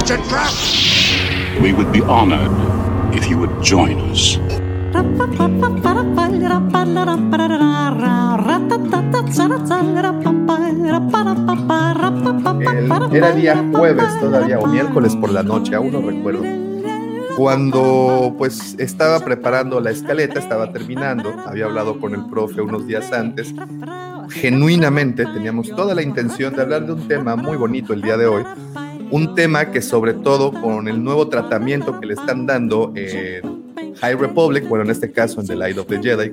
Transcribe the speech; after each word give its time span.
It's 0.00 0.10
a 0.10 0.16
trap! 0.28 0.50
We 1.62 1.72
would 1.72 1.92
be 1.92 2.00
honored 2.00 2.50
if 3.14 3.28
you 3.28 3.36
would 3.38 3.62
join 3.62 3.98
us. 4.10 4.38
El- 12.60 13.16
era 13.16 13.32
día 13.32 13.64
jueves 13.72 14.18
todavía 14.20 14.58
o 14.58 14.66
miércoles 14.66 15.14
por 15.16 15.30
la 15.30 15.42
noche, 15.42 15.74
aún 15.74 15.92
no 15.92 16.00
recuerdo. 16.00 16.42
Cuando 17.36 18.34
pues 18.36 18.74
estaba 18.78 19.20
preparando 19.20 19.80
la 19.80 19.90
escaleta, 19.90 20.38
estaba 20.40 20.72
terminando, 20.72 21.32
había 21.46 21.66
hablado 21.66 22.00
con 22.00 22.14
el 22.14 22.26
profe 22.26 22.60
unos 22.60 22.86
días 22.86 23.12
antes. 23.12 23.54
Genuinamente 24.30 25.24
teníamos 25.26 25.68
toda 25.74 25.94
la 25.94 26.02
intención 26.02 26.54
de 26.54 26.62
hablar 26.62 26.86
de 26.86 26.92
un 26.92 27.06
tema 27.08 27.36
muy 27.36 27.56
bonito 27.56 27.92
el 27.92 28.02
día 28.02 28.16
de 28.16 28.26
hoy. 28.26 28.44
Un 29.10 29.34
tema 29.34 29.70
que 29.72 29.82
sobre 29.82 30.14
todo 30.14 30.52
con 30.52 30.86
el 30.86 31.02
nuevo 31.02 31.28
tratamiento 31.28 31.98
que 31.98 32.06
le 32.06 32.14
están 32.14 32.46
dando 32.46 32.92
en 32.94 33.94
High 33.96 34.14
Republic, 34.14 34.68
bueno, 34.68 34.84
en 34.84 34.90
este 34.90 35.10
caso 35.10 35.40
en 35.40 35.46
The 35.48 35.56
Light 35.56 35.78
of 35.78 35.86
the 35.88 36.00
Jedi, 36.00 36.30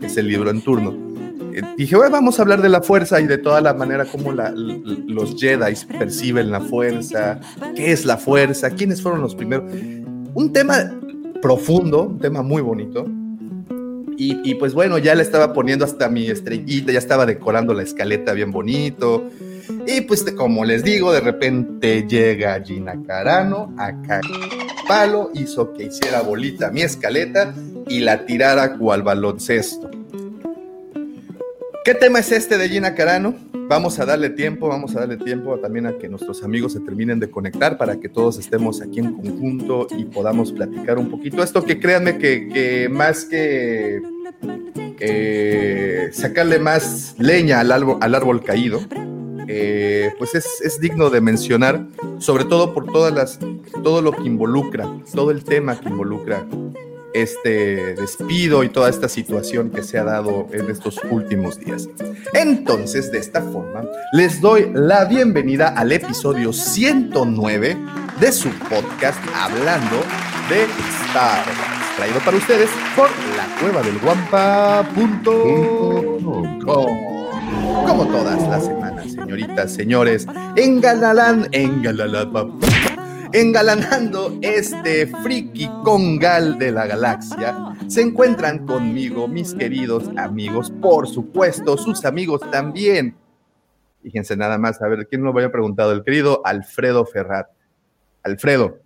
es 0.00 0.16
el 0.16 0.28
libro 0.28 0.50
en 0.50 0.60
turno, 0.62 1.12
eh, 1.54 1.62
dije, 1.76 1.96
bueno, 1.96 2.12
vamos 2.12 2.38
a 2.38 2.42
hablar 2.42 2.62
de 2.62 2.68
la 2.68 2.80
fuerza 2.80 3.20
y 3.20 3.26
de 3.26 3.38
toda 3.38 3.60
la 3.60 3.74
manera 3.74 4.04
como 4.06 4.32
los 4.32 5.36
Jedi 5.36 5.74
perciben 5.98 6.50
la 6.50 6.60
fuerza, 6.60 7.40
qué 7.74 7.92
es 7.92 8.06
la 8.06 8.16
fuerza, 8.16 8.70
quiénes 8.70 9.02
fueron 9.02 9.20
los 9.20 9.34
primeros. 9.34 9.70
Un 10.34 10.52
tema 10.52 10.92
profundo, 11.42 12.04
un 12.04 12.18
tema 12.18 12.42
muy 12.42 12.62
bonito. 12.62 13.06
Y, 14.16 14.38
y 14.48 14.54
pues 14.54 14.72
bueno, 14.72 14.98
ya 14.98 15.14
le 15.14 15.22
estaba 15.22 15.52
poniendo 15.52 15.84
hasta 15.84 16.08
mi 16.08 16.28
estrellita, 16.28 16.92
ya 16.92 16.98
estaba 16.98 17.26
decorando 17.26 17.74
la 17.74 17.82
escaleta 17.82 18.32
bien 18.32 18.50
bonito. 18.50 19.28
Y 19.86 20.02
pues 20.02 20.24
como 20.36 20.64
les 20.64 20.84
digo, 20.84 21.12
de 21.12 21.20
repente 21.20 22.06
llega 22.06 22.62
Gina 22.62 22.94
Carano, 23.06 23.74
acá 23.78 24.20
palo, 24.86 25.30
hizo 25.34 25.72
que 25.72 25.84
hiciera 25.84 26.22
bolita 26.22 26.70
mi 26.70 26.82
escaleta 26.82 27.54
y 27.88 28.00
la 28.00 28.26
tirara 28.26 28.76
cual 28.78 29.02
baloncesto. 29.02 29.90
¿Qué 31.84 31.94
tema 31.94 32.20
es 32.20 32.30
este 32.30 32.58
de 32.58 32.68
Gina 32.68 32.94
Carano? 32.94 33.34
Vamos 33.68 33.98
a 33.98 34.04
darle 34.04 34.30
tiempo, 34.30 34.68
vamos 34.68 34.94
a 34.94 35.00
darle 35.00 35.16
tiempo 35.16 35.58
también 35.58 35.86
a 35.86 35.98
que 35.98 36.08
nuestros 36.08 36.44
amigos 36.44 36.74
se 36.74 36.80
terminen 36.80 37.18
de 37.18 37.30
conectar 37.30 37.76
para 37.78 37.98
que 37.98 38.08
todos 38.08 38.38
estemos 38.38 38.80
aquí 38.82 39.00
en 39.00 39.14
conjunto 39.14 39.86
y 39.96 40.04
podamos 40.04 40.52
platicar 40.52 40.98
un 40.98 41.10
poquito. 41.10 41.42
Esto 41.42 41.64
que 41.64 41.80
créanme 41.80 42.18
que, 42.18 42.88
más 42.90 43.24
que, 43.24 44.00
sacarle 46.12 46.58
más 46.58 47.14
leña 47.18 47.60
al 47.60 48.14
árbol 48.14 48.44
caído, 48.44 48.80
eh, 49.54 50.14
pues 50.18 50.34
es, 50.34 50.46
es 50.62 50.80
digno 50.80 51.10
de 51.10 51.20
mencionar, 51.20 51.86
sobre 52.18 52.44
todo 52.44 52.72
por 52.72 52.86
todas 52.86 53.12
las, 53.12 53.38
todo 53.82 54.00
lo 54.00 54.12
que 54.12 54.22
involucra, 54.22 54.88
todo 55.14 55.30
el 55.30 55.44
tema 55.44 55.78
que 55.78 55.88
involucra 55.88 56.46
este 57.12 57.94
despido 57.94 58.64
y 58.64 58.70
toda 58.70 58.88
esta 58.88 59.08
situación 59.08 59.70
que 59.70 59.82
se 59.82 59.98
ha 59.98 60.04
dado 60.04 60.46
en 60.52 60.70
estos 60.70 60.98
últimos 61.10 61.60
días. 61.60 61.88
Entonces, 62.32 63.12
de 63.12 63.18
esta 63.18 63.42
forma, 63.42 63.84
les 64.12 64.40
doy 64.40 64.70
la 64.72 65.04
bienvenida 65.04 65.68
al 65.68 65.92
episodio 65.92 66.54
109 66.54 67.76
de 68.18 68.32
su 68.32 68.48
podcast 68.70 69.18
Hablando 69.34 69.96
de 70.48 70.64
Star 71.08 71.44
traído 71.96 72.20
para 72.20 72.36
ustedes 72.38 72.70
por 72.96 73.10
la 73.36 73.46
cueva 73.60 73.82
del 73.82 73.98
guampa.com. 73.98 74.92
Como 77.86 78.06
todas 78.06 78.42
las 78.48 78.64
semanas, 78.64 79.12
señoritas, 79.12 79.72
señores, 79.72 80.26
engalanando 83.32 84.38
este 84.42 85.06
friki 85.06 85.68
congal 85.84 86.58
de 86.58 86.72
la 86.72 86.86
galaxia, 86.86 87.56
se 87.86 88.02
encuentran 88.02 88.66
conmigo 88.66 89.28
mis 89.28 89.54
queridos 89.54 90.10
amigos, 90.16 90.72
por 90.82 91.06
supuesto, 91.08 91.76
sus 91.76 92.04
amigos 92.04 92.40
también. 92.50 93.16
Fíjense 94.02 94.36
nada 94.36 94.58
más, 94.58 94.82
a 94.82 94.88
ver, 94.88 95.06
¿quién 95.06 95.22
lo 95.22 95.30
había 95.30 95.52
preguntado? 95.52 95.92
El 95.92 96.02
querido 96.02 96.42
Alfredo 96.44 97.06
Ferrat. 97.06 97.48
Alfredo, 98.24 98.80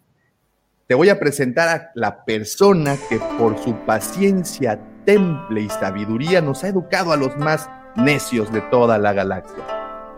te 0.86 0.94
voy 0.94 1.08
a 1.08 1.18
presentar 1.18 1.68
a 1.68 1.90
la 1.94 2.24
persona 2.24 2.96
que 3.08 3.18
por 3.38 3.58
su 3.58 3.74
paciencia, 3.86 4.78
temple 5.04 5.62
y 5.62 5.68
sabiduría 5.68 6.40
nos 6.40 6.62
ha 6.64 6.68
educado 6.68 7.12
a 7.12 7.16
los 7.16 7.36
más 7.38 7.68
necios 7.96 8.52
de 8.52 8.60
toda 8.62 8.98
la 8.98 9.12
galaxia. 9.12 9.64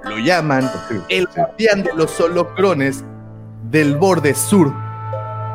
Lo 0.05 0.19
llaman 0.19 0.71
el 1.09 1.27
guardián 1.27 1.83
de 1.83 1.93
los 1.95 2.19
holocrones 2.21 3.05
del 3.71 3.97
borde 3.97 4.35
sur 4.35 4.73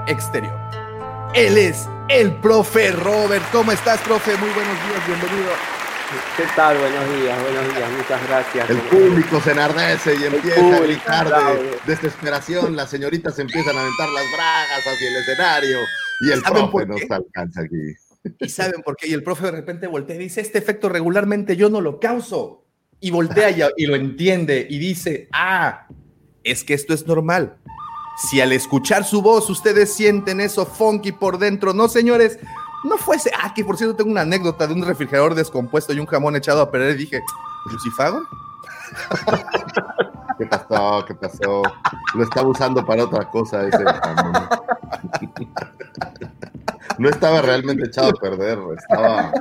exterior. 0.07 0.57
Él 1.33 1.57
es 1.57 1.87
el 2.09 2.31
profe 2.35 2.91
Robert. 2.91 3.43
¿Cómo 3.51 3.71
estás, 3.71 3.99
profe? 4.01 4.37
Muy 4.37 4.49
buenos 4.49 4.75
días, 4.87 5.07
bienvenido. 5.07 5.51
¿Qué 6.37 6.43
tal? 6.55 6.77
Buenos 6.77 7.09
días, 7.09 7.41
buenos 7.41 7.75
días, 7.75 7.91
muchas 7.91 8.27
gracias. 8.27 8.69
El 8.69 8.77
público 8.81 9.41
se 9.41 9.51
enardece 9.51 10.15
y 10.15 10.23
empieza 10.25 10.75
a 10.75 10.79
gritar 10.79 11.27
de 11.27 11.79
desesperación. 11.87 12.75
Las 12.75 12.89
señoritas 12.91 13.39
empiezan 13.39 13.75
a 13.75 13.81
aventar 13.81 14.09
las 14.09 14.23
bragas 14.35 14.79
hacia 14.79 15.07
el 15.09 15.15
escenario 15.15 15.77
y 16.21 16.31
el 16.31 16.41
¿Saben 16.41 16.69
por 16.69 16.85
profe 16.85 17.01
nos 17.01 17.11
alcanza 17.11 17.61
aquí. 17.61 17.95
Y 18.39 18.49
saben 18.49 18.81
por 18.83 18.95
qué. 18.95 19.07
Y 19.07 19.13
el 19.13 19.23
profe 19.23 19.45
de 19.45 19.51
repente 19.51 19.87
voltea 19.87 20.15
y 20.15 20.19
dice: 20.19 20.41
Este 20.41 20.57
efecto 20.57 20.89
regularmente 20.89 21.55
yo 21.55 21.69
no 21.69 21.81
lo 21.81 21.99
causo. 21.99 22.65
Y 22.99 23.11
voltea 23.11 23.49
y, 23.75 23.85
lo 23.85 23.95
entiende 23.95 24.65
y 24.69 24.79
dice: 24.79 25.27
Ah, 25.33 25.87
es 26.43 26.63
que 26.63 26.73
esto 26.73 26.93
es 26.93 27.05
normal. 27.05 27.57
Si 28.29 28.41
al 28.41 28.51
escuchar 28.51 29.03
su 29.03 29.21
voz 29.21 29.49
ustedes 29.49 29.93
sienten 29.93 30.39
eso 30.39 30.65
funky 30.65 31.11
por 31.11 31.39
dentro, 31.39 31.73
no, 31.73 31.87
señores, 31.89 32.39
no 32.83 32.97
fuese. 32.97 33.31
Ah, 33.41 33.53
que 33.53 33.65
por 33.65 33.77
cierto 33.77 33.95
tengo 33.95 34.11
una 34.11 34.21
anécdota 34.21 34.67
de 34.67 34.73
un 34.73 34.85
refrigerador 34.85 35.35
descompuesto 35.35 35.93
y 35.93 35.99
un 35.99 36.05
jamón 36.05 36.35
echado 36.35 36.61
a 36.61 36.71
perder. 36.71 36.95
Y 36.95 36.99
dije: 36.99 37.21
¿Lucifago? 37.71 38.21
¿Qué 40.37 40.45
pasó? 40.45 41.03
¿Qué 41.05 41.13
pasó? 41.15 41.61
Lo 42.15 42.23
estaba 42.23 42.47
usando 42.47 42.85
para 42.85 43.03
otra 43.03 43.29
cosa 43.29 43.67
ese. 43.67 43.83
No 46.97 47.09
estaba 47.09 47.41
realmente 47.41 47.85
echado 47.87 48.09
a 48.09 48.13
perder, 48.13 48.59
estaba, 48.77 49.31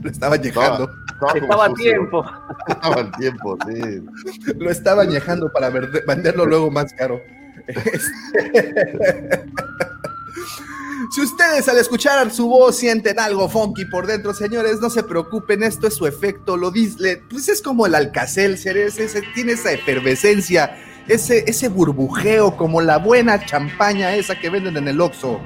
Lo 0.00 0.10
estaba 0.10 0.34
añejando. 0.34 0.90
estaba, 1.12 1.32
Estaba 1.38 1.64
a 1.66 1.74
tiempo. 1.74 2.24
Estaba 2.68 3.00
a 3.02 3.10
tiempo, 3.12 3.56
sí. 3.68 4.04
Lo 4.58 4.70
estaba 4.70 5.02
añejando 5.02 5.52
para 5.52 5.70
verde- 5.70 6.02
venderlo 6.06 6.46
luego 6.46 6.70
más 6.70 6.92
caro. 6.94 7.20
Si 11.08 11.20
ustedes 11.22 11.66
al 11.68 11.78
escuchar 11.78 12.30
su 12.30 12.46
voz 12.46 12.76
sienten 12.76 13.18
algo 13.18 13.48
funky 13.48 13.86
por 13.86 14.06
dentro, 14.06 14.34
señores, 14.34 14.80
no 14.80 14.90
se 14.90 15.02
preocupen, 15.02 15.62
esto 15.62 15.86
es 15.86 15.94
su 15.94 16.06
efecto, 16.06 16.56
lo 16.56 16.70
dice, 16.70 17.22
pues 17.30 17.48
es 17.48 17.62
como 17.62 17.86
el 17.86 17.94
ese, 17.94 19.22
tiene 19.34 19.52
esa 19.52 19.72
efervescencia, 19.72 20.76
ese, 21.08 21.44
ese 21.46 21.68
burbujeo, 21.68 22.56
como 22.56 22.80
la 22.82 22.98
buena 22.98 23.44
champaña 23.44 24.14
esa 24.14 24.38
que 24.38 24.50
venden 24.50 24.76
en 24.76 24.88
el 24.88 25.00
Oxxo. 25.00 25.40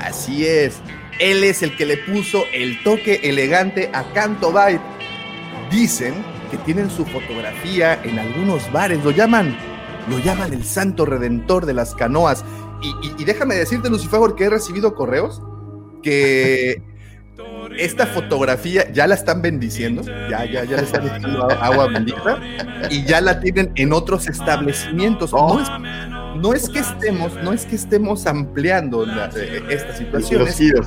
Así 0.00 0.46
es, 0.46 0.76
él 1.18 1.44
es 1.44 1.62
el 1.62 1.76
que 1.76 1.86
le 1.86 1.98
puso 1.98 2.44
el 2.52 2.82
toque 2.82 3.20
elegante 3.24 3.90
a 3.92 4.10
Canto 4.12 4.52
Bite. 4.52 4.80
Dicen 5.70 6.14
que 6.50 6.56
tienen 6.58 6.90
su 6.90 7.04
fotografía 7.04 8.00
en 8.04 8.18
algunos 8.18 8.70
bares, 8.72 9.04
lo 9.04 9.10
llaman, 9.10 9.56
lo 10.08 10.18
llaman 10.18 10.52
el 10.52 10.64
santo 10.64 11.04
redentor 11.04 11.66
de 11.66 11.74
las 11.74 11.94
canoas. 11.94 12.44
Y, 12.86 13.06
y- 13.08 13.14
y 13.18 13.24
déjame 13.24 13.54
decirte, 13.56 13.88
Lucifer, 13.90 14.20
que 14.36 14.44
he 14.44 14.50
recibido 14.50 14.94
correos 14.94 15.42
que 16.02 16.82
esta 17.78 18.06
fotografía 18.06 18.90
ya 18.92 19.06
la 19.06 19.14
están 19.16 19.42
bendiciendo, 19.42 20.02
ya, 20.30 20.44
ya, 20.44 20.64
ya 20.64 20.76
le 20.76 20.82
están 20.84 21.04
echando 21.06 21.50
a- 21.50 21.54
agua 21.66 21.88
bendita 21.88 22.38
y 22.90 23.04
ya 23.04 23.20
la 23.20 23.40
tienen 23.40 23.72
en 23.74 23.92
otros 23.92 24.28
establecimientos. 24.28 25.32
No, 25.32 25.60
es, 25.60 25.68
no 26.40 26.52
es 26.54 26.68
que 26.70 26.78
estemos, 26.78 27.32
no 27.42 27.52
es 27.52 27.66
que 27.66 27.76
estemos 27.76 28.26
ampliando 28.26 29.04
la- 29.04 29.30
eh, 29.36 29.62
esta 29.68 29.94
situación. 29.96 30.40
Los 30.44 30.56
giros. 30.56 30.86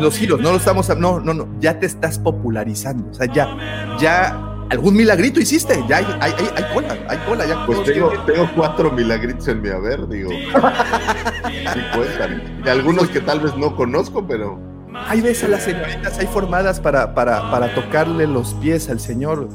los 0.00 0.16
giros, 0.18 0.40
no 0.40 0.50
lo 0.50 0.56
estamos, 0.56 0.88
no, 0.98 1.20
no, 1.20 1.34
no, 1.34 1.48
ya 1.60 1.78
te 1.78 1.86
estás 1.86 2.18
popularizando, 2.18 3.10
o 3.10 3.14
sea, 3.14 3.32
ya, 3.32 3.96
ya 4.00 4.47
¿Algún 4.70 4.96
milagrito 4.96 5.40
hiciste? 5.40 5.82
Ya 5.88 5.98
hay, 5.98 6.06
hay, 6.20 6.32
hay, 6.38 6.48
hay 6.56 6.74
cola, 6.74 6.98
hay 7.08 7.18
cola. 7.26 7.46
Ya 7.46 7.64
Pues 7.66 7.84
tengo, 7.84 8.10
tengo 8.26 8.50
cuatro 8.54 8.90
milagritos 8.90 9.48
en 9.48 9.62
mi 9.62 9.70
haber, 9.70 10.06
digo. 10.08 10.30
Sí 10.30 11.80
cuentan. 11.94 12.60
Y 12.64 12.68
algunos 12.68 13.08
que 13.08 13.20
tal 13.20 13.40
vez 13.40 13.56
no 13.56 13.74
conozco, 13.76 14.26
pero 14.26 14.58
Hay 15.06 15.20
veces 15.20 15.44
a 15.44 15.48
las 15.48 15.62
señoritas 15.62 16.18
ahí 16.18 16.26
formadas 16.26 16.80
para, 16.80 17.14
para, 17.14 17.50
para 17.50 17.74
tocarle 17.74 18.26
los 18.26 18.54
pies 18.54 18.90
al 18.90 19.00
Señor, 19.00 19.48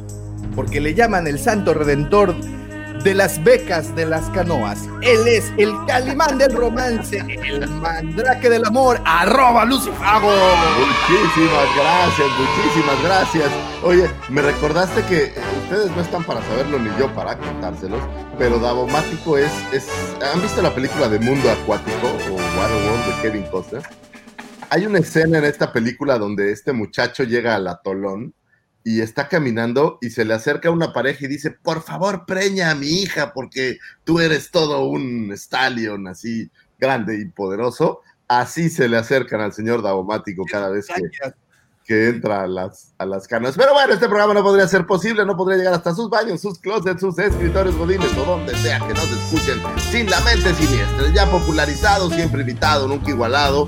porque 0.55 0.79
le 0.81 0.93
llaman 0.93 1.27
el 1.27 1.37
Santo 1.39 1.73
Redentor 1.73 2.33
de 3.03 3.13
las 3.13 3.43
becas 3.43 3.93
de 3.95 4.05
las 4.05 4.29
canoas. 4.29 4.87
Él 5.01 5.27
es 5.27 5.51
el 5.57 5.73
calimán 5.85 6.37
del 6.37 6.55
romance, 6.55 7.17
el 7.19 7.69
mandrake 7.69 8.49
del 8.49 8.65
amor, 8.65 9.01
arroba 9.05 9.65
Lucifago. 9.65 10.29
muchísimas 10.29 11.75
gracias, 11.75 12.27
muchísimas 12.39 13.03
gracias. 13.03 13.51
Oye, 13.83 14.09
me 14.29 14.41
recordaste 14.41 15.01
que 15.03 15.33
ustedes 15.63 15.91
no 15.91 16.01
están 16.01 16.23
para 16.23 16.41
saberlo 16.43 16.79
ni 16.79 16.89
yo 16.97 17.13
para 17.13 17.37
contárselos, 17.37 18.01
pero 18.37 18.59
Davomático 18.59 19.37
es, 19.37 19.51
es. 19.73 19.87
¿Han 20.33 20.41
visto 20.41 20.61
la 20.61 20.73
película 20.73 21.09
de 21.09 21.19
Mundo 21.19 21.51
Acuático 21.51 22.07
o 22.07 22.35
Waterworld 22.35 23.05
de 23.07 23.21
Kevin 23.21 23.43
Costner? 23.51 23.83
Hay 24.69 24.85
una 24.85 24.99
escena 24.99 25.39
en 25.39 25.43
esta 25.43 25.71
película 25.73 26.17
donde 26.17 26.51
este 26.51 26.71
muchacho 26.71 27.23
llega 27.25 27.55
al 27.55 27.67
atolón 27.67 28.33
y 28.83 29.01
está 29.01 29.29
caminando 29.29 29.97
y 30.01 30.09
se 30.09 30.25
le 30.25 30.33
acerca 30.33 30.69
una 30.69 30.91
pareja 30.91 31.25
y 31.25 31.29
dice, 31.29 31.51
por 31.51 31.81
favor, 31.81 32.25
preña 32.25 32.71
a 32.71 32.75
mi 32.75 33.01
hija 33.01 33.33
porque 33.33 33.77
tú 34.03 34.19
eres 34.19 34.51
todo 34.51 34.85
un 34.85 35.31
stallion 35.35 36.07
así 36.07 36.51
grande 36.77 37.19
y 37.19 37.25
poderoso. 37.25 38.01
Así 38.27 38.69
se 38.69 38.87
le 38.89 38.97
acercan 38.97 39.41
al 39.41 39.53
señor 39.53 39.81
Davomático 39.81 40.43
cada 40.49 40.69
vez 40.69 40.87
que, 40.87 41.31
que 41.85 42.09
entra 42.09 42.43
a 42.43 42.47
las, 42.47 42.93
a 42.97 43.05
las 43.05 43.27
canas. 43.27 43.55
Pero 43.57 43.73
bueno, 43.73 43.93
este 43.93 44.07
programa 44.07 44.33
no 44.33 44.43
podría 44.43 44.67
ser 44.67 44.85
posible, 44.85 45.25
no 45.25 45.37
podría 45.37 45.57
llegar 45.57 45.73
hasta 45.73 45.93
sus 45.93 46.09
baños, 46.09 46.41
sus 46.41 46.59
closets, 46.59 46.99
sus 46.99 47.17
escritorios 47.19 47.77
godines 47.77 48.17
o 48.17 48.25
donde 48.25 48.55
sea 48.55 48.79
que 48.79 48.93
nos 48.93 49.09
escuchen 49.09 49.61
sin 49.91 50.09
la 50.09 50.19
mente 50.21 50.53
siniestra. 50.55 51.13
Ya 51.13 51.29
popularizado, 51.29 52.09
siempre 52.09 52.41
invitado, 52.41 52.87
nunca 52.87 53.09
igualado. 53.09 53.65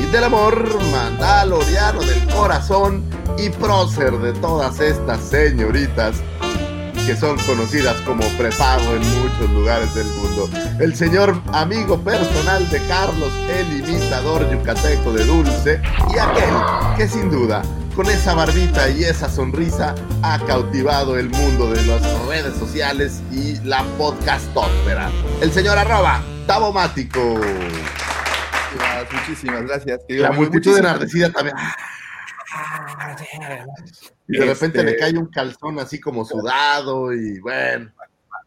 Y 0.00 0.06
del 0.06 0.24
amor, 0.24 0.66
mandaloriano 0.90 2.00
del 2.00 2.26
corazón 2.34 3.04
y 3.38 3.50
prócer 3.50 4.12
de 4.18 4.32
todas 4.34 4.80
estas 4.80 5.20
señoritas 5.20 6.16
que 7.06 7.16
son 7.16 7.36
conocidas 7.38 7.96
como 8.02 8.22
prepago 8.38 8.94
en 8.94 9.22
muchos 9.22 9.50
lugares 9.50 9.94
del 9.94 10.06
mundo. 10.06 10.48
El 10.78 10.94
señor 10.94 11.40
amigo 11.52 11.98
personal 12.00 12.68
de 12.70 12.80
Carlos, 12.86 13.32
el 13.48 13.80
imitador 13.80 14.48
yucateco 14.50 15.12
de 15.12 15.24
Dulce, 15.24 15.82
y 16.14 16.18
aquel 16.18 16.54
que 16.96 17.08
sin 17.08 17.30
duda, 17.30 17.62
con 17.96 18.06
esa 18.06 18.34
barbita 18.34 18.88
y 18.90 19.04
esa 19.04 19.28
sonrisa, 19.28 19.94
ha 20.22 20.38
cautivado 20.46 21.18
el 21.18 21.30
mundo 21.30 21.70
de 21.70 21.82
las 21.86 22.02
redes 22.26 22.56
sociales 22.56 23.22
y 23.32 23.56
la 23.64 23.82
podcastósfera. 23.98 25.10
El 25.40 25.52
señor 25.52 25.78
arroba, 25.78 26.22
Tabomático. 26.46 27.40
Muchísimas, 28.72 29.12
muchísimas 29.12 29.62
gracias. 29.66 30.00
La 30.08 30.32
multitud 30.32 30.76
enardecida 30.78 31.30
también. 31.30 31.56
Y 34.28 34.38
de 34.38 34.44
repente 34.46 34.78
Este- 34.78 34.84
le 34.84 34.96
cae 34.96 35.16
un 35.18 35.26
calzón 35.26 35.78
así 35.78 36.00
como 36.00 36.24
sudado 36.24 37.12
y 37.12 37.40
bueno, 37.40 37.90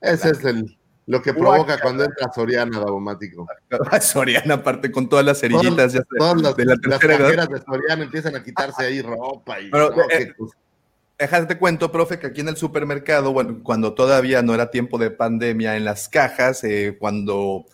ese 0.01 0.31
es 0.31 0.43
el, 0.45 0.77
lo 1.05 1.21
que 1.21 1.33
provoca 1.33 1.77
cuando 1.79 2.03
entra 2.05 2.31
Soriana 2.33 2.79
Davomático. 2.79 3.47
Soriana, 4.01 4.55
aparte 4.55 4.91
con 4.91 5.09
todas 5.09 5.25
las 5.25 5.39
cerillitas 5.39 5.93
ya 5.93 5.99
sé, 6.01 6.05
Todas 6.17 6.41
las, 6.41 6.55
de 6.55 6.65
la 6.65 6.73
las 6.75 6.81
tercera 6.99 7.13
edad. 7.15 7.23
cajeras 7.25 7.49
de 7.49 7.61
Soriana 7.61 8.03
empiezan 8.03 8.35
a 8.35 8.43
quitarse 8.43 8.85
ahí 8.85 9.01
ropa 9.01 9.59
y 9.59 9.69
Pero, 9.69 9.89
no, 9.91 10.03
eh. 10.09 10.33
Déjate 11.19 11.57
cuento, 11.57 11.91
profe, 11.91 12.19
que 12.19 12.27
aquí 12.27 12.41
en 12.41 12.49
el 12.49 12.57
supermercado, 12.57 13.31
bueno, 13.31 13.59
cuando 13.63 13.93
todavía 13.93 14.41
no 14.41 14.53
era 14.55 14.71
tiempo 14.71 14.97
de 14.97 15.11
pandemia, 15.11 15.77
en 15.77 15.85
las 15.85 16.09
cajas, 16.09 16.63
eh, 16.65 16.97
cuando 16.99 17.65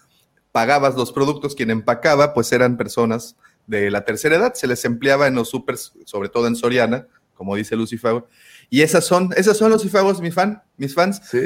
pagabas 0.51 0.96
los 0.96 1.12
productos, 1.12 1.56
quien 1.56 1.69
empacaba, 1.72 2.34
pues 2.34 2.51
eran 2.51 2.78
personas 2.78 3.36
de 3.68 3.92
la 3.92 4.04
tercera 4.06 4.36
edad, 4.38 4.54
se 4.56 4.68
les 4.68 4.84
empleaba 4.86 5.28
en 5.28 5.36
los 5.36 5.50
supers, 5.50 5.94
sobre 6.06 6.30
todo 6.30 6.48
en 6.48 6.56
Soriana, 6.56 7.06
como 7.36 7.56
dice 7.56 7.75
Lucifago. 7.75 8.28
Y 8.72 8.81
esas 8.81 9.06
son, 9.06 9.30
esas 9.36 9.57
son 9.57 9.72
Lucifagos, 9.72 10.22
mi 10.22 10.30
fan, 10.31 10.62
mis 10.78 10.94
fans. 10.94 11.22
Sí, 11.30 11.40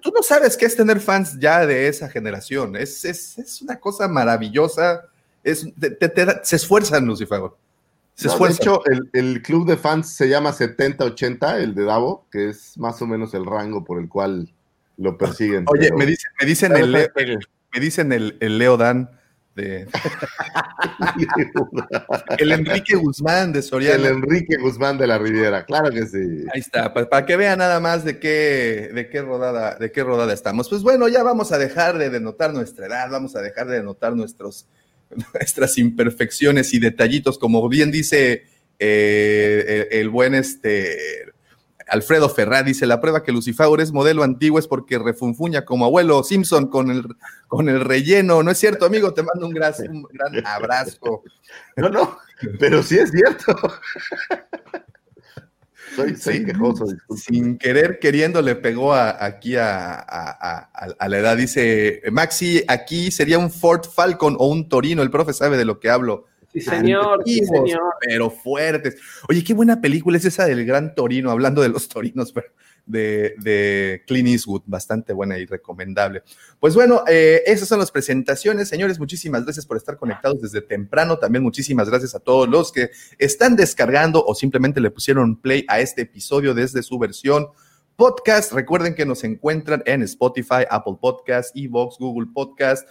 Tú 0.00 0.10
no 0.14 0.22
sabes 0.22 0.56
qué 0.56 0.64
es 0.66 0.76
tener 0.76 1.00
fans 1.00 1.38
ya 1.38 1.66
de 1.66 1.88
esa 1.88 2.08
generación. 2.08 2.76
Es, 2.76 3.04
es, 3.04 3.38
es 3.38 3.60
una 3.62 3.78
cosa 3.78 4.08
maravillosa. 4.08 5.02
Es, 5.44 5.66
te- 5.78 5.90
te- 5.90 6.40
se 6.44 6.56
esfuerzan, 6.56 7.04
Lucifago. 7.06 7.58
Se 8.14 8.28
No, 8.28 8.38
de 8.38 8.52
hecho, 8.52 8.82
el, 8.86 9.10
el 9.12 9.42
club 9.42 9.66
de 9.66 9.76
fans 9.76 10.14
se 10.14 10.28
llama 10.28 10.52
70-80, 10.52 11.56
el 11.60 11.74
de 11.74 11.84
Davo, 11.84 12.26
que 12.30 12.50
es 12.50 12.78
más 12.78 13.00
o 13.02 13.06
menos 13.06 13.34
el 13.34 13.44
rango 13.44 13.84
por 13.84 14.00
el 14.00 14.08
cual 14.08 14.50
lo 14.98 15.18
persiguen. 15.18 15.64
Oye, 15.68 15.84
pero- 15.88 15.98
me 15.98 16.06
dicen, 16.06 16.30
me 16.40 16.46
dicen 16.46 16.76
el- 16.76 17.10
me 17.72 17.80
dicen 17.80 18.12
el, 18.12 18.36
el 18.40 18.58
Leo 18.58 18.76
Dan 18.76 19.10
de 19.54 19.86
el 22.38 22.52
Enrique 22.52 22.96
Guzmán 22.96 23.52
de 23.52 23.58
el 23.58 23.62
Soriana. 23.64 24.08
Enrique 24.08 24.56
Guzmán 24.56 24.98
de 24.98 25.06
la 25.06 25.18
Riviera, 25.18 25.64
claro 25.64 25.90
que 25.90 26.06
sí. 26.06 26.44
Ahí 26.52 26.60
está, 26.60 26.92
pa- 26.92 27.08
para 27.08 27.26
que 27.26 27.36
vean 27.36 27.58
nada 27.58 27.80
más 27.80 28.04
de 28.04 28.18
qué, 28.18 28.90
de 28.94 29.08
qué 29.08 29.22
rodada, 29.22 29.76
de 29.76 29.92
qué 29.92 30.02
rodada 30.02 30.32
estamos. 30.32 30.68
Pues 30.68 30.82
bueno, 30.82 31.08
ya 31.08 31.22
vamos 31.22 31.52
a 31.52 31.58
dejar 31.58 31.98
de 31.98 32.10
denotar 32.10 32.52
nuestra 32.52 32.86
edad, 32.86 33.10
vamos 33.10 33.36
a 33.36 33.42
dejar 33.42 33.68
de 33.68 33.76
denotar 33.76 34.14
nuestros, 34.14 34.66
nuestras 35.34 35.78
imperfecciones 35.78 36.72
y 36.74 36.80
detallitos, 36.80 37.38
como 37.38 37.66
bien 37.68 37.90
dice 37.90 38.44
eh, 38.78 39.88
el, 39.90 39.98
el 40.00 40.08
buen 40.08 40.34
este 40.34 41.31
Alfredo 41.92 42.28
Ferrá, 42.30 42.62
dice 42.62 42.86
la 42.86 43.00
prueba 43.02 43.22
que 43.22 43.32
Lucifago 43.32 43.76
es 43.78 43.92
modelo 43.92 44.22
antiguo 44.22 44.58
es 44.58 44.66
porque 44.66 44.98
refunfuña 44.98 45.66
como 45.66 45.84
abuelo 45.84 46.22
Simpson 46.24 46.68
con 46.68 46.90
el, 46.90 47.04
con 47.48 47.68
el 47.68 47.80
relleno. 47.82 48.42
No 48.42 48.50
es 48.50 48.56
cierto, 48.58 48.86
amigo, 48.86 49.12
te 49.12 49.22
mando 49.22 49.46
un 49.46 49.52
gran, 49.52 49.74
un 49.90 50.02
gran 50.10 50.46
abrazo. 50.46 51.22
No, 51.76 51.90
no, 51.90 52.18
pero 52.58 52.82
sí 52.82 52.98
es 52.98 53.10
cierto. 53.10 53.54
soy 55.94 56.16
soy 56.16 56.38
Sí. 56.38 56.44
quejoso, 56.46 56.86
sin 57.16 57.58
querer 57.58 57.98
queriendo 57.98 58.40
le 58.40 58.56
pegó 58.56 58.94
a- 58.94 59.22
aquí 59.22 59.56
a- 59.56 59.94
a 60.98 61.08
la 61.08 61.18
edad. 61.18 61.36
Dice 61.36 62.00
Maxi, 62.10 62.64
aquí 62.68 63.10
sería 63.10 63.38
un 63.38 63.50
Ford 63.50 63.84
Falcon 63.84 64.36
o 64.38 64.46
un 64.48 64.68
Torino. 64.70 65.02
El 65.02 65.10
profe 65.10 65.34
sabe 65.34 65.58
de 65.58 65.66
lo 65.66 65.78
que 65.80 65.90
hablo. 65.90 66.24
Sí, 66.52 66.60
señor, 66.60 67.22
sí, 67.24 67.40
Antiguos, 67.40 67.68
señor. 67.68 67.94
Pero 68.00 68.30
fuertes. 68.30 68.96
Oye, 69.28 69.42
qué 69.42 69.54
buena 69.54 69.80
película 69.80 70.18
es 70.18 70.24
esa 70.24 70.44
del 70.46 70.64
Gran 70.66 70.94
Torino, 70.94 71.30
hablando 71.30 71.62
de 71.62 71.68
los 71.70 71.88
torinos, 71.88 72.32
pero 72.32 72.48
de, 72.84 73.34
de 73.38 74.02
Clint 74.06 74.28
Eastwood, 74.28 74.62
bastante 74.66 75.12
buena 75.12 75.38
y 75.38 75.46
recomendable. 75.46 76.22
Pues 76.60 76.74
bueno, 76.74 77.04
eh, 77.08 77.42
esas 77.46 77.68
son 77.68 77.78
las 77.78 77.90
presentaciones. 77.90 78.68
Señores, 78.68 78.98
muchísimas 78.98 79.44
gracias 79.44 79.66
por 79.66 79.76
estar 79.76 79.96
conectados 79.96 80.40
desde 80.40 80.60
temprano. 80.60 81.18
También 81.18 81.42
muchísimas 81.42 81.88
gracias 81.88 82.14
a 82.14 82.20
todos 82.20 82.48
los 82.48 82.72
que 82.72 82.90
están 83.18 83.56
descargando 83.56 84.24
o 84.24 84.34
simplemente 84.34 84.80
le 84.80 84.90
pusieron 84.90 85.36
play 85.36 85.64
a 85.68 85.80
este 85.80 86.02
episodio 86.02 86.54
desde 86.54 86.82
su 86.82 86.98
versión 86.98 87.48
podcast. 87.96 88.52
Recuerden 88.52 88.94
que 88.94 89.06
nos 89.06 89.22
encuentran 89.24 89.82
en 89.86 90.02
Spotify, 90.02 90.64
Apple 90.68 90.96
Podcast, 91.00 91.56
Evox, 91.56 91.98
Google 91.98 92.28
Podcast, 92.32 92.88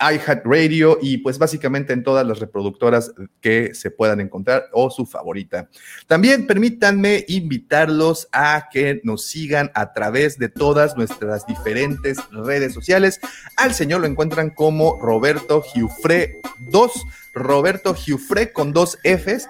iHeartRadio 0.00 0.98
y 1.00 1.18
pues 1.18 1.38
básicamente 1.38 1.92
en 1.92 2.02
todas 2.02 2.26
las 2.26 2.38
reproductoras 2.38 3.12
que 3.40 3.74
se 3.74 3.90
puedan 3.90 4.20
encontrar 4.20 4.66
o 4.72 4.90
su 4.90 5.06
favorita. 5.06 5.68
También 6.06 6.46
permítanme 6.46 7.24
invitarlos 7.28 8.28
a 8.32 8.68
que 8.70 9.00
nos 9.04 9.26
sigan 9.26 9.70
a 9.74 9.92
través 9.92 10.38
de 10.38 10.48
todas 10.48 10.96
nuestras 10.96 11.46
diferentes 11.46 12.18
redes 12.30 12.74
sociales. 12.74 13.20
Al 13.56 13.74
señor 13.74 14.00
lo 14.00 14.06
encuentran 14.06 14.50
como 14.50 14.98
Roberto 15.00 15.62
Giufré 15.62 16.40
2, 16.70 16.92
Roberto 17.36 17.94
Giufré 17.94 18.50
con 18.50 18.72
dos 18.72 18.98
Fs, 19.04 19.48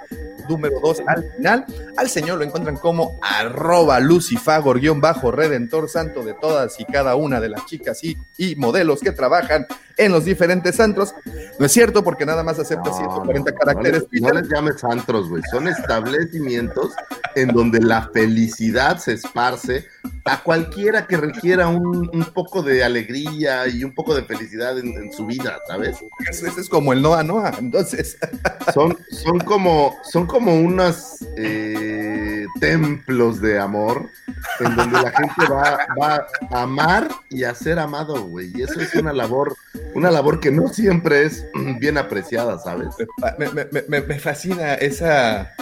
número 0.49 0.81
2 0.81 1.03
al 1.07 1.25
final. 1.37 1.65
Al 1.97 2.11
señor 2.11 2.39
lo 2.39 2.45
encuentran 2.45 2.77
como 2.77 3.19
arroba 3.23 4.01
lucifagor 4.01 4.81
guion 4.81 5.01
bajo 5.01 5.31
redentor 5.31 5.89
santo 5.89 6.25
de 6.25 6.35
todas 6.35 6.79
y 6.81 6.85
cada 6.85 7.15
una 7.15 7.41
de 7.41 7.49
las 7.49 7.65
chicas 7.67 8.03
y, 8.03 8.19
y 8.37 8.57
modelos 8.57 9.01
que 9.01 9.13
trabajan 9.13 9.67
en 9.97 10.13
los 10.13 10.25
diferentes 10.25 10.79
antros. 10.81 11.15
No 11.59 11.67
es 11.67 11.73
cierto 11.73 12.03
porque 12.03 12.27
nada 12.27 12.43
más 12.43 12.59
acepta 12.59 12.93
140 12.93 13.53
caracteres. 13.53 14.03
No 14.03 14.09
les, 14.11 14.23
no 14.23 14.41
les 14.41 14.49
llames 14.49 14.85
antros, 14.85 15.29
güey. 15.29 15.43
Son 15.51 15.69
establecimientos 15.69 16.93
en 17.35 17.49
donde 17.49 17.81
la 17.81 18.11
felicidad 18.13 18.99
se 18.99 19.13
esparce 19.13 19.87
a 20.25 20.43
cualquiera 20.43 21.07
que 21.07 21.17
requiera 21.17 21.69
un, 21.69 22.11
un 22.13 22.25
poco 22.35 22.63
de 22.63 22.83
alegría 22.83 23.69
y 23.69 23.85
un 23.85 23.95
poco 23.95 24.15
de 24.15 24.25
felicidad 24.25 24.79
en, 24.79 24.89
en 24.89 25.13
su 25.13 25.25
vida, 25.25 25.61
¿sabes? 25.69 25.99
Ese 26.29 26.49
es 26.49 26.69
como 26.69 26.93
el 26.93 27.01
Noa 27.01 27.23
Noa. 27.23 27.53
Entonces, 27.59 27.76
Son, 28.75 28.97
son 29.11 29.39
como, 29.41 29.97
son 30.05 30.27
como 30.27 30.55
unos 30.55 31.19
eh, 31.37 32.47
templos 32.61 33.41
de 33.41 33.59
amor 33.59 34.09
en 34.61 34.75
donde 34.77 35.03
la 35.03 35.11
gente 35.13 35.53
va, 35.53 35.79
va 36.01 36.27
a 36.51 36.63
amar 36.63 37.09
y 37.31 37.45
a 37.45 37.55
ser 37.55 37.79
amado, 37.79 38.23
güey. 38.25 38.51
Y 38.55 38.63
eso 38.63 38.81
es 38.81 38.95
una 38.95 39.13
labor, 39.13 39.57
una 39.95 40.11
labor 40.11 40.41
que 40.41 40.51
no 40.51 40.69
siempre 40.69 41.25
es 41.25 41.47
bien 41.81 41.99
apreciada, 41.99 42.59
¿sabes? 42.59 42.89
me, 43.39 43.49
me- 43.51 43.65
me- 43.71 43.83
me- 43.89 44.01
me 44.03 44.19
fascina 44.19 44.75
esa, 44.75 45.55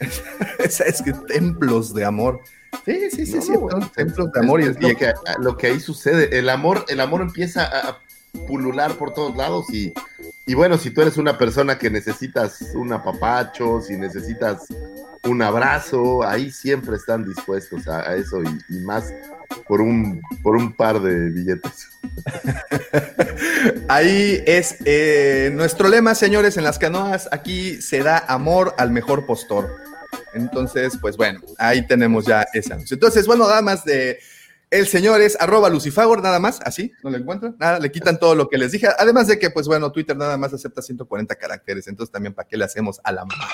esa 0.58 0.84
es 0.84 1.02
que 1.02 1.12
templos 1.12 1.94
de 1.94 2.04
amor. 2.04 2.40
Sí, 2.86 3.10
sí, 3.10 3.26
sí, 3.26 3.36
No, 3.36 3.42
sí. 3.42 3.52
bueno, 3.52 3.90
templos 3.94 4.32
de 4.32 4.40
amor 4.40 4.60
y, 4.62 4.64
es 4.64 4.80
lo, 4.80 4.88
que, 4.96 5.12
lo 5.40 5.56
que 5.56 5.66
ahí 5.68 5.80
sucede. 5.80 6.38
El 6.38 6.48
amor, 6.48 6.84
el 6.88 7.00
amor 7.00 7.20
empieza 7.20 7.64
a 7.64 7.98
pulular 8.46 8.96
por 8.96 9.12
todos 9.12 9.36
lados 9.36 9.72
y, 9.72 9.92
y 10.46 10.54
bueno, 10.54 10.76
si 10.78 10.90
tú 10.90 11.02
eres 11.02 11.16
una 11.16 11.38
persona 11.38 11.78
que 11.78 11.90
necesitas 11.90 12.60
un 12.74 12.92
apapacho, 12.92 13.80
si 13.80 13.96
necesitas 13.96 14.66
un 15.24 15.40
abrazo, 15.40 16.24
ahí 16.24 16.50
siempre 16.50 16.96
están 16.96 17.24
dispuestos 17.24 17.86
a, 17.86 18.16
eso 18.16 18.42
y, 18.42 18.74
más 18.80 19.14
por 19.68 19.80
un, 19.80 20.20
por 20.42 20.56
un 20.56 20.72
par 20.72 21.00
de 21.00 21.30
billetes. 21.30 21.90
Ahí 23.88 24.42
es 24.46 24.76
eh, 24.84 25.50
nuestro 25.54 25.88
lema, 25.88 26.14
señores, 26.14 26.56
en 26.56 26.64
las 26.64 26.78
canoas. 26.78 27.28
Aquí 27.30 27.80
se 27.80 28.02
da 28.02 28.18
amor 28.18 28.74
al 28.78 28.90
mejor 28.90 29.24
postor. 29.26 29.76
Entonces, 30.34 30.94
pues 31.00 31.16
bueno, 31.16 31.40
ahí 31.58 31.86
tenemos 31.86 32.24
ya 32.24 32.44
ese 32.52 32.72
anuncio. 32.72 32.94
Entonces, 32.94 33.26
bueno, 33.26 33.46
nada 33.46 33.62
más 33.62 33.84
de. 33.84 34.18
El 34.72 34.86
señor 34.86 35.20
es 35.20 35.38
arroba 35.38 35.68
lucifagor, 35.68 36.22
nada 36.22 36.38
más, 36.38 36.60
así, 36.64 36.92
no 37.04 37.10
lo 37.10 37.18
encuentran, 37.18 37.54
nada, 37.58 37.78
le 37.78 37.92
quitan 37.92 38.18
todo 38.18 38.34
lo 38.34 38.48
que 38.48 38.56
les 38.56 38.72
dije. 38.72 38.88
Además 38.98 39.26
de 39.26 39.38
que, 39.38 39.50
pues 39.50 39.66
bueno, 39.66 39.92
Twitter 39.92 40.16
nada 40.16 40.38
más 40.38 40.54
acepta 40.54 40.80
140 40.80 41.34
caracteres, 41.34 41.88
entonces 41.88 42.10
también 42.10 42.32
para 42.32 42.48
qué 42.48 42.56
le 42.56 42.64
hacemos 42.64 42.98
a 43.04 43.12
la 43.12 43.26
mamá. 43.26 43.48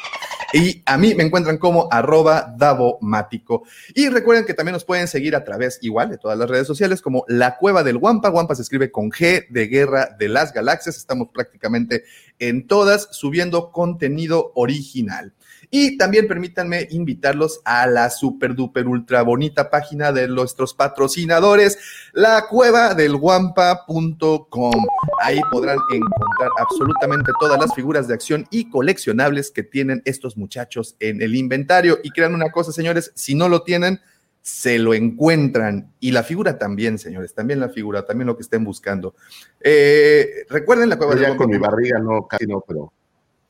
Y 0.52 0.80
a 0.86 0.96
mí 0.96 1.16
me 1.16 1.24
encuentran 1.24 1.58
como 1.58 1.88
arroba 1.90 2.54
davomático. 2.56 3.64
Y 3.96 4.08
recuerden 4.10 4.46
que 4.46 4.54
también 4.54 4.74
nos 4.74 4.84
pueden 4.84 5.08
seguir 5.08 5.34
a 5.34 5.42
través 5.42 5.80
igual 5.82 6.08
de 6.08 6.18
todas 6.18 6.38
las 6.38 6.48
redes 6.48 6.68
sociales 6.68 7.02
como 7.02 7.24
La 7.26 7.58
Cueva 7.58 7.82
del 7.82 7.98
Guampa. 7.98 8.28
Guampa 8.28 8.54
se 8.54 8.62
escribe 8.62 8.92
con 8.92 9.10
G 9.10 9.48
de 9.48 9.66
Guerra 9.66 10.14
de 10.16 10.28
las 10.28 10.54
Galaxias. 10.54 10.96
Estamos 10.96 11.30
prácticamente 11.34 12.04
en 12.38 12.68
todas 12.68 13.08
subiendo 13.10 13.72
contenido 13.72 14.52
original. 14.54 15.34
Y 15.70 15.98
también 15.98 16.26
permítanme 16.26 16.88
invitarlos 16.90 17.60
a 17.64 17.86
la 17.86 18.08
super 18.08 18.54
duper 18.54 18.88
ultra 18.88 19.22
bonita 19.22 19.68
página 19.68 20.12
de 20.12 20.26
nuestros 20.26 20.72
patrocinadores, 20.72 21.78
la 22.12 22.46
cueva 22.48 22.94
del 22.94 23.16
guampa.com. 23.16 24.86
Ahí 25.20 25.40
podrán 25.50 25.78
encontrar 25.92 26.50
absolutamente 26.58 27.32
todas 27.38 27.60
las 27.60 27.74
figuras 27.74 28.08
de 28.08 28.14
acción 28.14 28.46
y 28.50 28.70
coleccionables 28.70 29.50
que 29.50 29.62
tienen 29.62 30.00
estos 30.06 30.36
muchachos 30.38 30.96
en 31.00 31.20
el 31.20 31.36
inventario. 31.36 31.98
Y 32.02 32.10
crean 32.10 32.34
una 32.34 32.50
cosa, 32.50 32.72
señores, 32.72 33.12
si 33.14 33.34
no 33.34 33.48
lo 33.48 33.62
tienen, 33.62 34.00
se 34.40 34.78
lo 34.78 34.94
encuentran. 34.94 35.92
Y 36.00 36.12
la 36.12 36.22
figura 36.22 36.56
también, 36.56 36.98
señores, 36.98 37.34
también 37.34 37.60
la 37.60 37.68
figura, 37.68 38.06
también 38.06 38.26
lo 38.26 38.36
que 38.36 38.42
estén 38.42 38.64
buscando. 38.64 39.14
Eh, 39.60 40.46
recuerden 40.48 40.88
la 40.88 40.96
cueva 40.96 41.14
del 41.14 41.24
ya 41.24 41.36
con 41.36 41.50
mi 41.50 41.58
guampa. 41.58 41.76
barriga 41.76 41.98
no, 41.98 42.26
casi 42.26 42.46
no, 42.46 42.64
pero. 42.66 42.92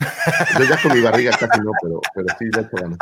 Yo 0.01 0.65
ya 0.65 0.81
con 0.81 0.93
mi 0.93 1.01
barriga 1.01 1.33
casi 1.33 1.61
no, 1.61 1.73
pero, 1.83 2.01
pero 2.15 2.27
sí 2.39 2.45
le 2.55 2.61
echo 2.61 2.77
ganas. 2.77 2.99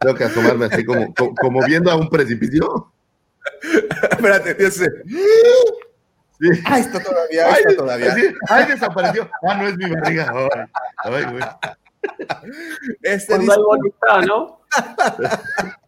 Tengo 0.00 0.14
que 0.14 0.24
asomarme 0.24 0.66
así 0.66 0.84
como, 0.84 1.14
como, 1.14 1.34
como 1.34 1.64
viendo 1.64 1.90
a 1.90 1.96
un 1.96 2.08
precipicio. 2.08 2.92
Espérate, 4.10 4.54
Dios 4.54 4.78
mío. 4.78 4.88
Sí. 6.40 6.48
Ah, 6.64 6.78
está 6.78 7.02
todavía, 7.02 7.46
ahí 7.46 7.52
Ay, 7.54 7.62
está 7.68 7.76
todavía. 7.76 8.12
así, 8.12 8.34
ay, 8.48 8.66
desapareció. 8.66 9.30
Ah, 9.46 9.54
no 9.56 9.68
es 9.68 9.76
mi 9.76 9.90
barriga. 9.90 10.32
Ay, 10.34 11.12
ay, 11.12 11.24
güey. 11.24 11.44
Este 13.02 13.34
Cuando 13.34 13.52
hay 13.52 13.58
voluntad, 13.58 14.22
¿no? 14.26 14.60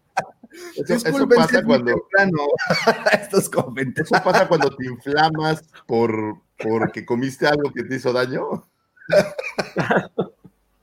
Eso, 0.76 1.28
pasa 1.28 1.62
cuando, 1.62 1.92
estos 3.12 3.48
comentarios. 3.48 4.10
eso 4.12 4.22
pasa 4.22 4.46
cuando 4.46 4.68
te 4.76 4.84
inflamas 4.84 5.62
por 5.86 6.12
porque 6.58 7.06
comiste 7.06 7.46
algo 7.46 7.72
que 7.72 7.84
te 7.84 7.96
hizo 7.96 8.12
daño. 8.12 8.62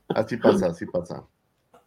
Así 0.08 0.36
pasa, 0.36 0.66
así 0.66 0.86
pasa. 0.86 1.24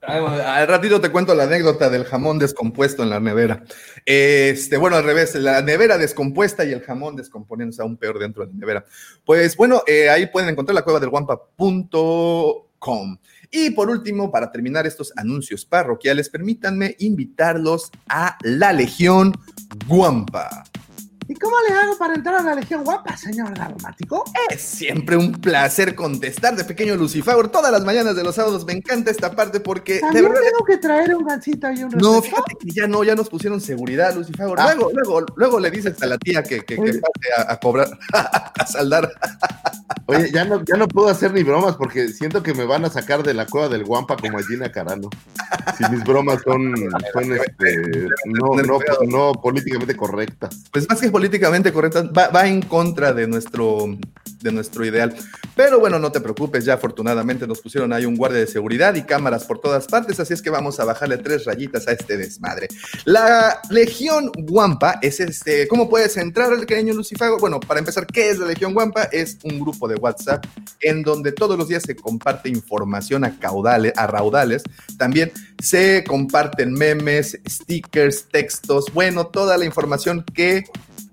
Al 0.06 0.68
ratito 0.68 1.00
te 1.00 1.12
cuento 1.12 1.34
la 1.34 1.44
anécdota 1.44 1.90
del 1.90 2.04
jamón 2.04 2.38
descompuesto 2.38 3.04
en 3.04 3.10
la 3.10 3.22
nevera. 3.22 3.64
Este, 4.06 4.76
bueno, 4.76 4.98
al 4.98 5.06
revés, 5.06 5.34
la 5.36 5.62
nevera 5.62 5.98
descompuesta 5.98 6.66
y 6.66 6.74
el 6.74 6.82
jamón 6.82 7.16
descomponiéndose 7.16 7.82
aún 7.82 7.96
peor 7.96 8.20
dentro 8.20 8.46
de 8.46 8.52
la 8.52 8.60
nevera. 8.60 8.86
Pues 9.26 9.56
bueno, 9.56 9.82
eh, 9.88 10.10
ahí 10.10 10.28
pueden 10.28 10.50
encontrar 10.50 10.76
la 10.76 10.82
cueva 10.82 11.00
del 11.00 11.10
guampa.com. 11.10 13.18
Y 13.50 13.70
por 13.70 13.90
último, 13.90 14.30
para 14.30 14.52
terminar 14.52 14.86
estos 14.86 15.14
anuncios 15.16 15.64
parroquiales, 15.64 16.30
permítanme 16.30 16.98
invitarlos 17.00 17.90
a 18.10 18.38
la 18.42 18.74
Legión 18.74 19.32
Guampa. 19.88 20.66
¿Y 21.28 21.36
cómo 21.36 21.56
le 21.68 21.76
hago 21.76 21.98
para 21.98 22.16
entrar 22.16 22.36
a 22.36 22.44
la 22.44 22.56
Legión 22.56 22.84
Guapa, 22.84 23.16
señor 23.16 23.58
Davomático? 23.58 24.24
Es 24.50 24.62
siempre 24.62 25.16
un 25.16 25.32
placer 25.34 25.96
contestar 25.96 26.56
de 26.56 26.64
pequeño 26.64 26.96
Lucifer. 26.96 27.48
Todas 27.48 27.72
las 27.72 27.84
mañanas 27.84 28.16
de 28.16 28.24
los 28.24 28.36
sábados 28.36 28.66
me 28.66 28.74
encanta 28.74 29.12
esta 29.12 29.32
parte 29.32 29.60
porque 29.60 29.96
de 29.96 30.00
¿También 30.02 30.26
verdad 30.26 30.42
tengo 30.42 30.66
que 30.66 30.78
traer 30.78 31.16
un 31.16 31.26
gancito 31.26 31.72
y 31.72 31.84
un 31.84 31.90
No, 31.92 32.22
fíjate 32.22 32.56
que 32.60 32.72
ya 32.72 32.88
no, 32.88 33.04
ya 33.04 33.16
nos 33.16 33.30
pusieron 33.30 33.62
seguridad, 33.62 34.14
Lucifer. 34.16 34.48
Ah. 34.58 34.74
Luego, 34.76 34.92
luego, 34.94 35.26
luego 35.36 35.60
le 35.60 35.72
dices 35.72 36.02
a 36.02 36.08
la 36.08 36.18
tía 36.18 36.44
que, 36.44 36.62
que, 36.62 36.76
que 36.76 36.94
pase 36.94 37.34
a, 37.38 37.54
a 37.54 37.60
cobrar, 37.60 37.88
a 38.14 38.68
saldar. 38.68 39.12
Oye, 40.08 40.32
ya 40.32 40.44
no, 40.44 40.64
ya 40.66 40.76
no 40.76 40.88
puedo 40.88 41.08
hacer 41.08 41.34
ni 41.34 41.44
bromas 41.44 41.76
porque 41.76 42.10
siento 42.10 42.44
que 42.44 42.54
me 42.54 42.66
van 42.66 42.84
a 42.84 42.90
sacar 42.90 43.24
de 43.24 43.34
la 43.34 43.46
cueva 43.46 43.70
del 43.70 43.86
Guampa 43.86 44.18
como 44.18 44.38
a 44.38 44.44
Gina 44.44 44.72
Carano. 44.72 45.10
Si 45.78 45.90
mis 45.90 46.04
bromas 46.04 46.42
son, 46.44 46.74
son 47.14 47.34
este, 47.34 48.08
no, 48.26 48.56
no, 48.56 48.80
no 49.08 49.34
políticamente 49.34 49.96
correctas. 49.96 50.64
Pues 50.72 50.90
más 50.90 51.00
que 51.00 51.13
políticamente 51.14 51.72
correcta, 51.72 52.02
va, 52.02 52.48
en 52.48 52.64
contra 52.64 53.14
de 53.14 53.28
nuestro, 53.28 53.86
de 54.42 54.52
nuestro 54.52 54.84
ideal. 54.84 55.16
Pero 55.56 55.80
bueno, 55.80 56.00
no 56.00 56.12
te 56.12 56.20
preocupes, 56.20 56.66
ya 56.66 56.74
afortunadamente 56.74 57.46
nos 57.46 57.62
pusieron 57.62 57.94
ahí 57.94 58.04
un 58.06 58.18
guardia 58.18 58.40
de 58.40 58.48
seguridad 58.48 58.96
y 58.96 59.04
cámaras 59.04 59.46
por 59.46 59.60
todas 59.60 59.86
partes, 59.86 60.20
así 60.20 60.34
es 60.34 60.42
que 60.42 60.50
vamos 60.50 60.80
a 60.80 60.86
bajarle 60.86 61.20
tres 61.20 61.46
rayitas 61.46 61.88
a 61.88 61.92
este 61.92 62.18
desmadre. 62.18 62.68
La 63.06 63.62
Legión 63.70 64.32
Guampa 64.36 64.98
es 65.04 65.20
este, 65.20 65.68
¿cómo 65.68 65.88
puedes 65.88 66.18
entrar 66.18 66.52
al 66.52 66.62
pequeño 66.62 66.96
Lucifago? 66.96 67.38
Bueno, 67.38 67.60
para 67.60 67.80
empezar, 67.80 68.08
¿qué 68.08 68.32
es 68.32 68.40
la 68.40 68.48
Legión 68.48 68.74
Guampa? 68.74 69.04
Es 69.12 69.38
un 69.44 69.60
grupo 69.60 69.88
de 69.88 69.96
WhatsApp 69.96 70.44
en 70.82 71.04
donde 71.04 71.32
todos 71.32 71.56
los 71.60 71.68
días 71.68 71.84
se 71.84 71.96
comparte 71.96 72.50
información 72.50 73.24
a 73.24 73.38
caudales, 73.38 73.94
a 73.96 74.08
raudales. 74.08 74.64
También 74.98 75.32
se 75.62 76.04
comparten 76.04 76.74
memes, 76.74 77.40
stickers, 77.48 78.26
textos, 78.32 78.86
bueno, 78.94 79.28
toda 79.28 79.60
la 79.60 79.66
información 79.66 80.26
que 80.34 80.64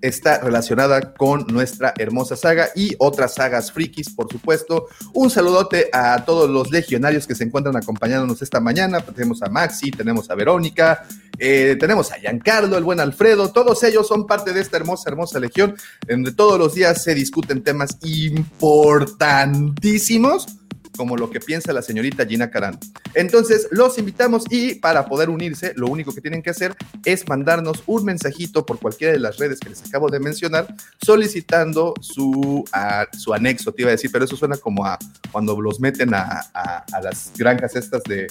está 0.00 0.40
relacionada 0.40 1.12
con 1.14 1.46
nuestra 1.48 1.92
hermosa 1.98 2.36
saga 2.36 2.68
y 2.74 2.94
otras 2.98 3.34
sagas 3.34 3.72
frikis, 3.72 4.10
por 4.10 4.30
supuesto. 4.30 4.86
Un 5.14 5.30
saludote 5.30 5.88
a 5.92 6.24
todos 6.24 6.48
los 6.48 6.70
legionarios 6.70 7.26
que 7.26 7.34
se 7.34 7.42
encuentran 7.44 7.76
acompañándonos 7.76 8.40
esta 8.42 8.60
mañana. 8.60 9.00
Tenemos 9.00 9.42
a 9.42 9.48
Maxi, 9.48 9.90
tenemos 9.90 10.30
a 10.30 10.34
Verónica, 10.34 11.04
eh, 11.38 11.76
tenemos 11.78 12.10
a 12.12 12.16
Giancarlo, 12.16 12.78
el 12.78 12.84
buen 12.84 13.00
Alfredo. 13.00 13.50
Todos 13.50 13.82
ellos 13.84 14.06
son 14.06 14.26
parte 14.26 14.52
de 14.52 14.60
esta 14.60 14.76
hermosa, 14.76 15.08
hermosa 15.10 15.40
legión, 15.40 15.74
donde 16.08 16.32
todos 16.32 16.58
los 16.58 16.74
días 16.74 17.02
se 17.02 17.14
discuten 17.14 17.62
temas 17.62 17.96
importantísimos 18.02 20.59
como 20.96 21.16
lo 21.16 21.30
que 21.30 21.40
piensa 21.40 21.72
la 21.72 21.82
señorita 21.82 22.26
Gina 22.26 22.50
Carano. 22.50 22.78
Entonces, 23.14 23.68
los 23.70 23.98
invitamos 23.98 24.44
y 24.50 24.74
para 24.76 25.06
poder 25.06 25.30
unirse, 25.30 25.72
lo 25.76 25.86
único 25.88 26.14
que 26.14 26.20
tienen 26.20 26.42
que 26.42 26.50
hacer 26.50 26.74
es 27.04 27.26
mandarnos 27.28 27.82
un 27.86 28.04
mensajito 28.04 28.66
por 28.66 28.78
cualquiera 28.78 29.12
de 29.12 29.18
las 29.18 29.38
redes 29.38 29.60
que 29.60 29.70
les 29.70 29.82
acabo 29.84 30.08
de 30.10 30.20
mencionar, 30.20 30.74
solicitando 31.04 31.94
su, 32.00 32.64
su 33.18 33.34
anexo, 33.34 33.72
te 33.72 33.82
iba 33.82 33.88
a 33.90 33.92
decir, 33.92 34.10
pero 34.12 34.24
eso 34.24 34.36
suena 34.36 34.56
como 34.56 34.84
a 34.84 34.98
cuando 35.32 35.60
los 35.60 35.80
meten 35.80 36.14
a- 36.14 36.40
a 36.54 37.00
las 37.02 37.32
granjas 37.36 37.76
estas 37.76 38.02
de, 38.04 38.26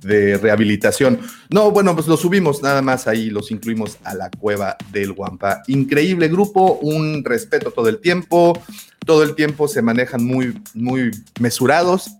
de 0.00 0.38
rehabilitación. 0.38 1.20
No, 1.50 1.70
bueno, 1.70 1.94
pues 1.94 2.06
los 2.06 2.20
subimos 2.20 2.62
nada 2.62 2.82
más 2.82 3.06
ahí, 3.06 3.30
los 3.30 3.50
incluimos 3.50 3.98
a 4.04 4.14
la 4.14 4.30
cueva 4.30 4.76
del 4.90 5.12
Guampa. 5.12 5.62
Increíble 5.66 6.28
grupo, 6.28 6.78
un 6.82 7.24
respeto 7.24 7.70
todo 7.70 7.88
el 7.88 7.98
tiempo, 8.00 8.60
todo 9.04 9.22
el 9.22 9.34
tiempo 9.34 9.68
se 9.68 9.82
manejan 9.82 10.24
muy, 10.24 10.60
muy 10.74 11.10
mesurados. 11.40 12.10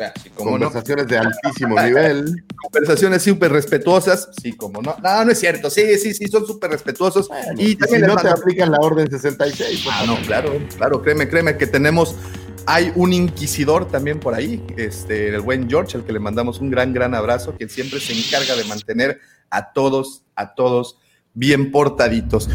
Así 0.00 0.30
como 0.30 0.58
no. 0.58 0.66
Conversaciones 0.66 1.06
de 1.06 1.18
altísimo 1.18 1.80
nivel. 1.80 2.44
Conversaciones 2.62 3.22
súper 3.22 3.52
respetuosas, 3.52 4.28
sí, 4.42 4.52
como 4.52 4.82
no. 4.82 4.96
No, 5.02 5.24
no 5.24 5.30
es 5.30 5.38
cierto, 5.38 5.70
sí, 5.70 5.98
sí, 5.98 6.14
sí, 6.14 6.26
son 6.26 6.46
súper 6.46 6.70
respetuosos. 6.70 7.28
Bueno, 7.28 7.52
y 7.58 7.76
también 7.76 8.02
si 8.02 8.08
no 8.08 8.16
te 8.16 8.28
aplican 8.28 8.70
la 8.72 8.78
orden 8.78 9.08
66. 9.10 9.82
pues, 9.84 9.96
Ah, 9.96 10.04
no, 10.06 10.16
claro, 10.26 10.58
claro, 10.76 11.02
créeme, 11.02 11.28
créeme 11.28 11.56
que 11.56 11.66
tenemos, 11.66 12.16
hay 12.66 12.92
un 12.94 13.12
inquisidor 13.12 13.86
también 13.86 14.20
por 14.20 14.34
ahí, 14.34 14.62
este, 14.76 15.28
el 15.28 15.40
buen 15.40 15.68
George, 15.68 15.96
al 15.96 16.04
que 16.04 16.12
le 16.12 16.20
mandamos 16.20 16.60
un 16.60 16.70
gran, 16.70 16.92
gran 16.92 17.14
abrazo, 17.14 17.54
quien 17.56 17.68
siempre 17.68 18.00
se 18.00 18.12
encarga 18.12 18.56
de 18.56 18.64
mantener 18.64 19.20
a 19.50 19.72
todos, 19.72 20.22
a 20.34 20.54
todos 20.54 20.98
bien 21.34 21.70
portaditos. 21.70 22.48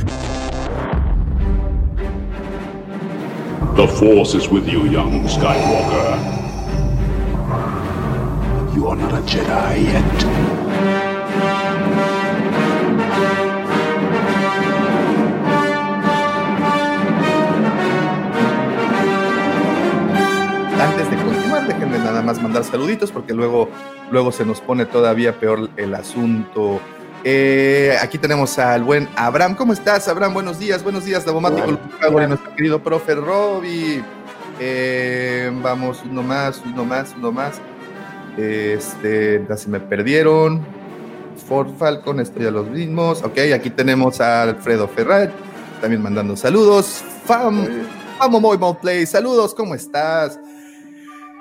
The 3.76 3.88
Force 3.88 4.36
is 4.36 4.50
with 4.50 4.66
you, 4.66 4.88
young 4.88 5.26
Skywalker. 5.28 6.18
You 8.76 8.88
are 8.88 8.98
not 8.98 9.14
a 9.14 9.22
Jedi 9.22 9.84
yet. 9.86 10.49
Nada 22.20 22.34
más 22.34 22.42
mandar 22.44 22.64
saluditos 22.66 23.12
porque 23.12 23.34
luego, 23.34 23.70
luego 24.12 24.32
se 24.32 24.46
nos 24.46 24.60
pone 24.60 24.86
todavía 24.86 25.40
peor 25.40 25.70
el 25.78 25.96
asunto 25.96 26.80
Eh, 27.26 27.98
aquí 28.02 28.18
tenemos 28.18 28.58
al 28.60 28.82
buen 28.86 29.10
Abraham. 29.18 29.54
¿Cómo 29.56 29.74
estás, 29.74 30.08
Abraham? 30.08 30.34
Buenos 30.36 30.58
días, 30.58 30.82
buenos 30.84 31.04
días, 31.04 31.26
Davomático, 31.26 31.68
y 31.70 32.28
nuestro 32.28 32.56
querido 32.56 32.82
profe 32.82 33.14
Robbie. 33.16 34.02
Eh, 34.58 35.52
vamos, 35.62 36.02
uno 36.10 36.24
más, 36.24 36.62
uno 36.66 36.86
más, 36.86 37.14
uno 37.18 37.34
más. 37.34 37.60
Este, 38.38 39.46
ya 39.50 39.58
se 39.58 39.70
me 39.70 39.82
perdieron. 39.82 40.66
Ford 41.46 41.72
Falcon, 41.78 42.22
estoy 42.22 42.46
a 42.46 42.52
los 42.52 42.70
mismos. 42.70 43.22
Ok, 43.22 43.38
aquí 43.54 43.70
tenemos 43.70 44.22
a 44.22 44.44
Alfredo 44.44 44.88
Ferrat, 44.88 45.30
también 45.82 46.02
mandando 46.02 46.38
saludos. 46.38 47.04
Fam, 47.26 47.68
Famo 48.18 48.40
Mobile 48.40 48.78
Play, 48.82 49.06
saludos, 49.06 49.54
¿cómo 49.54 49.76
estás? 49.76 50.40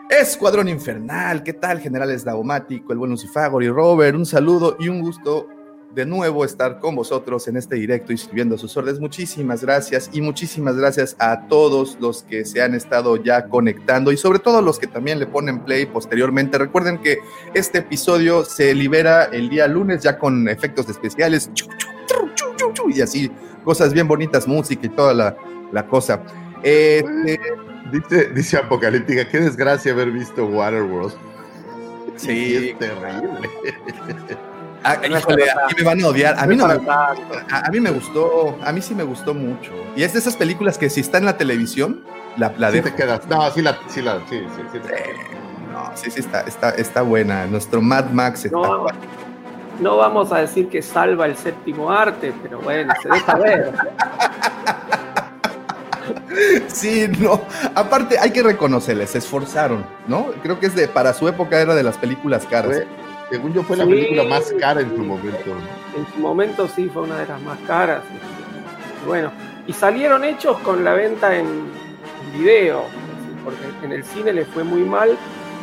Escuadrón 0.09 0.69
Infernal, 0.69 1.43
¿qué 1.43 1.53
tal, 1.53 1.81
generales 1.81 2.25
Daumático, 2.25 2.93
el 2.93 2.99
buen 2.99 3.11
Lucifagor 3.11 3.63
y 3.63 3.69
Robert? 3.69 4.17
Un 4.17 4.25
saludo 4.25 4.75
y 4.81 4.89
un 4.89 5.03
gusto 5.03 5.49
de 5.95 6.07
nuevo 6.07 6.47
estar 6.47 6.81
con 6.81 6.97
vosotros 6.97 7.47
en 7.47 7.59
este 7.59 7.75
directo 7.75 8.15
y 8.15 8.17
sirviendo 8.17 8.57
sus 8.57 8.75
órdenes. 8.79 9.01
Muchísimas 9.01 9.63
gracias 9.63 10.09
y 10.15 10.23
muchísimas 10.23 10.77
gracias 10.77 11.15
a 11.19 11.47
todos 11.49 11.99
los 12.01 12.23
que 12.23 12.47
se 12.47 12.63
han 12.63 12.75
estado 12.75 13.17
ya 13.17 13.49
conectando 13.49 14.11
y 14.11 14.17
sobre 14.17 14.39
todo 14.39 14.63
los 14.63 14.79
que 14.79 14.87
también 14.87 15.19
le 15.19 15.27
ponen 15.27 15.61
play 15.61 15.85
posteriormente. 15.85 16.57
Recuerden 16.57 16.99
que 16.99 17.19
este 17.53 17.79
episodio 17.79 18.47
se 18.47 18.75
libera 18.75 19.25
el 19.25 19.51
día 19.51 19.69
lunes 19.69 20.03
ya 20.03 20.19
con 20.19 20.49
efectos 20.49 20.89
especiales 20.89 21.51
y 22.95 23.01
así, 23.03 23.31
cosas 23.63 23.93
bien 23.93 24.09
bonitas, 24.09 24.49
música 24.49 24.87
y 24.87 24.89
toda 24.89 25.13
la, 25.13 25.37
la 25.71 25.87
cosa. 25.87 26.23
Este, 26.63 27.39
dice, 27.91 28.31
dice 28.31 28.57
Apocalíptica, 28.57 29.29
qué 29.29 29.41
desgracia 29.41 29.93
haber 29.93 30.11
visto 30.11 30.47
Waterworld. 30.47 31.15
Sí, 32.17 32.57
es 32.57 32.79
terrible. 32.79 33.51
Ah, 34.85 34.97
híjole, 35.05 35.51
a 35.51 35.67
mí 35.67 35.75
me 35.79 35.83
van 35.85 36.01
a 36.03 36.07
odiar. 36.09 36.39
A 36.39 36.47
mí 36.47 36.57
no 36.57 36.67
me, 36.67 36.75
a, 36.75 37.15
a, 37.51 37.71
mí 37.71 37.81
me 37.81 37.91
gustó, 37.91 38.57
a 38.63 38.73
mí 38.73 38.81
sí 38.81 38.95
me 38.95 39.03
gustó 39.03 39.35
mucho. 39.35 39.73
Y 39.97 40.03
es 40.03 40.13
de 40.13 40.21
esas 40.21 40.37
películas 40.37 40.79
que 40.79 40.89
si 40.89 41.01
está 41.01 41.19
en 41.19 41.25
la 41.25 41.37
televisión, 41.37 42.05
la, 42.37 42.53
la 42.57 42.71
sí 42.71 42.81
te 42.81 42.95
quedas. 42.95 43.27
No, 43.27 43.51
sí 43.51 43.63
la, 43.63 43.79
sí 43.89 44.03
la, 44.03 44.21
sí, 44.29 44.41
sí, 44.57 44.63
sí, 44.73 44.79
eh, 44.89 45.15
no, 45.73 45.91
sí, 45.95 46.11
sí 46.11 46.21
está, 46.21 46.43
está, 46.43 46.71
está 46.71 47.03
buena. 47.03 47.47
Nuestro 47.47 47.83
Mad 47.83 48.11
Max 48.11 48.45
está 48.45 48.57
no, 48.57 48.87
no 49.81 49.97
vamos 49.97 50.33
a 50.33 50.39
decir 50.39 50.69
que 50.69 50.83
salva 50.83 51.27
el 51.27 51.37
séptimo 51.37 51.91
arte, 51.91 52.33
pero 52.43 52.61
bueno, 52.61 52.95
se 53.03 53.09
deja 53.09 53.35
ver. 53.37 53.73
Sí, 56.69 57.09
no. 57.19 57.43
Aparte, 57.75 58.19
hay 58.19 58.31
que 58.31 58.43
reconocerles, 58.43 59.11
se 59.11 59.19
esforzaron, 59.19 59.85
¿no? 60.07 60.27
Creo 60.43 60.59
que 60.61 60.67
es 60.67 60.75
de, 60.75 60.89
para 60.89 61.13
su 61.15 61.29
época 61.29 61.61
era 61.61 61.75
de 61.75 61.83
las 61.83 61.97
películas 61.97 62.47
caras. 62.47 62.77
Fue, 62.77 62.87
según 63.31 63.53
yo, 63.53 63.63
fue 63.63 63.77
la 63.77 63.85
película 63.85 64.25
más 64.25 64.53
cara 64.59 64.81
en 64.81 64.95
su 64.95 65.03
momento. 65.03 65.51
En 65.97 66.07
su 66.13 66.21
momento 66.21 66.69
sí 66.69 66.91
fue 66.93 67.03
una 67.03 67.19
de 67.19 67.27
las 67.27 67.41
más 67.43 67.59
caras. 67.67 68.03
Bueno, 69.07 69.31
y 69.67 69.73
salieron 69.73 70.25
hechos 70.25 70.59
con 70.61 70.85
la 70.85 70.95
venta 70.95 71.37
en, 71.37 71.47
en 71.47 72.39
video, 72.39 72.85
porque 73.45 73.87
en 73.87 73.93
el 73.93 74.05
cine 74.05 74.33
le 74.33 74.45
fue 74.45 74.65
muy 74.65 74.83
mal, 74.83 75.17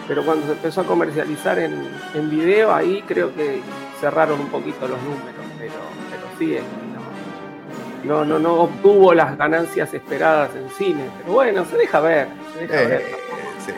pero 0.07 0.23
cuando 0.23 0.45
se 0.45 0.53
empezó 0.53 0.81
a 0.81 0.83
comercializar 0.85 1.59
en, 1.59 1.89
en 2.13 2.29
video, 2.29 2.73
ahí 2.73 3.03
creo 3.07 3.33
que 3.35 3.61
cerraron 3.99 4.39
un 4.39 4.47
poquito 4.49 4.87
los 4.87 5.01
números, 5.01 5.45
pero, 5.57 5.73
pero 6.11 6.23
sí, 6.37 6.57
no, 8.05 8.23
no, 8.25 8.39
no 8.39 8.53
obtuvo 8.61 9.13
las 9.13 9.37
ganancias 9.37 9.93
esperadas 9.93 10.51
en 10.55 10.69
cine, 10.71 11.03
pero 11.19 11.33
bueno, 11.33 11.65
se 11.65 11.77
deja 11.77 11.99
ver, 11.99 12.27
se 12.53 12.67
deja 12.67 12.81
eh, 12.81 12.87
ver. 12.87 13.01
Sí, 13.65 13.71
sí. 13.71 13.73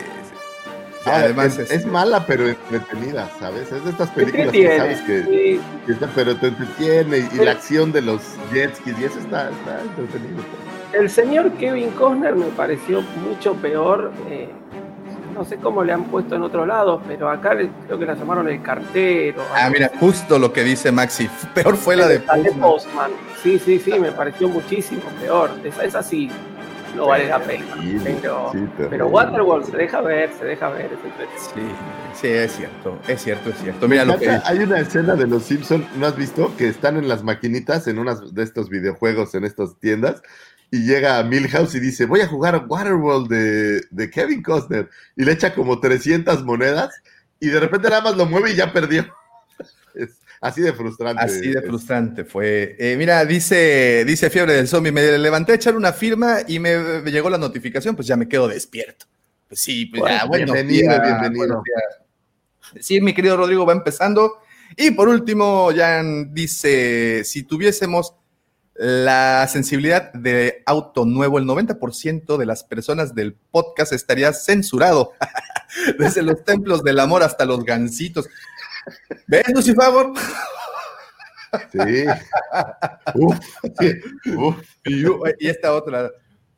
Sí, 1.03 1.09
además 1.13 1.57
es, 1.57 1.71
es, 1.71 1.85
mala 1.85 2.25
pero 2.25 2.47
entretenida, 2.47 3.29
¿sabes? 3.39 3.71
Es 3.71 3.83
de 3.83 3.91
estas 3.91 4.09
películas 4.09 4.51
que 4.51 4.77
sabes 4.77 5.01
que, 5.01 5.23
sí. 5.23 5.61
que 5.85 5.91
está, 5.91 6.09
pero 6.13 6.35
te 6.35 6.47
entretiene 6.47 7.19
y, 7.19 7.29
y 7.35 7.45
la 7.45 7.51
acción 7.51 7.91
de 7.91 8.01
los 8.01 8.21
jet 8.51 8.75
skis 8.75 8.99
y 8.99 9.05
eso 9.05 9.19
está, 9.19 9.49
está 9.49 9.81
entretenido. 9.81 10.43
El 10.93 11.09
señor 11.09 11.51
Kevin 11.53 11.91
Costner 11.91 12.35
me 12.35 12.47
pareció 12.47 13.01
mucho 13.01 13.53
peor. 13.55 14.11
Eh, 14.29 14.49
no 15.37 15.45
sé 15.45 15.57
cómo 15.57 15.83
le 15.83 15.93
han 15.93 16.05
puesto 16.05 16.35
en 16.35 16.41
otro 16.41 16.65
lado, 16.65 17.01
pero 17.07 17.29
acá 17.29 17.51
creo 17.51 17.99
que 17.99 18.05
la 18.05 18.15
llamaron 18.15 18.49
el 18.49 18.61
cartero. 18.61 19.43
Ah, 19.53 19.69
mira, 19.71 19.91
justo 19.99 20.39
lo 20.39 20.51
que 20.51 20.63
dice 20.63 20.91
Maxi. 20.91 21.29
Peor 21.53 21.77
fue 21.77 21.95
la 21.95 22.07
de 22.07 22.19
Postman. 22.19 22.59
Postman. 22.59 23.11
Sí, 23.43 23.59
sí, 23.59 23.79
sí, 23.79 23.99
me 23.99 24.11
pareció 24.11 24.49
muchísimo 24.49 25.03
peor. 25.21 25.51
Esa, 25.63 25.83
esa 25.83 26.03
sí 26.03 26.29
no 26.95 27.07
vale 27.07 27.27
la 27.27 27.39
pena. 27.39 27.65
Pero, 28.03 28.49
sí, 28.51 28.67
pero 28.89 29.07
Waterworld 29.07 29.69
se 29.69 29.77
deja 29.77 30.01
ver, 30.01 30.31
se 30.33 30.45
deja 30.45 30.69
ver. 30.69 30.89
Sí, 31.37 31.61
sí, 32.13 32.27
es 32.27 32.51
cierto, 32.53 32.97
es 33.07 33.21
cierto, 33.21 33.49
es 33.51 33.57
cierto. 33.59 33.87
Mira 33.87 34.03
lo 34.03 34.17
que 34.17 34.29
Hay 34.29 34.59
una 34.59 34.79
escena 34.79 35.15
de 35.15 35.27
los 35.27 35.43
Simpsons, 35.43 35.85
¿no 35.95 36.07
has 36.07 36.15
visto? 36.15 36.51
Que 36.57 36.67
están 36.67 36.97
en 36.97 37.07
las 37.07 37.23
maquinitas, 37.23 37.87
en 37.87 37.99
unas 37.99 38.33
de 38.33 38.43
estos 38.43 38.69
videojuegos, 38.69 39.35
en 39.35 39.45
estas 39.45 39.77
tiendas, 39.79 40.23
y 40.71 40.85
llega 40.85 41.19
a 41.19 41.23
Milhouse 41.23 41.75
y 41.75 41.79
dice, 41.79 42.05
voy 42.05 42.21
a 42.21 42.27
jugar 42.27 42.55
a 42.55 42.59
Waterworld 42.59 43.29
de, 43.29 43.81
de, 43.89 44.09
Kevin 44.09 44.43
Costner. 44.43 44.89
Y 45.15 45.23
le 45.23 45.31
echa 45.31 45.53
como 45.53 45.79
300 45.79 46.43
monedas 46.43 46.91
y 47.39 47.47
de 47.47 47.59
repente 47.59 47.89
nada 47.89 48.01
más 48.01 48.17
lo 48.17 48.25
mueve 48.25 48.51
y 48.51 48.55
ya 48.55 48.71
perdió. 48.71 49.05
Es 49.95 50.19
así 50.41 50.61
de 50.61 50.73
frustrante. 50.73 51.23
Así 51.23 51.49
de 51.49 51.61
frustrante 51.61 52.23
fue. 52.23 52.75
Eh, 52.77 52.95
mira, 52.97 53.25
dice, 53.25 54.03
dice 54.05 54.29
Fiebre 54.29 54.53
del 54.53 54.67
Zombie, 54.67 54.91
me 54.91 55.17
levanté 55.17 55.53
a 55.53 55.55
echar 55.55 55.75
una 55.75 55.91
firma 55.91 56.39
y 56.47 56.59
me, 56.59 57.01
me 57.01 57.11
llegó 57.11 57.29
la 57.31 57.39
notificación, 57.39 57.95
pues 57.95 58.07
ya 58.07 58.15
me 58.15 58.27
quedo 58.27 58.47
despierto. 58.47 59.07
Pues 59.47 59.61
sí, 59.61 59.87
pues 59.87 60.03
ya, 60.03 60.25
bueno, 60.25 60.53
bienvenido, 60.53 61.01
bienvenido. 61.01 61.63
Sí, 62.79 62.99
mi 63.01 63.13
querido 63.13 63.37
Rodrigo 63.37 63.65
va 63.65 63.73
empezando. 63.73 64.39
Y 64.75 64.91
por 64.91 65.07
último, 65.07 65.71
Jan 65.75 66.33
dice, 66.33 67.23
si 67.23 67.43
tuviésemos 67.43 68.13
la 68.77 69.47
sensibilidad 69.47 70.13
de 70.13 70.61
auto 70.65 71.05
nuevo, 71.05 71.39
el 71.39 71.45
90% 71.45 72.37
de 72.37 72.45
las 72.45 72.63
personas 72.63 73.15
del 73.15 73.33
podcast 73.33 73.91
estaría 73.91 74.31
censurado. 74.33 75.13
Desde 75.99 76.21
los 76.21 76.43
templos 76.43 76.83
del 76.83 76.99
amor 76.99 77.23
hasta 77.23 77.45
los 77.45 77.63
gansitos. 77.63 78.27
¿Ves, 79.27 79.43
Lucifagor? 79.53 80.13
Sí. 81.71 82.05
Uf, 83.15 83.37
sí. 83.79 84.31
Uf. 84.35 84.55
Y, 84.85 85.05
y, 85.39 85.49
esta 85.49 85.73
otra. 85.73 86.11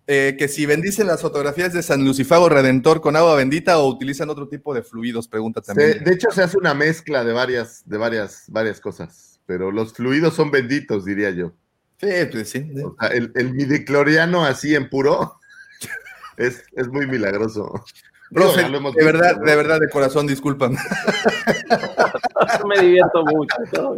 Eh, 0.05 0.35
que 0.37 0.47
si 0.47 0.65
bendicen 0.65 1.07
las 1.07 1.21
fotografías 1.21 1.71
de 1.71 1.83
San 1.83 2.03
Lucifago 2.03 2.49
Redentor 2.49 2.99
con 2.99 3.15
agua 3.15 3.35
bendita 3.35 3.77
o 3.77 3.87
utilizan 3.87 4.29
otro 4.29 4.47
tipo 4.47 4.73
de 4.73 4.81
fluidos, 4.81 5.27
pregunta 5.27 5.61
también. 5.61 6.03
De 6.03 6.13
hecho, 6.13 6.31
se 6.31 6.41
hace 6.41 6.57
una 6.57 6.73
mezcla 6.73 7.23
de 7.23 7.31
varias, 7.31 7.83
de 7.85 7.97
varias, 7.97 8.45
varias 8.47 8.81
cosas, 8.81 9.39
pero 9.45 9.71
los 9.71 9.93
fluidos 9.93 10.33
son 10.33 10.49
benditos, 10.49 11.05
diría 11.05 11.29
yo. 11.29 11.53
Sí, 11.99 12.07
pues 12.31 12.49
sí. 12.49 12.71
O 12.83 12.95
sea, 12.99 13.09
el, 13.09 13.31
el 13.35 13.53
midicloriano 13.53 14.45
así 14.45 14.73
en 14.73 14.89
puro 14.89 15.39
es, 16.37 16.63
es 16.73 16.87
muy 16.87 17.07
milagroso. 17.07 17.83
Profe, 18.31 18.61
de 18.61 18.69
visto, 18.69 18.93
verdad, 18.93 19.37
¿no? 19.37 19.45
de 19.45 19.55
verdad, 19.55 19.79
de 19.79 19.89
corazón, 19.89 20.27
disculpan. 20.27 20.73
Me 22.67 22.79
divierto 22.79 23.23
mucho. 23.25 23.95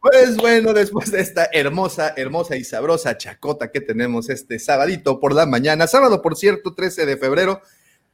Pues 0.00 0.36
bueno, 0.36 0.72
después 0.72 1.10
de 1.10 1.20
esta 1.20 1.48
hermosa, 1.52 2.14
hermosa 2.16 2.56
y 2.56 2.62
sabrosa 2.62 3.18
chacota 3.18 3.72
que 3.72 3.80
tenemos 3.80 4.30
este 4.30 4.60
sabadito 4.60 5.18
por 5.18 5.34
la 5.34 5.44
mañana, 5.44 5.88
sábado, 5.88 6.22
por 6.22 6.36
cierto, 6.36 6.74
13 6.74 7.04
de 7.04 7.16
febrero, 7.16 7.62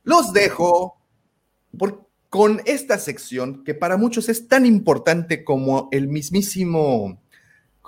los 0.03 0.33
dejo 0.33 0.97
por, 1.77 2.09
con 2.31 2.63
esta 2.65 2.99
sección 2.99 3.65
que 3.65 3.75
para 3.75 3.99
muchos 3.99 4.31
es 4.31 4.49
tan 4.49 4.65
importante 4.65 5.45
como 5.45 5.91
el 5.93 6.09
mismísimo 6.09 7.21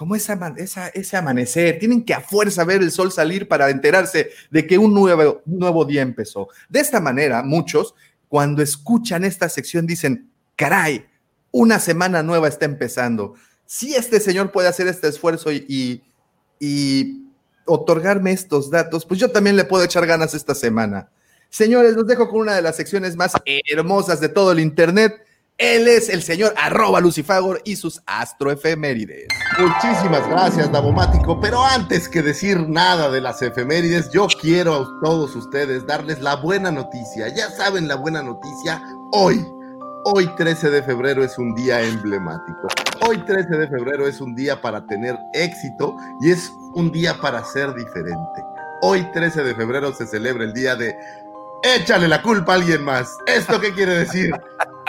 como 0.02 0.16
ese 0.16 1.16
amanecer, 1.16 1.78
tienen 1.78 2.04
que 2.04 2.12
a 2.12 2.20
fuerza 2.20 2.64
ver 2.64 2.82
el 2.82 2.90
sol 2.90 3.12
salir 3.12 3.46
para 3.46 3.70
enterarse 3.70 4.30
de 4.50 4.66
que 4.66 4.76
un 4.76 4.92
nuevo, 4.92 5.84
día 5.84 6.02
empezó. 6.02 6.48
De 6.68 6.80
esta 6.80 6.98
manera, 6.98 7.44
muchos, 7.44 7.94
cuando 8.26 8.64
escuchan 8.64 9.22
esta 9.22 9.48
sección, 9.48 9.86
dicen, 9.86 10.28
caray, 10.56 11.06
una 11.52 11.78
semana 11.78 12.20
nueva 12.20 12.48
está 12.48 12.64
empezando. 12.64 13.34
Si 13.64 13.94
este 13.94 14.18
señor 14.18 14.50
puede 14.50 14.66
hacer 14.66 14.88
este 14.88 15.06
esfuerzo 15.06 15.52
y, 15.52 16.02
y 16.58 17.22
otorgarme 17.64 18.32
estos 18.32 18.72
datos, 18.72 19.06
pues 19.06 19.20
yo 19.20 19.30
también 19.30 19.54
le 19.54 19.66
puedo 19.66 19.84
echar 19.84 20.04
ganas 20.04 20.34
esta 20.34 20.56
semana. 20.56 21.10
Señores, 21.48 21.94
los 21.94 22.08
dejo 22.08 22.28
con 22.28 22.40
una 22.40 22.56
de 22.56 22.62
las 22.62 22.74
secciones 22.74 23.14
más 23.14 23.34
hermosas 23.70 24.18
de 24.18 24.30
todo 24.30 24.50
el 24.50 24.58
Internet 24.58 25.24
él 25.58 25.86
es 25.86 26.08
el 26.08 26.22
señor 26.22 26.54
arroba 26.56 27.00
Lucifagor 27.00 27.60
y 27.64 27.76
sus 27.76 28.02
astroefemérides. 28.06 29.28
Muchísimas 29.58 30.28
gracias, 30.28 30.72
Davomático. 30.72 31.40
Pero 31.40 31.64
antes 31.64 32.08
que 32.08 32.20
decir 32.22 32.68
nada 32.68 33.10
de 33.10 33.20
las 33.20 33.42
efemérides, 33.42 34.10
yo 34.10 34.26
quiero 34.40 34.74
a 34.74 35.00
todos 35.04 35.36
ustedes 35.36 35.86
darles 35.86 36.20
la 36.20 36.36
buena 36.36 36.72
noticia. 36.72 37.28
Ya 37.28 37.48
saben 37.50 37.86
la 37.86 37.94
buena 37.94 38.22
noticia 38.22 38.82
hoy. 39.12 39.44
Hoy 40.04 40.28
13 40.36 40.70
de 40.70 40.82
febrero 40.82 41.22
es 41.22 41.38
un 41.38 41.54
día 41.54 41.80
emblemático. 41.80 42.66
Hoy 43.06 43.18
13 43.24 43.56
de 43.56 43.68
febrero 43.68 44.08
es 44.08 44.20
un 44.20 44.34
día 44.34 44.60
para 44.60 44.84
tener 44.86 45.16
éxito 45.32 45.96
y 46.22 46.32
es 46.32 46.50
un 46.74 46.90
día 46.90 47.14
para 47.20 47.44
ser 47.44 47.72
diferente. 47.74 48.42
Hoy 48.80 49.06
13 49.12 49.44
de 49.44 49.54
febrero 49.54 49.94
se 49.94 50.08
celebra 50.08 50.42
el 50.42 50.52
día 50.54 50.74
de 50.74 50.92
échale 51.62 52.08
la 52.08 52.20
culpa 52.20 52.52
a 52.52 52.56
alguien 52.56 52.82
más. 52.82 53.16
¿Esto 53.26 53.60
qué 53.60 53.72
quiere 53.72 53.94
decir? 53.98 54.32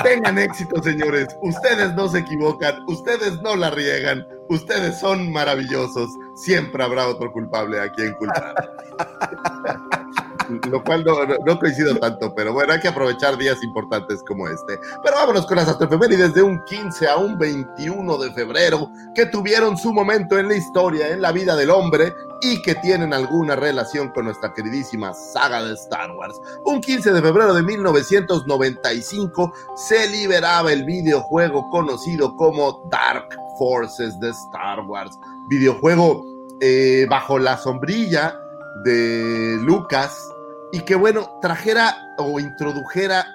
Tengan 0.02 0.40
éxito, 0.40 0.82
señores. 0.82 1.28
Ustedes 1.42 1.94
no 1.96 2.08
se 2.08 2.20
equivocan, 2.20 2.84
ustedes 2.88 3.42
no 3.42 3.56
la 3.56 3.70
riegan, 3.70 4.26
ustedes 4.50 5.00
son 5.00 5.32
maravillosos. 5.32 6.10
Siempre 6.36 6.84
habrá 6.84 7.08
otro 7.08 7.32
culpable 7.32 7.80
a 7.80 7.92
quien 7.92 8.14
culpar. 8.14 8.56
Lo 10.70 10.84
cual 10.84 11.04
no, 11.46 11.60
coincido 11.60 11.96
tanto, 11.98 12.34
pero 12.36 12.54
bueno, 12.54 12.74
hay 12.74 12.80
que 12.80 12.88
aprovechar 12.88 13.38
días 13.38 13.62
importantes 13.64 14.24
como 14.28 14.48
este. 14.48 14.80
Pero 15.04 15.16
vámonos 15.16 15.46
con 15.46 15.58
las 15.58 15.68
astrofemérides 15.68 16.34
de 16.34 16.42
un 16.42 16.64
15 16.66 17.08
a 17.08 17.18
un 17.18 17.38
21 17.38 18.18
de 18.18 18.32
febrero 18.32 18.90
que 19.16 19.26
tuvieron 19.28 19.78
su 19.78 19.94
momento 19.94 20.38
en 20.38 20.48
la 20.48 20.56
historia, 20.56 21.10
en 21.10 21.22
la 21.22 21.32
vida 21.32 21.56
del 21.56 21.70
hombre 21.70 22.14
y 22.42 22.62
que 22.62 22.76
tienen 22.76 23.14
alguna 23.14 23.56
relación 23.56 24.10
con 24.10 24.26
nuestra 24.26 24.54
queridísima 24.54 25.14
saga 25.14 25.64
de 25.64 25.74
Star 25.74 26.12
Wars. 26.12 26.40
Un 26.66 26.82
15 26.82 27.14
de 27.14 27.22
febrero 27.22 27.54
de 27.54 27.64
1995 27.64 29.54
se 29.76 30.08
liberaba 30.10 30.74
el 30.74 30.84
videojuego 30.84 31.70
conocido 31.70 32.36
como 32.36 32.88
Dark 32.92 33.30
Forces 33.58 34.20
de 34.20 34.30
Star 34.30 34.82
Wars. 34.82 35.18
Videojuego 35.48 36.26
eh, 36.60 37.08
bajo 37.10 37.40
la 37.40 37.58
sombrilla 37.58 38.40
de 38.84 39.58
Lucas 39.62 40.33
y 40.74 40.82
que 40.82 40.96
bueno, 40.96 41.38
trajera 41.40 41.96
o 42.18 42.40
introdujera 42.40 43.28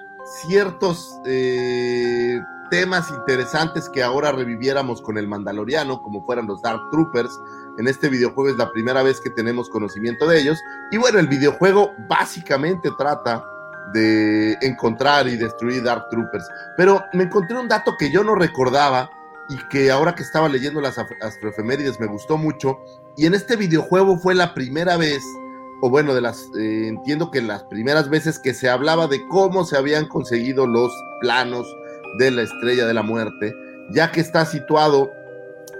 ciertos 0.45 1.19
eh, 1.25 2.37
temas 2.69 3.09
interesantes 3.11 3.87
que 3.87 4.03
ahora 4.03 4.33
reviviéramos 4.33 5.01
con 5.01 5.17
el 5.17 5.25
Mandaloriano, 5.25 6.01
como 6.01 6.25
fueran 6.25 6.47
los 6.47 6.61
Dark 6.61 6.81
Troopers. 6.91 7.31
En 7.77 7.87
este 7.87 8.09
videojuego 8.09 8.49
es 8.49 8.57
la 8.57 8.69
primera 8.73 9.03
vez 9.03 9.21
que 9.21 9.29
tenemos 9.29 9.69
conocimiento 9.69 10.27
de 10.27 10.41
ellos. 10.41 10.59
Y 10.91 10.97
bueno, 10.97 11.17
el 11.17 11.27
videojuego 11.27 11.93
básicamente 12.09 12.89
trata 12.97 13.41
de 13.93 14.57
encontrar 14.61 15.29
y 15.29 15.37
destruir 15.37 15.81
Dark 15.81 16.09
Troopers. 16.09 16.45
Pero 16.75 17.01
me 17.13 17.23
encontré 17.23 17.57
un 17.57 17.69
dato 17.69 17.95
que 17.97 18.11
yo 18.11 18.21
no 18.21 18.35
recordaba 18.35 19.09
y 19.47 19.57
que 19.69 19.91
ahora 19.91 20.13
que 20.13 20.23
estaba 20.23 20.49
leyendo 20.49 20.81
las 20.81 20.97
astroefemérides 20.97 22.01
me 22.01 22.07
gustó 22.07 22.37
mucho. 22.37 22.79
Y 23.15 23.25
en 23.27 23.33
este 23.33 23.55
videojuego 23.55 24.17
fue 24.17 24.35
la 24.35 24.53
primera 24.53 24.97
vez, 24.97 25.23
o 25.81 25.89
bueno, 25.89 26.13
de 26.13 26.21
las 26.21 26.49
eh, 26.57 26.87
entiendo 26.87 27.31
que 27.31 27.41
las 27.41 27.63
primeras 27.63 28.09
veces 28.09 28.39
que 28.39 28.53
se 28.53 28.69
hablaba 28.69 29.07
de 29.07 29.25
cómo 29.27 29.63
se 29.63 29.77
habían 29.77 30.07
conseguido 30.07 30.67
los 30.67 30.91
planos 31.21 31.67
de 32.17 32.31
la 32.31 32.41
Estrella 32.41 32.85
de 32.85 32.93
la 32.93 33.03
Muerte, 33.03 33.53
ya 33.91 34.11
que 34.11 34.19
está 34.19 34.45
situado 34.45 35.11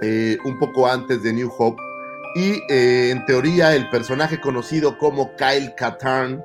eh, 0.02 0.38
un 0.46 0.58
poco 0.58 0.88
antes 0.88 1.24
de 1.24 1.34
New 1.34 1.52
Hope. 1.58 1.82
Y 2.36 2.62
eh, 2.70 3.10
en 3.12 3.26
teoría 3.26 3.76
el 3.76 3.90
personaje 3.90 4.40
conocido 4.40 4.98
como 4.98 5.36
Kyle 5.36 5.74
Katarn 5.76 6.44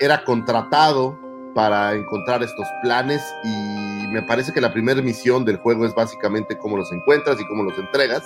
era 0.00 0.24
contratado 0.24 1.14
para 1.54 1.92
encontrar 1.92 2.42
estos 2.42 2.66
planes 2.82 3.22
y 3.44 4.06
me 4.08 4.22
parece 4.22 4.50
que 4.50 4.62
la 4.62 4.72
primera 4.72 5.02
misión 5.02 5.44
del 5.44 5.58
juego 5.58 5.84
es 5.84 5.94
básicamente 5.94 6.56
cómo 6.56 6.78
los 6.78 6.90
encuentras 6.90 7.38
y 7.38 7.46
cómo 7.46 7.62
los 7.62 7.78
entregas. 7.78 8.22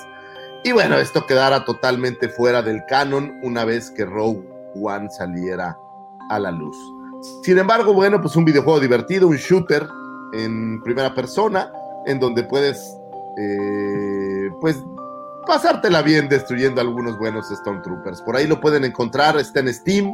Y 0.65 0.73
bueno, 0.73 0.97
esto 0.97 1.27
quedara 1.27 1.65
totalmente 1.65 2.29
fuera 2.29 2.63
del 2.63 2.85
canon 2.87 3.39
una 3.43 3.65
vez 3.65 3.91
que 3.91 4.05
Rogue 4.05 4.43
One 4.81 5.09
saliera 5.11 5.79
a 6.29 6.39
la 6.39 6.51
luz. 6.51 6.77
Sin 7.43 7.59
embargo, 7.59 7.93
bueno, 7.93 8.21
pues 8.21 8.37
un 8.37 8.45
videojuego 8.45 8.81
divertido, 8.81 9.29
un 9.29 9.37
shooter 9.37 9.87
en 10.33 10.83
primera 10.83 11.15
persona, 11.15 11.73
en 12.07 12.21
donde 12.21 12.43
puedes, 12.45 12.97
eh, 13.39 14.51
pues, 14.61 14.77
pasártela 15.47 16.03
bien 16.03 16.29
destruyendo 16.29 16.81
algunos 16.81 17.19
buenos 17.19 17.49
Stormtroopers. 17.49 18.21
Por 18.23 18.37
ahí 18.37 18.47
lo 18.47 18.61
pueden 18.61 18.85
encontrar, 18.85 19.37
está 19.39 19.61
en 19.61 19.73
Steam 19.73 20.13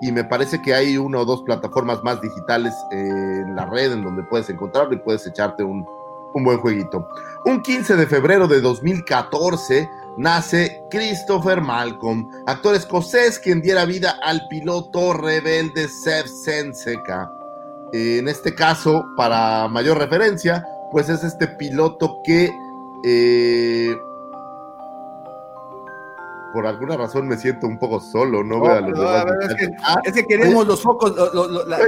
y 0.00 0.10
me 0.10 0.24
parece 0.24 0.60
que 0.60 0.74
hay 0.74 0.98
una 0.98 1.20
o 1.20 1.24
dos 1.24 1.42
plataformas 1.42 2.02
más 2.02 2.20
digitales 2.20 2.74
en 2.90 3.54
la 3.54 3.66
red 3.66 3.92
en 3.92 4.02
donde 4.02 4.24
puedes 4.24 4.50
encontrarlo 4.50 4.94
y 4.94 4.98
puedes 4.98 5.24
echarte 5.26 5.62
un, 5.62 5.86
un 6.34 6.44
buen 6.44 6.58
jueguito. 6.58 7.08
Un 7.44 7.62
15 7.62 7.96
de 7.96 8.06
febrero 8.06 8.46
de 8.46 8.60
2014 8.60 9.88
nace 10.16 10.82
Christopher 10.90 11.60
Malcolm, 11.60 12.28
actor 12.46 12.74
escocés 12.74 13.38
quien 13.38 13.62
diera 13.62 13.84
vida 13.84 14.18
al 14.22 14.46
piloto 14.48 15.14
rebelde 15.14 15.88
Sev 15.88 16.26
Senseca. 16.28 17.32
En 17.92 18.28
este 18.28 18.54
caso, 18.54 19.04
para 19.16 19.68
mayor 19.68 19.98
referencia, 19.98 20.66
pues 20.90 21.08
es 21.08 21.24
este 21.24 21.46
piloto 21.46 22.20
que 22.24 22.50
eh, 23.04 23.96
por 26.52 26.66
alguna 26.66 26.96
razón 26.96 27.26
me 27.28 27.36
siento 27.36 27.66
un 27.66 27.78
poco 27.78 28.00
solo, 28.00 28.42
no, 28.44 28.58
No, 28.58 28.62
veo 28.64 28.72
a 28.72 28.80
los 28.80 28.90
no, 28.98 29.00
demás 29.00 29.20
a 29.20 29.24
ver, 29.24 29.34
es 29.50 29.54
que-. 29.56 29.76
Ah, 29.82 29.96
Es 30.04 30.12
que 30.12 30.24
queríamos 30.26 30.66
los 30.66 30.82
focos, 30.82 31.14
lo- 31.16 31.32
lo- 31.32 31.48
lo- 31.48 31.64
la- 31.66 31.78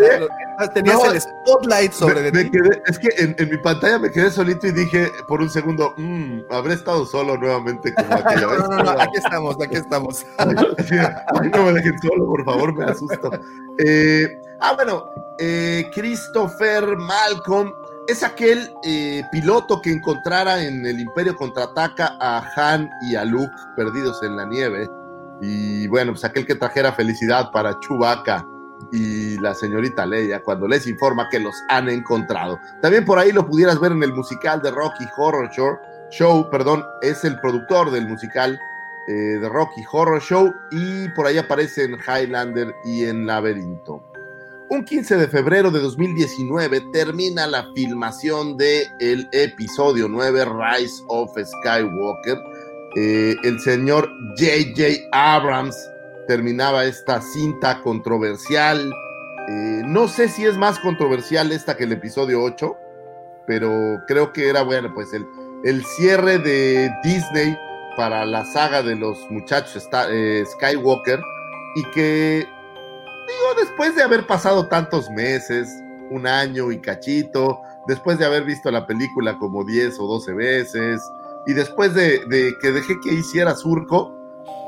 tenías 0.73 0.97
no, 0.97 1.11
el 1.13 1.21
spotlight 1.21 1.93
sobre 1.93 2.15
me- 2.15 2.23
de 2.23 2.33
me 2.33 2.45
ti. 2.45 2.51
quedé- 2.51 2.83
es 2.87 2.99
que 2.99 3.09
en, 3.19 3.35
en 3.39 3.51
mi 3.51 3.59
pantalla 3.59 3.99
me 3.99 4.11
quedé 4.11 4.31
solito 4.31 4.67
y 4.67 4.73
dije 4.73 5.11
por 5.29 5.41
un 5.41 5.51
segundo, 5.51 5.95
"Mm, 5.97 6.41
habré 6.51 6.75
estado 6.75 7.05
solo 7.07 7.37
nuevamente 7.37 7.93
como 7.95 8.09
aquella 8.45 8.47
vez. 8.47 8.59
No, 8.61 8.69
no, 8.69 8.83
no, 8.85 8.91
aquí 8.91 9.17
estamos, 9.17 9.57
aquí 9.63 9.77
estamos. 9.77 10.25
Ay, 10.39 11.51
no 11.53 11.63
me 11.65 11.73
dejen 11.73 11.99
solo, 12.01 12.27
por 12.27 12.45
favor, 12.45 12.75
me 12.75 12.85
asusto. 12.85 13.31
Eh, 13.79 14.29
ah, 14.61 14.73
bueno, 14.75 15.05
eh, 15.39 15.85
Christopher 15.95 16.97
Malcolm 16.97 17.73
es 18.07 18.23
aquel 18.23 18.71
eh, 18.83 19.23
piloto 19.33 19.81
que 19.81 19.91
encontrara 19.91 20.63
en 20.63 20.85
el 20.85 21.01
Imperio 21.01 21.35
Contraataca 21.37 22.17
a 22.21 22.43
Han 22.57 22.91
y 23.03 23.17
a 23.17 23.25
Luke 23.25 23.55
perdidos 23.77 24.23
en 24.23 24.37
la 24.37 24.45
nieve. 24.45 24.89
Y 25.41 25.87
bueno, 25.89 26.13
pues 26.13 26.25
aquel 26.25 26.47
que 26.47 26.55
trajera 26.55 26.93
felicidad 26.93 27.51
para 27.51 27.79
Chewbacca 27.81 28.47
y 28.93 29.39
la 29.39 29.55
señorita 29.55 30.07
Leia 30.07 30.43
cuando 30.43 30.69
les 30.69 30.87
informa 30.87 31.29
que 31.31 31.41
los 31.41 31.55
han 31.69 31.89
encontrado. 31.89 32.59
También 32.83 33.05
por 33.05 33.19
ahí 33.19 33.33
lo 33.33 33.47
pudieras 33.47 33.81
ver 33.81 33.93
en 33.93 34.03
el 34.03 34.13
musical 34.13 34.61
de 34.61 34.71
Rocky 34.71 35.07
Horror 35.17 35.51
Show. 35.51 35.77
Show, 36.11 36.49
perdón, 36.51 36.85
es 37.03 37.25
el 37.25 37.41
productor 37.41 37.91
del 37.91 38.07
musical 38.07 38.59
eh, 39.09 39.13
de 39.13 39.49
Rocky 39.49 39.83
Horror 39.91 40.21
Show 40.21 40.53
y 40.71 41.09
por 41.11 41.27
ahí 41.27 41.39
aparece 41.39 41.85
en 41.85 41.97
Highlander 41.97 42.75
y 42.85 43.05
en 43.05 43.27
Laberinto. 43.27 44.14
Un 44.75 44.85
15 44.85 45.17
de 45.19 45.29
febrero 45.29 45.71
de 45.71 45.79
2019 45.81 46.81
termina 46.93 47.47
la 47.47 47.65
filmación 47.75 48.57
de 48.57 48.83
el 48.99 49.29
episodio 49.31 50.09
9 50.09 50.45
Rise 50.47 51.01
of 51.09 51.31
Skywalker. 51.39 52.39
Eh, 52.97 53.37
el 53.45 53.61
señor 53.61 54.09
J.J. 54.37 55.07
Abrams 55.13 55.77
terminaba 56.27 56.85
esta 56.87 57.21
cinta 57.23 57.81
controversial. 57.83 58.91
Eh, 59.49 59.83
no 59.85 60.09
sé 60.09 60.29
si 60.29 60.45
es 60.45 60.57
más 60.57 60.81
controversial 60.81 61.53
esta 61.53 61.77
que 61.77 61.85
el 61.85 61.93
episodio 61.93 62.43
8, 62.43 62.75
pero 63.47 63.71
creo 64.09 64.33
que 64.33 64.49
era 64.49 64.63
bueno, 64.63 64.93
pues 64.93 65.13
el, 65.13 65.25
el 65.65 65.85
cierre 65.85 66.39
de 66.39 66.91
Disney 67.05 67.57
para 67.97 68.25
la 68.27 68.45
saga 68.47 68.83
de 68.83 68.97
los 68.97 69.19
muchachos 69.31 69.77
Sta- 69.85 70.09
eh, 70.11 70.45
Skywalker 70.47 71.21
y 71.77 71.85
que, 71.93 72.47
digo, 73.27 73.61
después 73.61 73.95
de 73.95 74.03
haber 74.03 74.27
pasado 74.27 74.69
tantos 74.69 75.11
meses, 75.11 75.69
un 76.11 76.27
año 76.27 76.71
y 76.71 76.81
cachito, 76.81 77.61
después 77.87 78.19
de 78.19 78.27
haber 78.27 78.45
visto 78.45 78.71
la 78.71 78.87
película 78.87 79.39
como 79.39 79.65
10 79.65 79.99
o 80.01 80.07
12 80.07 80.33
veces 80.35 81.01
y 81.47 81.53
después 81.53 81.95
de, 81.95 82.21
que 82.61 82.73
dejé 82.73 82.95
que 83.03 83.15
hiciera 83.15 83.55
surco, 83.55 84.13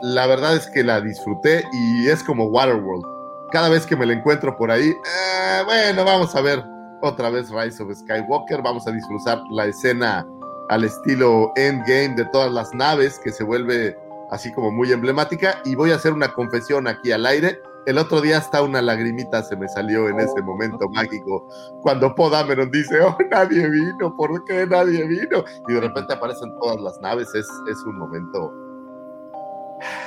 la 0.02 0.26
verdad 0.26 0.56
es 0.56 0.66
que 0.68 0.82
la 0.82 1.00
disfruté 1.00 1.64
y 1.72 2.08
es 2.08 2.22
como 2.22 2.46
Waterworld. 2.46 3.04
Cada 3.52 3.68
vez 3.68 3.86
que 3.86 3.96
me 3.96 4.06
la 4.06 4.12
encuentro 4.12 4.56
por 4.56 4.70
ahí, 4.70 4.88
eh, 4.88 5.62
bueno, 5.64 6.04
vamos 6.04 6.34
a 6.34 6.40
ver 6.40 6.62
otra 7.02 7.30
vez 7.30 7.48
Rise 7.50 7.82
of 7.82 7.94
Skywalker, 7.94 8.62
vamos 8.62 8.86
a 8.86 8.92
disfrutar 8.92 9.40
la 9.50 9.66
escena 9.66 10.26
al 10.68 10.84
estilo 10.84 11.52
Endgame 11.56 12.14
de 12.16 12.24
todas 12.26 12.50
las 12.50 12.74
naves 12.74 13.20
que 13.22 13.30
se 13.30 13.44
vuelve 13.44 13.96
así 14.30 14.52
como 14.52 14.72
muy 14.72 14.92
emblemática 14.92 15.60
y 15.64 15.74
voy 15.74 15.92
a 15.92 15.96
hacer 15.96 16.12
una 16.12 16.32
confesión 16.32 16.88
aquí 16.88 17.12
al 17.12 17.24
aire. 17.26 17.60
El 17.86 17.98
otro 17.98 18.20
día 18.20 18.38
hasta 18.38 18.62
una 18.62 18.82
lagrimita 18.82 19.42
se 19.44 19.56
me 19.56 19.68
salió 19.68 20.08
en 20.08 20.18
ese 20.18 20.42
momento 20.42 20.88
mágico 20.88 21.48
cuando 21.82 22.14
Poe 22.14 22.30
Dameron 22.30 22.70
dice, 22.70 23.00
oh, 23.00 23.16
nadie 23.30 23.68
vino, 23.68 24.14
¿por 24.16 24.44
qué 24.44 24.66
nadie 24.66 25.06
vino? 25.06 25.44
Y 25.68 25.72
de 25.72 25.80
repente 25.80 26.12
aparecen 26.12 26.52
todas 26.60 26.80
las 26.80 27.00
naves, 27.00 27.28
es, 27.34 27.46
es 27.70 27.78
un 27.86 27.98
momento, 27.98 28.52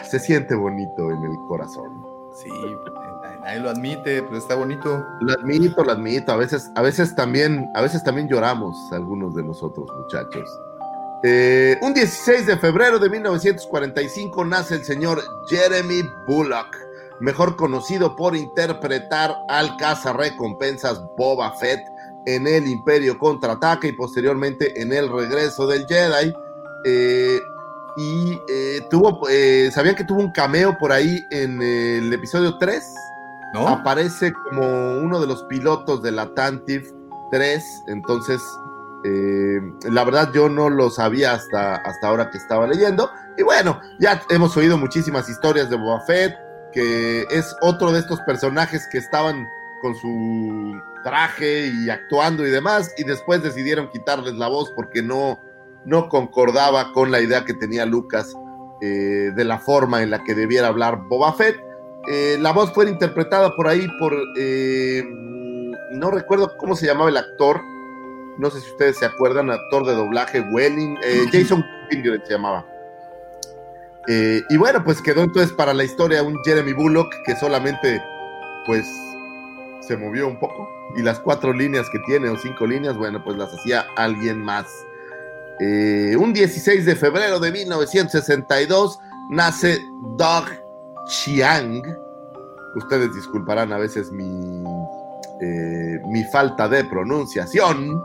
se 0.03 0.19
siente 0.19 0.55
bonito 0.55 1.09
en 1.09 1.23
el 1.23 1.37
corazón. 1.47 2.05
Sí, 2.33 2.49
nadie 3.41 3.59
lo 3.59 3.69
admite, 3.69 4.23
pero 4.23 4.37
está 4.37 4.55
bonito. 4.55 5.05
Lo 5.21 5.33
admito, 5.33 5.83
lo 5.83 5.91
admito. 5.91 6.31
A 6.33 6.37
veces, 6.37 6.69
a 6.75 6.81
veces 6.81 7.15
también, 7.15 7.69
a 7.75 7.81
veces 7.81 8.03
también 8.03 8.27
lloramos 8.27 8.75
algunos 8.91 9.35
de 9.35 9.43
nosotros, 9.43 9.89
muchachos. 10.01 10.49
Eh, 11.23 11.77
un 11.81 11.93
16 11.93 12.45
de 12.45 12.57
febrero 12.57 12.97
de 12.97 13.09
1945 13.09 14.45
nace 14.45 14.75
el 14.75 14.85
señor 14.85 15.21
Jeremy 15.49 16.01
Bullock, 16.27 16.77
mejor 17.19 17.55
conocido 17.55 18.15
por 18.15 18.35
interpretar 18.35 19.35
al 19.49 19.75
cazarrecompensas 19.77 21.01
Boba 21.17 21.51
Fett 21.53 21.79
en 22.25 22.47
el 22.47 22.67
Imperio 22.67 23.17
contraataca 23.17 23.87
y 23.87 23.93
posteriormente 23.93 24.81
en 24.81 24.93
el 24.93 25.09
regreso 25.11 25.67
del 25.67 25.85
Jedi. 25.87 26.33
Eh, 26.85 27.39
y 27.97 28.39
eh, 28.47 28.81
tuvo, 28.89 29.27
eh, 29.29 29.69
¿sabían 29.73 29.95
que 29.95 30.05
tuvo 30.05 30.21
un 30.21 30.31
cameo 30.31 30.77
por 30.77 30.91
ahí 30.91 31.19
en 31.31 31.61
el 31.61 32.13
episodio 32.13 32.57
3? 32.57 32.83
¿No? 33.53 33.67
Aparece 33.67 34.31
como 34.31 34.99
uno 34.99 35.19
de 35.19 35.27
los 35.27 35.43
pilotos 35.43 36.01
de 36.03 36.11
la 36.11 36.33
Tantif 36.33 36.91
tres, 37.29 37.83
entonces 37.87 38.41
eh, 39.03 39.61
la 39.89 40.03
verdad 40.03 40.31
yo 40.33 40.49
no 40.49 40.69
lo 40.69 40.89
sabía 40.89 41.33
hasta, 41.33 41.75
hasta 41.75 42.07
ahora 42.07 42.29
que 42.29 42.37
estaba 42.37 42.67
leyendo. 42.67 43.09
Y 43.37 43.43
bueno, 43.43 43.79
ya 43.99 44.21
hemos 44.29 44.55
oído 44.57 44.77
muchísimas 44.77 45.29
historias 45.29 45.69
de 45.69 45.77
Boba 45.77 46.01
Fett, 46.01 46.33
que 46.73 47.25
es 47.31 47.55
otro 47.61 47.91
de 47.91 47.99
estos 47.99 48.19
personajes 48.21 48.87
que 48.91 48.97
estaban 48.97 49.47
con 49.81 49.95
su 49.95 50.79
traje 51.03 51.67
y 51.67 51.89
actuando 51.89 52.45
y 52.45 52.49
demás, 52.49 52.93
y 52.97 53.03
después 53.03 53.41
decidieron 53.41 53.89
quitarles 53.89 54.35
la 54.35 54.47
voz 54.47 54.71
porque 54.75 55.01
no, 55.01 55.39
no 55.85 56.09
concordaba 56.09 56.91
con 56.93 57.11
la 57.11 57.21
idea 57.21 57.45
que 57.45 57.53
tenía 57.53 57.85
Lucas 57.85 58.33
eh, 58.81 59.31
de 59.35 59.43
la 59.43 59.59
forma 59.59 60.03
en 60.03 60.11
la 60.11 60.23
que 60.23 60.35
debiera 60.35 60.67
hablar 60.67 60.99
Boba 61.07 61.33
Fett. 61.33 61.57
Eh, 62.07 62.37
la 62.39 62.51
voz 62.51 62.71
fue 62.73 62.89
interpretada 62.89 63.55
por 63.55 63.67
ahí 63.67 63.87
por, 63.99 64.13
eh, 64.37 65.03
no 65.91 66.11
recuerdo 66.11 66.55
cómo 66.57 66.75
se 66.75 66.85
llamaba 66.85 67.09
el 67.09 67.17
actor, 67.17 67.61
no 68.37 68.49
sé 68.49 68.61
si 68.61 68.69
ustedes 68.71 68.97
se 68.97 69.05
acuerdan, 69.05 69.49
actor 69.49 69.85
de 69.85 69.93
doblaje, 69.93 70.41
Welling, 70.41 70.97
Jason 71.31 71.65
Pinglet 71.89 72.25
se 72.25 72.33
llamaba. 72.33 72.65
Y 74.49 74.57
bueno, 74.57 74.83
pues 74.83 75.01
quedó 75.01 75.21
entonces 75.21 75.53
para 75.53 75.73
la 75.73 75.83
historia 75.83 76.23
un 76.23 76.39
Jeremy 76.43 76.73
Bullock 76.73 77.13
que 77.25 77.35
solamente, 77.35 78.01
pues, 78.65 78.87
se 79.81 79.97
movió 79.97 80.27
un 80.27 80.39
poco. 80.39 80.69
Y 80.95 81.01
las 81.01 81.19
cuatro 81.19 81.53
líneas 81.53 81.89
que 81.89 81.99
tiene, 81.99 82.29
o 82.29 82.37
cinco 82.37 82.65
líneas, 82.65 82.97
bueno, 82.97 83.23
pues 83.23 83.37
las 83.37 83.53
hacía 83.53 83.85
alguien 83.95 84.41
más. 84.41 84.65
Eh, 85.59 86.15
un 86.17 86.31
16 86.31 86.85
de 86.85 86.95
febrero 86.95 87.39
de 87.39 87.51
1962 87.51 88.99
nace 89.31 89.79
Doug 90.17 90.45
Chiang. 91.07 91.81
Ustedes 92.75 93.13
disculparán 93.13 93.73
a 93.73 93.77
veces 93.77 94.11
mi, 94.11 94.63
eh, 95.41 95.99
mi 96.07 96.23
falta 96.25 96.69
de 96.69 96.85
pronunciación. 96.85 98.01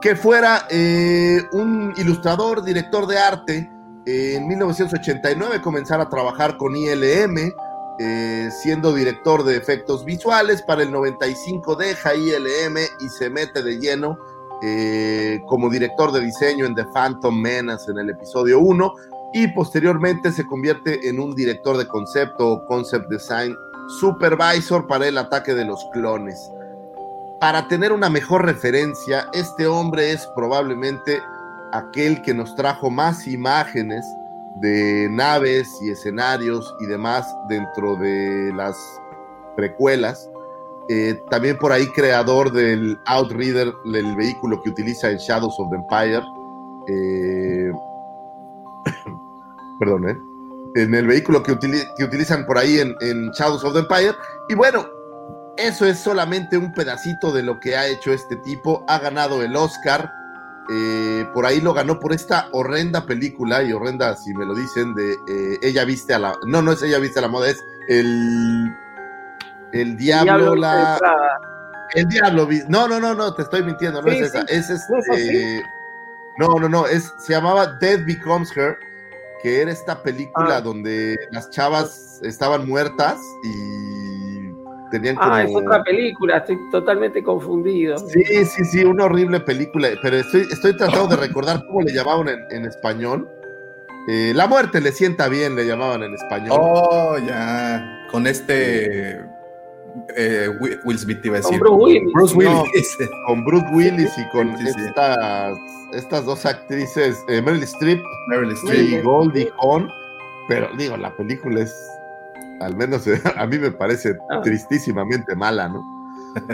Que 0.00 0.16
fuera 0.16 0.66
eh, 0.70 1.42
un 1.52 1.92
ilustrador, 1.96 2.64
director 2.64 3.06
de 3.06 3.18
arte. 3.18 3.70
En 4.10 4.48
1989 4.48 5.60
comenzara 5.60 6.04
a 6.04 6.08
trabajar 6.08 6.56
con 6.56 6.74
ILM 6.74 7.52
eh, 7.98 8.48
siendo 8.50 8.94
director 8.94 9.44
de 9.44 9.58
efectos 9.58 10.02
visuales. 10.02 10.62
Para 10.62 10.82
el 10.82 10.90
95 10.90 11.76
deja 11.76 12.14
ILM 12.14 12.78
y 13.00 13.08
se 13.10 13.28
mete 13.28 13.62
de 13.62 13.78
lleno 13.78 14.18
eh, 14.62 15.40
como 15.46 15.68
director 15.68 16.10
de 16.10 16.20
diseño 16.20 16.64
en 16.64 16.74
The 16.74 16.86
Phantom 16.86 17.38
Menace 17.38 17.90
en 17.90 17.98
el 17.98 18.08
episodio 18.08 18.60
1 18.60 18.94
y 19.34 19.48
posteriormente 19.48 20.32
se 20.32 20.46
convierte 20.46 21.06
en 21.06 21.20
un 21.20 21.34
director 21.34 21.76
de 21.76 21.86
concepto 21.86 22.48
o 22.48 22.66
concept 22.66 23.10
design 23.10 23.54
supervisor 24.00 24.86
para 24.86 25.06
el 25.06 25.18
ataque 25.18 25.52
de 25.52 25.66
los 25.66 25.84
clones. 25.92 26.50
Para 27.42 27.68
tener 27.68 27.92
una 27.92 28.08
mejor 28.08 28.46
referencia, 28.46 29.28
este 29.34 29.66
hombre 29.66 30.12
es 30.12 30.26
probablemente 30.34 31.20
aquel 31.72 32.22
que 32.22 32.34
nos 32.34 32.54
trajo 32.54 32.90
más 32.90 33.26
imágenes 33.26 34.04
de 34.56 35.08
naves 35.10 35.78
y 35.82 35.90
escenarios 35.90 36.74
y 36.80 36.86
demás 36.86 37.26
dentro 37.48 37.96
de 37.96 38.52
las 38.54 38.76
precuelas. 39.56 40.30
Eh, 40.88 41.20
también 41.30 41.58
por 41.58 41.70
ahí 41.70 41.86
creador 41.88 42.50
del 42.50 42.98
Outrider, 43.06 43.72
el 43.84 44.16
vehículo 44.16 44.60
que 44.62 44.70
utiliza 44.70 45.10
en 45.10 45.18
Shadows 45.18 45.54
of 45.58 45.70
the 45.70 45.76
Empire. 45.76 46.22
Eh, 46.88 47.72
perdón, 49.78 50.08
¿eh? 50.08 50.16
En 50.74 50.94
el 50.94 51.06
vehículo 51.06 51.42
que, 51.42 51.58
que 51.96 52.04
utilizan 52.04 52.46
por 52.46 52.58
ahí 52.58 52.78
en, 52.78 52.94
en, 53.00 53.30
Shadows 53.32 53.64
of 53.64 53.74
the 53.74 53.80
Empire. 53.80 54.14
Y 54.48 54.54
bueno, 54.54 54.86
eso 55.56 55.86
es 55.86 55.98
solamente 55.98 56.56
un 56.56 56.72
pedacito 56.72 57.32
de 57.32 57.42
lo 57.42 57.58
que 57.60 57.76
ha 57.76 57.86
hecho 57.86 58.12
este 58.12 58.36
tipo. 58.36 58.84
Ha 58.88 58.98
ganado 58.98 59.42
el 59.42 59.56
Oscar 59.56 60.10
eh, 60.70 61.26
por 61.32 61.46
ahí 61.46 61.60
lo 61.60 61.72
ganó 61.72 61.98
por 61.98 62.12
esta 62.12 62.48
horrenda 62.52 63.06
película, 63.06 63.62
y 63.62 63.72
horrenda 63.72 64.14
si 64.16 64.34
me 64.34 64.44
lo 64.44 64.54
dicen, 64.54 64.94
de 64.94 65.12
eh, 65.12 65.58
Ella 65.62 65.84
viste 65.84 66.14
a 66.14 66.18
la... 66.18 66.36
No, 66.46 66.60
no 66.60 66.72
es 66.72 66.82
Ella 66.82 66.98
viste 66.98 67.18
a 67.18 67.22
la 67.22 67.28
moda, 67.28 67.48
es 67.48 67.64
el... 67.88 68.74
El 69.72 69.96
diablo, 69.96 70.54
la... 70.54 70.98
El 71.94 72.06
diablo, 72.08 72.46
no, 72.68 72.86
no, 72.86 73.00
no, 73.00 73.14
no, 73.14 73.32
te 73.34 73.42
estoy 73.42 73.62
mintiendo, 73.62 74.02
no 74.02 74.10
es 74.10 74.20
esa, 74.20 74.42
es 74.42 74.68
este... 74.68 75.62
No, 76.38 76.48
no, 76.60 76.68
no, 76.68 76.86
es, 76.86 77.12
se 77.18 77.32
llamaba 77.32 77.66
Death 77.80 78.04
Becomes 78.06 78.54
Her, 78.56 78.78
que 79.42 79.62
era 79.62 79.72
esta 79.72 80.02
película 80.02 80.56
ah. 80.56 80.60
donde 80.60 81.16
las 81.30 81.50
chavas 81.50 82.20
estaban 82.22 82.68
muertas 82.68 83.18
y 83.42 84.07
Ah, 85.18 85.42
es 85.42 85.54
otra 85.54 85.82
película, 85.82 86.38
estoy 86.38 86.58
totalmente 86.70 87.22
confundido. 87.22 87.98
Sí, 87.98 88.22
sí, 88.44 88.64
sí, 88.64 88.84
una 88.84 89.04
horrible 89.04 89.40
película, 89.40 89.88
pero 90.02 90.16
estoy, 90.16 90.42
estoy 90.50 90.76
tratando 90.76 91.08
de 91.08 91.16
recordar 91.16 91.64
cómo 91.66 91.82
le 91.82 91.92
llamaban 91.92 92.28
en, 92.50 92.64
español. 92.64 93.28
Eh, 94.08 94.32
la 94.34 94.46
muerte 94.46 94.80
le 94.80 94.92
sienta 94.92 95.28
bien, 95.28 95.54
le 95.56 95.66
llamaban 95.66 96.02
en 96.02 96.14
español. 96.14 96.58
Oh, 96.60 97.16
ya, 97.18 98.06
con 98.10 98.26
este... 98.26 99.20
Eh, 100.16 100.48
Will 100.84 100.98
Smith 100.98 101.18
iba 101.24 101.38
a 101.38 101.40
decir. 101.40 101.58
Con 101.60 101.78
Bruce 102.12 102.36
Willis. 102.36 102.98
con 103.26 103.44
Bruce 103.44 103.66
Willis 103.72 104.16
y 104.16 104.28
con 104.28 104.50
estas, 104.50 105.58
estas 105.92 106.24
dos 106.24 106.46
actrices, 106.46 107.24
eh, 107.28 107.42
Meryl 107.42 107.62
Streep, 107.64 108.00
Meryl 108.28 108.52
Streep 108.52 109.00
y 109.00 109.00
Goldie 109.00 109.50
Hawn. 109.58 109.90
Pero 110.46 110.68
digo, 110.76 110.96
la 110.96 111.14
película 111.16 111.62
es 111.62 111.97
al 112.60 112.76
menos 112.76 113.04
a 113.36 113.46
mí 113.46 113.58
me 113.58 113.70
parece 113.70 114.16
ah. 114.30 114.40
tristísimamente 114.42 115.34
mala, 115.34 115.68
¿no? 115.68 115.98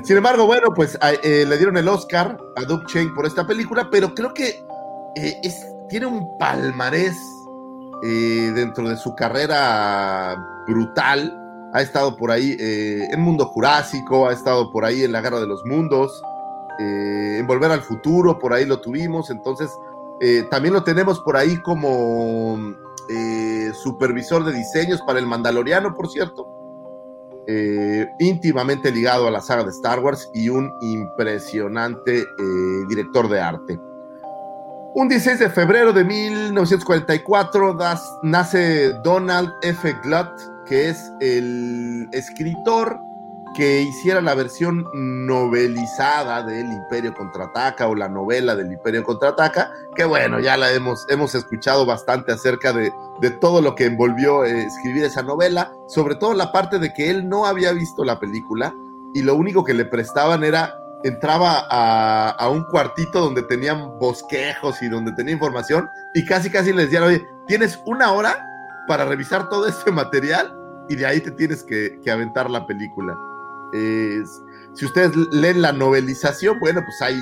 Sin 0.02 0.16
embargo, 0.16 0.46
bueno, 0.46 0.68
pues 0.74 0.98
eh, 1.22 1.44
le 1.46 1.56
dieron 1.56 1.76
el 1.76 1.88
Oscar 1.88 2.38
a 2.56 2.64
Doug 2.64 2.86
Chain 2.86 3.12
por 3.14 3.26
esta 3.26 3.46
película, 3.46 3.88
pero 3.90 4.14
creo 4.14 4.32
que 4.32 4.64
eh, 5.16 5.40
tiene 5.88 6.06
un 6.06 6.38
palmarés 6.38 7.16
eh, 8.02 8.52
dentro 8.54 8.88
de 8.88 8.96
su 8.96 9.14
carrera 9.14 10.36
brutal. 10.66 11.40
Ha 11.74 11.82
estado 11.82 12.16
por 12.16 12.30
ahí 12.30 12.56
en 12.60 13.20
Mundo 13.20 13.46
Jurásico, 13.46 14.28
ha 14.28 14.32
estado 14.32 14.70
por 14.70 14.84
ahí 14.84 15.02
en 15.02 15.10
La 15.10 15.20
Guerra 15.20 15.40
de 15.40 15.48
los 15.48 15.64
Mundos, 15.64 16.22
en 16.78 17.44
Volver 17.48 17.72
al 17.72 17.82
Futuro, 17.82 18.38
por 18.38 18.52
ahí 18.52 18.64
lo 18.64 18.80
tuvimos. 18.80 19.28
Entonces, 19.28 19.76
también 20.52 20.72
lo 20.72 20.84
tenemos 20.84 21.18
por 21.18 21.36
ahí 21.36 21.60
como 21.62 22.76
eh, 23.08 23.72
supervisor 23.82 24.44
de 24.44 24.52
diseños 24.52 25.00
para 25.02 25.18
el 25.18 25.26
Mandaloriano, 25.26 25.94
por 25.94 26.08
cierto, 26.08 26.46
eh, 27.46 28.06
íntimamente 28.20 28.90
ligado 28.90 29.28
a 29.28 29.30
la 29.30 29.40
saga 29.40 29.64
de 29.64 29.70
Star 29.70 30.00
Wars 30.00 30.30
y 30.32 30.48
un 30.48 30.72
impresionante 30.80 32.20
eh, 32.20 32.26
director 32.88 33.28
de 33.28 33.40
arte. 33.40 33.78
Un 34.94 35.08
16 35.08 35.40
de 35.40 35.50
febrero 35.50 35.92
de 35.92 36.04
1944 36.04 37.76
nace 38.22 38.92
Donald 39.02 39.52
F. 39.62 39.92
Glutt, 40.04 40.30
que 40.66 40.88
es 40.90 41.12
el 41.20 42.08
escritor 42.12 42.98
que 43.54 43.82
hiciera 43.82 44.20
la 44.20 44.34
versión 44.34 44.86
novelizada 44.92 46.42
del 46.42 46.66
Imperio 46.72 47.14
Contraataca 47.14 47.86
o 47.86 47.94
la 47.94 48.08
novela 48.08 48.54
del 48.54 48.72
Imperio 48.72 49.02
Contraataca, 49.02 49.72
que 49.94 50.04
bueno, 50.04 50.40
ya 50.40 50.56
la 50.56 50.72
hemos, 50.72 51.06
hemos 51.08 51.34
escuchado 51.34 51.86
bastante 51.86 52.32
acerca 52.32 52.72
de, 52.72 52.92
de 53.20 53.30
todo 53.30 53.62
lo 53.62 53.74
que 53.74 53.86
envolvió 53.86 54.44
eh, 54.44 54.64
escribir 54.64 55.04
esa 55.04 55.22
novela, 55.22 55.72
sobre 55.88 56.16
todo 56.16 56.34
la 56.34 56.52
parte 56.52 56.78
de 56.78 56.92
que 56.92 57.10
él 57.10 57.28
no 57.28 57.46
había 57.46 57.72
visto 57.72 58.04
la 58.04 58.18
película 58.18 58.74
y 59.14 59.22
lo 59.22 59.36
único 59.36 59.64
que 59.64 59.74
le 59.74 59.84
prestaban 59.84 60.42
era, 60.42 60.76
entraba 61.04 61.66
a, 61.70 62.30
a 62.30 62.48
un 62.48 62.64
cuartito 62.64 63.20
donde 63.20 63.42
tenían 63.44 63.98
bosquejos 63.98 64.82
y 64.82 64.88
donde 64.88 65.12
tenía 65.12 65.34
información 65.34 65.88
y 66.14 66.24
casi 66.24 66.50
casi 66.50 66.72
les 66.72 66.86
decían, 66.86 67.04
oye, 67.04 67.24
tienes 67.46 67.80
una 67.86 68.12
hora 68.12 68.44
para 68.88 69.04
revisar 69.04 69.48
todo 69.48 69.66
este 69.68 69.92
material 69.92 70.54
y 70.88 70.96
de 70.96 71.06
ahí 71.06 71.20
te 71.20 71.30
tienes 71.30 71.62
que, 71.62 72.00
que 72.02 72.10
aventar 72.10 72.50
la 72.50 72.66
película 72.66 73.16
si 74.74 74.84
ustedes 74.84 75.16
leen 75.32 75.62
la 75.62 75.72
novelización, 75.72 76.58
bueno, 76.60 76.82
pues 76.84 77.02
hay 77.02 77.16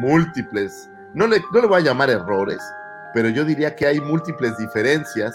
múltiples, 0.00 0.90
no 1.14 1.26
le, 1.26 1.40
no 1.52 1.60
le 1.60 1.66
voy 1.66 1.80
a 1.80 1.84
llamar 1.84 2.10
errores, 2.10 2.60
pero 3.12 3.28
yo 3.28 3.44
diría 3.44 3.76
que 3.76 3.86
hay 3.86 4.00
múltiples 4.00 4.56
diferencias, 4.58 5.34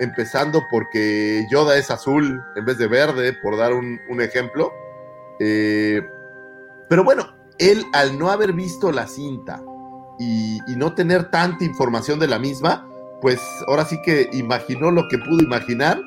empezando 0.00 0.62
porque 0.70 1.46
Yoda 1.50 1.76
es 1.76 1.90
azul 1.90 2.42
en 2.56 2.64
vez 2.64 2.78
de 2.78 2.88
verde, 2.88 3.32
por 3.42 3.56
dar 3.56 3.72
un, 3.72 4.20
ejemplo. 4.20 4.72
Eh, 5.38 6.02
pero 6.88 7.04
bueno, 7.04 7.36
él 7.58 7.84
al 7.92 8.18
no 8.18 8.30
haber 8.30 8.52
visto 8.52 8.90
la 8.90 9.06
cinta 9.06 9.62
y, 10.18 10.58
y, 10.66 10.76
no 10.76 10.94
tener 10.94 11.30
tanta 11.30 11.64
información 11.64 12.18
de 12.18 12.26
la 12.26 12.38
misma, 12.38 12.88
pues 13.20 13.40
ahora 13.68 13.84
sí 13.84 14.00
que 14.02 14.28
imaginó 14.32 14.90
lo 14.90 15.06
que 15.08 15.18
pudo 15.18 15.42
imaginar 15.42 16.00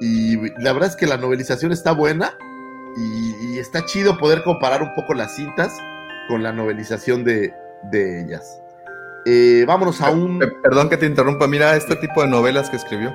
y 0.00 0.36
la 0.60 0.72
verdad 0.72 0.88
es 0.88 0.96
que 0.96 1.06
la 1.06 1.18
novelización 1.18 1.72
está 1.72 1.92
buena, 1.92 2.32
y, 2.96 3.58
está 3.58 3.84
chido 3.84 4.16
poder 4.16 4.42
comparar 4.42 4.82
un 4.82 4.94
poco 4.94 5.14
las 5.14 5.36
cintas 5.36 5.76
con 6.28 6.42
la 6.42 6.52
novelización 6.52 7.24
de, 7.24 7.54
ellas. 7.92 8.60
Eh, 9.26 9.64
vámonos 9.66 10.00
a 10.00 10.10
un. 10.10 10.38
Perdón 10.62 10.88
que 10.88 10.96
te 10.96 11.06
interrumpa, 11.06 11.46
mira 11.46 11.76
este 11.76 11.96
tipo 11.96 12.22
de 12.22 12.28
novelas 12.28 12.70
que 12.70 12.76
escribió. 12.76 13.12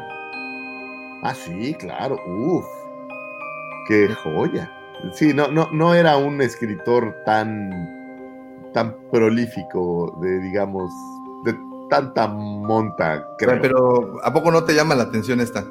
Ah, 1.23 1.33
sí, 1.33 1.73
claro. 1.79 2.19
Uf. 2.27 2.65
Qué 3.87 4.07
joya. 4.23 4.71
Sí, 5.13 5.33
no, 5.33 5.47
no, 5.47 5.69
no 5.71 5.93
era 5.93 6.17
un 6.17 6.41
escritor 6.41 7.15
tan, 7.25 7.71
tan 8.73 8.95
prolífico 9.11 10.17
de, 10.21 10.39
digamos, 10.39 10.91
de 11.43 11.55
tanta 11.89 12.27
monta. 12.27 13.27
creo. 13.37 13.61
Pero, 13.61 14.17
¿a 14.23 14.33
poco 14.33 14.51
no 14.51 14.63
te 14.63 14.73
llama 14.73 14.95
la 14.95 15.03
atención 15.03 15.41
esta? 15.41 15.65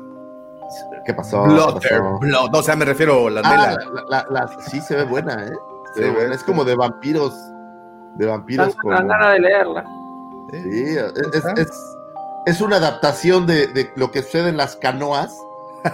¿Qué 1.07 1.14
pasó? 1.14 1.45
Blood, 1.45 1.79
¿Qué 1.81 1.88
pasó? 1.90 2.19
Blood. 2.19 2.51
No, 2.51 2.59
o 2.59 2.62
sea, 2.62 2.77
me 2.77 2.85
refiero 2.85 3.27
a 3.27 3.31
la 3.31 3.40
Ah, 3.45 3.51
Nela. 3.51 3.79
la- 3.93 4.05
la- 4.09 4.27
la- 4.31 4.61
sí 4.62 4.81
se 4.81 4.97
ve 4.97 5.05
buena, 5.05 5.45
¿eh? 5.47 5.53
Se 5.95 6.01
ve 6.03 6.11
buena. 6.11 6.35
Es 6.35 6.43
como 6.45 6.64
de 6.64 6.75
vampiros. 6.75 7.35
De 8.17 8.27
vampiros 8.27 8.69
Dan, 8.69 8.77
como... 8.81 8.95
ganas 8.95 9.33
de 9.33 9.40
leerla. 9.40 9.85
Sí. 10.51 10.97
Es, 11.35 11.45
Ajá. 11.45 11.55
es, 11.57 11.69
es 12.47 12.61
una 12.61 12.77
adaptación 12.77 13.47
de, 13.47 13.67
de 13.69 13.90
lo 13.97 14.11
que 14.11 14.23
sucede 14.23 14.49
en 14.51 14.57
las 14.57 14.77
canoas, 14.77 15.37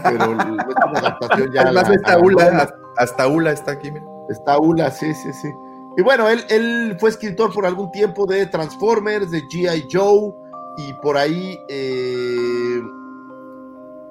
pero 0.03 0.25
es 0.33 0.45
una 0.47 0.99
adaptación 0.99 1.51
ya. 1.53 1.61
a 1.61 1.65
Además 1.65 1.89
la- 1.89 1.95
está 1.95 2.13
a 2.13 2.17
la 2.17 2.23
Ula, 2.25 2.45
hasta- 2.45 2.75
hasta 2.99 3.27
Ula 3.29 3.51
está 3.53 3.73
aquí, 3.73 3.91
mira. 3.91 4.05
Está 4.29 4.59
Ula, 4.59 4.91
sí, 4.91 5.13
sí, 5.15 5.33
sí. 5.33 5.49
Y 5.97 6.03
bueno, 6.03 6.29
él, 6.29 6.45
él 6.51 6.97
fue 7.01 7.11
escritor 7.11 7.53
por 7.53 7.67
algún 7.67 7.91
tiempo 7.91 8.25
de 8.27 8.47
Transformers, 8.47 9.31
de 9.33 9.41
G.I. 9.49 9.89
Joe, 9.93 10.33
y 10.77 10.93
por 11.03 11.17
ahí, 11.17 11.59
eh, 11.69 12.81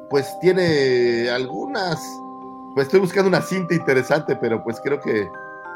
pues 0.10 0.38
tiene 0.39 1.30
algunas. 1.30 2.00
Pues 2.74 2.88
estoy 2.88 3.00
buscando 3.00 3.28
una 3.30 3.41
cinta 3.41 3.74
interesante, 3.74 4.36
pero 4.36 4.63
pues 4.63 4.80
creo 4.82 5.00
que 5.02 5.22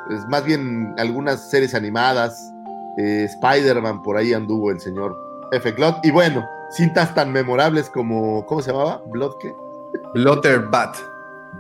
es 0.10 0.28
más 0.30 0.44
bien 0.44 0.94
algunas 0.98 1.50
series 1.50 1.74
animadas. 1.76 2.52
eh, 2.98 3.24
Spider-Man, 3.30 4.04
por 4.04 4.18
ahí 4.18 4.34
anduvo 4.34 4.70
el 4.72 4.80
señor 4.80 5.18
F. 5.52 5.72
Glot. 5.72 5.98
Y 6.06 6.12
bueno, 6.12 6.46
cintas 6.72 7.14
tan 7.16 7.32
memorables 7.32 7.90
como. 7.90 8.46
¿Cómo 8.46 8.62
se 8.62 8.72
llamaba? 8.72 9.02
¿Blood 9.08 9.34
qué? 9.40 9.56
Blotter 10.14 10.60
Bat. 10.70 10.96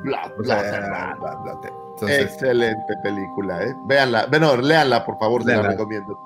Blood, 0.04 0.32
O 0.40 0.44
sea, 0.44 0.62
Blood, 0.62 1.20
Blood. 1.20 1.44
Blotter. 1.44 1.74
Entonces, 1.94 2.22
Excelente 2.22 2.94
película, 3.04 3.64
¿eh? 3.64 3.76
Véanla, 3.86 4.26
bueno, 4.30 4.58
léanla, 4.58 5.06
por 5.06 5.18
favor, 5.20 5.44
se 5.44 5.56
la 5.56 5.62
recomiendo. 5.62 6.20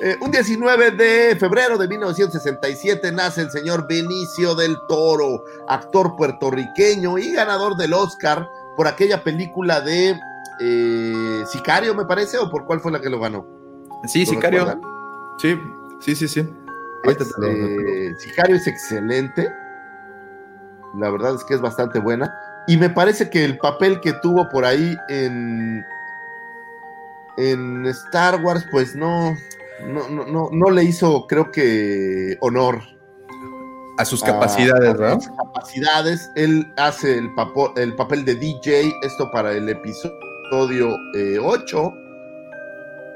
Eh, 0.00 0.16
un 0.20 0.30
19 0.30 0.90
de 0.92 1.36
febrero 1.36 1.78
de 1.78 1.86
1967 1.86 3.12
nace 3.12 3.42
el 3.42 3.50
señor 3.50 3.86
Benicio 3.88 4.54
del 4.54 4.76
Toro, 4.88 5.44
actor 5.68 6.16
puertorriqueño 6.16 7.16
y 7.18 7.32
ganador 7.32 7.76
del 7.76 7.94
Oscar 7.94 8.48
por 8.76 8.88
aquella 8.88 9.22
película 9.22 9.80
de 9.80 10.18
eh, 10.60 11.44
Sicario, 11.46 11.94
me 11.94 12.04
parece, 12.06 12.38
o 12.38 12.50
por 12.50 12.64
cuál 12.66 12.80
fue 12.80 12.90
la 12.92 13.00
que 13.00 13.08
lo 13.08 13.20
ganó. 13.20 13.46
sí, 14.06 14.24
¿Lo 14.26 14.32
Sicario. 14.32 14.64
recuerdan? 14.64 14.82
Sí, 15.38 15.56
sí, 16.00 16.14
sí, 16.16 16.28
sí. 16.28 16.54
Ahorita 17.04 17.24
te 17.24 17.30
lo- 17.40 17.46
Eh, 17.48 18.14
Sicario 18.18 18.56
es 18.56 18.66
excelente. 18.66 19.48
La 20.96 21.10
verdad 21.10 21.34
es 21.36 21.44
que 21.44 21.54
es 21.54 21.60
bastante 21.60 21.98
buena. 21.98 22.32
Y 22.66 22.76
me 22.78 22.88
parece 22.90 23.30
que 23.30 23.44
el 23.44 23.58
papel 23.58 24.00
que 24.00 24.12
tuvo 24.14 24.48
por 24.48 24.64
ahí 24.64 24.96
en, 25.08 25.84
en 27.36 27.86
Star 27.86 28.40
Wars, 28.42 28.64
pues 28.70 28.94
no, 28.94 29.36
no, 29.82 30.08
no, 30.08 30.24
no, 30.26 30.48
no 30.52 30.70
le 30.70 30.84
hizo, 30.84 31.26
creo 31.26 31.50
que, 31.50 32.36
honor 32.40 32.80
a 33.98 34.04
sus 34.04 34.22
a- 34.22 34.26
capacidades, 34.26 34.88
a 34.90 34.92
¿verdad? 34.92 35.20
sus 35.20 35.36
capacidades. 35.36 36.30
Él 36.36 36.72
hace 36.76 37.18
el, 37.18 37.28
papo- 37.34 37.72
el 37.76 37.94
papel 37.94 38.24
de 38.24 38.34
DJ, 38.34 38.92
esto 39.02 39.30
para 39.30 39.52
el 39.52 39.68
episodio 39.68 40.96
eh, 41.16 41.38
8. 41.40 41.92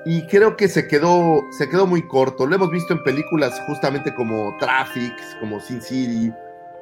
Y 0.05 0.27
creo 0.27 0.57
que 0.57 0.69
se 0.69 0.87
quedó, 0.87 1.43
se 1.59 1.69
quedó 1.69 1.87
muy 1.87 2.07
corto. 2.07 2.47
Lo 2.47 2.55
hemos 2.57 2.71
visto 2.71 2.95
en 2.95 3.03
películas 3.03 3.61
justamente 3.67 4.15
como 4.15 4.57
Traffic, 4.59 5.13
como 5.41 5.61
Sin 5.61 5.83
City, 5.83 6.33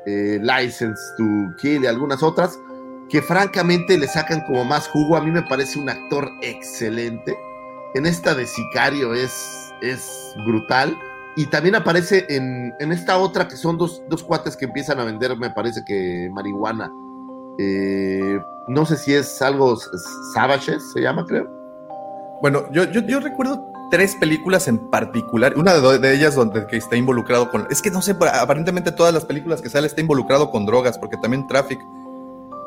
eh, 0.06 0.38
License 0.42 1.00
to 1.16 1.24
Kill 1.58 1.82
y 1.82 1.86
algunas 1.86 2.22
otras, 2.22 2.56
que 3.08 3.22
francamente 3.22 3.98
le 3.98 4.06
sacan 4.06 4.42
como 4.42 4.64
más 4.64 4.86
jugo. 4.88 5.16
A 5.16 5.22
mí 5.22 5.30
me 5.30 5.42
parece 5.42 5.78
un 5.78 5.88
actor 5.88 6.30
excelente. 6.42 7.36
En 7.94 8.04
esta 8.06 8.34
de 8.34 8.46
Sicario 8.46 9.14
es, 9.14 9.65
es 9.80 10.34
brutal. 10.46 10.96
Y 11.36 11.46
también 11.46 11.74
aparece 11.74 12.26
en, 12.30 12.74
en 12.80 12.92
esta 12.92 13.18
otra 13.18 13.46
que 13.46 13.56
son 13.56 13.76
dos, 13.76 14.02
dos 14.08 14.22
cuates 14.22 14.56
que 14.56 14.64
empiezan 14.64 14.98
a 15.00 15.04
vender, 15.04 15.36
me 15.36 15.50
parece 15.50 15.84
que 15.84 16.30
marihuana. 16.32 16.90
Eh, 17.58 18.38
no 18.68 18.84
sé 18.84 18.96
si 18.96 19.14
es 19.14 19.40
algo 19.42 19.76
Savages, 20.34 20.92
se 20.92 21.00
llama, 21.00 21.24
creo. 21.26 21.48
Bueno, 22.42 22.64
yo, 22.72 22.84
yo, 22.84 23.20
recuerdo 23.20 23.64
tres 23.90 24.14
películas 24.16 24.68
en 24.68 24.78
particular. 24.90 25.54
Una 25.56 25.74
de, 25.74 26.14
ellas 26.14 26.34
donde 26.34 26.66
que 26.66 26.76
está 26.76 26.96
involucrado 26.96 27.50
con. 27.50 27.66
Es 27.70 27.80
que 27.80 27.90
no 27.90 28.02
sé, 28.02 28.16
aparentemente 28.32 28.92
todas 28.92 29.14
las 29.14 29.24
películas 29.24 29.62
que 29.62 29.70
sale 29.70 29.86
está 29.86 30.00
involucrado 30.00 30.50
con 30.50 30.66
drogas, 30.66 30.98
porque 30.98 31.16
también 31.16 31.46
Traffic. 31.46 31.80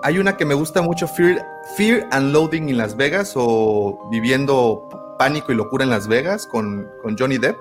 Hay 0.01 0.17
una 0.17 0.37
que 0.37 0.45
me 0.45 0.53
gusta 0.53 0.81
mucho, 0.81 1.07
Fear, 1.07 1.45
Fear 1.75 2.07
and 2.11 2.31
Loading 2.31 2.69
en 2.69 2.77
Las 2.77 2.95
Vegas 2.95 3.33
o 3.35 4.07
Viviendo 4.09 4.87
Pánico 5.19 5.51
y 5.51 5.55
Locura 5.55 5.83
en 5.83 5.89
Las 5.89 6.07
Vegas 6.07 6.47
con, 6.47 6.89
con 7.03 7.17
Johnny 7.17 7.37
Depp, 7.37 7.57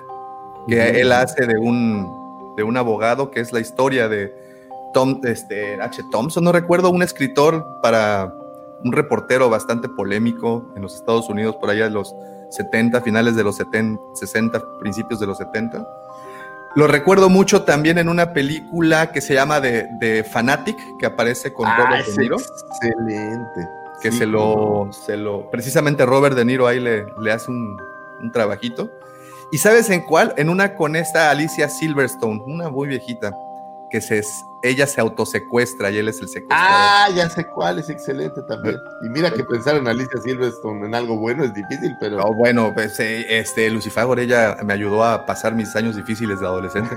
que 0.67 1.01
él 1.01 1.11
hace 1.11 1.45
de 1.45 1.57
un, 1.57 2.55
de 2.55 2.63
un 2.63 2.77
abogado, 2.77 3.29
que 3.29 3.41
es 3.41 3.51
la 3.51 3.59
historia 3.59 4.07
de 4.07 4.33
Tom, 4.93 5.19
este, 5.25 5.79
H. 5.79 6.01
Thompson, 6.09 6.43
no 6.43 6.53
recuerdo, 6.53 6.89
un 6.89 7.03
escritor 7.03 7.81
para 7.83 8.33
un 8.81 8.93
reportero 8.93 9.49
bastante 9.49 9.89
polémico 9.89 10.71
en 10.77 10.81
los 10.81 10.95
Estados 10.95 11.29
Unidos 11.29 11.57
por 11.57 11.69
allá 11.69 11.83
de 11.83 11.89
los 11.89 12.15
70, 12.51 13.01
finales 13.01 13.35
de 13.35 13.43
los 13.43 13.57
70, 13.57 14.01
60, 14.13 14.79
principios 14.79 15.19
de 15.19 15.27
los 15.27 15.37
70. 15.37 15.85
Lo 16.75 16.87
recuerdo 16.87 17.29
mucho 17.29 17.63
también 17.63 17.97
en 17.97 18.07
una 18.07 18.31
película 18.31 19.11
que 19.11 19.19
se 19.19 19.33
llama 19.33 19.61
The, 19.61 19.89
The 19.99 20.23
Fanatic, 20.23 20.77
que 20.97 21.07
aparece 21.07 21.51
con 21.51 21.67
Robert 21.75 22.07
es 22.07 22.15
De 22.15 22.23
Niro, 22.23 22.37
excelente. 22.37 23.78
Que 24.01 24.11
Sí, 24.11 24.19
se, 24.19 24.25
lo, 24.25 24.89
se 24.91 25.17
lo, 25.17 25.49
precisamente 25.49 26.05
Robert 26.05 26.35
De 26.35 26.45
Niro 26.45 26.67
ahí 26.67 26.79
le, 26.79 27.05
le 27.19 27.31
hace 27.31 27.51
un, 27.51 27.77
un 28.21 28.31
trabajito. 28.31 28.91
¿Y 29.51 29.57
sabes 29.57 29.89
en 29.89 30.01
cuál? 30.01 30.33
En 30.37 30.49
una 30.49 30.75
con 30.75 30.95
esta 30.95 31.31
Alicia 31.31 31.69
Silverstone, 31.69 32.41
una 32.45 32.69
muy 32.69 32.87
viejita, 32.87 33.31
que 33.89 33.99
se, 33.99 34.21
ella 34.61 34.85
se 34.85 35.01
autosecuestra 35.01 35.89
y 35.89 35.97
él 35.97 36.07
es 36.07 36.21
el 36.21 36.27
secuestrador. 36.27 36.67
Ah, 36.71 37.07
ya 37.15 37.29
sé 37.29 37.47
cuál, 37.47 37.79
es 37.79 37.89
excelente 37.89 38.41
también. 38.43 38.77
Y 39.03 39.09
mira 39.09 39.31
que 39.31 39.43
pensar 39.43 39.75
en 39.75 39.87
Alicia 39.87 40.21
Silverstone 40.23 40.85
en 40.85 40.93
algo 40.93 41.17
bueno 41.17 41.43
es 41.43 41.53
difícil, 41.53 41.95
pero 41.99 42.17
No, 42.17 42.33
bueno, 42.33 42.71
pues, 42.75 42.99
eh, 42.99 43.39
este, 43.39 43.69
Lucifagor, 43.71 44.19
ella 44.19 44.57
me 44.63 44.73
ayudó 44.73 45.03
a 45.03 45.25
pasar 45.25 45.55
mis 45.55 45.75
años 45.75 45.95
difíciles 45.95 46.39
de 46.39 46.45
adolescente. 46.45 46.95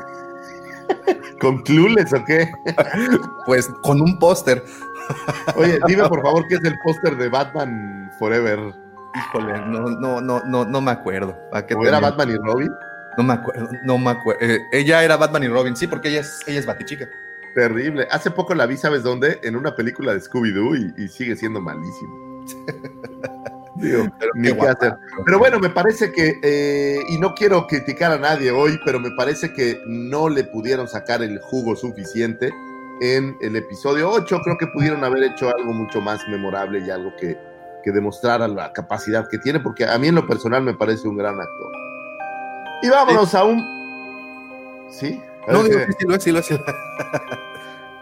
¿con 1.41 1.63
Clueless 1.63 2.13
o 2.13 2.25
qué? 2.25 2.51
Pues 3.47 3.69
con 3.83 4.01
un 4.01 4.19
póster. 4.19 4.65
Oye, 5.57 5.79
dime 5.87 6.09
por 6.09 6.23
favor 6.23 6.47
qué 6.49 6.57
es 6.57 6.65
el 6.65 6.79
póster 6.79 7.17
de 7.17 7.29
Batman 7.29 8.11
Forever. 8.19 8.73
Híjole, 9.15 9.61
no, 9.67 9.81
no, 10.01 10.21
no, 10.21 10.41
no, 10.45 10.65
no 10.65 10.81
me 10.81 10.91
acuerdo. 10.91 11.37
¿A 11.53 11.67
qué 11.67 11.75
¿O 11.75 11.85
era? 11.85 12.01
Batman 12.01 12.31
y 12.31 12.37
Robin? 12.37 12.71
No 13.19 13.25
me 13.25 13.35
acuerdo, 13.35 13.69
no 13.85 13.99
me 13.99 14.11
acuerdo. 14.11 14.41
Eh, 14.43 14.59
ella 14.73 15.05
era 15.05 15.17
Batman 15.19 15.43
y 15.43 15.49
Robin, 15.49 15.77
sí, 15.77 15.87
porque 15.87 16.09
ella 16.09 16.21
es, 16.21 16.41
ella 16.47 16.61
es 16.61 16.67
Batichica. 16.67 17.09
Terrible. 17.55 18.09
Hace 18.11 18.31
poco 18.31 18.55
la 18.55 18.65
vi, 18.65 18.79
¿sabes 18.79 19.03
dónde? 19.03 19.39
En 19.43 19.57
una 19.57 19.77
película 19.77 20.15
de 20.15 20.21
Scooby-Doo 20.21 20.75
y, 20.97 21.05
y 21.05 21.09
sigue 21.09 21.37
siendo 21.37 21.61
malísimo. 21.61 22.47
Digo, 23.77 24.07
Pero 24.19 24.33
ni 24.35 24.49
qué 24.49 24.55
qué 24.55 24.55
guapa. 24.55 24.73
hacer. 24.73 24.97
Pero 25.27 25.39
bueno, 25.39 25.59
me 25.59 25.71
parece 25.71 26.13
que, 26.13 26.39
eh, 26.43 27.01
y 27.09 27.19
no 27.19 27.35
quiero 27.35 27.67
criticar 27.67 28.13
a 28.13 28.19
nadie 28.19 28.51
hoy, 28.51 28.79
pero 28.85 29.01
me 29.01 29.11
parece 29.17 29.53
que 29.53 29.79
no 29.87 30.29
le 30.29 30.45
pudieron 30.45 30.89
sacar 30.89 31.23
el 31.23 31.39
jugo 31.41 31.75
suficiente 31.77 32.53
en 33.03 33.37
el 33.41 33.57
episodio 33.57 34.09
8. 34.11 34.41
Creo 34.45 34.57
que 34.57 34.69
pudieron 34.69 35.03
haber 35.03 35.25
hecho 35.25 35.49
algo 35.49 35.73
mucho 35.73 36.01
más 36.01 36.21
memorable 36.29 36.79
y 36.79 36.89
algo 36.91 37.13
que, 37.17 37.37
que 37.83 37.91
demostrara 37.91 38.47
la 38.47 38.73
capacidad 38.73 39.29
que 39.29 39.39
tiene, 39.39 39.59
porque 39.59 39.85
a 39.85 39.99
mí 39.99 40.07
en 40.07 40.15
lo 40.15 40.25
personal 40.27 40.63
me 40.63 40.75
parece 40.75 41.09
un 41.09 41.17
gran 41.17 41.41
actor. 41.41 41.73
Y 42.83 42.89
vámonos 42.89 43.35
a 43.35 43.43
un... 43.45 43.61
¿Sí? 44.89 45.21
A 45.49 45.53
No, 45.53 45.65
digo 45.65 45.79
que 45.79 45.93
sí 45.99 46.07
lo 46.07 46.15
es, 46.15 46.23
sí 46.23 46.31
lo 46.31 46.39
es. 46.39 46.49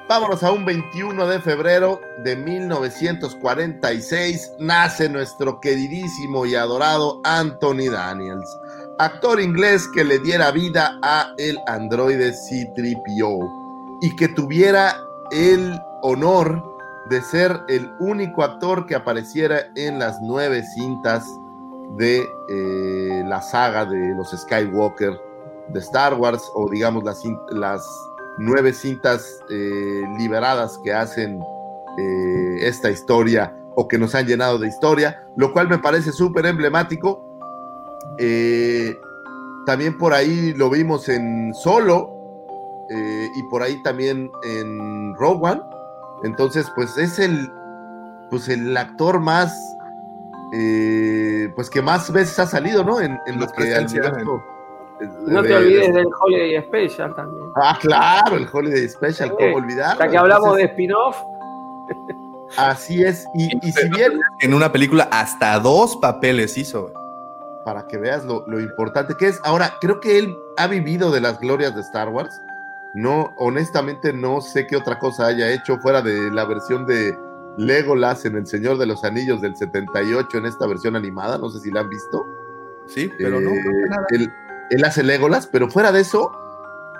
Vámonos 0.08 0.42
a 0.42 0.52
un 0.52 0.66
21 0.66 1.26
de 1.26 1.40
febrero 1.40 1.98
de 2.24 2.36
1946. 2.36 4.52
Nace 4.58 5.08
nuestro 5.08 5.60
queridísimo 5.60 6.44
y 6.44 6.56
adorado 6.56 7.22
Anthony 7.24 7.88
Daniels, 7.90 8.54
actor 8.98 9.40
inglés 9.40 9.88
que 9.94 10.04
le 10.04 10.18
diera 10.18 10.50
vida 10.50 10.98
a 11.02 11.32
el 11.38 11.56
androide 11.68 12.34
C-3PO 12.34 13.59
y 14.00 14.16
que 14.16 14.28
tuviera 14.28 14.96
el 15.30 15.78
honor 16.02 16.62
de 17.08 17.20
ser 17.22 17.60
el 17.68 17.92
único 17.98 18.42
actor 18.42 18.86
que 18.86 18.94
apareciera 18.94 19.66
en 19.74 19.98
las 19.98 20.18
nueve 20.22 20.62
cintas 20.74 21.26
de 21.96 22.24
eh, 22.48 23.22
la 23.26 23.42
saga 23.42 23.84
de 23.84 24.14
los 24.14 24.30
Skywalker 24.30 25.20
de 25.68 25.80
Star 25.80 26.14
Wars 26.14 26.42
o 26.54 26.70
digamos 26.70 27.04
las, 27.04 27.84
nueve 28.38 28.72
cintas 28.72 29.40
eh, 29.50 30.02
liberadas 30.16 30.78
que 30.82 30.92
hacen 30.94 31.40
eh, 31.98 32.56
esta 32.60 32.90
historia 32.90 33.54
o 33.74 33.86
que 33.86 33.98
nos 33.98 34.14
han 34.14 34.26
llenado 34.26 34.58
de 34.58 34.68
historia, 34.68 35.22
lo 35.36 35.52
cual 35.52 35.68
me 35.68 35.78
parece 35.78 36.12
súper 36.12 36.46
emblemático. 36.46 37.26
También 39.66 39.98
por 39.98 40.12
ahí 40.14 40.54
lo 40.54 40.70
vimos 40.70 41.08
en 41.08 41.52
Solo 41.54 42.19
eh, 42.90 43.28
y 43.36 43.42
por 43.44 43.62
ahí 43.62 43.82
también 43.82 44.30
en 44.44 45.14
Rogue 45.16 45.50
One. 45.52 45.62
Entonces, 46.24 46.70
pues 46.74 46.96
es 46.98 47.18
el, 47.18 47.50
pues 48.30 48.48
el 48.48 48.76
actor 48.76 49.20
más 49.20 49.54
eh, 50.52 51.52
pues 51.54 51.70
que 51.70 51.80
más 51.80 52.10
veces 52.12 52.38
ha 52.40 52.46
salido, 52.46 52.82
¿no? 52.84 53.00
En, 53.00 53.18
en 53.26 53.38
lo 53.40 53.46
que 53.48 53.72
al 53.74 53.86
universo, 53.86 54.42
eh, 55.00 55.08
No 55.28 55.42
te 55.42 55.48
de- 55.48 55.56
olvides 55.56 55.94
del 55.94 56.08
Holiday 56.20 56.62
Special 56.64 57.14
también. 57.14 57.44
Ah, 57.56 57.78
claro, 57.80 58.36
el 58.36 58.48
Holiday 58.52 58.88
Special, 58.88 59.28
Sí, 59.30 59.34
¿cómo 59.38 59.56
olvidarlo? 59.56 60.04
Ya 60.04 60.10
que 60.10 60.18
hablamos 60.18 60.56
de 60.56 60.64
spin-off, 60.64 61.16
Así 62.56 63.02
es, 63.04 63.24
y, 63.34 63.44
y 63.66 63.72
si 63.72 63.88
bien, 63.90 64.18
En 64.40 64.54
una 64.54 64.72
película 64.72 65.08
hasta 65.12 65.58
dos 65.60 65.96
papeles 65.96 66.58
hizo. 66.58 66.92
para 67.64 67.86
que 67.86 67.96
veas 67.98 68.24
lo, 68.24 68.44
lo 68.48 68.58
importante 68.58 69.14
que 69.16 69.28
es, 69.28 69.38
ahora, 69.44 69.74
creo 69.80 70.00
que 70.00 70.18
él 70.18 70.36
ha 70.56 70.66
vivido 70.66 71.12
de 71.12 71.20
las 71.20 71.38
glorias 71.38 71.74
de 71.76 71.80
Star 71.82 72.08
Wars. 72.08 72.30
No, 72.94 73.34
honestamente 73.36 74.12
no 74.12 74.40
sé 74.40 74.66
qué 74.66 74.76
otra 74.76 74.98
cosa 74.98 75.26
haya 75.26 75.52
hecho 75.52 75.78
fuera 75.78 76.02
de 76.02 76.30
la 76.30 76.44
versión 76.44 76.86
de 76.86 77.16
Legolas 77.56 78.24
en 78.24 78.36
El 78.36 78.46
Señor 78.46 78.78
de 78.78 78.86
los 78.86 79.04
Anillos 79.04 79.40
del 79.40 79.56
78 79.56 80.38
en 80.38 80.46
esta 80.46 80.66
versión 80.66 80.96
animada, 80.96 81.38
no 81.38 81.50
sé 81.50 81.60
si 81.60 81.70
la 81.70 81.80
han 81.80 81.88
visto. 81.88 82.26
Sí, 82.86 83.10
pero 83.18 83.40
no. 83.40 83.50
Eh, 83.50 83.60
creo 83.62 83.74
que 83.82 83.88
nada. 83.88 84.06
él, 84.10 84.32
él 84.70 84.84
hace 84.84 85.02
Legolas, 85.02 85.46
pero 85.46 85.70
fuera 85.70 85.92
de 85.92 86.00
eso, 86.00 86.32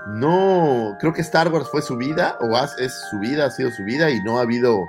no, 0.07 0.97
creo 0.99 1.13
que 1.13 1.21
Star 1.21 1.53
Wars 1.53 1.69
fue 1.71 1.83
su 1.83 1.97
vida, 1.97 2.39
o 2.41 2.57
es 2.79 2.93
su 3.11 3.19
vida, 3.19 3.47
ha 3.47 3.51
sido 3.51 3.71
su 3.71 3.85
vida, 3.85 4.11
y 4.11 4.23
no 4.23 4.39
ha 4.39 4.43
habido, 4.43 4.89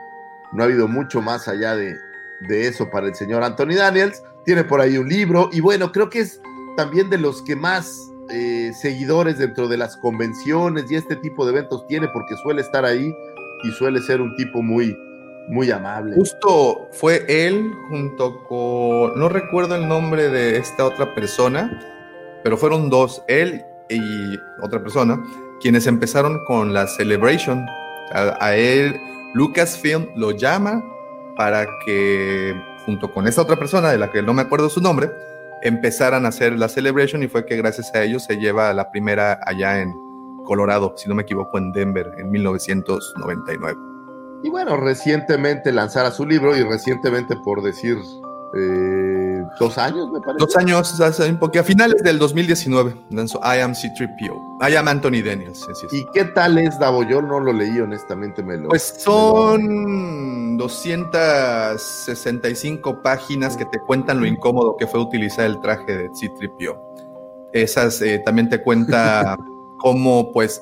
no 0.52 0.64
ha 0.64 0.66
habido 0.66 0.88
mucho 0.88 1.22
más 1.22 1.48
allá 1.48 1.76
de, 1.76 1.98
de 2.42 2.68
eso 2.68 2.90
para 2.90 3.08
el 3.08 3.16
señor 3.16 3.44
Anthony 3.44 3.76
Daniels. 3.76 4.24
Tiene 4.46 4.64
por 4.64 4.82
ahí 4.82 4.98
un 4.98 5.10
libro, 5.10 5.50
y 5.52 5.60
bueno, 5.60 5.92
creo 5.92 6.10
que 6.10 6.20
es 6.20 6.42
también 6.78 7.10
de 7.10 7.18
los 7.18 7.42
que 7.44 7.56
más 7.56 8.11
eh, 8.32 8.72
seguidores 8.74 9.38
dentro 9.38 9.68
de 9.68 9.78
las 9.78 9.98
convenciones 9.98 10.90
y 10.90 10.96
este 10.96 11.16
tipo 11.16 11.46
de 11.46 11.52
eventos 11.52 11.86
tiene, 11.88 12.08
porque 12.08 12.36
suele 12.36 12.62
estar 12.62 12.86
ahí 12.86 13.14
y 13.64 13.72
suele 13.72 14.02
ser 14.02 14.22
un 14.22 14.36
tipo 14.36 14.62
muy, 14.62 14.98
muy 15.48 15.70
amable. 15.72 16.16
Justo 16.16 16.88
fue 16.92 17.26
él 17.28 17.72
junto 17.90 18.44
con, 18.46 19.20
no 19.20 19.30
recuerdo 19.30 19.76
el 19.76 19.88
nombre 19.88 20.30
de 20.30 20.58
esta 20.58 20.86
otra 20.86 21.14
persona, 21.14 21.80
pero 22.44 22.58
fueron 22.58 22.90
dos, 22.90 23.24
él 23.28 23.62
y 23.90 24.38
otra 24.62 24.82
persona, 24.82 25.22
quienes 25.60 25.86
empezaron 25.88 26.44
con 26.46 26.74
la 26.74 26.88
Celebration. 26.88 27.66
A, 28.14 28.38
a 28.40 28.56
él, 28.56 28.96
Lucasfilm 29.34 30.08
lo 30.16 30.32
llama 30.32 30.84
para 31.36 31.66
que, 31.86 32.56
junto 32.86 33.12
con 33.14 33.28
esta 33.28 33.42
otra 33.42 33.58
persona, 33.58 33.90
de 33.90 33.98
la 33.98 34.12
que 34.12 34.22
no 34.22 34.34
me 34.34 34.42
acuerdo 34.42 34.70
su 34.70 34.82
nombre, 34.82 35.10
empezaran 35.62 36.26
a 36.26 36.30
hacer 36.30 36.54
la 36.54 36.70
Celebration 36.70 37.24
y 37.24 37.28
fue 37.28 37.46
que 37.46 37.58
gracias 37.58 37.94
a 37.94 38.04
ellos 38.04 38.24
se 38.24 38.38
lleva 38.38 38.74
la 38.74 38.92
primera 38.92 39.40
allá 39.46 39.82
en 39.82 39.94
Colorado, 40.44 40.94
si 40.98 41.08
no 41.08 41.16
me 41.16 41.24
equivoco, 41.24 41.58
en 41.58 41.72
Denver, 41.72 42.12
en 42.18 42.32
1999. 42.32 43.80
Y 44.44 44.50
bueno, 44.50 44.78
recientemente 44.78 45.72
lanzara 45.72 46.12
su 46.12 46.26
libro 46.26 46.58
y 46.58 46.64
recientemente, 46.64 47.36
por 47.44 47.62
decir, 47.62 47.98
eh, 48.54 49.46
dos 49.60 49.78
años, 49.78 50.10
me 50.12 50.20
parece. 50.20 50.40
Dos 50.40 50.58
años, 50.58 51.00
hace 51.00 51.30
un 51.30 51.38
poco, 51.38 51.60
a 51.60 51.64
finales 51.64 52.04
del 52.04 52.20
2019, 52.20 52.94
lanzó 53.10 53.40
I 53.40 53.62
Am 53.62 53.74
C-3PO. 53.74 54.58
I 54.70 54.76
Am 54.76 54.90
Anthony 54.90 55.22
Daniels. 55.24 55.66
así 55.70 55.86
es. 55.86 55.94
¿Y 55.94 56.06
qué 56.14 56.26
tal 56.26 56.58
es 56.58 56.78
Davo? 56.78 57.04
Yo 57.04 57.22
no 57.22 57.40
lo 57.40 57.54
leí, 57.54 57.80
honestamente, 57.80 58.44
me 58.44 58.58
lo. 58.58 58.68
Pues 58.70 58.96
son 58.98 60.58
265 60.58 63.02
páginas 63.02 63.56
que 63.56 63.64
te 63.66 63.80
cuentan 63.80 64.20
lo 64.20 64.26
incómodo 64.26 64.76
que 64.78 64.86
fue 64.86 65.00
utilizar 65.00 65.46
el 65.46 65.62
traje 65.62 65.96
de 65.96 66.10
C-3PO. 66.14 66.78
Esas 67.54 68.02
eh, 68.02 68.22
también 68.26 68.50
te 68.50 68.62
cuenta 68.62 69.38
cómo, 69.80 70.34
pues, 70.34 70.62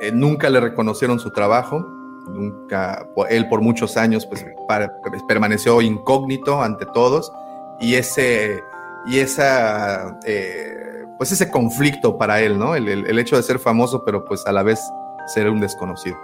eh, 0.00 0.12
nunca 0.12 0.50
le 0.50 0.60
reconocieron 0.60 1.18
su 1.18 1.30
trabajo. 1.30 1.82
Nunca, 2.28 3.06
él 3.28 3.48
por 3.48 3.60
muchos 3.60 3.96
años, 3.96 4.26
pues, 4.26 4.44
para- 4.68 4.90
permaneció 5.28 5.80
incógnito 5.82 6.62
ante 6.62 6.86
todos. 6.86 7.32
Y 7.80 7.94
ese, 7.94 8.62
y 9.06 9.18
esa, 9.18 10.18
eh, 10.24 11.04
pues, 11.18 11.32
ese 11.32 11.50
conflicto 11.50 12.18
para 12.18 12.40
él, 12.40 12.58
¿no? 12.58 12.74
El, 12.74 12.88
el- 12.88 13.06
el 13.06 13.18
hecho 13.18 13.36
de 13.36 13.42
ser 13.42 13.58
famoso, 13.58 14.04
pero 14.04 14.24
pues 14.24 14.46
a 14.46 14.52
la 14.52 14.62
vez 14.62 14.80
ser 15.26 15.48
un 15.50 15.60
desconocido. 15.60 16.16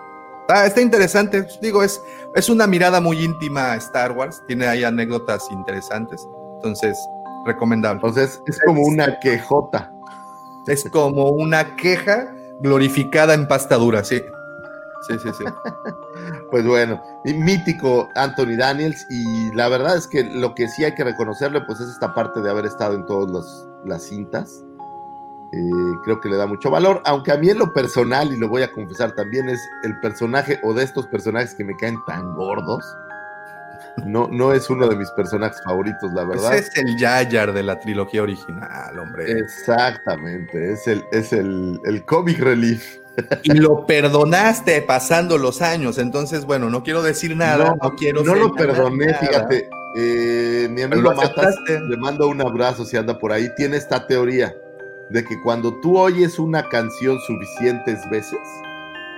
Ah, 0.49 0.67
está 0.67 0.81
interesante, 0.81 1.47
digo, 1.63 1.83
es, 1.83 2.03
es 2.35 2.49
una 2.51 2.67
mirada 2.67 3.01
muy 3.01 3.23
íntima 3.23 3.73
a 3.73 3.77
Star 3.77 4.13
Wars, 4.13 4.43
tiene 4.49 4.67
ahí 4.67 4.83
anécdotas 4.85 5.49
interesantes, 5.51 6.27
entonces, 6.57 6.99
recomendable. 7.47 8.01
Entonces, 8.05 8.43
es 8.47 8.59
como 8.67 8.83
una 8.83 9.19
quejota. 9.21 9.93
Es 10.67 10.89
como 10.91 11.31
una 11.31 11.75
queja 11.77 12.33
glorificada 12.61 13.35
en 13.35 13.49
pasta 13.49 13.77
dura, 13.77 14.05
sí. 14.05 14.23
Sí, 15.09 15.19
sí, 15.19 15.31
sí. 15.37 15.45
Pues 16.51 16.67
bueno, 16.67 17.03
mítico 17.25 18.11
Anthony 18.15 18.57
Daniels. 18.59 19.07
Y 19.09 19.55
la 19.55 19.69
verdad 19.69 19.97
es 19.97 20.07
que 20.07 20.23
lo 20.23 20.55
que 20.55 20.69
sí 20.69 20.85
hay 20.85 20.95
que 20.95 21.03
reconocerle, 21.03 21.63
pues 21.63 21.81
es 21.81 21.89
esta 21.89 22.15
parte 22.15 22.43
de 22.43 22.51
haber 22.51 22.67
estado 22.67 22.95
en 22.95 23.07
todas 23.07 23.67
las 23.87 24.03
cintas. 24.03 24.63
Eh, 25.53 25.99
creo 26.05 26.21
que 26.21 26.29
le 26.29 26.37
da 26.37 26.47
mucho 26.47 26.71
valor, 26.71 27.03
aunque 27.05 27.33
a 27.33 27.37
mí 27.37 27.51
en 27.51 27.59
lo 27.59 27.73
personal, 27.73 28.33
y 28.33 28.39
lo 28.39 28.49
voy 28.49 28.63
a 28.63 28.73
confesar 28.73 29.13
también, 29.13 29.49
es 29.51 29.61
el 29.83 29.99
personaje 30.01 30.59
o 30.63 30.73
de 30.73 30.85
estos 30.85 31.07
personajes 31.07 31.55
que 31.55 31.65
me 31.65 31.77
caen 31.77 31.97
tan 32.07 32.35
gordos. 32.35 32.85
No, 34.07 34.29
no 34.29 34.53
es 34.53 34.71
uno 34.71 34.89
de 34.89 34.97
mis 34.97 35.11
personajes 35.11 35.61
favoritos, 35.65 36.11
la 36.15 36.25
verdad. 36.25 36.55
Es 36.55 36.75
el 36.79 36.97
Yayar 36.97 37.53
de 37.53 37.63
la 37.63 37.79
trilogía 37.79 38.23
original, 38.23 38.99
hombre. 38.99 39.31
Exactamente, 39.31 40.73
es 40.73 40.89
el, 40.89 41.05
es 41.13 41.33
el, 41.35 41.79
el 41.85 42.05
comic 42.07 42.39
relief. 42.39 43.02
Y 43.43 43.55
lo 43.55 43.87
perdonaste 43.87 44.81
pasando 44.83 45.39
los 45.39 45.63
años, 45.63 45.99
entonces, 45.99 46.45
bueno, 46.45 46.71
no 46.71 46.83
quiero 46.83 47.03
decir 47.03 47.37
nada, 47.37 47.77
no, 47.83 47.95
quiero 47.95 48.23
no 48.25 48.35
lo 48.35 48.55
perdoné, 48.55 49.07
nada. 49.07 49.19
fíjate. 49.19 49.69
eh, 49.97 50.69
mi 50.71 50.83
amigo 50.83 51.03
Lo 51.03 51.15
Matas, 51.15 51.55
le 51.67 51.97
mando 51.97 52.29
un 52.29 52.41
abrazo 52.41 52.85
si 52.85 52.97
anda 52.97 53.19
por 53.19 53.33
ahí. 53.33 53.49
Tiene 53.57 53.77
esta 53.77 54.07
teoría 54.07 54.55
de 55.11 55.25
que 55.25 55.41
cuando 55.43 55.79
tú 55.81 55.99
oyes 55.99 56.39
una 56.39 56.69
canción 56.69 57.19
suficientes 57.21 58.09
veces, 58.11 58.39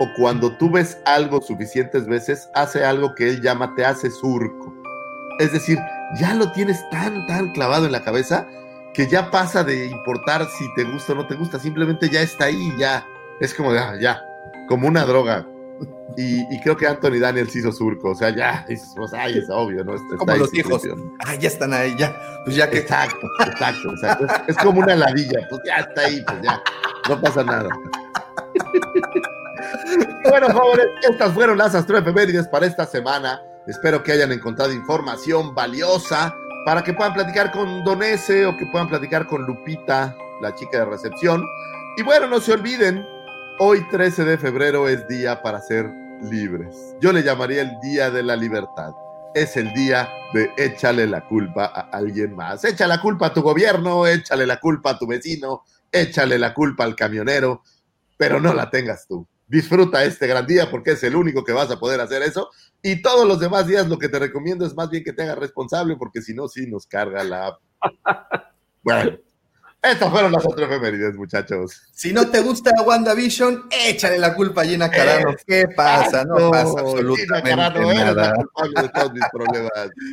o 0.00 0.08
cuando 0.16 0.56
tú 0.56 0.70
ves 0.70 0.98
algo 1.04 1.40
suficientes 1.40 2.06
veces, 2.06 2.48
hace 2.54 2.84
algo 2.84 3.14
que 3.14 3.28
él 3.28 3.40
llama 3.40 3.74
te 3.76 3.84
hace 3.84 4.10
surco. 4.10 4.74
Es 5.38 5.52
decir, 5.52 5.78
ya 6.18 6.34
lo 6.34 6.50
tienes 6.52 6.78
tan, 6.90 7.26
tan 7.26 7.52
clavado 7.52 7.86
en 7.86 7.92
la 7.92 8.02
cabeza 8.02 8.46
que 8.92 9.08
ya 9.08 9.30
pasa 9.30 9.64
de 9.64 9.86
importar 9.86 10.46
si 10.48 10.72
te 10.74 10.84
gusta 10.84 11.12
o 11.12 11.16
no 11.16 11.26
te 11.26 11.34
gusta, 11.34 11.58
simplemente 11.58 12.08
ya 12.08 12.22
está 12.22 12.46
ahí, 12.46 12.72
ya. 12.78 13.06
Es 13.40 13.54
como 13.54 13.72
de, 13.72 13.78
ah, 13.80 13.96
ya, 14.00 14.22
como 14.68 14.86
una 14.88 15.04
droga. 15.04 15.46
Y, 16.16 16.42
y 16.54 16.60
creo 16.60 16.76
que 16.76 16.86
Anthony 16.86 17.18
Daniels 17.18 17.54
hizo 17.56 17.72
surco, 17.72 18.10
o 18.10 18.14
sea, 18.14 18.30
ya, 18.30 18.64
dices, 18.68 18.92
pues, 18.96 19.12
ay, 19.14 19.38
es 19.38 19.48
obvio, 19.50 19.82
¿no? 19.84 19.94
Está- 19.94 20.16
Como 20.18 20.36
los 20.36 20.54
hijos. 20.54 20.82
Ah, 21.26 21.34
ya 21.34 21.48
están 21.48 21.72
ahí, 21.74 21.94
ya. 21.98 22.14
Pues 22.44 22.56
ya 22.56 22.68
que. 22.70 22.78
Exacto, 22.78 23.26
exacto, 23.46 23.90
exacto. 23.90 24.26
Es, 24.26 24.56
es 24.56 24.56
como 24.58 24.80
una 24.80 24.94
ladilla, 24.94 25.46
pues 25.50 25.60
ya 25.66 25.76
está 25.76 26.02
ahí, 26.02 26.22
pues 26.26 26.42
ya, 26.42 26.62
no 27.08 27.20
pasa 27.20 27.42
nada. 27.42 27.68
Bueno, 30.28 30.48
jóvenes, 30.52 30.86
estas 31.10 31.32
fueron 31.32 31.58
las 31.58 31.74
astroefemérides 31.74 32.48
para 32.48 32.66
esta 32.66 32.86
semana. 32.86 33.40
Espero 33.66 34.02
que 34.02 34.12
hayan 34.12 34.32
encontrado 34.32 34.72
información 34.72 35.54
valiosa 35.54 36.34
para 36.66 36.82
que 36.82 36.92
puedan 36.92 37.12
platicar 37.14 37.50
con 37.52 37.84
Donese 37.84 38.46
o 38.46 38.56
que 38.56 38.66
puedan 38.66 38.88
platicar 38.88 39.26
con 39.26 39.42
Lupita, 39.46 40.14
la 40.42 40.54
chica 40.54 40.78
de 40.78 40.84
recepción. 40.86 41.44
Y 41.96 42.02
bueno, 42.02 42.26
no 42.26 42.40
se 42.40 42.52
olviden, 42.52 43.06
hoy 43.58 43.86
13 43.88 44.24
de 44.24 44.38
febrero 44.38 44.88
es 44.88 45.06
día 45.06 45.42
para 45.42 45.60
ser 45.60 45.90
libres. 46.22 46.96
Yo 47.00 47.12
le 47.12 47.22
llamaría 47.22 47.62
el 47.62 47.78
Día 47.80 48.10
de 48.10 48.22
la 48.22 48.36
Libertad. 48.36 48.92
Es 49.34 49.56
el 49.56 49.72
día 49.74 50.08
de 50.32 50.50
échale 50.56 51.06
la 51.06 51.26
culpa 51.26 51.66
a 51.66 51.90
alguien 51.90 52.34
más. 52.34 52.64
Echa 52.64 52.86
la 52.86 53.00
culpa 53.00 53.26
a 53.26 53.34
tu 53.34 53.42
gobierno, 53.42 54.06
échale 54.06 54.46
la 54.46 54.60
culpa 54.60 54.90
a 54.90 54.98
tu 54.98 55.06
vecino, 55.06 55.62
échale 55.90 56.38
la 56.38 56.54
culpa 56.54 56.84
al 56.84 56.94
camionero, 56.94 57.62
pero 58.16 58.40
no 58.40 58.54
la 58.54 58.70
tengas 58.70 59.06
tú. 59.06 59.26
Disfruta 59.46 60.04
este 60.04 60.26
gran 60.26 60.46
día 60.46 60.70
porque 60.70 60.92
es 60.92 61.02
el 61.02 61.16
único 61.16 61.44
que 61.44 61.52
vas 61.52 61.70
a 61.70 61.78
poder 61.78 62.00
hacer 62.00 62.22
eso. 62.22 62.50
Y 62.82 63.02
todos 63.02 63.26
los 63.26 63.40
demás 63.40 63.66
días 63.66 63.88
lo 63.88 63.98
que 63.98 64.08
te 64.08 64.18
recomiendo 64.18 64.64
es 64.64 64.74
más 64.74 64.88
bien 64.88 65.04
que 65.04 65.12
te 65.12 65.22
hagas 65.22 65.38
responsable 65.38 65.96
porque 65.96 66.22
si 66.22 66.34
no, 66.34 66.48
sí 66.48 66.66
nos 66.66 66.86
carga 66.86 67.22
la... 67.24 67.58
Bueno, 68.82 69.16
estas 69.92 70.10
fueron 70.10 70.32
las 70.32 70.44
otras 70.44 70.70
efemérides, 70.70 71.14
muchachos. 71.14 71.82
Si 71.92 72.12
no 72.12 72.28
te 72.30 72.40
gusta 72.40 72.70
WandaVision, 72.82 73.64
échale 73.86 74.18
la 74.18 74.34
culpa 74.34 74.62
a 74.62 74.64
Gina 74.64 74.90
Carano. 74.90 75.34
¿Qué 75.46 75.66
pasa? 75.74 76.24
No 76.24 76.50
pasa 76.50 76.70
Gina 76.70 76.80
absolutamente 76.80 77.50
Carano, 77.50 77.90
eres 77.90 78.04
la 78.04 78.14
nada. 78.14 78.34
culpable 78.34 78.82
de 78.82 78.88
todos 78.88 79.12
mis 79.12 79.24
problemas. 79.32 79.70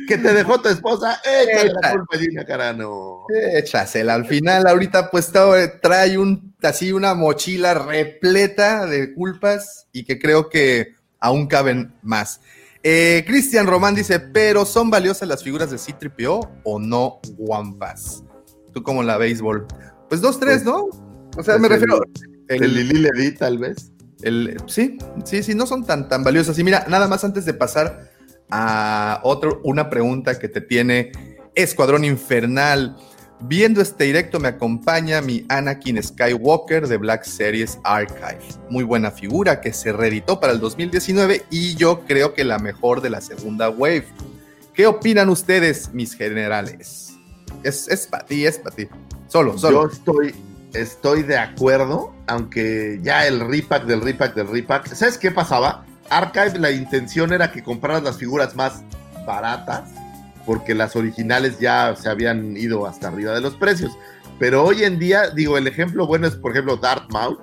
Que 0.08 0.18
te 0.18 0.32
dejó 0.32 0.60
tu 0.60 0.68
esposa, 0.68 1.20
échale 1.24 1.72
la 1.80 1.90
culpa 1.92 2.16
a 2.16 2.18
Gina 2.18 2.44
Carano. 2.44 3.24
Échasela. 3.54 4.14
Al 4.14 4.26
final, 4.26 4.66
ahorita, 4.66 5.10
pues 5.10 5.26
está- 5.26 5.80
trae 5.80 6.18
un, 6.18 6.54
así 6.62 6.92
una 6.92 7.14
mochila 7.14 7.74
repleta 7.74 8.86
de 8.86 9.14
culpas 9.14 9.86
y 9.92 10.04
que 10.04 10.18
creo 10.18 10.48
que 10.48 10.94
aún 11.20 11.46
caben 11.46 11.94
más. 12.02 12.40
Eh, 12.84 13.22
Cristian 13.26 13.66
Román 13.68 13.94
dice, 13.94 14.18
pero 14.18 14.64
¿son 14.64 14.90
valiosas 14.90 15.28
las 15.28 15.42
figuras 15.44 15.70
de 15.70 15.78
C-3PO 15.78 16.50
o 16.64 16.78
no 16.80 17.20
Wampas? 17.38 18.24
¿Tú 18.72 18.82
cómo 18.82 19.02
la 19.02 19.16
béisbol? 19.18 19.66
Pues 20.08 20.20
dos, 20.20 20.38
tres, 20.40 20.64
¿no? 20.64 20.84
O 21.36 21.42
sea, 21.42 21.56
Pues 21.56 21.60
me 21.60 21.66
el- 21.68 21.72
refiero... 21.72 22.00
El, 22.48 22.62
el- 22.64 22.74
Lili 22.74 22.98
Ledi, 23.00 23.32
tal 23.34 23.58
vez. 23.58 23.92
el- 24.22 24.56
sí, 24.66 24.98
sí, 25.24 25.42
sí, 25.42 25.54
no 25.54 25.66
son 25.66 25.84
tan, 25.84 26.08
tan 26.08 26.22
valiosas. 26.24 26.58
Y 26.58 26.64
mira, 26.64 26.84
nada 26.88 27.08
más 27.08 27.24
antes 27.24 27.44
de 27.44 27.54
pasar 27.54 28.10
a 28.50 29.20
otro, 29.24 29.60
una 29.64 29.88
pregunta 29.88 30.38
que 30.38 30.48
te 30.48 30.60
tiene 30.60 31.12
Escuadrón 31.54 32.04
Infernal. 32.04 32.96
Viendo 33.44 33.80
este 33.80 34.04
directo 34.04 34.38
me 34.38 34.46
acompaña 34.48 35.20
mi 35.20 35.44
Anakin 35.48 36.00
Skywalker 36.00 36.86
de 36.86 36.96
Black 36.96 37.24
Series 37.24 37.78
Archive. 37.82 38.38
Muy 38.70 38.84
buena 38.84 39.10
figura 39.10 39.60
que 39.60 39.72
se 39.72 39.92
reeditó 39.92 40.38
para 40.38 40.52
el 40.52 40.60
2019 40.60 41.46
y 41.50 41.74
yo 41.74 42.02
creo 42.06 42.34
que 42.34 42.44
la 42.44 42.58
mejor 42.60 43.00
de 43.00 43.10
la 43.10 43.20
segunda 43.20 43.68
wave. 43.68 44.04
¿Qué 44.74 44.86
opinan 44.86 45.28
ustedes, 45.28 45.92
mis 45.92 46.14
generales? 46.14 47.11
Es, 47.62 47.88
es 47.88 48.06
para 48.06 48.24
ti, 48.24 48.46
es 48.46 48.58
para 48.58 48.76
ti. 48.76 48.88
Solo, 49.28 49.56
solo. 49.58 49.88
Yo 49.88 49.92
estoy, 49.92 50.34
estoy 50.74 51.22
de 51.22 51.38
acuerdo, 51.38 52.14
aunque 52.26 53.00
ya 53.02 53.26
el 53.26 53.40
repack 53.40 53.84
del 53.84 54.00
repack 54.00 54.34
del 54.34 54.48
repack. 54.48 54.94
¿Sabes 54.94 55.18
qué 55.18 55.30
pasaba? 55.30 55.84
Archive, 56.10 56.58
la 56.58 56.70
intención 56.70 57.32
era 57.32 57.50
que 57.52 57.62
compraras 57.62 58.02
las 58.02 58.18
figuras 58.18 58.54
más 58.54 58.82
baratas, 59.26 59.90
porque 60.44 60.74
las 60.74 60.96
originales 60.96 61.58
ya 61.58 61.94
se 61.96 62.08
habían 62.08 62.56
ido 62.56 62.86
hasta 62.86 63.08
arriba 63.08 63.32
de 63.32 63.40
los 63.40 63.54
precios. 63.54 63.92
Pero 64.38 64.64
hoy 64.64 64.82
en 64.82 64.98
día, 64.98 65.30
digo, 65.30 65.56
el 65.56 65.66
ejemplo 65.66 66.06
bueno 66.06 66.26
es, 66.26 66.34
por 66.34 66.50
ejemplo, 66.50 66.76
Dartmouth. 66.76 67.38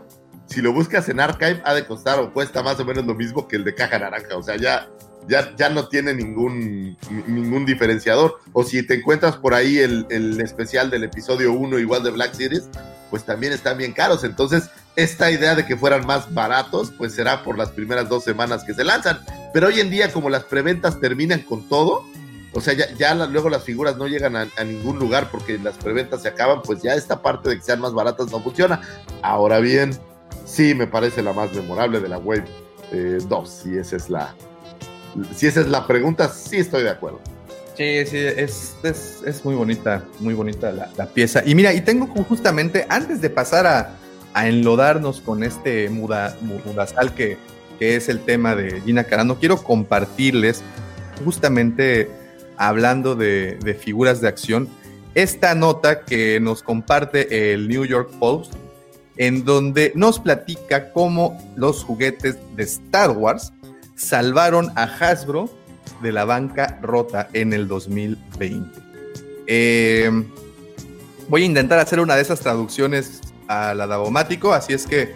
Si 0.47 0.61
lo 0.61 0.73
buscas 0.73 1.07
en 1.09 1.19
Archive, 1.19 1.61
ha 1.63 1.73
de 1.73 1.85
costar 1.85 2.19
o 2.19 2.33
cuesta 2.33 2.63
más 2.63 2.79
o 2.79 2.85
menos 2.85 3.05
lo 3.05 3.13
mismo 3.13 3.47
que 3.47 3.55
el 3.55 3.63
de 3.63 3.75
caja 3.75 3.99
naranja. 3.99 4.35
O 4.35 4.43
sea, 4.43 4.57
ya, 4.57 4.89
ya, 5.29 5.55
ya 5.55 5.69
no 5.69 5.87
tiene 5.87 6.13
ningún, 6.13 6.97
ningún 7.27 7.65
diferenciador. 7.65 8.39
O 8.51 8.63
si 8.63 8.85
te 8.85 8.95
encuentras 8.95 9.37
por 9.37 9.53
ahí 9.53 9.77
el, 9.77 10.05
el 10.09 10.41
especial 10.41 10.89
del 10.89 11.03
episodio 11.05 11.53
1 11.53 11.79
igual 11.79 12.03
de 12.03 12.11
Black 12.11 12.33
Series, 12.33 12.69
pues 13.09 13.23
también 13.23 13.53
están 13.53 13.77
bien 13.77 13.93
caros. 13.93 14.23
Entonces, 14.23 14.69
esta 14.95 15.31
idea 15.31 15.55
de 15.55 15.65
que 15.65 15.77
fueran 15.77 16.05
más 16.05 16.33
baratos, 16.33 16.91
pues 16.97 17.13
será 17.13 17.43
por 17.43 17.57
las 17.57 17.69
primeras 17.69 18.09
dos 18.09 18.23
semanas 18.23 18.63
que 18.63 18.73
se 18.73 18.83
lanzan. 18.83 19.19
Pero 19.53 19.67
hoy 19.67 19.79
en 19.79 19.89
día, 19.89 20.11
como 20.11 20.29
las 20.29 20.43
preventas 20.43 20.99
terminan 20.99 21.41
con 21.41 21.67
todo, 21.69 22.03
o 22.53 22.61
sea, 22.61 22.73
ya, 22.73 22.91
ya 22.93 23.13
luego 23.13 23.49
las 23.49 23.63
figuras 23.63 23.97
no 23.97 24.07
llegan 24.07 24.35
a, 24.35 24.47
ningún 24.63 24.97
lugar 24.97 25.29
porque 25.31 25.57
las 25.57 25.77
preventas 25.77 26.23
se 26.23 26.29
acaban, 26.29 26.61
pues 26.63 26.81
ya 26.81 26.95
esta 26.95 27.21
parte 27.21 27.49
de 27.49 27.57
que 27.57 27.61
sean 27.61 27.79
más 27.79 27.93
baratas 27.93 28.31
no 28.31 28.41
funciona. 28.41 28.81
Ahora 29.21 29.59
bien, 29.59 29.91
sí 30.45 30.73
me 30.73 30.87
parece 30.87 31.21
la 31.21 31.33
más 31.33 31.53
memorable 31.53 31.99
de 31.99 32.09
la 32.09 32.17
Wave 32.17 32.45
2, 32.91 33.49
si 33.49 33.77
esa 33.77 33.95
es 33.95 34.09
la... 34.09 34.35
Si 35.35 35.47
esa 35.47 35.61
es 35.61 35.67
la 35.67 35.85
pregunta, 35.87 36.29
sí 36.29 36.57
estoy 36.57 36.83
de 36.83 36.89
acuerdo. 36.89 37.19
Sí, 37.75 38.05
sí, 38.05 38.17
es, 38.17 38.75
es, 38.83 39.45
muy 39.45 39.55
bonita, 39.55 40.03
muy 40.19 40.33
bonita 40.33 40.71
la, 40.71 40.89
la 40.97 41.05
pieza. 41.07 41.41
Y 41.45 41.55
mira, 41.55 41.73
y 41.73 41.81
tengo 41.81 42.07
ju- 42.07 42.25
justamente, 42.27 42.85
antes 42.89 43.21
de 43.21 43.29
pasar 43.29 43.65
a, 43.65 43.91
a 44.33 44.47
enlodarnos 44.49 45.21
con 45.21 45.43
este 45.43 45.89
muda, 45.89 46.35
mu- 46.41 46.59
mudazal 46.65 47.15
que, 47.15 47.37
que 47.79 47.95
es 47.95 48.09
el 48.09 48.19
tema 48.19 48.53
de 48.55 48.81
Gina 48.81 49.05
Carano, 49.05 49.39
quiero 49.39 49.63
compartirles, 49.63 50.61
justamente 51.23 52.09
hablando 52.57 53.15
de, 53.15 53.57
de 53.63 53.73
figuras 53.73 54.19
de 54.19 54.27
acción, 54.27 54.67
esta 55.15 55.55
nota 55.55 56.01
que 56.01 56.39
nos 56.41 56.61
comparte 56.61 57.53
el 57.53 57.69
New 57.69 57.85
York 57.85 58.11
Post, 58.19 58.53
en 59.15 59.45
donde 59.45 59.93
nos 59.95 60.19
platica 60.19 60.91
cómo 60.91 61.37
los 61.55 61.83
juguetes 61.83 62.37
de 62.55 62.63
Star 62.63 63.11
Wars 63.11 63.53
salvaron 63.99 64.71
a 64.75 64.83
Hasbro 64.83 65.49
de 66.01 66.11
la 66.11 66.25
banca 66.25 66.79
rota 66.81 67.29
en 67.33 67.53
el 67.53 67.67
2020. 67.67 68.79
Eh, 69.47 70.09
voy 71.27 71.43
a 71.43 71.45
intentar 71.45 71.79
hacer 71.79 71.99
una 71.99 72.15
de 72.15 72.21
esas 72.21 72.39
traducciones 72.39 73.21
al 73.47 73.81
adabomático, 73.81 74.53
así 74.53 74.73
es 74.73 74.87
que 74.87 75.13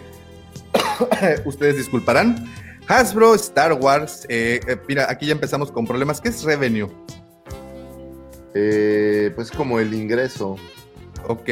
ustedes 1.44 1.76
disculparán. 1.76 2.52
Hasbro, 2.86 3.34
Star 3.34 3.72
Wars, 3.72 4.26
eh, 4.28 4.60
eh, 4.68 4.76
mira, 4.86 5.10
aquí 5.10 5.26
ya 5.26 5.32
empezamos 5.32 5.72
con 5.72 5.86
problemas. 5.86 6.20
¿Qué 6.20 6.28
es 6.28 6.42
revenue? 6.42 6.90
Eh, 8.54 9.32
pues 9.34 9.50
como 9.50 9.80
el 9.80 9.94
ingreso. 9.94 10.56
Ok. 11.26 11.48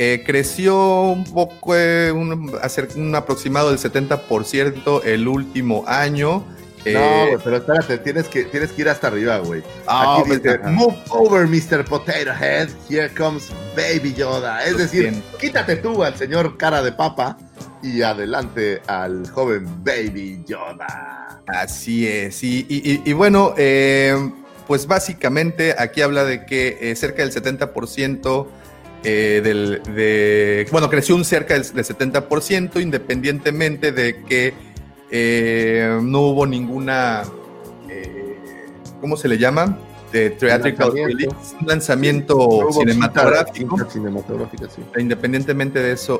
Eh, 0.00 0.22
creció 0.24 0.76
un 1.10 1.24
poco, 1.24 1.74
eh, 1.74 2.12
un, 2.12 2.52
un 2.96 3.14
aproximado 3.16 3.70
del 3.70 3.78
70% 3.80 5.02
el 5.04 5.26
último 5.26 5.84
año. 5.86 6.44
No, 6.78 6.84
Eh, 6.84 7.26
güey, 7.32 7.38
pero 7.44 7.56
espérate, 7.56 7.98
tienes 7.98 8.28
que, 8.28 8.44
tienes 8.44 8.70
que 8.70 8.82
ir 8.82 8.88
hasta 8.88 9.08
arriba, 9.08 9.38
güey. 9.38 9.62
ah, 9.88 10.18
Aquí 10.20 10.30
dice, 10.30 10.58
move 10.58 10.96
over, 11.10 11.46
Mr. 11.48 11.84
Potato 11.84 12.30
Head, 12.40 12.68
here 12.88 13.10
comes 13.12 13.50
Baby 13.76 14.14
Yoda. 14.14 14.64
Es 14.64 14.78
decir, 14.78 15.12
quítate 15.40 15.76
tú 15.76 16.04
al 16.04 16.16
señor 16.16 16.56
cara 16.56 16.80
de 16.82 16.92
papa 16.92 17.36
y 17.82 18.02
adelante 18.02 18.80
al 18.86 19.28
joven 19.28 19.66
Baby 19.84 20.44
Yoda. 20.46 21.42
Así 21.48 22.06
es, 22.06 22.42
y, 22.44 22.64
y- 22.68 22.92
y- 22.92 23.02
y 23.04 23.12
bueno, 23.12 23.52
eh, 23.58 24.16
pues 24.68 24.86
básicamente 24.86 25.74
aquí 25.76 26.00
habla 26.02 26.24
de 26.24 26.46
que 26.46 26.94
cerca 26.96 27.22
del 27.22 27.32
70% 27.32 28.46
eh, 29.04 29.40
del, 29.42 29.82
de, 29.94 30.66
bueno, 30.72 30.90
creció 30.90 31.14
un 31.16 31.24
cerca 31.24 31.54
del, 31.54 31.62
del 31.72 31.84
70% 31.84 32.80
independientemente 32.82 33.92
de 33.92 34.22
que 34.24 34.54
eh, 35.10 35.98
no 36.02 36.20
hubo 36.22 36.46
ninguna, 36.46 37.22
eh, 37.88 38.36
¿cómo 39.00 39.16
se 39.16 39.28
le 39.28 39.38
llama? 39.38 39.78
De 40.12 40.30
theatrical 40.30 40.88
Lanzamiento. 40.88 41.18
release, 41.34 41.56
un 41.60 41.66
lanzamiento 41.66 42.36
hubo 42.38 42.72
cinematográfico. 42.72 43.76
cinta- 43.76 43.76
cinta 43.76 43.90
cinematográfica, 43.92 44.66
sí. 44.70 44.82
Independientemente 44.98 45.80
de 45.80 45.92
eso, 45.92 46.18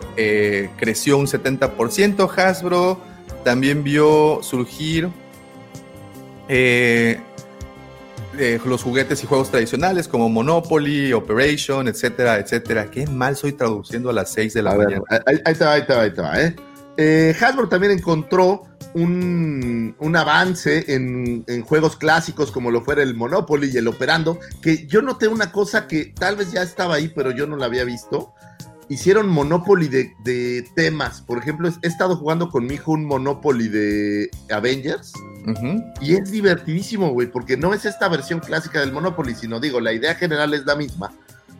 creció 0.76 1.16
un 1.18 1.26
70%. 1.26 2.28
Hasbro 2.36 2.98
también 3.44 3.82
vio 3.82 4.40
surgir 4.42 5.08
eh, 6.48 7.18
eh, 8.38 8.60
los 8.64 8.82
juguetes 8.82 9.22
y 9.22 9.26
juegos 9.26 9.50
tradicionales 9.50 10.08
como 10.08 10.28
Monopoly, 10.28 11.12
Operation, 11.12 11.88
etcétera, 11.88 12.38
etcétera. 12.38 12.90
Qué 12.90 13.06
mal 13.06 13.36
soy 13.36 13.52
traduciendo 13.52 14.10
a 14.10 14.12
las 14.12 14.32
6 14.32 14.54
de 14.54 14.62
la 14.62 14.70
A 14.70 14.76
ver, 14.76 14.86
mañana. 14.86 15.04
ahí, 15.26 15.40
ahí 15.44 15.54
te 15.54 15.64
va, 15.64 15.72
ahí 15.72 15.82
va, 15.88 16.00
ahí 16.02 16.10
va, 16.10 16.40
¿eh? 16.40 16.56
Eh, 16.96 17.34
Hasbro 17.40 17.68
también 17.68 17.92
encontró 17.92 18.64
un, 18.94 19.94
un 19.98 20.16
avance 20.16 20.92
en, 20.92 21.44
en 21.46 21.62
juegos 21.62 21.96
clásicos 21.96 22.50
como 22.50 22.70
lo 22.72 22.82
fuera 22.82 23.02
el 23.02 23.14
Monopoly 23.14 23.70
y 23.72 23.76
el 23.76 23.86
Operando, 23.86 24.40
que 24.60 24.86
yo 24.86 25.00
noté 25.02 25.28
una 25.28 25.52
cosa 25.52 25.86
que 25.86 26.06
tal 26.06 26.34
vez 26.36 26.50
ya 26.50 26.62
estaba 26.62 26.96
ahí, 26.96 27.08
pero 27.08 27.30
yo 27.30 27.46
no 27.46 27.56
la 27.56 27.66
había 27.66 27.84
visto. 27.84 28.34
Hicieron 28.90 29.28
Monopoly 29.28 29.88
de, 29.88 30.16
de 30.20 30.66
temas. 30.74 31.20
Por 31.20 31.38
ejemplo, 31.38 31.68
he 31.82 31.86
estado 31.86 32.16
jugando 32.16 32.48
con 32.48 32.66
mi 32.66 32.74
hijo 32.74 32.92
un 32.92 33.04
Monopoly 33.04 33.68
de 33.68 34.30
Avengers. 34.50 35.12
Y 36.00 36.14
es 36.14 36.30
divertidísimo, 36.30 37.10
güey, 37.10 37.30
porque 37.30 37.56
no 37.56 37.72
es 37.74 37.84
esta 37.84 38.08
versión 38.08 38.40
clásica 38.40 38.80
del 38.80 38.92
Monopoly, 38.92 39.34
sino 39.34 39.60
digo, 39.60 39.80
la 39.80 39.92
idea 39.92 40.14
general 40.14 40.52
es 40.54 40.64
la 40.66 40.76
misma. 40.76 41.12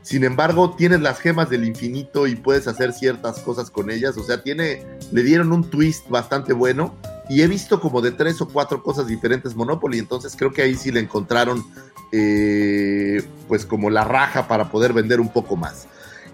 Sin 0.02 0.24
embargo, 0.24 0.74
tienes 0.76 1.00
las 1.00 1.20
gemas 1.20 1.50
del 1.50 1.64
infinito 1.64 2.26
y 2.26 2.34
puedes 2.34 2.66
hacer 2.66 2.92
ciertas 2.92 3.40
cosas 3.40 3.70
con 3.70 3.90
ellas. 3.90 4.16
O 4.16 4.24
sea, 4.24 4.42
tiene, 4.42 4.82
le 5.12 5.22
dieron 5.22 5.52
un 5.52 5.68
twist 5.68 6.08
bastante 6.08 6.52
bueno. 6.54 6.94
Y 7.28 7.42
he 7.42 7.46
visto 7.46 7.78
como 7.78 8.00
de 8.00 8.12
tres 8.12 8.40
o 8.40 8.48
cuatro 8.48 8.82
cosas 8.82 9.06
diferentes 9.06 9.54
Monopoly. 9.54 9.98
Entonces 9.98 10.34
creo 10.34 10.52
que 10.52 10.62
ahí 10.62 10.74
sí 10.74 10.90
le 10.90 11.00
encontraron, 11.00 11.62
eh, 12.10 13.22
pues 13.48 13.66
como 13.66 13.90
la 13.90 14.04
raja 14.04 14.48
para 14.48 14.70
poder 14.70 14.94
vender 14.94 15.20
un 15.20 15.28
poco 15.28 15.56
más. 15.56 15.86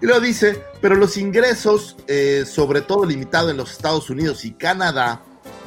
Y 0.05 0.07
luego 0.07 0.21
dice, 0.21 0.63
pero 0.81 0.93
los 0.93 1.17
ingresos, 1.17 1.97
eh, 2.05 2.43
sobre 2.45 2.81
todo 2.81 3.05
limitado 3.05 3.49
en 3.49 3.57
los 3.57 3.71
Estados 3.71 4.07
Unidos 4.11 4.45
y 4.45 4.51
Canadá, 4.51 5.23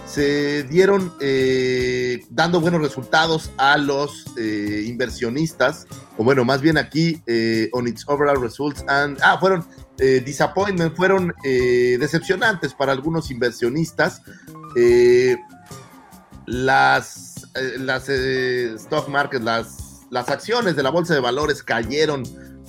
se 0.06 0.62
dieron 0.62 1.12
eh, 1.18 2.20
dando 2.30 2.60
buenos 2.60 2.80
resultados 2.80 3.50
a 3.56 3.76
los 3.76 4.26
eh, 4.36 4.84
inversionistas, 4.86 5.88
o 6.16 6.22
bueno, 6.22 6.44
más 6.44 6.60
bien 6.60 6.78
aquí, 6.78 7.20
on 7.72 7.88
its 7.88 8.04
overall 8.06 8.40
results, 8.40 8.84
and, 8.86 9.18
ah, 9.24 9.38
fueron 9.40 9.66
disappointment, 9.96 10.94
fueron 10.94 11.34
decepcionantes 11.42 12.74
para 12.74 12.92
algunos 12.92 13.32
inversionistas. 13.32 14.22
Las 16.46 17.44
las 17.80 18.08
stock 18.08 19.08
markets, 19.08 19.42
las, 19.42 20.06
las 20.12 20.28
acciones 20.28 20.76
de 20.76 20.84
la 20.84 20.90
bolsa 20.90 21.12
de 21.12 21.18
valores 21.18 21.60
cayeron 21.64 22.22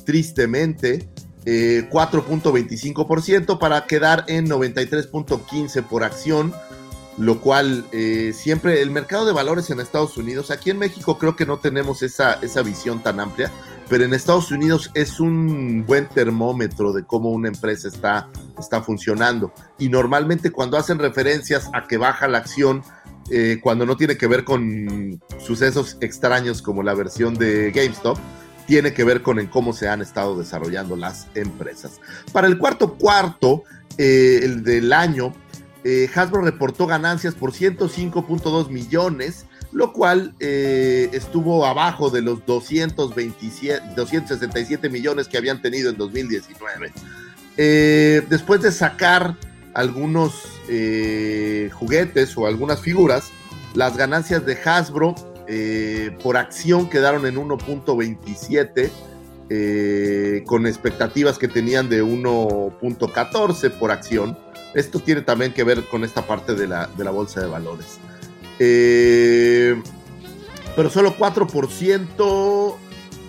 tristemente. 0.04 1.08
Eh, 1.46 1.88
4.25% 1.90 3.60
para 3.60 3.86
quedar 3.86 4.26
en 4.28 4.48
93.15 4.48 5.84
por 5.84 6.04
acción 6.04 6.54
lo 7.20 7.42
cual 7.42 7.86
eh, 7.92 8.32
siempre 8.34 8.82
el 8.82 8.92
mercado 8.92 9.26
de 9.26 9.34
valores 9.34 9.70
en 9.70 9.82
Estados 9.82 10.16
Unidos, 10.16 10.52
aquí 10.52 10.70
en 10.70 10.78
México 10.78 11.18
creo 11.18 11.36
que 11.36 11.46
no 11.46 11.58
tenemos 11.58 12.02
esa, 12.02 12.36
esa 12.36 12.64
visión 12.64 13.04
tan 13.04 13.20
amplia, 13.20 13.52
pero 13.90 14.06
en 14.06 14.14
Estados 14.14 14.52
Unidos 14.52 14.90
es 14.94 15.20
un 15.20 15.86
buen 15.86 16.08
termómetro 16.08 16.94
de 16.94 17.04
cómo 17.04 17.30
una 17.32 17.50
empresa 17.50 17.90
está, 17.90 18.30
está 18.58 18.82
funcionando. 18.82 19.52
Y 19.78 19.90
normalmente 19.90 20.52
cuando 20.52 20.78
hacen 20.78 20.98
referencias 20.98 21.70
a 21.74 21.84
que 21.88 21.98
baja 21.98 22.30
la 22.30 22.38
acción, 22.38 22.84
eh, 23.30 23.60
cuando 23.62 23.86
no 23.86 23.98
tiene 23.98 24.18
que 24.18 24.28
ver 24.28 24.46
con 24.46 25.22
sucesos 25.40 25.98
extraños 26.00 26.62
como 26.62 26.84
la 26.84 26.94
versión 26.94 27.34
de 27.34 27.72
GameStop, 27.72 28.18
tiene 28.70 28.94
que 28.94 29.04
ver 29.04 29.24
con 29.24 29.40
en 29.40 29.48
cómo 29.48 29.74
se 29.74 29.90
han 29.90 30.00
estado 30.00 30.38
desarrollando 30.38 30.96
las 30.96 31.26
empresas. 31.34 32.00
Para 32.32 32.46
el 32.46 32.60
cuarto 32.60 33.00
cuarto, 33.00 33.64
eh, 33.98 34.42
el 34.44 34.64
del 34.64 34.94
año, 34.94 35.34
eh, 35.84 36.08
Hasbro 36.14 36.44
reportó 36.44 36.86
ganancias 36.86 37.34
por 37.34 37.52
105.2 37.52 38.70
millones, 38.70 39.48
lo 39.72 39.92
cual 39.92 40.36
eh, 40.40 41.10
estuvo 41.14 41.66
abajo 41.66 42.12
de 42.12 42.22
los 42.22 42.46
227, 42.46 43.96
267 43.96 44.88
millones 44.88 45.28
que 45.28 45.40
habían 45.40 45.64
tenido 45.64 45.90
en 45.90 45.98
2019. 45.98 46.92
Eh, 47.58 48.22
después 48.30 48.62
de 48.62 48.72
sacar 48.72 49.36
algunos 49.74 50.44
juguetes 51.74 52.38
o 52.38 52.46
algunas 52.46 52.82
figuras, 52.82 53.32
las 53.74 53.98
ganancias 53.98 54.46
de 54.46 54.56
Hasbro 54.64 55.16
eh, 55.52 56.16
por 56.22 56.38
acción 56.38 56.88
quedaron 56.90 57.26
en 57.26 57.36
1.27, 57.36 58.92
eh, 59.50 60.44
con 60.46 60.68
expectativas 60.68 61.40
que 61.40 61.48
tenían 61.48 61.90
de 61.90 62.04
1.14 62.04 63.72
por 63.72 63.90
acción. 63.90 64.38
Esto 64.76 65.00
tiene 65.00 65.22
también 65.24 65.52
que 65.52 65.64
ver 65.64 65.86
con 65.86 66.04
esta 66.04 66.28
parte 66.28 66.54
de 66.54 66.68
la, 66.68 66.86
de 66.96 67.04
la 67.04 67.10
bolsa 67.10 67.42
de 67.42 67.48
valores. 67.48 67.98
Eh, 68.60 69.82
pero 70.76 70.92
solo 70.92 71.18
4% 71.18 72.76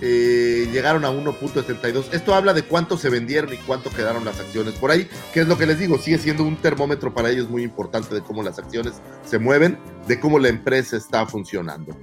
eh, 0.00 0.68
llegaron 0.72 1.04
a 1.04 1.10
1.72. 1.10 2.06
Esto 2.12 2.34
habla 2.34 2.52
de 2.54 2.62
cuánto 2.62 2.96
se 2.96 3.10
vendieron 3.10 3.52
y 3.52 3.56
cuánto 3.58 3.90
quedaron 3.90 4.24
las 4.24 4.40
acciones 4.40 4.74
por 4.74 4.90
ahí, 4.90 5.08
que 5.32 5.40
es 5.40 5.48
lo 5.48 5.58
que 5.58 5.66
les 5.66 5.78
digo, 5.78 5.98
sigue 5.98 6.18
siendo 6.18 6.42
un 6.44 6.56
termómetro 6.56 7.12
para 7.14 7.30
ellos 7.30 7.48
muy 7.50 7.62
importante 7.62 8.14
de 8.14 8.22
cómo 8.22 8.42
las 8.42 8.58
acciones 8.58 8.94
se 9.24 9.38
mueven, 9.38 9.78
de 10.06 10.18
cómo 10.20 10.38
la 10.38 10.48
empresa 10.48 10.96
está 10.96 11.26
funcionando. 11.26 11.96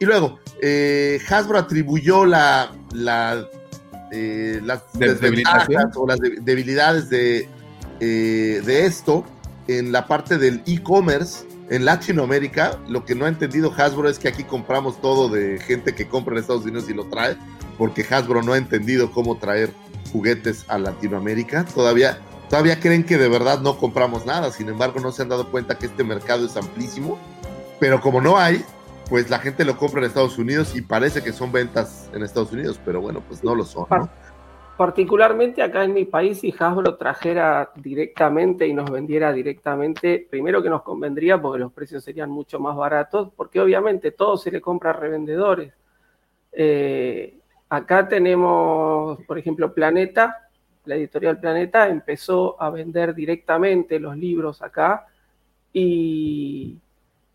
Y 0.00 0.04
luego, 0.06 0.38
eh, 0.60 1.20
Hasbro 1.28 1.58
atribuyó 1.58 2.26
la, 2.26 2.72
la, 2.92 3.46
eh, 4.10 4.60
las 4.64 4.82
desventajas 4.98 5.96
o 5.96 6.06
las 6.06 6.18
de- 6.18 6.38
debilidades 6.40 7.08
de, 7.08 7.48
de 8.00 8.86
esto 8.86 9.24
en 9.68 9.92
la 9.92 10.06
parte 10.06 10.36
del 10.36 10.62
e-commerce 10.66 11.46
en 11.70 11.84
Latinoamérica. 11.84 12.78
Lo 12.88 13.04
que 13.04 13.14
no 13.14 13.24
ha 13.24 13.28
entendido 13.28 13.72
Hasbro 13.76 14.08
es 14.08 14.18
que 14.18 14.28
aquí 14.28 14.44
compramos 14.44 15.00
todo 15.00 15.28
de 15.28 15.58
gente 15.58 15.94
que 15.94 16.08
compra 16.08 16.34
en 16.34 16.40
Estados 16.40 16.64
Unidos 16.64 16.88
y 16.88 16.94
lo 16.94 17.04
trae, 17.04 17.36
porque 17.78 18.06
Hasbro 18.08 18.42
no 18.42 18.52
ha 18.52 18.58
entendido 18.58 19.10
cómo 19.10 19.36
traer 19.36 19.72
juguetes 20.12 20.64
a 20.68 20.78
Latinoamérica. 20.78 21.64
Todavía, 21.64 22.18
todavía 22.48 22.80
creen 22.80 23.04
que 23.04 23.18
de 23.18 23.28
verdad 23.28 23.60
no 23.60 23.78
compramos 23.78 24.26
nada, 24.26 24.50
sin 24.50 24.68
embargo 24.68 25.00
no 25.00 25.12
se 25.12 25.22
han 25.22 25.28
dado 25.28 25.50
cuenta 25.50 25.78
que 25.78 25.86
este 25.86 26.04
mercado 26.04 26.46
es 26.46 26.56
amplísimo, 26.56 27.18
pero 27.80 28.00
como 28.00 28.20
no 28.20 28.38
hay, 28.38 28.64
pues 29.08 29.28
la 29.30 29.38
gente 29.38 29.64
lo 29.64 29.76
compra 29.76 30.00
en 30.00 30.06
Estados 30.06 30.38
Unidos 30.38 30.74
y 30.74 30.82
parece 30.82 31.22
que 31.22 31.32
son 31.32 31.52
ventas 31.52 32.08
en 32.12 32.22
Estados 32.22 32.52
Unidos, 32.52 32.80
pero 32.84 33.00
bueno, 33.00 33.22
pues 33.26 33.42
no 33.42 33.54
lo 33.54 33.64
son. 33.64 33.86
¿no? 33.90 34.08
Particularmente 34.76 35.62
acá 35.62 35.84
en 35.84 35.94
mi 35.94 36.04
país, 36.04 36.40
si 36.40 36.52
Hasbro 36.58 36.96
trajera 36.96 37.70
directamente 37.76 38.66
y 38.66 38.72
nos 38.72 38.90
vendiera 38.90 39.32
directamente, 39.32 40.26
primero 40.28 40.60
que 40.60 40.68
nos 40.68 40.82
convendría 40.82 41.40
porque 41.40 41.60
los 41.60 41.72
precios 41.72 42.02
serían 42.02 42.30
mucho 42.30 42.58
más 42.58 42.76
baratos, 42.76 43.30
porque 43.36 43.60
obviamente 43.60 44.10
todo 44.10 44.36
se 44.36 44.50
le 44.50 44.60
compra 44.60 44.90
a 44.90 44.94
revendedores. 44.94 45.72
Eh, 46.50 47.38
acá 47.68 48.08
tenemos, 48.08 49.22
por 49.22 49.38
ejemplo, 49.38 49.72
Planeta, 49.72 50.48
la 50.86 50.96
editorial 50.96 51.38
Planeta 51.38 51.88
empezó 51.88 52.60
a 52.60 52.70
vender 52.70 53.14
directamente 53.14 54.00
los 54.00 54.16
libros 54.16 54.60
acá 54.60 55.06
y 55.72 56.78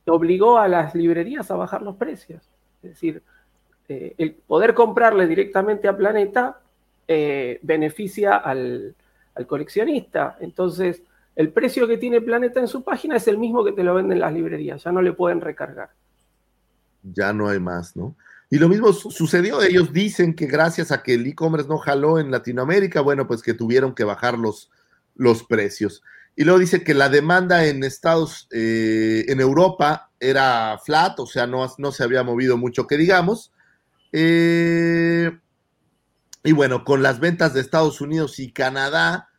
obligó 0.06 0.58
a 0.58 0.68
las 0.68 0.94
librerías 0.94 1.50
a 1.52 1.56
bajar 1.56 1.84
los 1.84 1.96
precios. 1.96 2.50
Es 2.84 2.90
decir, 2.92 3.24
eh, 3.88 4.14
el 4.18 4.34
poder 4.34 4.74
comprarle 4.74 5.26
directamente 5.26 5.88
a 5.88 5.96
Planeta 5.96 6.60
eh, 7.10 7.60
beneficia 7.64 8.38
al, 8.38 8.96
al 9.36 9.48
coleccionista. 9.48 10.38
Entonces, 10.40 11.02
el 11.36 11.50
precio 11.52 11.88
que 11.88 11.98
tiene 11.98 12.22
Planeta 12.22 12.60
en 12.60 12.68
su 12.68 12.84
página 12.84 13.16
es 13.18 13.28
el 13.28 13.38
mismo 13.38 13.66
que 13.66 13.72
te 13.74 13.84
lo 13.84 13.96
venden 13.96 14.20
las 14.20 14.32
librerías, 14.34 14.84
ya 14.84 14.92
no 14.92 15.02
le 15.02 15.14
pueden 15.14 15.42
recargar. 15.42 15.90
ya 17.02 17.34
no 17.34 17.48
hay 17.50 17.60
más, 17.60 17.96
¿no? 17.96 18.16
Y 18.52 18.58
lo 18.58 18.68
mismo 18.68 18.92
su- 18.94 19.12
sucedió, 19.12 19.62
ellos 19.62 19.94
dicen 19.94 20.34
que 20.34 20.48
gracias 20.48 20.92
a 20.92 21.02
que 21.04 21.14
el 21.14 21.26
e-commerce 21.28 21.68
no 21.70 21.78
jaló 21.78 22.20
en 22.20 22.30
Latinoamérica, 22.32 23.02
bueno, 23.02 23.28
pues 23.28 23.42
que 23.42 23.54
tuvieron 23.54 23.94
que 23.96 24.04
bajar 24.04 24.38
los, 24.38 24.70
los 25.16 25.44
precios. 25.44 26.02
Y 26.36 26.44
luego 26.44 26.60
dice 26.60 26.84
que 26.84 26.94
la 26.94 27.10
demanda 27.10 27.66
en 27.66 27.84
Estados, 27.84 28.48
eh, 28.52 29.26
en 29.28 29.40
Europa 29.40 30.10
era 30.20 30.78
flat, 30.84 31.20
o 31.20 31.26
sea, 31.26 31.46
no, 31.48 31.68
no 31.78 31.92
se 31.92 32.04
había 32.04 32.24
movido 32.24 32.58
mucho 32.58 32.88
que 32.88 32.98
digamos. 32.98 33.52
Eh, 34.12 35.32
y 36.50 36.52
bueno, 36.52 36.84
con 36.84 37.04
las 37.04 37.20
ventas 37.20 37.54
de 37.54 37.62
Estados 37.62 38.02
Unidos 38.02 38.40
y 38.40 38.52
Canadá 38.52 39.30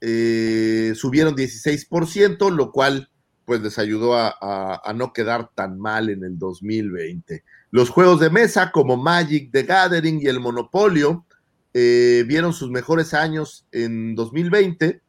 eh, 0.00 0.94
subieron 0.96 1.36
16%, 1.36 2.50
lo 2.50 2.72
cual 2.72 3.08
pues 3.44 3.60
les 3.60 3.78
ayudó 3.78 4.16
a, 4.16 4.92
no 4.96 5.12
quedar 5.12 5.52
tan 5.54 5.78
mal 5.78 6.10
en 6.10 6.24
el 6.24 6.36
2020. 6.40 7.44
Los 7.70 7.90
juegos 7.90 8.18
de 8.18 8.30
mesa 8.30 8.72
como 8.72 8.96
Magic, 8.96 9.52
The 9.52 9.62
Gathering 9.62 10.20
y 10.20 10.26
el 10.26 10.40
Monopolio 10.40 11.24
eh, 11.72 12.24
vieron 12.26 12.52
sus 12.52 12.68
mejores 12.72 13.14
años 13.14 13.64
en 13.70 14.16
2020, 14.16 15.02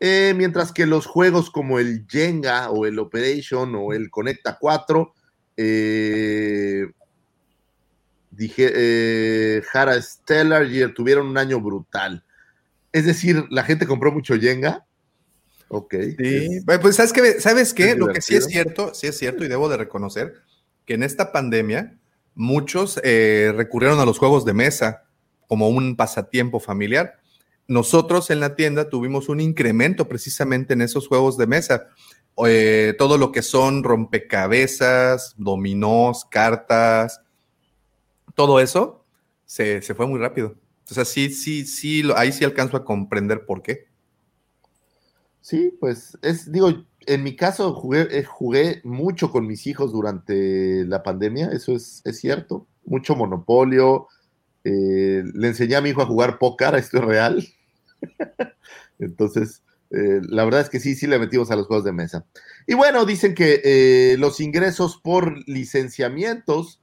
eh, 0.00 0.34
mientras 0.36 0.72
que 0.72 0.84
los 0.84 1.06
juegos 1.06 1.48
como 1.48 1.78
el 1.78 2.04
Jenga 2.06 2.68
o 2.68 2.84
el 2.84 2.98
Operation 2.98 3.74
o 3.76 3.94
el 3.94 4.10
Conecta 4.10 4.58
4, 4.60 5.14
eh, 5.56 6.86
dije, 8.38 8.70
eh, 8.72 9.62
Jara 9.72 10.00
Stellar 10.00 10.64
y 10.66 10.94
tuvieron 10.94 11.26
un 11.26 11.38
año 11.38 11.60
brutal. 11.60 12.24
Es 12.92 13.04
decir, 13.04 13.44
la 13.50 13.64
gente 13.64 13.86
compró 13.86 14.12
mucho 14.12 14.38
Jenga. 14.38 14.86
Ok. 15.68 15.94
Sí, 16.16 16.60
bueno, 16.64 16.80
pues 16.80 16.96
¿sabes 16.96 17.12
qué? 17.12 17.40
¿Sabes 17.40 17.74
qué? 17.74 17.90
es 17.90 17.98
Lo 17.98 18.06
que 18.06 18.22
sí 18.22 18.36
es 18.36 18.46
cierto, 18.46 18.94
sí 18.94 19.08
es 19.08 19.18
cierto 19.18 19.44
y 19.44 19.48
debo 19.48 19.68
de 19.68 19.76
reconocer 19.76 20.34
que 20.86 20.94
en 20.94 21.02
esta 21.02 21.32
pandemia 21.32 21.98
muchos 22.34 23.00
eh, 23.02 23.52
recurrieron 23.54 23.98
a 23.98 24.06
los 24.06 24.18
juegos 24.18 24.44
de 24.44 24.54
mesa 24.54 25.02
como 25.48 25.68
un 25.68 25.96
pasatiempo 25.96 26.60
familiar. 26.60 27.18
Nosotros 27.66 28.30
en 28.30 28.40
la 28.40 28.54
tienda 28.54 28.88
tuvimos 28.88 29.28
un 29.28 29.40
incremento 29.40 30.08
precisamente 30.08 30.74
en 30.74 30.80
esos 30.80 31.08
juegos 31.08 31.36
de 31.36 31.48
mesa. 31.48 31.88
Eh, 32.46 32.94
todo 32.96 33.18
lo 33.18 33.32
que 33.32 33.42
son 33.42 33.82
rompecabezas, 33.82 35.34
dominós, 35.36 36.24
cartas, 36.30 37.20
todo 38.38 38.60
eso 38.60 39.04
se, 39.46 39.82
se 39.82 39.96
fue 39.96 40.06
muy 40.06 40.20
rápido. 40.20 40.54
O 40.88 40.94
sea, 40.94 41.04
sí, 41.04 41.30
sí, 41.30 41.66
sí, 41.66 42.08
ahí 42.14 42.30
sí 42.30 42.44
alcanzo 42.44 42.76
a 42.76 42.84
comprender 42.84 43.44
por 43.44 43.62
qué. 43.62 43.88
Sí, 45.40 45.76
pues 45.80 46.16
es, 46.22 46.52
digo, 46.52 46.84
en 47.06 47.24
mi 47.24 47.34
caso 47.34 47.74
jugué, 47.74 48.06
eh, 48.16 48.22
jugué 48.22 48.80
mucho 48.84 49.32
con 49.32 49.44
mis 49.44 49.66
hijos 49.66 49.90
durante 49.90 50.84
la 50.84 51.02
pandemia, 51.02 51.48
eso 51.48 51.74
es, 51.74 52.00
es 52.04 52.20
cierto, 52.20 52.68
mucho 52.84 53.16
monopolio, 53.16 54.06
eh, 54.62 55.24
le 55.34 55.48
enseñé 55.48 55.74
a 55.74 55.80
mi 55.80 55.88
hijo 55.90 56.02
a 56.02 56.06
jugar 56.06 56.38
póker, 56.38 56.74
esto 56.76 56.98
es 56.98 57.04
real, 57.04 57.48
entonces 59.00 59.64
eh, 59.90 60.20
la 60.28 60.44
verdad 60.44 60.60
es 60.60 60.70
que 60.70 60.78
sí, 60.78 60.94
sí 60.94 61.08
le 61.08 61.18
metimos 61.18 61.50
a 61.50 61.56
los 61.56 61.66
juegos 61.66 61.84
de 61.84 61.92
mesa. 61.92 62.24
Y 62.68 62.74
bueno, 62.74 63.04
dicen 63.04 63.34
que 63.34 64.14
los 64.16 64.38
ingresos 64.38 65.00
por 65.02 65.36
licenciamientos 65.48 66.80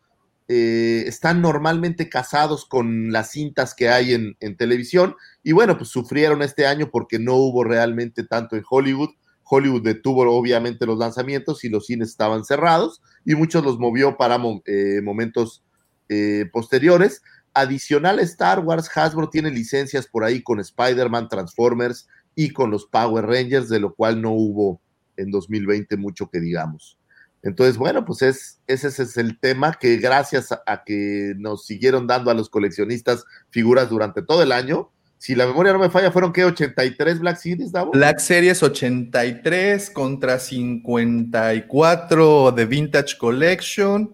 eh, 0.48 1.06
están 1.08 1.42
normalmente 1.42 2.08
casados 2.08 2.66
con 2.66 3.12
las 3.12 3.32
cintas 3.32 3.74
que 3.74 3.90
hay 3.90 4.14
en, 4.14 4.58
televisión, 4.58 5.16
y 5.44 5.54
bueno, 5.54 5.78
pues 5.78 5.90
sufrieron 5.90 6.42
este 6.42 6.68
año 6.68 6.90
porque 6.92 7.18
no 7.18 7.36
hubo 7.36 7.64
realmente 7.64 8.24
tanto 8.24 8.56
en 8.56 8.64
Hollywood. 8.70 9.10
Hollywood 9.44 9.84
detuvo 9.84 10.24
obviamente 10.24 10.86
los 10.86 10.98
lanzamientos 10.98 11.64
y 11.64 11.70
los 11.70 11.86
cines 11.86 12.10
estaban 12.10 12.46
cerrados 12.46 13.02
y 13.26 13.36
muchos 13.36 13.64
los 13.64 13.78
movió 13.78 14.18
para 14.18 14.40
eh, 14.66 15.02
momentos 15.04 15.64
eh, 16.10 16.46
posteriores. 16.52 17.22
Adicional 17.54 18.20
Star 18.20 18.60
Wars, 18.60 18.90
Hasbro 18.96 19.30
tiene 19.30 19.50
licencias 19.50 20.08
por 20.08 20.24
ahí 20.24 20.42
con 20.42 20.60
Spider-Man, 20.60 21.30
Transformers 21.30 22.08
y 22.36 22.50
con 22.52 22.70
los 22.70 22.86
Power 22.86 23.26
Rangers, 23.26 23.70
de 23.70 23.80
lo 23.80 23.94
cual 23.96 24.22
no 24.22 24.32
hubo 24.32 24.82
en 25.16 25.32
2020 25.32 25.96
mucho 25.98 26.30
que 26.30 26.40
digamos. 26.40 26.98
Entonces, 27.46 27.78
bueno, 27.78 28.04
pues 28.04 28.22
es, 28.24 28.60
ese 28.68 28.88
es 28.90 29.16
el 29.18 29.40
tema 29.40 29.74
que 29.80 29.96
gracias 29.98 30.52
a, 30.52 30.62
a 30.66 30.84
que 30.84 31.34
nos 31.38 31.66
siguieron 31.66 32.08
dando 32.08 32.30
a 32.32 32.34
los 32.34 32.50
coleccionistas 32.50 33.24
figuras 33.52 33.90
durante 33.90 34.22
todo 34.22 34.44
el 34.44 34.52
año, 34.52 34.92
si 35.18 35.34
la 35.36 35.48
memoria 35.48 35.72
no 35.72 35.80
me 35.80 35.90
falla, 35.90 36.12
fueron 36.12 36.34
que 36.34 36.44
83 36.44 37.20
Black 37.20 37.38
Series, 37.38 37.72
Davo. 37.72 37.92
Black 37.92 38.20
Series 38.20 38.62
83 38.62 39.90
contra 39.92 40.40
54 40.40 42.52
de 42.52 42.66
Vintage 42.66 43.18
Collection, 43.18 44.14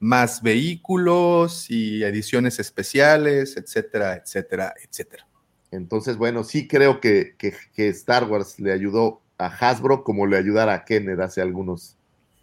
más 0.00 0.42
vehículos 0.42 1.70
y 1.70 2.02
ediciones 2.02 2.58
especiales, 2.58 3.56
etcétera, 3.56 4.14
etcétera, 4.16 4.74
etcétera. 4.88 5.26
Entonces, 5.70 6.16
bueno, 6.16 6.42
sí 6.44 6.66
creo 6.66 7.00
que, 7.00 7.34
que- 7.36 7.54
que 7.74 7.88
Star 7.88 8.24
Wars 8.24 8.58
le 8.58 8.72
ayudó 8.72 9.20
a 9.36 9.46
Hasbro 9.46 10.02
como 10.02 10.26
le 10.26 10.38
ayudara 10.38 10.72
a 10.74 10.84
Kenner 10.84 11.20
hace 11.20 11.42
algunos, 11.42 11.97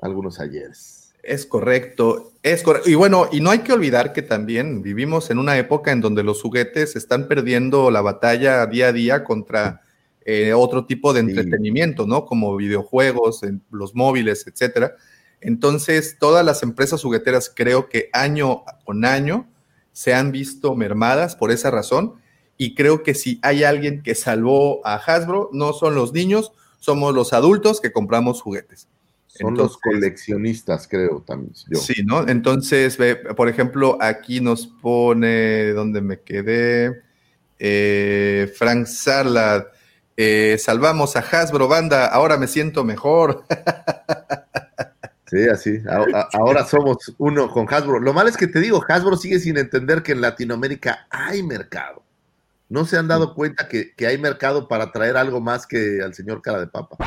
algunos 0.06 0.40
ayeres. 0.40 1.14
Es 1.24 1.46
correcto, 1.46 2.34
es 2.44 2.62
correcto. 2.62 2.90
Y 2.90 2.94
bueno, 2.96 3.28
y 3.32 3.42
no 3.42 3.50
hay 3.50 3.60
que 3.60 3.74
olvidar 3.74 4.14
que 4.14 4.22
también 4.22 4.84
vivimos 4.84 5.32
en 5.32 5.40
una 5.40 5.58
época 5.58 5.92
en 5.92 6.00
donde 6.02 6.22
los 6.24 6.42
juguetes 6.42 6.96
están 6.96 7.28
perdiendo 7.28 7.90
la 7.90 8.02
batalla 8.02 8.66
día 8.68 8.90
a 8.90 8.94
día 8.94 9.24
contra 9.24 9.82
eh, 10.28 10.54
otro 10.54 10.86
tipo 10.86 11.14
de 11.14 11.22
Sí. 11.22 11.30
entretenimiento, 11.30 12.06
¿no? 12.08 12.26
Como 12.26 12.56
videojuegos, 12.56 13.44
en 13.44 13.62
los 13.72 13.94
móviles, 13.96 14.46
etcétera. 14.48 14.96
Entonces, 15.42 16.18
todas 16.20 16.46
las 16.46 16.64
empresas 16.64 17.02
jugueteras 17.02 17.52
creo 17.54 17.90
que 17.90 18.10
año 18.14 18.64
con 18.86 19.06
año 19.06 19.48
se 19.94 20.14
han 20.14 20.32
visto 20.32 20.76
mermadas 20.76 21.36
por 21.36 21.52
esa 21.52 21.70
razón 21.72 22.16
y 22.58 22.74
creo 22.74 23.04
que 23.04 23.14
si 23.14 23.40
hay 23.44 23.64
alguien 23.64 24.02
que 24.02 24.16
salvó 24.16 24.82
a 24.86 24.96
Hasbro, 24.96 25.50
no 25.54 25.74
son 25.74 25.94
los 25.96 26.14
niños, 26.14 26.52
somos 26.80 27.14
los 27.14 27.34
adultos 27.34 27.80
que 27.82 27.92
compramos 27.92 28.42
juguetes. 28.42 28.88
Son 29.40 29.56
los 29.56 29.78
coleccionistas, 29.78 30.88
creo 30.88 31.22
también. 31.22 31.54
Sí, 31.56 32.04
¿no? 32.06 32.28
Entonces, 32.28 32.98
ve, 32.98 33.16
por 33.16 33.50
ejemplo, 33.50 33.98
aquí 34.00 34.40
nos 34.40 34.66
pone, 34.68 35.72
¿dónde 35.74 36.02
me 36.02 36.22
quedé? 36.22 37.02
Eh, 37.60 38.54
Frank 38.58 38.86
Sarlat, 38.86 39.68
eh, 40.16 40.56
salvamos 40.58 41.18
a 41.18 41.20
Hasbro, 41.20 41.68
banda, 41.68 42.08
ahora 42.08 42.38
me 42.38 42.48
siento 42.48 42.84
mejor. 42.84 43.44
Sí, 45.28 45.50
así. 45.50 45.82
Ahora 46.34 46.66
somos 46.66 47.14
uno 47.18 47.50
con 47.50 47.66
Hasbro. 47.68 48.00
Lo 48.00 48.14
malo 48.14 48.30
es 48.30 48.38
que 48.38 48.48
te 48.48 48.60
digo, 48.62 48.86
Hasbro 48.88 49.18
sigue 49.18 49.40
sin 49.40 49.58
entender 49.58 50.04
que 50.04 50.14
en 50.14 50.22
Latinoamérica 50.22 51.08
hay 51.10 51.44
mercado. 51.44 52.04
No 52.70 52.86
se 52.86 52.98
han 52.98 53.08
dado 53.08 53.34
cuenta 53.34 53.68
que, 53.68 53.94
que 53.96 54.08
hay 54.08 54.18
mercado 54.18 54.68
para 54.68 54.92
traer 54.92 55.18
algo 55.18 55.42
más 55.42 55.68
que 55.68 56.00
al 56.02 56.14
señor 56.14 56.42
cara 56.42 56.60
de 56.60 56.68
papa. 56.68 56.98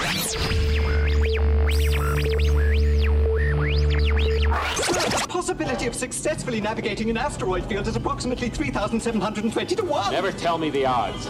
Possibility 5.49 5.87
of 5.87 5.95
successfully 5.95 6.61
navigating 6.61 7.09
an 7.09 7.17
asteroid 7.17 7.65
field 7.65 7.89
is 7.89 7.97
approximately 7.97 8.51
3,720 8.51 9.77
to 9.77 9.83
1. 9.83 10.13
Never 10.13 10.31
tell 10.31 10.59
me 10.59 10.69
the 10.69 10.85
odds. 10.85 11.27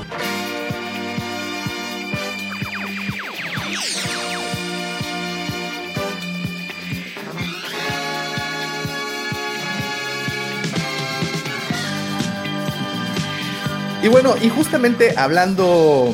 Y 14.02 14.08
bueno, 14.08 14.34
y 14.42 14.48
justamente 14.48 15.14
hablando 15.16 16.12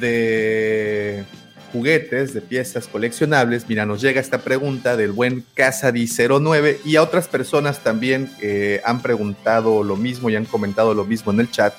de 0.00 1.26
juguetes, 1.72 2.34
de 2.34 2.42
piezas 2.42 2.86
coleccionables, 2.86 3.68
mira, 3.68 3.86
nos 3.86 4.00
llega 4.00 4.20
esta 4.20 4.38
pregunta 4.38 4.96
del 4.96 5.12
buen 5.12 5.44
Casadi09 5.56 6.78
y 6.84 6.96
a 6.96 7.02
otras 7.02 7.28
personas 7.28 7.80
también 7.80 8.30
que 8.38 8.82
han 8.84 9.00
preguntado 9.00 9.82
lo 9.82 9.96
mismo 9.96 10.28
y 10.28 10.36
han 10.36 10.44
comentado 10.44 10.94
lo 10.94 11.04
mismo 11.04 11.32
en 11.32 11.40
el 11.40 11.50
chat. 11.50 11.74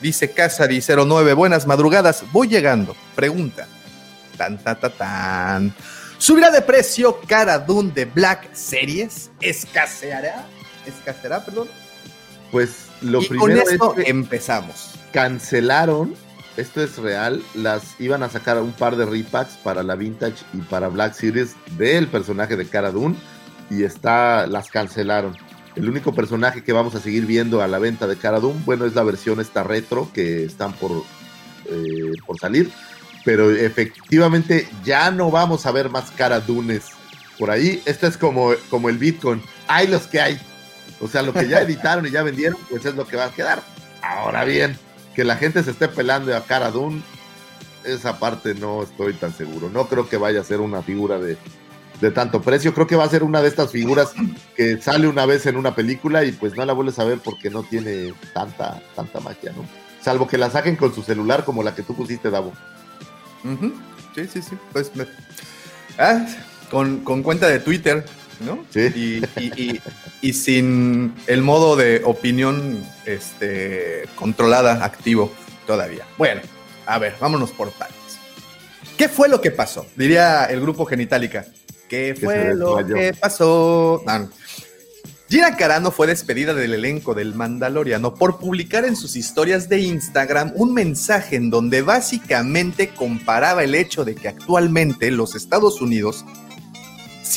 Dice 0.00 0.34
Casadi09, 0.34 1.34
buenas 1.34 1.66
madrugadas, 1.66 2.24
voy 2.32 2.48
llegando. 2.48 2.96
Pregunta. 3.14 3.66
Tan, 4.36 4.58
tan, 4.58 4.78
tan, 4.78 4.92
tan. 4.92 5.74
¿Subirá 6.18 6.50
de 6.50 6.62
precio 6.62 7.20
Cara 7.26 7.58
Dune 7.58 7.92
de 7.92 8.04
Black 8.04 8.52
Series? 8.52 9.30
¿Escaseará? 9.40 10.46
¿Escaseará, 10.86 11.44
perdón? 11.44 11.68
Pues 12.50 12.86
lo 13.02 13.22
y 13.22 13.28
primero 13.28 13.40
con 13.40 13.72
esto 13.72 13.94
es 13.96 14.04
que 14.04 14.10
empezamos. 14.10 14.94
cancelaron, 15.12 16.14
esto 16.58 16.82
es 16.82 16.98
real, 16.98 17.40
las 17.54 18.00
iban 18.00 18.24
a 18.24 18.28
sacar 18.28 18.60
un 18.60 18.72
par 18.72 18.96
de 18.96 19.06
repacks 19.06 19.56
para 19.62 19.84
la 19.84 19.94
Vintage 19.94 20.44
y 20.52 20.58
para 20.58 20.88
Black 20.88 21.14
Series 21.14 21.54
del 21.76 22.08
personaje 22.08 22.56
de 22.56 22.66
Cara 22.66 22.90
Dune 22.90 23.14
y 23.70 23.84
está, 23.84 24.46
las 24.48 24.68
cancelaron. 24.68 25.36
El 25.76 25.88
único 25.88 26.12
personaje 26.12 26.64
que 26.64 26.72
vamos 26.72 26.96
a 26.96 27.00
seguir 27.00 27.26
viendo 27.26 27.62
a 27.62 27.68
la 27.68 27.78
venta 27.78 28.08
de 28.08 28.16
Cara 28.16 28.40
Dune, 28.40 28.60
bueno, 28.64 28.86
es 28.86 28.96
la 28.96 29.04
versión 29.04 29.38
esta 29.38 29.62
retro 29.62 30.10
que 30.12 30.44
están 30.44 30.72
por, 30.72 31.04
eh, 31.66 32.12
por 32.26 32.36
salir, 32.40 32.72
pero 33.24 33.52
efectivamente 33.52 34.68
ya 34.84 35.12
no 35.12 35.30
vamos 35.30 35.64
a 35.64 35.70
ver 35.70 35.90
más 35.90 36.10
Cara 36.10 36.40
Dunes 36.40 36.86
por 37.38 37.52
ahí. 37.52 37.80
Esto 37.86 38.08
es 38.08 38.16
como, 38.16 38.50
como 38.68 38.88
el 38.88 38.98
Bitcoin, 38.98 39.40
hay 39.68 39.86
los 39.86 40.08
que 40.08 40.20
hay. 40.20 40.40
O 41.00 41.06
sea, 41.06 41.22
lo 41.22 41.32
que 41.32 41.48
ya 41.48 41.60
editaron 41.62 42.04
y 42.04 42.10
ya 42.10 42.24
vendieron, 42.24 42.58
pues 42.68 42.84
es 42.84 42.96
lo 42.96 43.06
que 43.06 43.16
va 43.16 43.26
a 43.26 43.30
quedar. 43.30 43.62
Ahora 44.02 44.44
bien, 44.44 44.76
que 45.18 45.24
la 45.24 45.34
gente 45.34 45.64
se 45.64 45.72
esté 45.72 45.88
pelando 45.88 46.36
a 46.36 46.44
Cara 46.44 46.70
Dune, 46.70 47.02
esa 47.82 48.20
parte 48.20 48.54
no 48.54 48.84
estoy 48.84 49.14
tan 49.14 49.32
seguro. 49.32 49.68
No 49.68 49.88
creo 49.88 50.08
que 50.08 50.16
vaya 50.16 50.40
a 50.40 50.44
ser 50.44 50.60
una 50.60 50.80
figura 50.80 51.18
de, 51.18 51.36
de 52.00 52.10
tanto 52.12 52.40
precio. 52.40 52.72
Creo 52.72 52.86
que 52.86 52.94
va 52.94 53.02
a 53.02 53.08
ser 53.08 53.24
una 53.24 53.42
de 53.42 53.48
estas 53.48 53.72
figuras 53.72 54.12
que 54.54 54.80
sale 54.80 55.08
una 55.08 55.26
vez 55.26 55.44
en 55.46 55.56
una 55.56 55.74
película 55.74 56.22
y 56.22 56.30
pues 56.30 56.54
no 56.54 56.64
la 56.64 56.72
vuelves 56.72 57.00
a 57.00 57.04
ver 57.04 57.18
porque 57.18 57.50
no 57.50 57.64
tiene 57.64 58.14
tanta, 58.32 58.80
tanta 58.94 59.18
magia, 59.18 59.50
¿no? 59.56 59.64
Salvo 60.00 60.28
que 60.28 60.38
la 60.38 60.50
saquen 60.50 60.76
con 60.76 60.94
su 60.94 61.02
celular 61.02 61.44
como 61.44 61.64
la 61.64 61.74
que 61.74 61.82
tú 61.82 61.96
pusiste, 61.96 62.30
Davo. 62.30 62.52
Sí, 64.14 64.28
sí, 64.32 64.40
sí. 64.40 64.56
Pues 64.72 64.92
ah, 65.98 66.26
con, 66.70 67.00
con 67.00 67.24
cuenta 67.24 67.48
de 67.48 67.58
Twitter, 67.58 68.06
¿no? 68.40 68.64
Sí. 68.70 68.80
Y, 68.94 69.40
y- 69.42 69.52
y- 69.62 69.80
y 70.20 70.32
sin 70.32 71.14
el 71.26 71.42
modo 71.42 71.76
de 71.76 72.02
opinión 72.04 72.84
este, 73.06 74.04
controlada 74.16 74.84
activo 74.84 75.32
todavía. 75.66 76.04
Bueno, 76.16 76.40
a 76.86 76.98
ver, 76.98 77.14
vámonos 77.20 77.50
por 77.50 77.70
partes. 77.72 77.96
¿Qué 78.96 79.08
fue 79.08 79.28
lo 79.28 79.40
que 79.40 79.50
pasó? 79.52 79.86
Diría 79.96 80.44
el 80.46 80.60
grupo 80.60 80.84
Genitalica. 80.86 81.46
¿Qué 81.88 82.16
fue 82.20 82.54
lo 82.54 82.76
desmayó. 82.76 82.94
que 82.96 83.14
pasó? 83.14 84.02
Ah, 84.06 84.18
no. 84.20 84.28
Gina 85.30 85.56
Carano 85.56 85.90
fue 85.90 86.06
despedida 86.06 86.54
del 86.54 86.72
elenco 86.72 87.12
del 87.14 87.34
Mandaloriano 87.34 88.14
por 88.14 88.38
publicar 88.38 88.86
en 88.86 88.96
sus 88.96 89.14
historias 89.14 89.68
de 89.68 89.78
Instagram 89.80 90.52
un 90.54 90.72
mensaje 90.72 91.36
en 91.36 91.50
donde 91.50 91.82
básicamente 91.82 92.88
comparaba 92.88 93.62
el 93.62 93.74
hecho 93.74 94.06
de 94.06 94.14
que 94.14 94.28
actualmente 94.28 95.10
los 95.10 95.34
Estados 95.36 95.82
Unidos, 95.82 96.24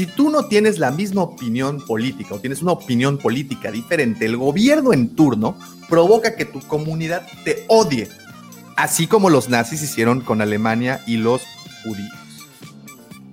si 0.01 0.07
tú 0.07 0.31
no 0.31 0.45
tienes 0.45 0.79
la 0.79 0.89
misma 0.89 1.21
opinión 1.21 1.79
política 1.85 2.33
o 2.33 2.39
tienes 2.39 2.63
una 2.63 2.71
opinión 2.71 3.19
política 3.19 3.69
diferente, 3.69 4.25
el 4.25 4.35
gobierno 4.35 4.93
en 4.93 5.15
turno 5.15 5.55
provoca 5.87 6.35
que 6.35 6.43
tu 6.43 6.59
comunidad 6.61 7.27
te 7.45 7.65
odie, 7.67 8.09
así 8.75 9.05
como 9.05 9.29
los 9.29 9.47
nazis 9.47 9.83
hicieron 9.83 10.21
con 10.21 10.41
Alemania 10.41 11.03
y 11.05 11.17
los 11.17 11.43
judíos. 11.83 12.17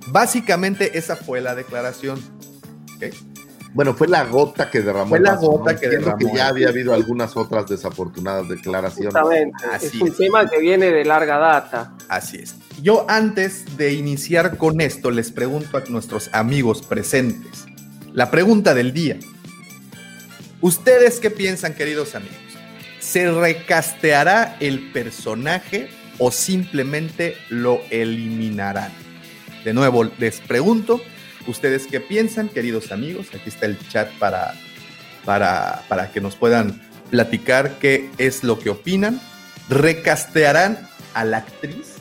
Básicamente 0.09 0.99
esa 0.99 1.17
fue 1.17 1.41
la 1.41 1.55
declaración. 1.55 2.21
Bueno, 3.75 3.95
fue 3.95 4.09
la 4.09 4.25
gota 4.25 4.71
que 4.71 4.81
derramó. 4.81 5.11
Fue 5.11 5.19
el 5.19 5.25
la 5.25 5.35
vaso, 5.35 5.51
gota 5.51 5.73
¿no? 5.73 5.79
que 5.79 5.87
Entiendo 5.87 6.07
derramó 6.07 6.33
que 6.33 6.37
ya 6.37 6.49
había 6.49 6.69
habido 6.69 6.95
algunas 6.95 7.37
otras 7.37 7.69
desafortunadas 7.69 8.49
declaraciones. 8.49 9.13
Justamente. 9.13 9.65
Así 9.71 9.87
es 9.87 9.95
un 10.03 10.09
es. 10.09 10.17
tema 10.17 10.49
que 10.49 10.59
viene 10.59 10.91
de 10.91 11.05
larga 11.05 11.39
data. 11.39 11.93
Así 12.09 12.39
es. 12.39 12.57
Yo 12.83 13.05
antes 13.09 13.77
de 13.77 13.93
iniciar 13.93 14.57
con 14.57 14.81
esto 14.81 15.11
les 15.11 15.31
pregunto 15.31 15.77
a 15.77 15.83
nuestros 15.89 16.31
amigos 16.33 16.83
presentes. 16.83 17.67
La 18.13 18.31
pregunta 18.31 18.75
del 18.75 18.93
día. 18.93 19.19
¿Ustedes 20.61 21.21
qué 21.21 21.31
piensan, 21.31 21.75
queridos 21.75 22.15
amigos? 22.15 22.37
¿Se 22.99 23.31
recasteará 23.31 24.57
el 24.61 24.91
personaje 24.93 25.89
o 26.19 26.33
simplemente 26.33 27.37
lo 27.49 27.81
eliminarán? 27.91 28.93
De 29.65 29.73
nuevo, 29.73 30.05
les 30.19 30.41
pregunto, 30.41 31.01
¿ustedes 31.49 31.87
qué 31.87 32.01
piensan, 32.01 32.49
queridos 32.49 32.93
amigos? 32.93 33.29
Aquí 33.35 33.49
está 33.49 33.67
el 33.67 33.79
chat 33.89 34.11
para, 34.19 34.55
para, 35.25 35.83
para 35.89 36.13
que 36.13 36.21
nos 36.21 36.37
puedan 36.37 36.81
platicar 37.11 37.79
qué 37.81 38.11
es 38.19 38.45
lo 38.45 38.59
que 38.59 38.71
opinan. 38.71 39.21
¿Recastearán 39.69 40.89
a 41.15 41.25
la 41.25 41.39
actriz 41.39 41.97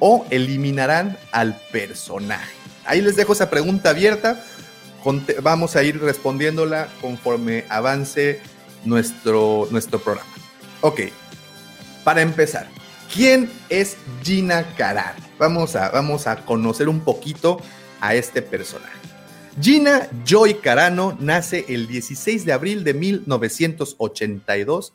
o 0.00 0.26
eliminarán 0.30 1.16
al 1.30 1.58
personaje? 1.72 2.52
Ahí 2.84 3.00
les 3.00 3.16
dejo 3.16 3.32
esa 3.32 3.50
pregunta 3.50 3.90
abierta. 3.90 4.44
Vamos 5.42 5.76
a 5.76 5.82
ir 5.82 6.00
respondiéndola 6.00 6.88
conforme 7.00 7.64
avance 7.68 8.40
nuestro, 8.84 9.68
nuestro 9.70 10.00
programa. 10.00 10.30
Ok, 10.80 11.00
para 12.04 12.22
empezar, 12.22 12.68
¿quién 13.12 13.50
es 13.68 13.96
Gina 14.22 14.74
Carano? 14.76 15.20
Vamos 15.38 15.74
a, 15.76 15.90
vamos 15.90 16.26
a 16.26 16.44
conocer 16.44 16.88
un 16.88 17.00
poquito 17.00 17.60
a 18.02 18.14
este 18.16 18.42
personaje. 18.42 18.98
Gina 19.60 20.08
Joy 20.24 20.54
Carano 20.54 21.16
nace 21.20 21.64
el 21.68 21.86
16 21.86 22.44
de 22.44 22.52
abril 22.52 22.82
de 22.84 22.94
1982 22.94 24.92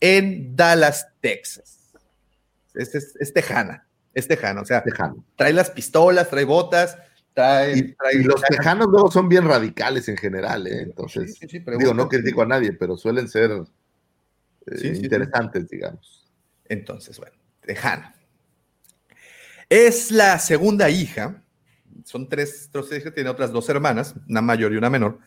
en 0.00 0.56
Dallas, 0.56 1.06
Texas. 1.20 1.92
Es, 2.74 2.94
es, 2.96 3.14
es 3.20 3.32
tejana, 3.32 3.86
es 4.12 4.26
tejana, 4.26 4.62
o 4.62 4.64
sea, 4.64 4.82
Tejano. 4.82 5.24
trae 5.36 5.52
las 5.52 5.70
pistolas, 5.70 6.28
trae 6.28 6.44
botas, 6.44 6.98
trae... 7.32 7.78
Y, 7.78 7.94
trae 7.94 8.16
y 8.16 8.24
los 8.24 8.42
tejanos 8.42 8.88
luego 8.88 9.08
son 9.10 9.28
bien 9.28 9.46
radicales 9.46 10.08
en 10.08 10.16
general, 10.16 10.66
¿eh? 10.66 10.82
Entonces, 10.82 11.34
Sí, 11.38 11.46
sí, 11.48 11.60
sí, 11.60 11.64
digo, 11.78 11.94
no 11.94 12.08
critico 12.08 12.42
a 12.42 12.46
nadie, 12.46 12.72
pero 12.72 12.96
suelen 12.96 13.28
ser 13.28 13.52
eh, 14.66 14.92
interesantes, 14.96 15.68
digamos. 15.68 16.28
Entonces, 16.64 17.18
bueno, 17.18 17.36
tejana. 17.60 18.14
Es 19.68 20.10
la 20.10 20.38
segunda 20.40 20.90
hija, 20.90 21.42
son 22.04 22.28
tres, 22.28 22.70
tres 22.72 23.14
tiene 23.14 23.30
otras 23.30 23.52
dos 23.52 23.68
hermanas, 23.68 24.14
una 24.28 24.40
mayor 24.40 24.72
y 24.72 24.76
una 24.76 24.90
menor. 24.90 25.18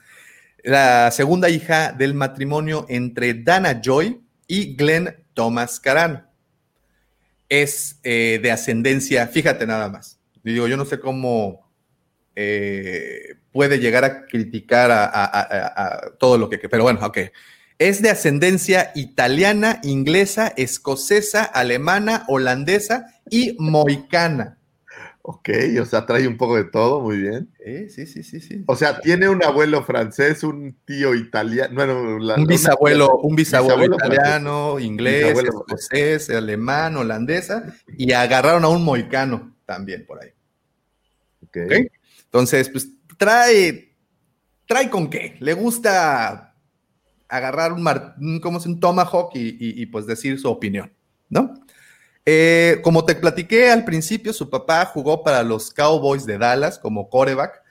La 0.64 1.10
segunda 1.12 1.50
hija 1.50 1.92
del 1.92 2.14
matrimonio 2.14 2.86
entre 2.90 3.34
Dana 3.34 3.82
Joy 3.82 4.22
y 4.48 4.76
Glenn 4.76 5.16
Thomas 5.34 5.80
Carano. 5.80 6.24
Es 7.50 8.00
eh, 8.04 8.40
de 8.42 8.52
ascendencia, 8.52 9.28
fíjate 9.28 9.66
nada 9.66 9.90
más. 9.90 10.20
Digo, 10.44 10.68
yo 10.68 10.78
no 10.78 10.86
sé 10.86 11.00
cómo, 11.00 11.72
eh, 12.36 13.36
puede 13.52 13.80
llegar 13.80 14.04
a 14.04 14.26
criticar 14.26 14.90
a 14.92 16.12
todo 16.18 16.38
lo 16.38 16.50
que... 16.50 16.58
Pero 16.58 16.84
bueno, 16.84 17.00
ok. 17.06 17.18
Es 17.78 18.02
de 18.02 18.12
ascendencia 18.12 18.92
italiana, 18.94 19.80
inglesa, 19.84 20.54
escocesa, 20.56 21.44
alemana, 21.44 22.26
holandesa 22.28 23.08
y 23.30 23.56
moicana. 23.58 24.60
Ok, 25.24 25.50
o 25.80 25.86
sea, 25.86 26.06
trae 26.06 26.28
un 26.28 26.36
poco 26.36 26.56
de 26.58 26.64
todo, 26.64 27.00
muy 27.00 27.18
bien. 27.18 27.52
Eh, 27.64 27.88
sí, 27.90 28.08
sí, 28.08 28.24
sí, 28.24 28.40
sí. 28.42 28.64
O 28.66 28.76
sea, 28.76 29.00
tiene 29.02 29.30
un 29.30 29.44
abuelo 29.44 29.84
francés, 29.84 30.44
un 30.44 30.76
tío 30.84 31.14
italiano, 31.14 31.76
bueno, 31.76 32.18
la- 32.18 32.36
un 32.36 32.48
bisabuelo, 32.48 33.06
una- 33.18 33.28
un 33.28 33.36
bisabuelo, 33.36 33.96
bisabuelo 33.96 33.96
italiano, 33.98 34.80
inglés, 34.80 35.22
Bisabuelo 35.26 35.50
escocés, 35.50 36.30
alemán, 36.32 36.98
holandesa, 36.98 37.72
y 37.98 38.12
agarraron 38.14 38.64
a 38.64 38.70
un 38.70 38.84
moicano 38.84 39.56
también 39.66 40.06
por 40.08 40.24
ahí. 40.24 40.30
Ok. 41.44 41.58
¿ok? 41.66 41.92
Entonces, 42.24 42.70
pues 42.70 42.90
trae, 43.18 43.94
trae 44.66 44.90
con 44.90 45.10
qué. 45.10 45.36
Le 45.40 45.54
gusta 45.54 46.56
agarrar 47.30 47.74
un, 47.74 47.84
mar, 47.84 48.16
un- 48.20 48.40
¿cómo 48.40 48.58
es? 48.58 48.66
un 48.66 48.80
tomahawk 48.80 49.36
y, 49.36 49.50
y- 49.50 49.82
y, 49.82 49.86
pues 49.86 50.08
decir 50.08 50.40
su 50.40 50.50
opinión, 50.50 50.92
¿no? 51.30 51.54
Eh, 52.26 52.80
como 52.84 53.04
te 53.04 53.16
platiqué 53.16 53.72
al 53.72 53.84
principio, 53.84 54.34
su 54.34 54.50
papá 54.50 54.86
jugó 54.86 55.24
para 55.24 55.44
los 55.44 55.72
Cowboys 55.72 56.26
de 56.26 56.38
Dallas 56.38 56.78
como 56.78 57.10
coreback, 57.10 57.62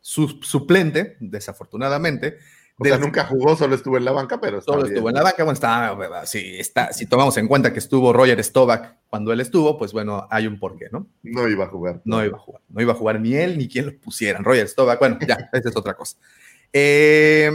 su, 0.00 0.28
suplente, 0.42 1.16
desafortunadamente. 1.20 2.38
O 2.78 2.84
sea, 2.86 2.96
nunca 2.96 3.26
jugó, 3.26 3.56
solo 3.56 3.74
estuvo 3.74 3.98
en 3.98 4.06
la 4.06 4.12
banca, 4.12 4.40
pero 4.40 4.62
Solo 4.62 4.84
bien. 4.84 4.94
estuvo 4.94 5.10
en 5.10 5.14
la 5.14 5.22
banca, 5.22 5.44
bueno, 5.44 5.52
está, 5.52 6.24
sí, 6.24 6.56
está, 6.58 6.94
si 6.94 7.04
tomamos 7.04 7.36
en 7.36 7.46
cuenta 7.46 7.74
que 7.74 7.78
estuvo 7.78 8.10
Roger 8.10 8.42
Staubach 8.42 8.94
cuando 9.10 9.34
él 9.34 9.40
estuvo, 9.40 9.76
pues 9.76 9.92
bueno, 9.92 10.26
hay 10.30 10.46
un 10.46 10.58
porqué, 10.58 10.86
¿no? 10.90 11.06
No 11.22 11.46
iba 11.46 11.66
a 11.66 11.68
jugar. 11.68 12.00
No 12.06 12.24
iba 12.24 12.38
a 12.38 12.40
jugar, 12.40 12.62
no 12.70 12.80
iba 12.80 12.94
a 12.94 12.96
jugar 12.96 13.20
ni 13.20 13.34
él 13.34 13.58
ni 13.58 13.68
quien 13.68 13.84
lo 13.84 13.98
pusieran, 13.98 14.44
Roger 14.44 14.66
Staubach, 14.66 14.98
bueno, 14.98 15.18
ya, 15.26 15.36
esa 15.52 15.68
es 15.68 15.76
otra 15.76 15.92
cosa. 15.92 16.16
Eh, 16.72 17.50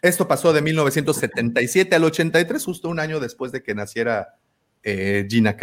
esto 0.00 0.26
pasó 0.26 0.54
de 0.54 0.62
1977 0.62 1.94
al 1.94 2.04
83, 2.04 2.64
justo 2.64 2.88
un 2.88 2.98
año 2.98 3.20
después 3.20 3.52
de 3.52 3.62
que 3.62 3.74
naciera 3.74 4.38
eh, 4.82 5.26
Gina. 5.28 5.56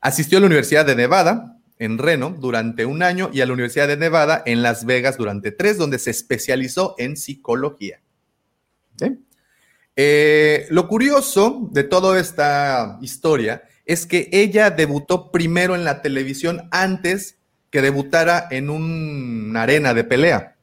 Asistió 0.00 0.38
a 0.38 0.40
la 0.40 0.46
Universidad 0.46 0.84
de 0.84 0.96
Nevada, 0.96 1.58
en 1.78 1.98
Reno, 1.98 2.30
durante 2.38 2.86
un 2.86 3.02
año, 3.02 3.30
y 3.32 3.40
a 3.40 3.46
la 3.46 3.52
Universidad 3.52 3.88
de 3.88 3.96
Nevada, 3.96 4.42
en 4.46 4.62
Las 4.62 4.84
Vegas, 4.84 5.16
durante 5.16 5.52
tres, 5.52 5.78
donde 5.78 5.98
se 5.98 6.10
especializó 6.10 6.94
en 6.98 7.16
psicología. 7.16 8.00
Eh, 9.94 10.66
lo 10.70 10.88
curioso 10.88 11.68
de 11.70 11.84
toda 11.84 12.18
esta 12.18 12.98
historia 13.02 13.64
es 13.84 14.06
que 14.06 14.28
ella 14.32 14.70
debutó 14.70 15.30
primero 15.30 15.74
en 15.74 15.84
la 15.84 16.00
televisión 16.02 16.68
antes 16.70 17.38
que 17.70 17.82
debutara 17.82 18.46
en 18.50 18.70
una 18.70 19.62
arena 19.62 19.92
de 19.92 20.04
pelea. 20.04 20.56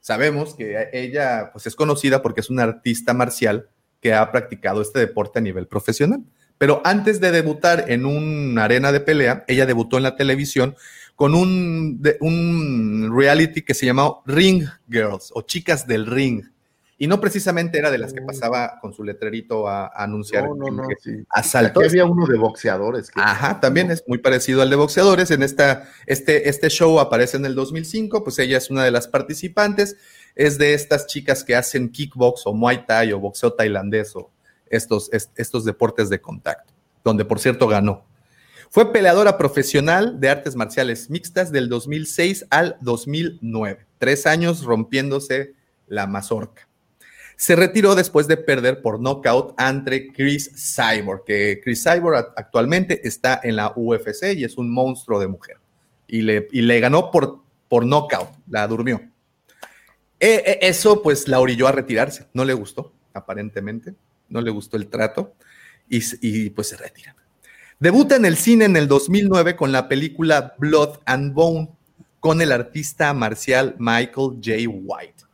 Sabemos 0.00 0.54
que 0.54 0.88
ella 0.92 1.50
pues, 1.52 1.66
es 1.66 1.76
conocida 1.76 2.22
porque 2.22 2.40
es 2.40 2.48
una 2.48 2.62
artista 2.62 3.12
marcial 3.12 3.68
que 4.00 4.14
ha 4.14 4.30
practicado 4.30 4.80
este 4.80 5.00
deporte 5.00 5.40
a 5.40 5.42
nivel 5.42 5.66
profesional. 5.66 6.24
Pero 6.58 6.82
antes 6.84 7.20
de 7.20 7.30
debutar 7.30 7.84
en 7.88 8.04
una 8.04 8.64
arena 8.64 8.90
de 8.92 9.00
pelea, 9.00 9.44
ella 9.46 9.64
debutó 9.66 9.96
en 9.96 10.02
la 10.02 10.16
televisión 10.16 10.74
con 11.14 11.34
un, 11.34 12.02
de- 12.02 12.16
un 12.20 13.12
reality 13.16 13.62
que 13.62 13.74
se 13.74 13.86
llamaba 13.86 14.18
Ring 14.26 14.64
Girls 14.90 15.30
o 15.34 15.42
Chicas 15.42 15.86
del 15.86 16.06
Ring. 16.06 16.44
Y 17.00 17.06
no 17.06 17.20
precisamente 17.20 17.78
era 17.78 17.92
de 17.92 17.98
las 17.98 18.12
que 18.12 18.22
pasaba 18.22 18.80
con 18.80 18.92
su 18.92 19.04
letrerito 19.04 19.68
a, 19.68 19.86
a 19.86 20.02
anunciar 20.02 20.48
No, 20.48 20.56
no, 20.56 20.70
no, 20.82 20.88
sí. 21.00 21.12
asaltos. 21.30 21.84
Aquí 21.84 21.90
había 21.90 22.04
uno 22.04 22.26
de 22.26 22.36
boxeadores. 22.36 23.08
que- 23.12 23.20
Ajá, 23.20 23.60
también 23.60 23.92
es 23.92 24.02
muy 24.08 24.18
parecido 24.18 24.62
al 24.62 24.70
de 24.70 24.74
boxeadores. 24.74 25.30
En 25.30 25.44
esta, 25.44 25.88
este, 26.06 26.48
este 26.48 26.68
show 26.70 26.98
aparece 26.98 27.36
en 27.36 27.46
el 27.46 27.54
2005, 27.54 28.24
pues 28.24 28.40
ella 28.40 28.58
es 28.58 28.68
una 28.68 28.82
de 28.82 28.90
las 28.90 29.06
participantes. 29.06 29.96
Es 30.34 30.58
de 30.58 30.74
estas 30.74 31.06
chicas 31.06 31.44
que 31.44 31.54
hacen 31.54 31.88
kickbox 31.90 32.42
o 32.46 32.52
muay 32.52 32.84
thai 32.84 33.12
o 33.12 33.20
boxeo 33.20 33.52
tailandés 33.52 34.16
o 34.16 34.32
estos, 34.70 35.12
est- 35.12 35.30
estos 35.38 35.64
deportes 35.64 36.08
de 36.10 36.20
contacto, 36.20 36.72
donde 37.04 37.24
por 37.24 37.40
cierto 37.40 37.66
ganó. 37.68 38.04
Fue 38.70 38.92
peleadora 38.92 39.38
profesional 39.38 40.20
de 40.20 40.28
artes 40.28 40.54
marciales 40.54 41.08
mixtas 41.08 41.50
del 41.50 41.68
2006 41.68 42.46
al 42.50 42.76
2009, 42.82 43.86
tres 43.98 44.26
años 44.26 44.62
rompiéndose 44.64 45.54
la 45.86 46.06
mazorca. 46.06 46.68
Se 47.36 47.54
retiró 47.56 47.94
después 47.94 48.26
de 48.26 48.36
perder 48.36 48.82
por 48.82 49.00
knockout 49.00 49.54
ante 49.58 50.12
Chris 50.12 50.50
Cyborg, 50.76 51.24
que 51.24 51.60
Chris 51.62 51.82
Cyborg 51.84 52.32
actualmente 52.36 53.06
está 53.06 53.40
en 53.42 53.56
la 53.56 53.72
UFC 53.76 54.34
y 54.36 54.44
es 54.44 54.58
un 54.58 54.70
monstruo 54.70 55.20
de 55.20 55.28
mujer. 55.28 55.56
Y 56.08 56.22
le, 56.22 56.48
y 56.50 56.62
le 56.62 56.80
ganó 56.80 57.10
por, 57.10 57.42
por 57.68 57.86
knockout, 57.86 58.30
la 58.48 58.66
durmió. 58.66 59.00
Eh, 60.20 60.42
eh, 60.44 60.58
eso 60.62 61.00
pues 61.00 61.28
la 61.28 61.38
orilló 61.38 61.68
a 61.68 61.72
retirarse, 61.72 62.26
no 62.34 62.44
le 62.44 62.54
gustó, 62.54 62.92
aparentemente, 63.14 63.94
no 64.28 64.40
le 64.40 64.50
gustó 64.50 64.76
el 64.76 64.88
trato 64.88 65.34
y, 65.88 66.50
pues 66.50 66.68
se 66.68 66.76
retira. 66.76 67.16
Debuta 67.80 68.16
en 68.16 68.24
el 68.24 68.36
cine 68.36 68.64
en 68.64 68.76
el 68.76 68.88
2009 68.88 69.56
con 69.56 69.72
la 69.72 69.88
película 69.88 70.54
Blood 70.58 70.98
and 71.06 71.32
Bone 71.32 71.70
con 72.20 72.42
el 72.42 72.52
artista 72.52 73.14
marcial 73.14 73.76
Michael 73.78 74.40
J. 74.44 74.68
White. 74.68 75.24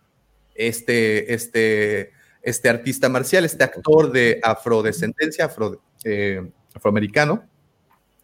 Este, 0.55 1.35
este, 1.35 2.13
este 2.43 2.69
artista 2.69 3.09
marcial, 3.09 3.45
este 3.45 3.65
actor 3.65 4.13
de 4.13 4.39
afrodescendencia, 4.43 5.47
afro, 5.47 5.83
eh, 6.05 6.51
afroamericano, 6.75 7.45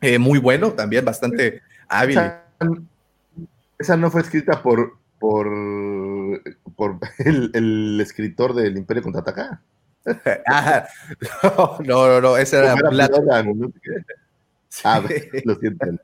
eh, 0.01 0.18
muy 0.18 0.39
bueno 0.39 0.73
también, 0.73 1.05
bastante 1.05 1.62
hábil. 1.89 2.18
Esa, 3.79 3.97
no 3.97 4.11
fue 4.11 4.21
escrita 4.21 4.62
por, 4.62 4.99
por, 5.18 5.49
por 6.77 6.99
el, 7.18 7.51
el 7.55 8.01
escritor 8.01 8.55
del 8.55 8.77
Imperio 8.77 9.03
Contraataca. 9.03 9.62
Ah, 10.47 10.87
no, 11.85 11.85
no, 11.85 12.21
no, 12.21 12.37
ese 12.37 12.59
era 12.59 12.73
¿Cómo 12.73 12.93
era 12.93 13.09
Blood 13.09 13.31
and- 13.31 13.57
no? 13.57 13.73
Ah, 14.85 15.03
lo 15.45 15.55
siento. 15.57 15.87
Ok. 15.87 16.01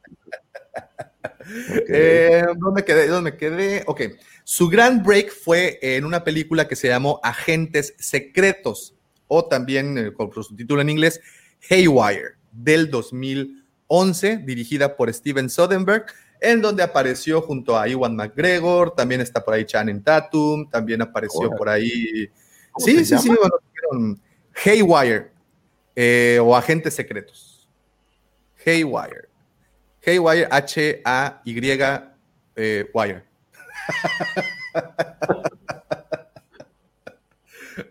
Eh, 1.88 2.44
¿Dónde 2.56 2.84
quedé? 2.84 3.06
¿Dónde 3.08 3.36
quedé? 3.36 3.84
Ok. 3.86 4.02
Su 4.44 4.68
gran 4.68 5.02
break 5.02 5.30
fue 5.32 5.78
en 5.82 6.04
una 6.04 6.24
película 6.24 6.68
que 6.68 6.76
se 6.76 6.88
llamó 6.88 7.20
Agentes 7.22 7.94
Secretos, 7.98 8.94
o 9.28 9.44
también 9.46 9.98
eh, 9.98 10.12
con 10.12 10.32
su 10.32 10.54
título 10.54 10.80
en 10.82 10.90
inglés, 10.90 11.20
Haywire, 11.70 12.34
del 12.52 12.90
2011, 12.90 14.38
dirigida 14.38 14.96
por 14.96 15.12
Steven 15.12 15.48
Soderbergh, 15.50 16.06
en 16.40 16.60
donde 16.60 16.82
apareció 16.82 17.40
junto 17.42 17.78
a 17.78 17.88
Iwan 17.88 18.14
McGregor, 18.14 18.94
también 18.94 19.20
está 19.20 19.44
por 19.44 19.54
ahí 19.54 19.64
Channing 19.64 20.02
Tatum, 20.02 20.68
también 20.68 21.02
apareció 21.02 21.50
por 21.50 21.68
ahí... 21.68 22.28
¿Cómo 22.70 22.84
Sí, 22.84 23.04
sí, 23.04 23.16
sí, 23.18 23.28
bueno, 23.28 23.54
Haywire, 24.64 25.30
eh, 25.94 26.38
o 26.42 26.56
Agentes 26.56 26.94
Secretos. 26.94 27.68
Haywire. 28.64 29.28
Haywire, 30.06 30.48
H-A-Y, 30.50 31.78
eh, 32.56 32.90
Wire. 32.94 33.24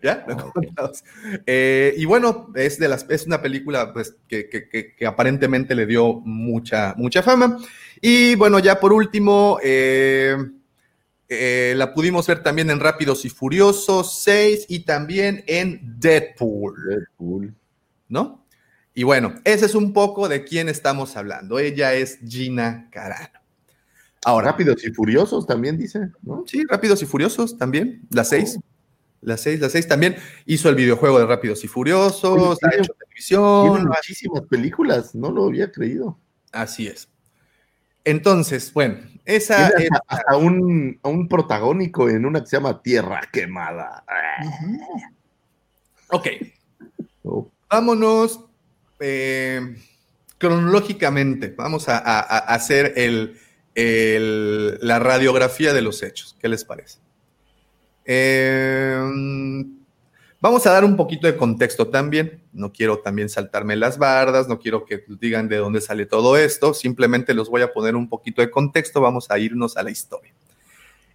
¿Ya? 0.02 0.24
¿Lo 0.26 0.32
encontramos? 0.32 1.04
Eh, 1.46 1.94
y 1.96 2.04
bueno, 2.06 2.50
es, 2.56 2.76
de 2.78 2.88
las, 2.88 3.06
es 3.08 3.24
una 3.26 3.40
película 3.40 3.92
pues, 3.92 4.16
que, 4.28 4.48
que- 4.48 4.68
que- 4.68 4.96
que 4.96 5.06
aparentemente 5.06 5.74
le 5.76 5.86
dio 5.86 6.14
mucha, 6.24 6.92
mucha 6.96 7.22
fama. 7.22 7.58
Y 8.00 8.34
bueno, 8.34 8.58
ya 8.58 8.80
por 8.80 8.92
último, 8.92 9.58
eh, 9.62 10.36
eh, 11.28 11.74
la 11.76 11.92
pudimos 11.92 12.26
ver 12.26 12.42
también 12.42 12.70
en 12.70 12.80
Rápidos 12.80 13.24
y 13.24 13.30
Furiosos 13.30 14.22
6 14.22 14.66
y 14.68 14.80
también 14.80 15.44
en 15.46 15.80
Deadpool. 15.98 16.74
Deadpool. 16.88 17.54
¿no? 18.08 18.46
Y 18.94 19.02
bueno, 19.02 19.34
ese 19.44 19.66
es 19.66 19.74
un 19.74 19.92
poco 19.92 20.28
de 20.28 20.44
quién 20.44 20.68
estamos 20.68 21.16
hablando. 21.16 21.58
Ella 21.58 21.94
es 21.94 22.18
Gina 22.26 22.88
Carano. 22.90 23.40
Ahora, 24.24 24.50
Rápidos 24.50 24.84
y 24.84 24.92
Furiosos 24.92 25.46
también 25.46 25.76
dice, 25.76 26.10
¿no? 26.22 26.44
sí, 26.46 26.64
Rápidos 26.68 27.02
y 27.02 27.06
Furiosos 27.06 27.56
también, 27.58 28.06
las 28.10 28.30
seis. 28.30 28.58
Las 29.20 29.40
seis, 29.40 29.60
las 29.60 29.72
seis 29.72 29.86
también. 29.86 30.16
Hizo 30.46 30.68
el 30.68 30.74
videojuego 30.74 31.18
de 31.18 31.26
Rápidos 31.26 31.62
y 31.64 31.68
Furiosos, 31.68 32.58
ha 32.62 32.74
hecho 32.74 32.92
televisión. 32.94 33.74
Tiene 33.74 33.88
muchísimas 33.88 34.42
películas, 34.42 35.14
no 35.14 35.30
lo 35.30 35.46
había 35.46 35.70
creído. 35.70 36.18
Así 36.52 36.86
es. 36.86 37.08
Entonces, 38.04 38.72
bueno, 38.72 38.98
esa 39.26 39.68
es. 39.68 39.88
hasta 40.06 40.36
un, 40.36 40.98
a 41.02 41.08
un 41.08 41.28
protagónico 41.28 42.08
en 42.08 42.24
una 42.24 42.40
que 42.40 42.46
se 42.46 42.56
llama 42.56 42.80
Tierra 42.80 43.20
Quemada. 43.32 44.04
Ok, 46.10 46.28
Oh, 47.28 47.50
vámonos 47.68 48.44
eh, 49.00 49.60
cronológicamente. 50.38 51.52
Vamos 51.58 51.88
a, 51.88 51.98
a- 51.98 52.20
a 52.20 52.38
hacer 52.54 52.92
el, 52.96 53.36
el- 53.74 54.78
la 54.80 55.00
radiografía 55.00 55.74
de 55.74 55.82
los 55.82 56.02
hechos. 56.04 56.36
¿Qué 56.40 56.48
les 56.48 56.64
parece? 56.64 57.00
Eh, 58.04 58.96
Vamos 60.38 60.66
a 60.66 60.72
dar 60.72 60.84
un 60.84 60.96
poquito 60.96 61.26
de 61.26 61.36
contexto 61.36 61.88
también. 61.88 62.42
No 62.52 62.70
quiero 62.70 62.98
también 62.98 63.30
saltarme 63.30 63.74
las 63.74 63.96
bardas, 63.96 64.48
no 64.48 64.58
quiero 64.58 64.84
que 64.84 65.02
digan 65.20 65.48
de 65.48 65.56
dónde 65.56 65.80
sale 65.80 66.04
todo 66.04 66.36
esto, 66.36 66.74
simplemente 66.74 67.32
los 67.32 67.48
voy 67.48 67.62
a 67.62 67.72
poner 67.72 67.96
un 67.96 68.08
poquito 68.08 68.42
de 68.42 68.50
contexto, 68.50 69.00
vamos 69.00 69.30
a 69.30 69.38
irnos 69.38 69.76
a 69.76 69.82
la 69.82 69.90
historia. 69.90 70.32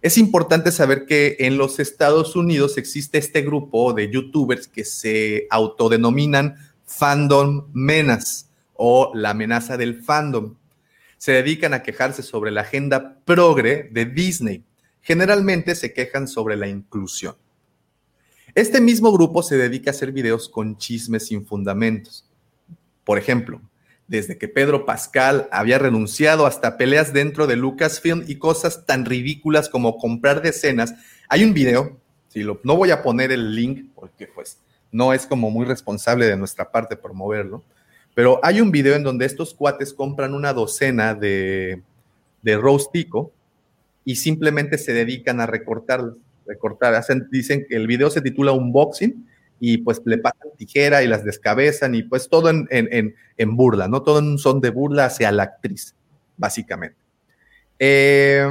Es 0.00 0.18
importante 0.18 0.72
saber 0.72 1.06
que 1.06 1.36
en 1.38 1.56
los 1.56 1.78
Estados 1.78 2.34
Unidos 2.34 2.76
existe 2.76 3.18
este 3.18 3.42
grupo 3.42 3.92
de 3.92 4.10
youtubers 4.10 4.66
que 4.66 4.84
se 4.84 5.46
autodenominan 5.48 6.56
fandom 6.84 7.68
menas 7.72 8.50
o 8.74 9.12
la 9.14 9.30
amenaza 9.30 9.76
del 9.76 10.02
fandom. 10.02 10.56
Se 11.18 11.30
dedican 11.30 11.72
a 11.72 11.84
quejarse 11.84 12.24
sobre 12.24 12.50
la 12.50 12.62
agenda 12.62 13.18
progre 13.24 13.88
de 13.92 14.06
Disney. 14.06 14.64
Generalmente 15.02 15.76
se 15.76 15.92
quejan 15.92 16.26
sobre 16.26 16.56
la 16.56 16.66
inclusión. 16.66 17.36
Este 18.54 18.82
mismo 18.82 19.10
grupo 19.12 19.42
se 19.42 19.56
dedica 19.56 19.90
a 19.90 19.94
hacer 19.94 20.12
videos 20.12 20.48
con 20.48 20.76
chismes 20.76 21.26
sin 21.26 21.46
fundamentos. 21.46 22.28
Por 23.02 23.16
ejemplo, 23.16 23.62
desde 24.08 24.36
que 24.36 24.46
Pedro 24.46 24.84
Pascal 24.84 25.48
había 25.50 25.78
renunciado 25.78 26.44
hasta 26.44 26.76
peleas 26.76 27.14
dentro 27.14 27.46
de 27.46 27.56
Lucasfilm 27.56 28.24
y 28.26 28.36
cosas 28.36 28.84
tan 28.84 29.06
ridículas 29.06 29.70
como 29.70 29.96
comprar 29.96 30.42
decenas. 30.42 30.94
Hay 31.30 31.44
un 31.44 31.54
video, 31.54 31.98
si 32.28 32.42
lo, 32.42 32.60
no 32.62 32.76
voy 32.76 32.90
a 32.90 33.02
poner 33.02 33.32
el 33.32 33.54
link 33.54 33.86
porque 33.94 34.26
pues 34.26 34.58
no 34.90 35.14
es 35.14 35.26
como 35.26 35.50
muy 35.50 35.64
responsable 35.64 36.26
de 36.26 36.36
nuestra 36.36 36.70
parte 36.70 36.94
promoverlo, 36.94 37.64
pero 38.14 38.38
hay 38.42 38.60
un 38.60 38.70
video 38.70 38.94
en 38.94 39.02
donde 39.02 39.24
estos 39.24 39.54
cuates 39.54 39.94
compran 39.94 40.34
una 40.34 40.52
docena 40.52 41.14
de, 41.14 41.80
de 42.42 42.56
roastico 42.58 43.32
y 44.04 44.16
simplemente 44.16 44.76
se 44.76 44.92
dedican 44.92 45.40
a 45.40 45.46
recortarlos, 45.46 46.16
recortar, 46.46 47.02
dicen 47.30 47.66
que 47.68 47.76
el 47.76 47.86
video 47.86 48.10
se 48.10 48.20
titula 48.20 48.52
Unboxing 48.52 49.26
y 49.60 49.78
pues 49.78 50.02
le 50.04 50.18
pasan 50.18 50.48
tijera 50.56 51.02
y 51.02 51.06
las 51.06 51.24
descabezan 51.24 51.94
y 51.94 52.02
pues 52.02 52.28
todo 52.28 52.50
en, 52.50 52.66
en, 52.70 53.14
en, 53.36 53.56
burla, 53.56 53.86
¿no? 53.86 54.02
Todo 54.02 54.18
en 54.18 54.26
un 54.26 54.38
son 54.38 54.60
de 54.60 54.70
burla 54.70 55.04
hacia 55.04 55.30
la 55.30 55.44
actriz, 55.44 55.94
básicamente. 56.36 56.96
Eh, 57.78 58.44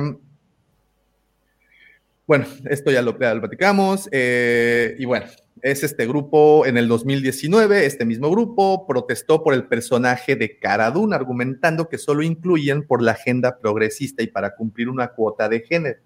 bueno, 2.26 2.46
esto 2.70 2.92
ya 2.92 3.02
lo, 3.02 3.18
platicamos 3.18 4.08
eh, 4.14 4.96
y 4.98 5.04
bueno, 5.04 5.26
es 5.62 5.84
este 5.84 6.08
grupo 6.08 6.66
en 6.66 6.78
el 6.78 6.88
2019, 6.88 7.86
este 7.86 8.06
mismo 8.06 8.32
grupo 8.32 8.88
protestó 8.88 9.44
por 9.44 9.54
el 9.54 9.66
personaje 9.66 10.38
de 10.38 10.58
Cara 10.58 10.94
argumentando 11.12 11.90
que 11.90 11.98
solo 11.98 12.24
incluían 12.24 12.84
por 12.84 13.02
la 13.02 13.12
agenda 13.12 13.60
progresista 13.60 14.24
y 14.24 14.28
para 14.28 14.56
cumplir 14.56 14.88
una 14.88 15.10
cuota 15.10 15.50
de 15.50 15.60
género. 15.60 16.00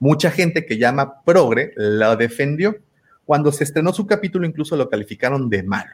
Mucha 0.00 0.30
gente 0.30 0.64
que 0.64 0.78
llama 0.78 1.22
progre 1.24 1.72
la 1.76 2.16
defendió 2.16 2.76
cuando 3.24 3.52
se 3.52 3.64
estrenó 3.64 3.92
su 3.92 4.06
capítulo 4.06 4.46
incluso 4.46 4.76
lo 4.76 4.88
calificaron 4.88 5.50
de 5.50 5.62
malo. 5.62 5.90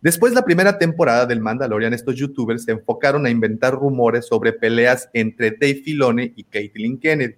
Después 0.00 0.32
de 0.32 0.36
la 0.36 0.46
primera 0.46 0.78
temporada 0.78 1.26
del 1.26 1.40
Mandalorian, 1.40 1.92
estos 1.92 2.14
youtubers 2.14 2.64
se 2.64 2.72
enfocaron 2.72 3.26
a 3.26 3.30
inventar 3.30 3.74
rumores 3.74 4.26
sobre 4.26 4.54
peleas 4.54 5.10
entre 5.12 5.50
Dave 5.50 5.82
Filoni 5.84 6.32
y 6.36 6.44
Caitlyn 6.44 6.98
Kennedy. 6.98 7.34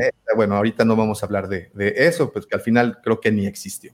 Eh, 0.00 0.12
bueno, 0.36 0.56
ahorita 0.56 0.84
no 0.84 0.94
vamos 0.94 1.22
a 1.22 1.26
hablar 1.26 1.48
de, 1.48 1.70
eso, 1.76 2.32
pues 2.32 2.46
que 2.46 2.54
al 2.54 2.60
final 2.60 3.00
creo 3.02 3.20
que 3.20 3.32
ni 3.32 3.46
existió. 3.46 3.92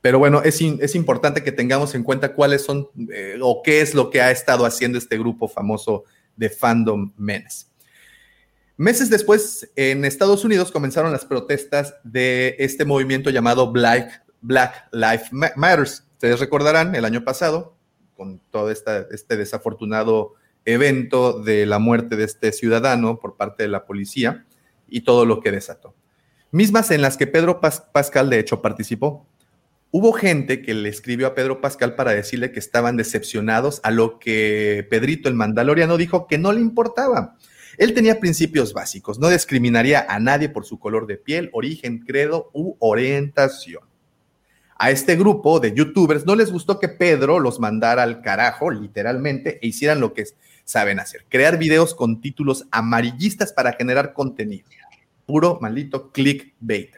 Pero 0.00 0.18
bueno, 0.18 0.42
es, 0.42 0.60
es 0.60 0.94
importante 0.96 1.44
que 1.44 1.52
tengamos 1.52 1.94
en 1.94 2.02
cuenta 2.02 2.34
cuáles 2.34 2.62
son 2.62 2.88
eh, 3.12 3.38
o 3.40 3.62
qué 3.62 3.82
es 3.82 3.94
lo 3.94 4.10
que 4.10 4.20
ha 4.20 4.32
estado 4.32 4.64
haciendo 4.64 4.98
este 4.98 5.16
grupo 5.16 5.46
famoso 5.46 6.04
de 6.34 6.50
Fandom 6.50 7.12
Menes. 7.16 7.69
Meses 8.80 9.10
después, 9.10 9.70
en 9.76 10.06
Estados 10.06 10.42
Unidos 10.42 10.72
comenzaron 10.72 11.12
las 11.12 11.26
protestas 11.26 11.96
de 12.02 12.56
este 12.58 12.86
movimiento 12.86 13.28
llamado 13.28 13.70
Black, 13.70 14.24
Black 14.40 14.88
Lives 14.90 15.30
Matters. 15.30 16.06
Ustedes 16.12 16.40
recordarán 16.40 16.94
el 16.94 17.04
año 17.04 17.22
pasado, 17.22 17.76
con 18.16 18.40
todo 18.50 18.70
este 18.70 19.36
desafortunado 19.36 20.32
evento 20.64 21.42
de 21.42 21.66
la 21.66 21.78
muerte 21.78 22.16
de 22.16 22.24
este 22.24 22.52
ciudadano 22.52 23.18
por 23.18 23.36
parte 23.36 23.64
de 23.64 23.68
la 23.68 23.84
policía 23.84 24.46
y 24.88 25.02
todo 25.02 25.26
lo 25.26 25.42
que 25.42 25.52
desató. 25.52 25.94
Mismas 26.50 26.90
en 26.90 27.02
las 27.02 27.18
que 27.18 27.26
Pedro 27.26 27.60
Pascal, 27.60 28.30
de 28.30 28.38
hecho, 28.38 28.62
participó. 28.62 29.26
Hubo 29.90 30.14
gente 30.14 30.62
que 30.62 30.72
le 30.72 30.88
escribió 30.88 31.26
a 31.26 31.34
Pedro 31.34 31.60
Pascal 31.60 31.96
para 31.96 32.12
decirle 32.12 32.50
que 32.50 32.60
estaban 32.60 32.96
decepcionados 32.96 33.80
a 33.82 33.90
lo 33.90 34.18
que 34.18 34.86
Pedrito 34.88 35.28
el 35.28 35.34
Mandaloriano 35.34 35.98
dijo 35.98 36.26
que 36.26 36.38
no 36.38 36.50
le 36.54 36.60
importaba 36.62 37.36
él 37.80 37.94
tenía 37.94 38.20
principios 38.20 38.74
básicos, 38.74 39.18
no 39.18 39.30
discriminaría 39.30 40.04
a 40.06 40.18
nadie 40.18 40.50
por 40.50 40.66
su 40.66 40.78
color 40.78 41.06
de 41.06 41.16
piel, 41.16 41.48
origen, 41.54 42.00
credo 42.00 42.50
u 42.52 42.76
orientación. 42.78 43.82
A 44.76 44.90
este 44.90 45.16
grupo 45.16 45.60
de 45.60 45.72
youtubers 45.72 46.26
no 46.26 46.36
les 46.36 46.52
gustó 46.52 46.78
que 46.78 46.90
Pedro 46.90 47.40
los 47.40 47.58
mandara 47.58 48.02
al 48.02 48.20
carajo, 48.20 48.70
literalmente, 48.70 49.58
e 49.62 49.68
hicieran 49.68 49.98
lo 49.98 50.12
que 50.12 50.26
saben 50.62 51.00
hacer, 51.00 51.24
crear 51.30 51.56
videos 51.56 51.94
con 51.94 52.20
títulos 52.20 52.66
amarillistas 52.70 53.54
para 53.54 53.72
generar 53.72 54.12
contenido. 54.12 54.68
Puro 55.24 55.58
maldito 55.62 56.12
clickbait. 56.12 56.90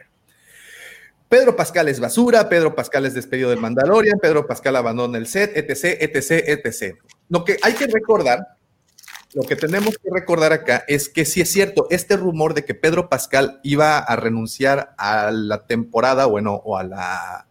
Pedro 1.29 1.55
Pascal 1.55 1.87
es 1.87 2.01
basura, 2.01 2.49
Pedro 2.49 2.75
Pascal 2.75 3.05
es 3.05 3.13
despedido 3.13 3.49
del 3.51 3.61
Mandalorian, 3.61 4.19
Pedro 4.21 4.45
Pascal 4.45 4.75
abandona 4.75 5.17
el 5.17 5.27
set, 5.27 5.55
etc, 5.55 5.97
etc, 6.01 6.65
etc. 6.65 6.97
Lo 7.29 7.45
que 7.45 7.57
hay 7.61 7.71
que 7.71 7.87
recordar 7.87 8.52
lo 9.35 9.43
que 9.43 9.55
tenemos 9.55 9.97
que 9.97 10.09
recordar 10.11 10.53
acá 10.53 10.83
es 10.87 11.09
que 11.09 11.25
sí 11.25 11.41
es 11.41 11.51
cierto, 11.51 11.87
este 11.89 12.17
rumor 12.17 12.53
de 12.53 12.65
que 12.65 12.75
Pedro 12.75 13.09
Pascal 13.09 13.59
iba 13.63 13.97
a 13.97 14.15
renunciar 14.15 14.93
a 14.97 15.31
la 15.31 15.65
temporada, 15.65 16.25
bueno, 16.25 16.53
o 16.63 16.77
a 16.77 16.83
la, 16.83 17.47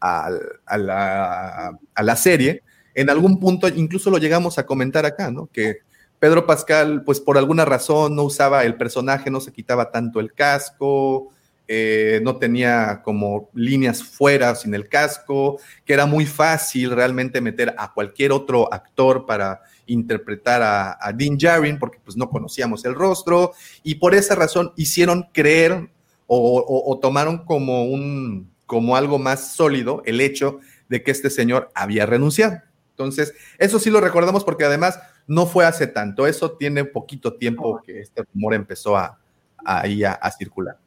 a, 0.00 0.30
la, 0.78 1.78
a 1.94 2.02
la 2.02 2.16
serie, 2.16 2.62
en 2.94 3.10
algún 3.10 3.40
punto 3.40 3.68
incluso 3.68 4.10
lo 4.10 4.18
llegamos 4.18 4.58
a 4.58 4.66
comentar 4.66 5.06
acá, 5.06 5.30
¿no? 5.30 5.48
Que 5.52 5.78
Pedro 6.18 6.46
Pascal, 6.46 7.02
pues 7.04 7.20
por 7.20 7.36
alguna 7.36 7.64
razón 7.64 8.16
no 8.16 8.22
usaba 8.22 8.64
el 8.64 8.76
personaje, 8.76 9.30
no 9.30 9.40
se 9.40 9.52
quitaba 9.52 9.90
tanto 9.90 10.18
el 10.20 10.32
casco, 10.32 11.30
eh, 11.68 12.20
no 12.22 12.36
tenía 12.36 13.02
como 13.02 13.50
líneas 13.52 14.02
fuera 14.02 14.54
sin 14.54 14.74
el 14.74 14.88
casco, 14.88 15.58
que 15.84 15.94
era 15.94 16.06
muy 16.06 16.24
fácil 16.24 16.90
realmente 16.90 17.40
meter 17.40 17.74
a 17.76 17.92
cualquier 17.92 18.32
otro 18.32 18.72
actor 18.72 19.26
para 19.26 19.62
interpretar 19.86 20.62
a, 20.62 21.12
Dean 21.12 21.38
Jarin, 21.38 21.78
porque 21.78 21.98
pues 22.04 22.16
no 22.16 22.28
conocíamos 22.28 22.84
el 22.84 22.94
rostro, 22.94 23.52
y 23.82 23.96
por 23.96 24.14
esa 24.14 24.34
razón 24.34 24.72
hicieron 24.76 25.28
creer 25.32 25.90
o, 26.26 26.98
tomaron 27.00 27.44
como, 27.44 27.84
un, 27.84 28.50
como 28.66 28.96
algo 28.96 29.18
más 29.18 29.54
sólido 29.54 30.02
el 30.06 30.20
hecho 30.20 30.58
de 30.88 31.02
que 31.02 31.12
este 31.12 31.30
señor 31.30 31.70
había 31.74 32.04
renunciado. 32.04 32.60
Entonces, 32.90 33.34
eso 33.58 33.78
sí 33.78 33.90
lo 33.90 34.00
recordamos 34.00 34.42
porque 34.42 34.64
además 34.64 34.98
no 35.26 35.46
fue 35.46 35.64
hace 35.66 35.86
tanto, 35.86 36.26
eso 36.26 36.52
tiene 36.52 36.84
poquito 36.84 37.34
tiempo 37.34 37.80
que 37.84 38.00
este 38.00 38.24
rumor 38.34 38.54
empezó 38.54 38.96
a, 38.96 39.18
a, 39.64 39.82
a 39.82 40.30
circular. 40.30 40.78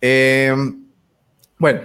Eh, 0.00 0.54
bueno, 1.58 1.80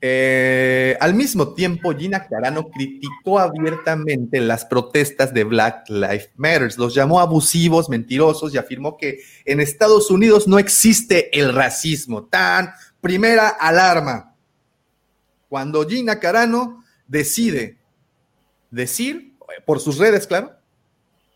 eh, 0.00 0.96
al 1.00 1.14
mismo 1.14 1.54
tiempo, 1.54 1.92
Gina 1.92 2.28
Carano 2.28 2.68
criticó 2.68 3.40
abiertamente 3.40 4.40
las 4.40 4.64
protestas 4.64 5.34
de 5.34 5.42
Black 5.42 5.88
Lives 5.88 6.30
Matter, 6.36 6.72
los 6.78 6.94
llamó 6.94 7.18
abusivos, 7.18 7.88
mentirosos 7.88 8.54
y 8.54 8.58
afirmó 8.58 8.96
que 8.96 9.18
en 9.44 9.60
Estados 9.60 10.10
Unidos 10.10 10.46
no 10.46 10.58
existe 10.58 11.36
el 11.38 11.52
racismo. 11.52 12.24
Tan 12.24 12.70
primera 13.00 13.48
alarma. 13.48 14.36
Cuando 15.48 15.86
Gina 15.88 16.20
Carano 16.20 16.84
decide 17.08 17.78
decir, 18.70 19.34
por 19.66 19.80
sus 19.80 19.98
redes, 19.98 20.26
claro, 20.26 20.52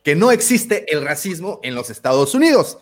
que 0.04 0.14
no 0.14 0.30
existe 0.30 0.92
el 0.92 1.02
racismo 1.04 1.58
en 1.62 1.74
los 1.74 1.90
Estados 1.90 2.34
Unidos. 2.34 2.78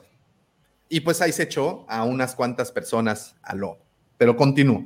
Y 0.89 1.01
pues 1.01 1.21
ahí 1.21 1.33
se 1.33 1.45
echó 1.45 1.87
a 1.89 2.05
unas 2.05 2.35
cuantas 2.35 2.73
personas 2.73 3.37
al 3.43 3.59
lobo. 3.59 3.79
Pero 4.19 4.37
continúo. 4.37 4.85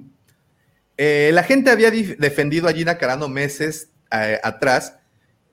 Eh, 0.97 1.31
la 1.33 1.43
gente 1.43 1.71
había 1.71 1.91
defendido 1.91 2.69
a 2.69 2.73
Gina 2.73 2.99
Carano 2.99 3.29
meses 3.29 3.91
eh, 4.13 4.39
atrás, 4.43 4.97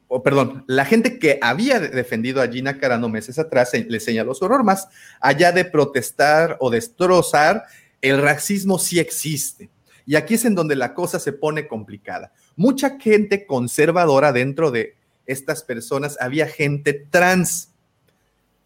o 0.08 0.22
perdón, 0.22 0.64
la 0.68 0.86
gente 0.86 1.20
que 1.20 1.40
había 1.42 1.80
defendido 1.80 2.42
a 2.42 2.48
Gina 2.48 2.78
Carano 2.78 3.10
meses 3.10 3.40
atrás 3.40 3.72
le 3.74 4.00
señaló 4.00 4.34
su 4.34 4.46
horror 4.46 4.64
más 4.64 4.88
allá 5.20 5.52
de 5.52 5.66
protestar 5.66 6.58
o 6.60 6.70
destrozar, 6.70 7.64
el 8.02 8.22
racismo 8.22 8.78
sí 8.78 9.00
existe. 9.00 9.70
Y 10.06 10.16
aquí 10.16 10.34
es 10.34 10.46
en 10.46 10.56
donde 10.56 10.76
la 10.76 10.94
cosa 10.94 11.20
se 11.20 11.32
pone 11.32 11.68
complicada. 11.68 12.34
Mucha 12.56 13.00
gente 13.00 13.46
conservadora 13.46 14.34
dentro 14.34 14.72
de 14.72 14.96
estas 15.26 15.64
personas, 15.64 16.18
había 16.20 16.48
gente 16.48 16.94
trans 16.94 17.70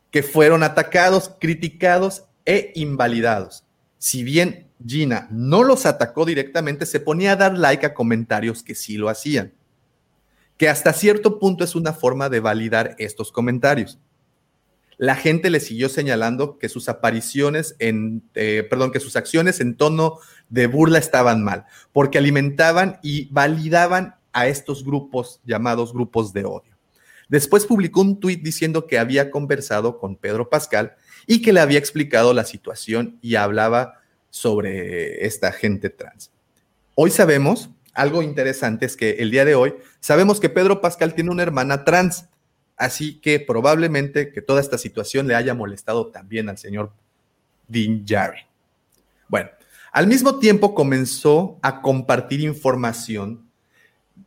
que 0.10 0.24
fueron 0.24 0.64
atacados, 0.64 1.36
criticados 1.40 2.24
e 2.46 2.72
invalidados. 2.76 3.66
Si 3.98 4.24
bien 4.24 4.65
Gina 4.86 5.28
no 5.32 5.64
los 5.64 5.86
atacó 5.86 6.26
directamente, 6.26 6.86
se 6.86 7.00
ponía 7.00 7.34
a 7.34 7.36
dar 7.36 7.58
like 7.58 7.86
a 7.86 7.94
comentarios 7.94 8.64
que 8.64 8.76
sí 8.76 8.98
lo 8.98 9.10
hacían, 9.10 9.54
que 10.58 10.70
hasta 10.70 10.94
cierto 10.94 11.40
punto 11.40 11.64
es 11.64 11.76
una 11.76 11.94
forma 11.94 12.30
de 12.30 12.40
validar 12.40 12.96
estos 12.98 13.32
comentarios. 13.32 14.00
la 14.98 15.16
gente 15.16 15.50
le 15.50 15.60
siguió 15.60 15.90
señalando 15.90 16.58
que 16.58 16.70
sus 16.70 16.88
apariciones 16.88 17.76
en, 17.80 18.24
eh, 18.34 18.66
perdón, 18.70 18.94
que 18.94 19.02
sus 19.02 19.18
acciones 19.18 19.60
en 19.60 19.76
tono 19.76 20.20
de 20.48 20.68
burla 20.68 21.00
estaban 21.00 21.44
mal, 21.44 21.66
porque 21.92 22.18
alimentaban 22.18 23.00
y 23.04 23.26
validaban 23.26 24.16
a 24.32 24.48
estos 24.48 24.86
grupos 24.86 25.42
llamados 25.46 25.92
grupos 25.92 26.32
de 26.32 26.46
odio. 26.46 26.76
Después 27.28 27.66
publicó 27.66 28.02
un 28.02 28.20
tuit 28.20 28.42
diciendo 28.44 28.86
que 28.86 29.00
había 29.00 29.32
conversado 29.32 29.98
con 29.98 30.16
Pedro 30.16 30.50
Pascal 30.50 30.96
y 31.26 31.42
que 31.42 31.54
le 31.54 31.60
había 31.60 31.80
explicado 31.80 32.34
la 32.34 32.46
situación 32.46 33.18
y 33.22 33.36
hablaba 33.36 34.02
sobre 34.36 35.26
esta 35.26 35.54
gente 35.54 35.90
trans. 35.90 36.30
Hoy 36.94 37.10
sabemos, 37.10 37.70
algo 37.94 38.22
interesante 38.22 38.86
es 38.86 38.98
que 38.98 39.12
el 39.12 39.32
día 39.32 39.46
de 39.46 39.56
hoy 39.56 39.76
sabemos 40.02 40.42
que 40.42 40.50
Pedro 40.50 40.82
Pascal 40.82 41.16
tiene 41.16 41.32
una 41.32 41.42
hermana 41.42 41.86
trans, 41.86 42.26
así 42.76 43.22
que 43.22 43.40
probablemente 43.40 44.34
que 44.34 44.42
toda 44.42 44.60
esta 44.60 44.78
situación 44.78 45.26
le 45.26 45.36
haya 45.36 45.54
molestado 45.54 46.08
también 46.08 46.50
al 46.50 46.58
señor 46.58 46.92
Dean 47.70 48.04
Jarry. 48.06 48.42
Bueno, 49.30 49.52
al 49.94 50.06
mismo 50.06 50.38
tiempo 50.38 50.76
comenzó 50.76 51.58
a 51.62 51.82
compartir 51.82 52.42
información, 52.42 53.50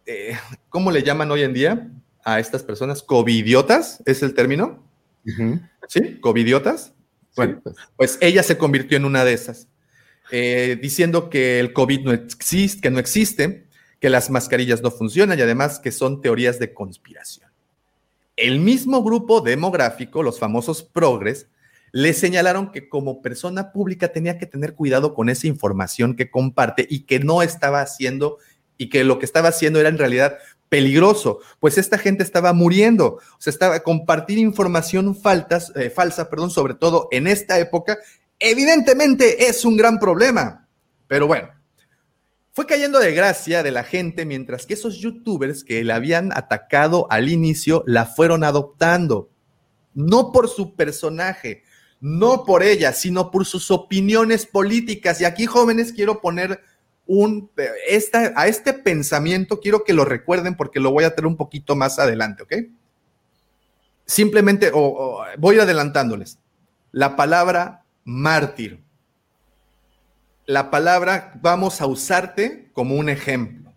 eh, 0.06 0.38
¿cómo 0.70 0.90
le 0.90 1.02
llaman 1.02 1.30
hoy 1.30 1.42
en 1.42 1.52
día 1.52 1.90
a 2.24 2.40
estas 2.40 2.62
personas? 2.62 3.02
¿Covidiotas? 3.02 4.02
¿Es 4.06 4.22
el 4.22 4.32
término? 4.32 4.82
¿Sí? 5.86 6.18
¿Covidiotas? 6.18 6.94
Bueno, 7.36 7.60
pues. 7.62 7.76
pues 7.94 8.18
ella 8.22 8.42
se 8.42 8.56
convirtió 8.56 8.96
en 8.96 9.04
una 9.04 9.22
de 9.22 9.34
esas, 9.34 9.68
eh, 10.30 10.78
diciendo 10.80 11.30
que 11.30 11.60
el 11.60 11.72
COVID 11.72 12.00
no 12.00 12.12
existe, 12.12 12.80
que 12.80 12.90
no 12.90 12.98
existe, 12.98 13.66
que 14.00 14.10
las 14.10 14.30
mascarillas 14.30 14.82
no 14.82 14.90
funcionan 14.90 15.38
y 15.38 15.42
además 15.42 15.80
que 15.80 15.92
son 15.92 16.20
teorías 16.20 16.58
de 16.58 16.74
conspiración. 16.74 17.50
El 18.36 18.60
mismo 18.60 19.02
grupo 19.02 19.40
demográfico, 19.40 20.22
los 20.22 20.38
famosos 20.38 20.82
progres, 20.82 21.48
le 21.92 22.12
señalaron 22.12 22.70
que 22.70 22.88
como 22.88 23.22
persona 23.22 23.72
pública 23.72 24.08
tenía 24.08 24.38
que 24.38 24.46
tener 24.46 24.74
cuidado 24.74 25.14
con 25.14 25.28
esa 25.28 25.46
información 25.46 26.14
que 26.14 26.30
comparte 26.30 26.86
y 26.88 27.00
que 27.00 27.18
no 27.18 27.42
estaba 27.42 27.80
haciendo 27.80 28.38
y 28.76 28.90
que 28.90 29.04
lo 29.04 29.18
que 29.18 29.24
estaba 29.24 29.48
haciendo 29.48 29.80
era 29.80 29.88
en 29.88 29.98
realidad 29.98 30.38
peligroso, 30.68 31.40
pues 31.60 31.78
esta 31.78 31.98
gente 31.98 32.22
estaba 32.22 32.52
muriendo, 32.52 33.14
o 33.14 33.20
sea, 33.38 33.50
estaba 33.50 33.80
compartir 33.80 34.38
información 34.38 35.16
faltas, 35.16 35.72
eh, 35.76 35.90
falsa, 35.90 36.28
perdón, 36.28 36.50
sobre 36.50 36.74
todo 36.74 37.08
en 37.10 37.26
esta 37.26 37.58
época, 37.58 37.98
evidentemente 38.38 39.48
es 39.48 39.64
un 39.64 39.76
gran 39.76 39.98
problema. 39.98 40.68
Pero 41.06 41.26
bueno, 41.26 41.48
fue 42.52 42.66
cayendo 42.66 42.98
de 42.98 43.12
gracia 43.12 43.62
de 43.62 43.70
la 43.70 43.84
gente 43.84 44.24
mientras 44.24 44.66
que 44.66 44.74
esos 44.74 44.98
youtubers 44.98 45.64
que 45.64 45.84
la 45.84 45.96
habían 45.96 46.32
atacado 46.36 47.06
al 47.10 47.28
inicio 47.28 47.84
la 47.86 48.04
fueron 48.04 48.44
adoptando, 48.44 49.30
no 49.94 50.32
por 50.32 50.48
su 50.48 50.74
personaje, 50.74 51.62
no 52.00 52.44
por 52.44 52.62
ella, 52.62 52.92
sino 52.92 53.30
por 53.30 53.46
sus 53.46 53.70
opiniones 53.70 54.46
políticas. 54.46 55.20
Y 55.20 55.24
aquí, 55.24 55.46
jóvenes, 55.46 55.92
quiero 55.92 56.20
poner 56.20 56.60
un, 57.06 57.50
esta, 57.88 58.32
a 58.36 58.46
este 58.48 58.72
pensamiento, 58.72 59.60
quiero 59.60 59.82
que 59.82 59.94
lo 59.94 60.04
recuerden 60.04 60.56
porque 60.56 60.80
lo 60.80 60.90
voy 60.90 61.04
a 61.04 61.14
tener 61.14 61.26
un 61.26 61.36
poquito 61.36 61.74
más 61.74 61.98
adelante, 61.98 62.42
¿ok? 62.42 62.54
Simplemente, 64.04 64.70
o, 64.72 65.22
voy 65.38 65.58
adelantándoles, 65.58 66.38
la 66.92 67.16
palabra 67.16 67.84
mártir. 68.08 68.82
La 70.46 70.70
palabra 70.70 71.32
vamos 71.42 71.82
a 71.82 71.86
usarte 71.86 72.70
como 72.72 72.96
un 72.96 73.10
ejemplo. 73.10 73.70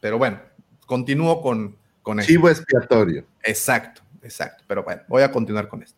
Pero 0.00 0.18
bueno, 0.18 0.40
continúo 0.86 1.40
con, 1.40 1.76
con 2.02 2.18
esto. 2.18 2.32
Chivo 2.32 2.48
expiatorio. 2.48 3.24
Exacto, 3.44 4.02
exacto. 4.22 4.64
Pero 4.66 4.82
bueno, 4.82 5.02
voy 5.06 5.22
a 5.22 5.30
continuar 5.30 5.68
con 5.68 5.84
esto. 5.84 5.96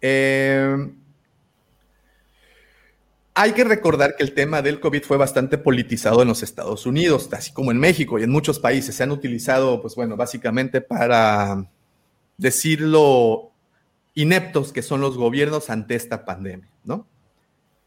Eh, 0.00 0.90
hay 3.34 3.52
que 3.52 3.64
recordar 3.64 4.16
que 4.16 4.22
el 4.22 4.32
tema 4.32 4.62
del 4.62 4.80
COVID 4.80 5.02
fue 5.02 5.18
bastante 5.18 5.58
politizado 5.58 6.22
en 6.22 6.28
los 6.28 6.42
Estados 6.42 6.86
Unidos, 6.86 7.28
así 7.32 7.52
como 7.52 7.70
en 7.70 7.78
México 7.78 8.18
y 8.18 8.22
en 8.22 8.30
muchos 8.30 8.58
países. 8.58 8.94
Se 8.94 9.02
han 9.02 9.10
utilizado, 9.10 9.82
pues 9.82 9.94
bueno, 9.94 10.16
básicamente 10.16 10.80
para 10.80 11.66
decirlo 12.38 13.52
ineptos 14.14 14.72
que 14.72 14.82
son 14.82 15.02
los 15.02 15.18
gobiernos 15.18 15.68
ante 15.68 15.94
esta 15.94 16.24
pandemia, 16.24 16.71
¿no? 16.84 17.06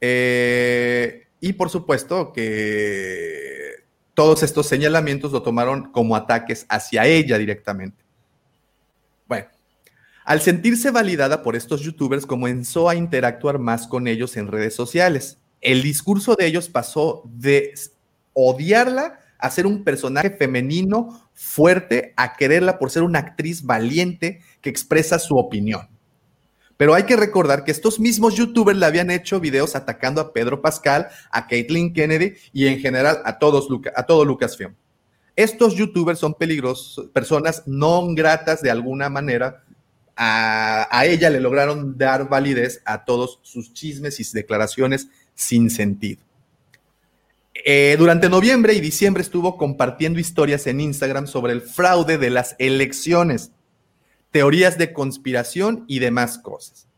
Eh, 0.01 1.27
y 1.39 1.53
por 1.53 1.69
supuesto 1.69 2.33
que 2.33 3.85
todos 4.13 4.43
estos 4.43 4.67
señalamientos 4.67 5.31
lo 5.31 5.43
tomaron 5.43 5.91
como 5.91 6.15
ataques 6.15 6.65
hacia 6.69 7.05
ella 7.05 7.37
directamente. 7.37 8.03
Bueno, 9.27 9.47
al 10.23 10.41
sentirse 10.41 10.91
validada 10.91 11.43
por 11.43 11.55
estos 11.55 11.81
youtubers, 11.81 12.25
comenzó 12.25 12.89
a 12.89 12.95
interactuar 12.95 13.59
más 13.59 13.87
con 13.87 14.07
ellos 14.07 14.37
en 14.37 14.47
redes 14.47 14.73
sociales. 14.73 15.39
El 15.61 15.83
discurso 15.83 16.35
de 16.35 16.47
ellos 16.47 16.69
pasó 16.69 17.23
de 17.25 17.73
odiarla 18.33 19.19
a 19.37 19.49
ser 19.51 19.67
un 19.67 19.83
personaje 19.83 20.31
femenino 20.31 21.29
fuerte, 21.33 22.13
a 22.15 22.35
quererla 22.35 22.79
por 22.79 22.89
ser 22.89 23.03
una 23.03 23.19
actriz 23.19 23.63
valiente 23.63 24.41
que 24.61 24.69
expresa 24.69 25.19
su 25.19 25.37
opinión. 25.37 25.87
Pero 26.78 26.93
hay 26.93 27.03
que 27.03 27.15
recordar 27.15 27.63
que 27.63 27.71
estos 27.71 27.99
mismos 27.99 28.36
youtubers 28.36 28.78
le 28.78 28.86
habían 28.86 29.09
hecho 29.09 29.39
videos 29.39 29.76
atacando 29.76 30.19
a 30.19 30.34
Pedro 30.34 30.61
Pascal, 30.61 31.07
a 31.32 31.47
Caitlyn 31.47 31.93
Kennedy 31.93 32.34
y 32.51 32.67
en 32.67 32.80
general 32.80 33.21
a, 33.23 33.39
todos, 33.39 33.67
a 33.95 34.03
todo 34.03 34.26
Lucasfilm. 34.26 34.76
Estos 35.36 35.76
youtubers 35.76 36.19
son 36.19 36.34
peligrosos, 36.34 37.09
personas 37.11 37.63
no 37.65 38.07
gratas 38.13 38.61
de 38.61 38.71
alguna 38.71 39.09
manera 39.09 39.63
a, 40.15 41.05
ella 41.05 41.30
le 41.30 41.39
lograron 41.39 41.97
dar 41.97 42.30
validez 42.30 42.82
a 42.86 43.03
todos 43.03 43.39
sus 43.43 43.73
chismes 43.73 44.19
y 44.19 44.34
declaraciones 44.34 45.09
sin 45.34 45.69
sentido. 45.69 46.21
Eh, 47.53 47.95
durante 47.97 48.30
noviembre 48.30 48.73
y 48.73 48.80
diciembre 48.80 49.23
estuvo 49.23 49.57
compartiendo 49.57 50.19
historias 50.19 50.67
en 50.67 50.80
Instagram 50.80 51.28
sobre 51.28 51.53
el 51.53 51.61
fraude 51.61 52.17
de 52.17 52.30
las 52.30 52.55
elecciones, 52.59 53.51
teorías 54.36 54.77
de 54.77 54.91
conspiración 54.91 55.86
y 55.88 55.99
demás 55.99 56.38
cosas. 56.38 56.89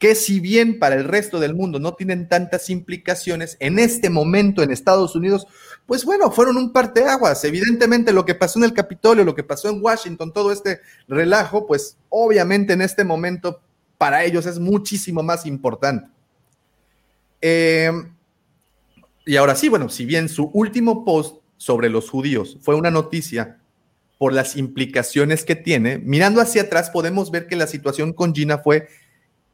Que 0.00 0.16
si 0.16 0.40
bien 0.40 0.80
para 0.80 0.96
el 0.96 1.04
resto 1.04 1.38
del 1.38 1.54
mundo 1.54 1.78
no 1.78 1.94
tienen 1.94 2.28
tantas 2.28 2.68
implicaciones, 2.68 3.56
en 3.60 3.78
este 3.78 4.10
momento 4.10 4.64
en 4.64 4.72
Estados 4.72 5.14
Unidos 5.14 5.46
pues 5.86 6.04
bueno, 6.04 6.32
fueron 6.32 6.56
un 6.56 6.72
parteaguas. 6.72 7.44
Evidentemente 7.44 8.12
lo 8.12 8.24
que 8.24 8.34
pasó 8.34 8.58
en 8.58 8.64
el 8.64 8.72
Capitolio, 8.72 9.22
lo 9.22 9.36
que 9.36 9.44
pasó 9.44 9.68
en 9.68 9.80
Washington, 9.80 10.32
todo 10.32 10.50
este 10.50 10.80
relajo, 11.06 11.64
pues 11.64 11.96
obviamente 12.08 12.72
en 12.72 12.82
este 12.82 13.04
momento 13.04 13.60
para 13.96 14.24
ellos 14.24 14.46
es 14.46 14.58
muchísimo 14.58 15.22
más 15.22 15.46
importante. 15.46 16.08
Em, 17.40 18.12
y 19.24 19.36
ahora 19.36 19.54
sí, 19.54 19.68
bueno, 19.68 19.88
si 19.88 20.06
bien 20.06 20.28
su 20.28 20.50
último 20.52 21.04
post 21.04 21.36
sobre 21.56 21.88
los 21.88 22.10
judíos 22.10 22.58
fue 22.62 22.74
una 22.74 22.90
noticia 22.90 23.59
por 24.20 24.34
las 24.34 24.54
implicaciones 24.54 25.46
que 25.46 25.56
tiene, 25.56 25.96
mirando 25.96 26.42
hacia 26.42 26.64
atrás 26.64 26.90
podemos 26.90 27.30
ver 27.30 27.46
que 27.46 27.56
la 27.56 27.66
situación 27.66 28.12
con 28.12 28.34
Gina 28.34 28.58
fue 28.58 28.86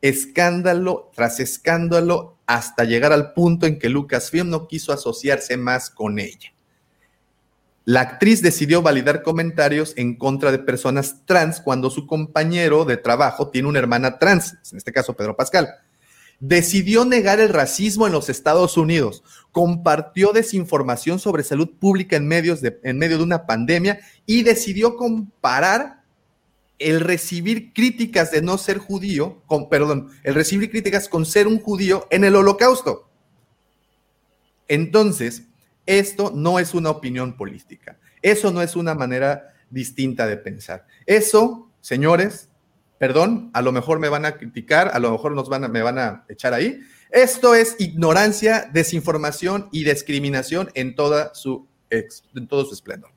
escándalo 0.01 1.13
tras 1.15 1.39
escándalo 1.39 2.41
hasta 2.47 2.83
llegar 2.83 3.13
al 3.13 3.33
punto 3.33 3.67
en 3.67 3.79
que 3.79 3.89
Lucasfilm 3.89 4.51
no 4.51 4.67
quiso 4.67 4.93
asociarse 4.93 5.57
más 5.57 5.89
con 5.89 6.19
ella. 6.19 6.53
La 7.85 8.01
actriz 8.01 8.43
decidió 8.43 8.83
validar 8.83 9.23
comentarios 9.23 9.95
en 9.97 10.17
contra 10.17 10.51
de 10.51 10.59
personas 10.59 11.25
trans 11.27 11.61
cuando 11.61 11.89
su 11.89 12.05
compañero 12.05 12.85
de 12.85 12.97
trabajo 12.97 13.51
tiene 13.51 13.69
una 13.69 13.79
hermana 13.79 14.19
trans, 14.19 14.57
en 14.73 14.79
este 14.79 14.93
caso 14.93 15.15
Pedro 15.15 15.37
Pascal. 15.37 15.69
Decidió 16.39 17.05
negar 17.05 17.41
el 17.41 17.49
racismo 17.49 18.07
en 18.07 18.13
los 18.13 18.29
Estados 18.29 18.77
Unidos, 18.77 19.23
compartió 19.53 20.33
desinformación 20.33 21.19
sobre 21.19 21.43
salud 21.43 21.71
pública 21.79 22.17
en, 22.17 22.29
medios 22.29 22.61
en 22.63 22.99
medio 22.99 23.17
de 23.17 23.25
una 23.25 23.47
pandemia 23.47 24.01
y 24.27 24.43
decidió 24.43 24.97
comparar 24.97 26.03
el 26.79 27.01
recibir 27.01 27.73
críticas 27.73 28.31
de 28.31 28.43
no 28.43 28.59
ser 28.59 28.79
judío, 28.79 29.43
con, 29.47 29.69
perdón, 29.69 30.11
el 30.23 30.35
recibir 30.35 30.71
críticas 30.71 31.09
con 31.09 31.25
ser 31.25 31.47
un 31.47 31.59
judío 31.59 32.07
en 32.11 32.25
el 32.25 32.37
holocausto. 32.37 33.09
Entonces, 34.69 35.45
esto 35.87 36.33
no 36.35 36.59
es 36.59 36.75
una 36.75 36.91
opinión 36.91 37.37
política. 37.37 37.99
Eso 38.21 38.51
no 38.51 38.61
es 38.61 38.77
una 38.77 38.95
manera 38.95 39.55
distinta 39.71 40.27
de 40.27 40.37
pensar. 40.37 40.87
Eso, 41.07 41.71
señores, 41.81 42.46
perdón, 42.99 43.51
a 43.53 43.63
lo 43.63 43.73
mejor 43.73 43.99
me 43.99 44.09
van 44.09 44.25
a 44.25 44.37
criticar, 44.37 44.91
a 44.93 44.99
lo 44.99 45.11
mejor 45.11 45.33
nos 45.33 45.49
van 45.49 45.71
me 45.71 45.83
van 45.83 45.99
a 45.99 46.25
echar 46.29 46.55
ahí. 46.55 46.81
Esto 47.11 47.55
es 47.55 47.77
ignorancia, 47.79 48.69
desinformación 48.73 49.69
y 49.73 49.85
discriminación 49.85 50.71
en, 50.75 50.95
toda 50.95 51.35
su, 51.35 51.67
en 51.91 52.49
todo 52.49 52.65
su 52.65 52.75
esplendor. 52.75 53.11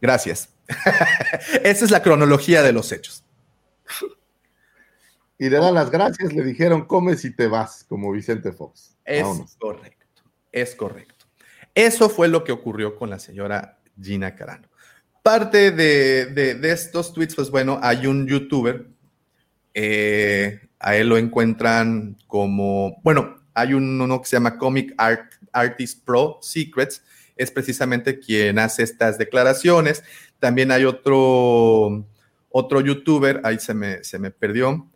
Gracias. 0.00 0.50
Esa 1.62 1.84
es 1.84 1.90
la 1.90 2.02
cronología 2.02 2.62
de 2.62 2.72
los 2.72 2.92
hechos. 2.92 3.24
Y 5.38 5.50
le 5.50 5.58
dan 5.58 5.74
las 5.74 5.90
gracias, 5.90 6.32
le 6.32 6.42
dijeron, 6.42 6.86
comes 6.86 7.22
y 7.26 7.30
te 7.30 7.46
vas, 7.46 7.84
como 7.84 8.10
Vicente 8.10 8.52
Fox. 8.52 8.96
Es 9.04 9.26
correcto, 9.58 10.22
es 10.50 10.74
correcto. 10.74 11.26
Eso 11.74 12.08
fue 12.08 12.28
lo 12.28 12.42
que 12.42 12.52
ocurrió 12.52 12.96
con 12.96 13.10
la 13.10 13.18
señora 13.18 13.78
Gina 14.00 14.34
Carano. 14.34 14.66
Parte 15.26 15.72
de, 15.72 16.56
estos 16.70 17.12
tweets, 17.12 17.34
pues 17.34 17.50
bueno, 17.50 17.80
hay 17.82 18.06
un 18.06 18.28
youtuber 18.28 18.86
Eh, 19.74 20.60
a 20.78 20.94
él 20.94 21.08
lo 21.08 21.18
encuentran 21.18 22.16
como, 22.28 23.00
bueno, 23.02 23.36
hay 23.52 23.74
un, 23.74 24.00
uno 24.00 24.20
que 24.22 24.28
se 24.28 24.36
llama 24.36 24.56
Comic 24.56 24.94
Art, 24.96 25.32
Artist 25.52 26.04
Pro 26.04 26.38
Secrets, 26.42 27.02
es 27.34 27.50
precisamente 27.50 28.20
quien 28.20 28.60
hace 28.60 28.84
estas 28.84 29.18
declaraciones. 29.18 30.04
También 30.38 30.70
hay 30.70 30.84
otro, 30.84 32.06
otro 32.50 32.80
youtuber, 32.80 33.40
ahí 33.42 33.58
se 33.58 33.74
me, 33.74 34.04
se 34.04 34.20
me 34.20 34.30
perdió, 34.30 34.88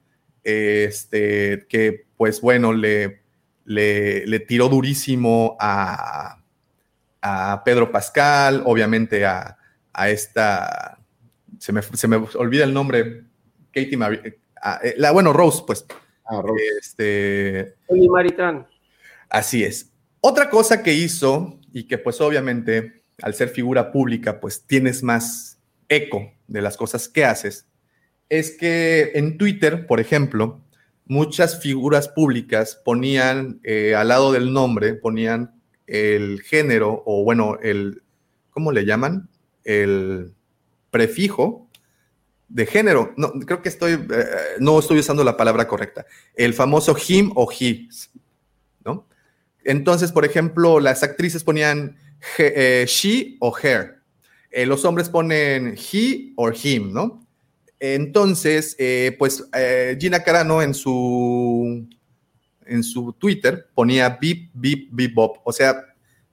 este, 0.44 1.66
que 1.68 2.06
pues 2.16 2.40
bueno, 2.40 2.72
le, 2.72 3.22
le, 3.64 4.38
tiró 4.46 4.68
durísimo 4.68 5.56
a, 5.58 6.40
a, 7.20 7.64
Pedro 7.64 7.90
Pascal, 7.90 8.62
obviamente 8.64 9.26
a, 9.26 9.56
a 9.92 10.10
esta, 10.10 10.98
se 11.58 11.72
me, 11.72 11.82
se 11.82 12.08
me, 12.08 12.16
olvida 12.16 12.64
el 12.64 12.74
nombre, 12.74 13.24
Katie 13.72 13.96
Marie, 13.96 14.40
eh, 14.82 14.94
la, 14.96 15.10
bueno, 15.12 15.32
Rose, 15.32 15.62
pues. 15.66 15.86
Ah, 16.24 16.40
Rose. 16.42 16.62
Este, 16.80 17.74
Maritán. 18.08 18.66
Así 19.28 19.64
es. 19.64 19.92
Otra 20.20 20.50
cosa 20.50 20.82
que 20.82 20.92
hizo 20.92 21.58
y 21.72 21.84
que 21.84 21.96
pues 21.96 22.20
obviamente 22.20 23.02
al 23.22 23.34
ser 23.34 23.48
figura 23.48 23.92
pública 23.92 24.40
pues 24.40 24.66
tienes 24.66 25.02
más 25.02 25.60
eco 25.88 26.32
de 26.46 26.62
las 26.62 26.76
cosas 26.76 27.08
que 27.08 27.24
haces, 27.24 27.66
es 28.28 28.52
que 28.52 29.12
en 29.14 29.38
Twitter, 29.38 29.86
por 29.86 29.98
ejemplo, 29.98 30.60
muchas 31.06 31.60
figuras 31.60 32.08
públicas 32.08 32.80
ponían 32.84 33.60
eh, 33.64 33.94
al 33.94 34.08
lado 34.08 34.32
del 34.32 34.52
nombre, 34.52 34.94
ponían 34.94 35.60
el 35.86 36.42
género 36.42 37.02
o 37.06 37.24
bueno, 37.24 37.58
el, 37.62 38.02
¿cómo 38.50 38.72
le 38.72 38.84
llaman? 38.84 39.29
El 39.70 40.34
prefijo 40.90 41.70
de 42.48 42.66
género. 42.66 43.14
No, 43.16 43.32
creo 43.32 43.62
que 43.62 43.68
estoy, 43.68 43.92
eh, 43.92 44.24
no 44.58 44.78
estoy 44.80 44.98
usando 44.98 45.22
la 45.22 45.36
palabra 45.36 45.66
correcta. 45.66 46.04
El 46.34 46.52
famoso 46.52 46.96
him 47.08 47.30
o 47.36 47.48
his, 47.50 48.10
¿no? 48.84 49.06
Entonces, 49.64 50.10
por 50.10 50.24
ejemplo, 50.24 50.80
las 50.80 51.02
actrices 51.02 51.44
ponían 51.44 51.96
eh, 52.38 52.84
she 52.88 53.36
o 53.38 53.56
her. 53.56 54.00
Eh, 54.50 54.66
los 54.66 54.84
hombres 54.84 55.08
ponen 55.08 55.76
he 55.76 56.32
o 56.36 56.50
him, 56.50 56.92
¿no? 56.92 57.24
Entonces, 57.78 58.76
pues 59.18 59.42
Gina 59.98 60.22
Carano 60.22 60.60
en 60.60 60.74
su, 60.74 61.88
en 62.66 62.82
su 62.82 63.14
Twitter 63.14 63.68
ponía 63.74 64.18
beep, 64.20 64.50
beep, 64.52 64.88
beep, 64.90 65.14
bop. 65.14 65.38
O 65.44 65.52
sea, 65.52 65.86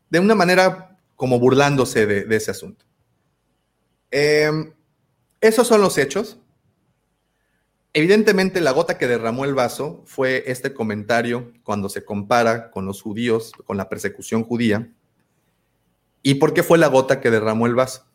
de 0.10 0.20
una 0.20 0.36
manera 0.36 0.98
como 1.16 1.40
burlándose 1.40 2.06
de, 2.06 2.26
de 2.26 2.36
ese 2.36 2.52
asunto. 2.52 2.87
Eh, 4.12 4.74
esos 5.42 5.68
son 5.68 5.82
los 5.82 5.98
hechos. 5.98 6.40
Evidentemente, 7.94 8.62
la 8.62 8.72
gota 8.72 8.98
que 8.98 9.08
derramó 9.08 9.46
el 9.46 9.56
vaso 9.56 10.04
fue 10.06 10.44
este 10.48 10.74
comentario 10.74 11.52
cuando 11.64 11.90
se 11.90 12.06
compara 12.06 12.70
con 12.70 12.86
los 12.86 13.02
judíos, 13.02 13.54
con 13.66 13.78
la 13.78 13.90
persecución 13.90 14.44
judía. 14.44 14.92
¿Y 16.22 16.36
por 16.36 16.54
qué 16.54 16.64
fue 16.64 16.78
la 16.78 16.88
gota 16.88 17.22
que 17.22 17.32
derramó 17.32 17.66
el 17.66 17.76
vaso? 17.76 18.06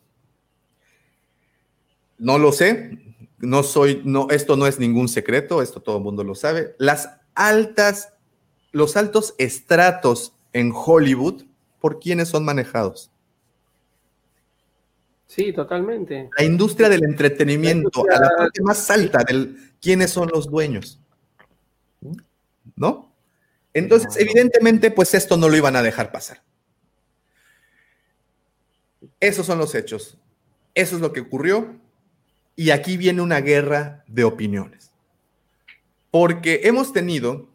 No 2.17 2.37
lo 2.37 2.51
sé, 2.51 2.99
no 3.39 3.63
soy, 3.63 4.01
no, 4.05 4.27
esto 4.29 4.55
no 4.55 4.67
es 4.67 4.79
ningún 4.79 5.09
secreto, 5.09 5.61
esto 5.61 5.81
todo 5.81 5.97
el 5.97 6.03
mundo 6.03 6.23
lo 6.23 6.35
sabe. 6.35 6.75
Las 6.77 7.09
altas, 7.35 8.13
los 8.71 8.95
altos 8.95 9.35
estratos 9.37 10.33
en 10.53 10.71
Hollywood, 10.73 11.43
¿por 11.79 11.99
quiénes 11.99 12.29
son 12.29 12.45
manejados? 12.45 13.12
Sí, 15.33 15.51
totalmente. 15.51 16.29
La 16.37 16.43
industria 16.43 16.89
del 16.89 17.03
entretenimiento, 17.05 18.05
a 18.07 18.19
la 18.19 18.29
parte 18.37 18.61
más 18.61 18.87
alta 18.91 19.23
del 19.23 19.73
quiénes 19.81 20.11
son 20.11 20.29
los 20.31 20.47
dueños. 20.47 20.99
¿No? 22.75 23.11
Entonces, 23.73 24.15
evidentemente, 24.17 24.91
pues 24.91 25.15
esto 25.15 25.35
no 25.35 25.49
lo 25.49 25.57
iban 25.57 25.75
a 25.75 25.81
dejar 25.81 26.11
pasar. 26.11 26.43
Esos 29.19 29.47
son 29.47 29.57
los 29.57 29.73
hechos. 29.73 30.19
Eso 30.75 30.97
es 30.97 31.01
lo 31.01 31.11
que 31.11 31.21
ocurrió. 31.21 31.79
Y 32.55 32.69
aquí 32.69 32.95
viene 32.95 33.23
una 33.23 33.41
guerra 33.41 34.03
de 34.05 34.25
opiniones. 34.25 34.91
Porque 36.11 36.61
hemos 36.65 36.93
tenido 36.93 37.49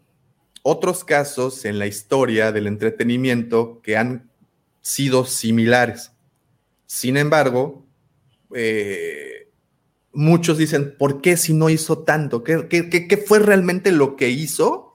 otros 0.62 1.05
casos 1.05 1.64
en 1.64 1.78
la 1.78 1.86
historia 1.86 2.50
del 2.50 2.66
entretenimiento 2.66 3.80
que 3.84 3.96
han 3.96 4.28
sido 4.80 5.24
similares. 5.24 6.10
Sin 6.89 7.19
embargo, 7.19 7.86
eh, 8.55 9.51
muchos 10.15 10.56
dicen, 10.56 10.97
¿por 10.97 11.20
qué 11.20 11.36
si 11.36 11.52
no 11.52 11.69
hizo 11.69 11.98
tanto? 11.98 12.43
¿Qué, 12.43 13.24
fue 13.27 13.40
realmente 13.40 13.93
lo 13.93 14.16
que 14.16 14.31
hizo 14.31 14.94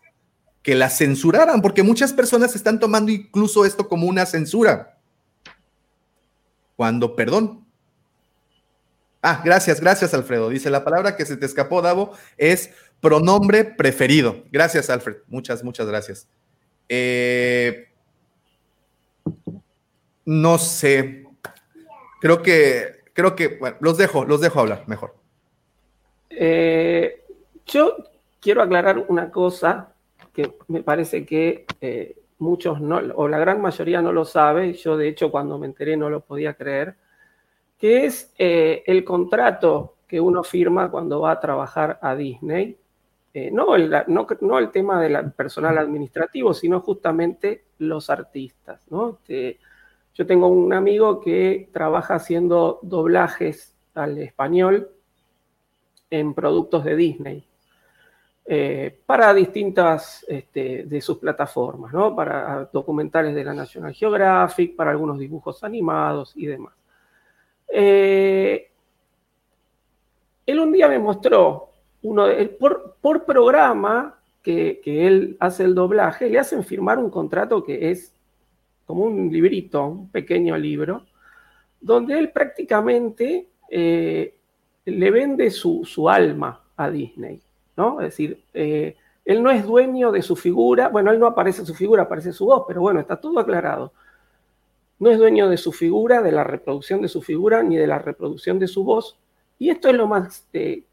que 0.64 0.74
la 0.74 0.90
censuraran? 0.90 1.61
Porque 1.61 1.84
muchas 1.84 2.11
personas 2.11 2.56
están 2.56 2.80
tomando 2.80 3.11
incluso 3.11 3.64
esto 3.64 3.88
como 3.88 4.07
una 4.07 4.26
censura. 4.26 4.98
Cuando, 6.76 7.15
perdón. 7.15 7.64
Ah, 9.22 9.44
gracias, 9.45 9.80
gracias, 9.80 10.15
Alfredo. 10.15 10.49
Dice, 10.49 10.72
la 10.72 10.84
palabra 10.84 11.15
que 11.15 11.28
se 11.28 11.38
te 11.38 11.45
escapó, 11.45 11.84
Davo, 11.84 12.14
es 12.38 12.72
pronombre 13.02 13.65
preferido. 13.65 14.44
Gracias, 14.52 14.90
Alfred. 14.90 15.18
Muchas, 15.28 15.64
muchas 15.64 15.86
gracias. 15.86 16.28
Eh, 16.90 17.90
no 20.26 20.57
sé, 20.57 21.23
creo 22.24 22.41
que, 22.41 23.04
creo 23.12 23.36
que, 23.36 23.50
bueno, 23.50 23.76
los 23.82 23.98
dejo, 23.98 24.24
los 24.24 24.40
dejo 24.40 24.62
hablar 24.62 24.86
mejor. 24.88 25.14
Eh, 26.30 27.26
yo 27.66 27.98
quiero 28.40 28.62
aclarar 28.62 29.06
una 29.10 29.30
cosa 29.30 29.94
que 30.32 30.54
me 30.70 30.82
parece 30.84 31.26
que 31.26 31.66
eh, 31.82 32.16
muchos 32.38 32.80
no, 32.80 33.02
o 33.16 33.28
la 33.28 33.40
gran 33.40 33.60
mayoría 33.60 34.02
no 34.02 34.14
lo 34.14 34.24
sabe, 34.24 34.72
yo 34.74 34.95
de 34.95 35.10
hecho 35.10 35.32
cuando 35.32 35.60
me 35.60 35.66
enteré 35.66 35.98
no 35.98 36.10
lo 36.10 36.22
podía 36.22 36.54
creer, 36.54 36.95
que 37.78 38.06
es 38.06 38.34
eh, 38.38 38.84
el 38.86 39.04
contrato 39.04 39.98
que 40.08 40.22
uno 40.22 40.45
firma 40.45 40.90
cuando 40.90 41.20
va 41.20 41.32
a 41.32 41.41
trabajar 41.41 42.00
a 42.02 42.16
Disney. 42.16 42.78
no, 43.52 43.76
el, 43.76 43.94
no, 44.08 44.60
el 44.60 44.72
tema 44.72 45.02
del 45.02 45.34
personal 45.34 45.78
administrativo, 45.78 46.54
sino 46.54 46.80
justamente 46.80 47.66
los 47.80 48.10
artistas. 48.10 48.80
¿no? 48.90 49.10
Este, 49.20 49.60
yo 50.14 50.27
tengo 50.27 50.48
un 50.48 50.73
amigo 50.73 51.19
que 51.19 51.69
trabaja 51.73 52.15
haciendo 52.15 52.80
doblajes 52.84 53.76
al 53.95 54.18
español 54.19 54.90
en 56.10 56.34
productos 56.34 56.84
de 56.84 56.95
Disney. 56.95 57.48
Eh, 58.45 58.99
para 59.06 59.34
distintas 59.34 60.26
este, 60.27 60.84
de 60.84 61.02
sus 61.02 61.18
plataformas. 61.18 61.94
Para 62.15 62.69
documentales 62.72 63.34
de 63.34 63.44
la 63.44 63.53
National 63.53 63.94
Geographic, 63.94 64.76
para 64.76 64.91
algunos 64.91 65.18
dibujos 65.18 65.64
animados 65.64 66.34
y 66.35 66.45
demás. 66.45 66.73
Eh, 67.68 68.69
él 70.45 70.60
un 70.60 70.72
día 70.72 70.88
me 70.88 70.99
mostró 70.99 71.69
uno 72.03 72.26
por, 72.60 72.98
por, 73.02 73.23
programa 73.23 74.19
que, 74.41 74.81
él 74.85 75.38
hace 75.40 75.64
el 75.64 75.73
doblaje, 75.73 76.30
le 76.30 76.38
hacen 76.38 76.64
firmar 76.64 76.99
un 76.99 77.10
contrato 77.10 77.64
que 77.64 77.91
es 77.91 78.12
como 78.85 79.05
un 79.05 79.31
librito, 79.31 79.85
un 79.85 80.10
pequeño 80.10 80.57
libro, 80.57 81.05
donde 81.80 82.18
él 82.18 82.31
prácticamente 82.31 83.47
eh, 83.69 84.35
le 84.85 85.11
vende 85.11 85.51
su, 85.51 86.10
alma 86.10 86.61
a 86.76 86.89
Disney, 86.89 87.41
¿no? 87.77 88.01
Es 88.01 88.07
decir, 88.07 88.43
eh, 88.53 88.95
él 89.26 89.41
no 89.41 89.51
es 89.51 89.65
dueño 89.65 90.11
de 90.11 90.22
su 90.22 90.35
figura, 90.35 90.89
bueno, 90.89 91.11
él 91.11 91.19
no 91.19 91.27
aparece 91.27 91.65
su 91.65 91.73
figura, 91.73 92.03
aparece 92.03 92.34
su 92.34 92.45
voz, 92.45 92.65
pero 92.68 92.81
bueno, 92.81 92.99
está 92.99 93.15
todo 93.15 93.39
aclarado. 93.39 93.93
No 94.99 95.10
es 95.10 95.18
dueño 95.18 95.49
de 95.49 95.57
su 95.57 95.72
figura, 95.72 96.22
de 96.22 96.31
la 96.31 96.43
reproducción 96.43 97.01
de 97.01 97.07
su 97.07 97.22
figura, 97.22 97.64
ni 97.64 97.77
de 97.77 97.88
la 97.88 97.99
reproducción 97.99 98.60
de 98.60 98.68
su 98.68 98.84
voz. 98.84 99.18
Y 99.60 99.69
esto 99.69 99.89
es 99.89 99.95
lo 99.95 100.07
más 100.07 100.47
eh, 100.53 100.84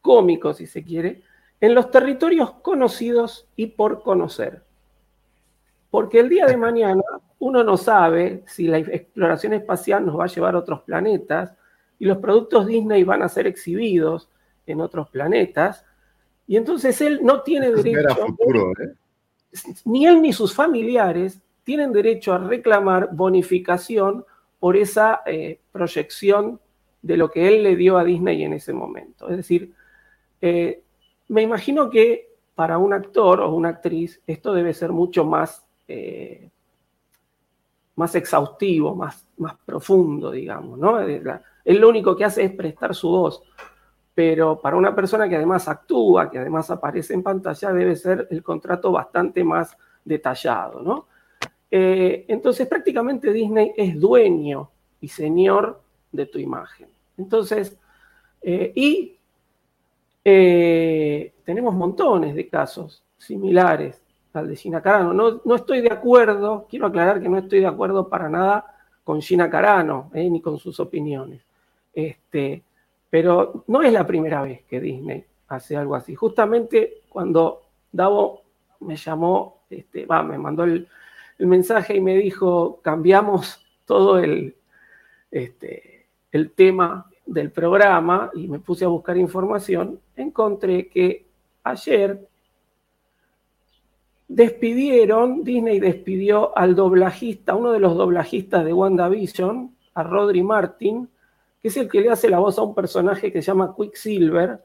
cómico, 0.00 0.54
si 0.54 0.66
se 0.66 0.82
quiere, 0.82 1.22
en 1.60 1.74
los 1.74 1.90
territorios 1.90 2.52
conocidos 2.62 3.46
y 3.56 3.66
por 3.66 4.02
conocer. 4.02 4.62
Porque 5.90 6.20
el 6.20 6.28
día 6.28 6.46
de 6.46 6.56
mañana 6.56 7.02
uno 7.40 7.62
no 7.62 7.76
sabe 7.76 8.42
si 8.46 8.66
la 8.66 8.78
exploración 8.78 9.52
espacial 9.52 10.04
nos 10.04 10.18
va 10.18 10.24
a 10.24 10.28
llevar 10.28 10.54
a 10.54 10.58
otros 10.58 10.82
planetas 10.82 11.52
y 11.98 12.06
los 12.06 12.18
productos 12.18 12.66
Disney 12.66 13.04
van 13.04 13.22
a 13.22 13.28
ser 13.28 13.46
exhibidos 13.46 14.28
en 14.66 14.80
otros 14.80 15.08
planetas. 15.08 15.84
Y 16.46 16.56
entonces 16.56 17.00
él 17.00 17.20
no 17.22 17.42
tiene 17.42 17.70
derecho, 17.70 18.26
¿eh? 18.80 18.94
ni 19.84 20.06
él 20.06 20.22
ni 20.22 20.32
sus 20.32 20.54
familiares 20.54 21.40
tienen 21.64 21.92
derecho 21.92 22.32
a 22.32 22.38
reclamar 22.38 23.10
bonificación 23.12 24.24
por 24.58 24.76
esa 24.76 25.22
eh, 25.26 25.60
proyección 25.70 26.60
de 27.02 27.16
lo 27.16 27.30
que 27.30 27.46
él 27.48 27.62
le 27.62 27.76
dio 27.76 27.98
a 27.98 28.04
Disney 28.04 28.42
en 28.42 28.54
ese 28.54 28.72
momento. 28.72 29.28
Es 29.28 29.36
decir, 29.36 29.72
eh, 30.40 30.82
me 31.28 31.42
imagino 31.42 31.90
que 31.90 32.28
para 32.54 32.78
un 32.78 32.92
actor 32.92 33.40
o 33.40 33.54
una 33.54 33.68
actriz 33.68 34.20
esto 34.26 34.52
debe 34.52 34.74
ser 34.74 34.90
mucho 34.90 35.24
más 35.24 35.64
eh, 35.86 36.50
más 37.98 38.14
exhaustivo, 38.14 38.94
más, 38.94 39.26
más 39.38 39.56
profundo, 39.66 40.30
digamos, 40.30 40.78
¿no? 40.78 41.00
Él 41.00 41.78
lo 41.78 41.88
único 41.88 42.16
que 42.16 42.24
hace 42.24 42.44
es 42.44 42.52
prestar 42.52 42.94
su 42.94 43.08
voz, 43.08 43.42
pero 44.14 44.60
para 44.60 44.76
una 44.76 44.94
persona 44.94 45.28
que 45.28 45.34
además 45.34 45.66
actúa, 45.66 46.30
que 46.30 46.38
además 46.38 46.70
aparece 46.70 47.14
en 47.14 47.24
pantalla, 47.24 47.72
debe 47.72 47.96
ser 47.96 48.28
el 48.30 48.40
contrato 48.44 48.92
bastante 48.92 49.42
más 49.42 49.76
detallado, 50.04 50.80
¿no? 50.80 51.08
Eh, 51.68 52.24
entonces 52.28 52.68
prácticamente 52.68 53.32
Disney 53.32 53.72
es 53.76 53.98
dueño 53.98 54.70
y 55.00 55.08
señor 55.08 55.82
de 56.12 56.26
tu 56.26 56.38
imagen. 56.38 56.88
Entonces, 57.16 57.76
eh, 58.40 58.72
y 58.76 59.18
eh, 60.24 61.34
tenemos 61.44 61.74
montones 61.74 62.36
de 62.36 62.48
casos 62.48 63.02
similares 63.16 64.00
al 64.38 64.48
de 64.48 64.56
Gina 64.56 64.80
Carano. 64.80 65.12
No, 65.12 65.40
no, 65.44 65.54
estoy 65.54 65.80
de 65.80 65.92
acuerdo, 65.92 66.66
quiero 66.68 66.86
aclarar 66.86 67.20
que 67.20 67.28
no 67.28 67.38
estoy 67.38 67.60
de 67.60 67.66
acuerdo 67.66 68.08
para 68.08 68.28
nada 68.28 68.64
con 69.04 69.20
Gina 69.20 69.48
Carano, 69.48 70.10
ni 70.12 70.40
con 70.40 70.58
sus 70.58 70.80
opiniones. 70.80 71.42
Este, 71.92 72.62
pero 73.10 73.64
no 73.66 73.82
es 73.82 73.92
la 73.92 74.06
primera 74.06 74.42
vez 74.42 74.62
que 74.64 74.80
Disney 74.80 75.24
hace 75.48 75.76
algo 75.76 75.94
así. 75.94 76.14
Justamente 76.14 77.02
cuando 77.08 77.62
Davo 77.90 78.42
me 78.80 78.96
llamó, 78.96 79.62
este, 79.70 80.06
me 80.06 80.38
mandó 80.38 80.64
el, 80.64 80.88
mensaje 81.38 81.96
y 81.96 82.00
me 82.00 82.16
dijo, 82.16 82.80
cambiamos 82.82 83.64
todo 83.86 84.18
el, 84.18 84.56
este, 85.30 86.06
el 86.32 86.50
tema 86.50 87.06
del 87.24 87.52
programa 87.52 88.30
y 88.34 88.48
me 88.48 88.58
puse 88.58 88.84
a 88.84 88.88
buscar 88.88 89.16
información, 89.16 90.00
encontré 90.16 90.88
que 90.88 91.26
ayer 91.62 92.26
despidieron, 94.28 95.42
Disney 95.42 95.80
despidió 95.80 96.56
al 96.56 96.76
doblajista, 96.76 97.54
uno 97.54 97.72
de 97.72 97.80
los 97.80 97.96
doblajistas 97.96 98.64
de 98.64 98.72
WandaVision, 98.72 99.74
a 99.94 100.02
Rodri 100.02 100.42
Martin, 100.42 101.08
que 101.60 101.68
es 101.68 101.76
el 101.76 101.88
que 101.88 102.00
le 102.00 102.10
hace 102.10 102.28
la 102.28 102.38
voz 102.38 102.58
a 102.58 102.62
un 102.62 102.74
personaje 102.74 103.32
que 103.32 103.42
se 103.42 103.46
llama 103.46 103.74
Quicksilver, 103.76 104.60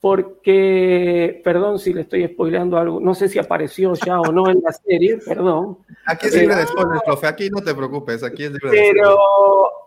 porque, 0.00 1.40
perdón 1.42 1.80
si 1.80 1.92
le 1.92 2.02
estoy 2.02 2.26
spoileando 2.28 2.78
algo, 2.78 3.00
no 3.00 3.14
sé 3.14 3.28
si 3.28 3.40
apareció 3.40 3.94
ya 3.94 4.20
o 4.20 4.30
no 4.30 4.48
en 4.48 4.62
la 4.62 4.72
serie, 4.72 5.18
perdón. 5.18 5.78
Aquí 6.06 6.28
es 6.28 6.36
libre 6.36 6.54
de 6.54 6.66
spoilers, 6.66 7.02
profe, 7.04 7.26
aquí 7.26 7.50
no 7.50 7.60
te 7.60 7.74
preocupes, 7.74 8.22
aquí 8.22 8.44
es 8.44 8.52
libre 8.52 8.70
de 8.70 8.92
Pero 8.92 9.18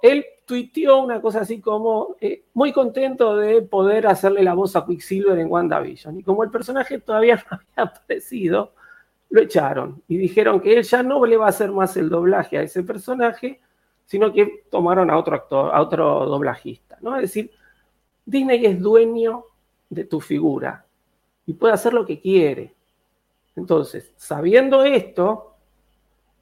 él 0.02 0.26
tuiteó 0.52 0.98
una 0.98 1.22
cosa 1.22 1.40
así 1.40 1.62
como, 1.62 2.18
eh, 2.20 2.44
muy 2.56 2.74
contento 2.74 3.38
de 3.38 3.62
poder 3.62 4.06
hacerle 4.06 4.44
la 4.44 4.54
voz 4.54 4.76
a 4.76 4.86
Quicksilver 4.86 5.40
en 5.40 5.50
WandaVision, 5.50 6.20
y 6.20 6.24
como 6.24 6.44
el 6.44 6.52
personaje 6.52 7.00
todavía 7.00 7.36
no 7.50 7.58
había 7.58 7.94
aparecido, 7.94 8.74
lo 9.30 9.42
echaron, 9.42 10.04
y 10.10 10.18
dijeron 10.18 10.60
que 10.60 10.78
él 10.78 10.84
ya 10.84 11.04
no 11.04 11.26
le 11.26 11.38
va 11.38 11.46
a 11.46 11.50
hacer 11.52 11.72
más 11.72 11.96
el 11.96 12.10
doblaje 12.10 12.58
a 12.58 12.64
ese 12.64 12.84
personaje, 12.84 13.62
sino 14.06 14.34
que 14.34 14.66
tomaron 14.70 15.10
a 15.10 15.18
otro 15.18 15.38
actor, 15.38 15.74
a 15.74 15.82
otro 15.82 16.26
doblajista, 16.26 16.98
¿no? 17.00 17.16
Es 17.16 17.22
decir, 17.22 17.52
Disney 18.26 18.66
es 18.66 18.78
dueño 18.78 19.46
de 19.90 20.04
tu 20.04 20.20
figura 20.20 20.86
y 21.46 21.54
puede 21.54 21.76
hacer 21.76 21.94
lo 21.94 22.06
que 22.06 22.20
quiere. 22.20 22.76
Entonces, 23.56 24.12
sabiendo 24.18 24.84
esto 24.84 25.56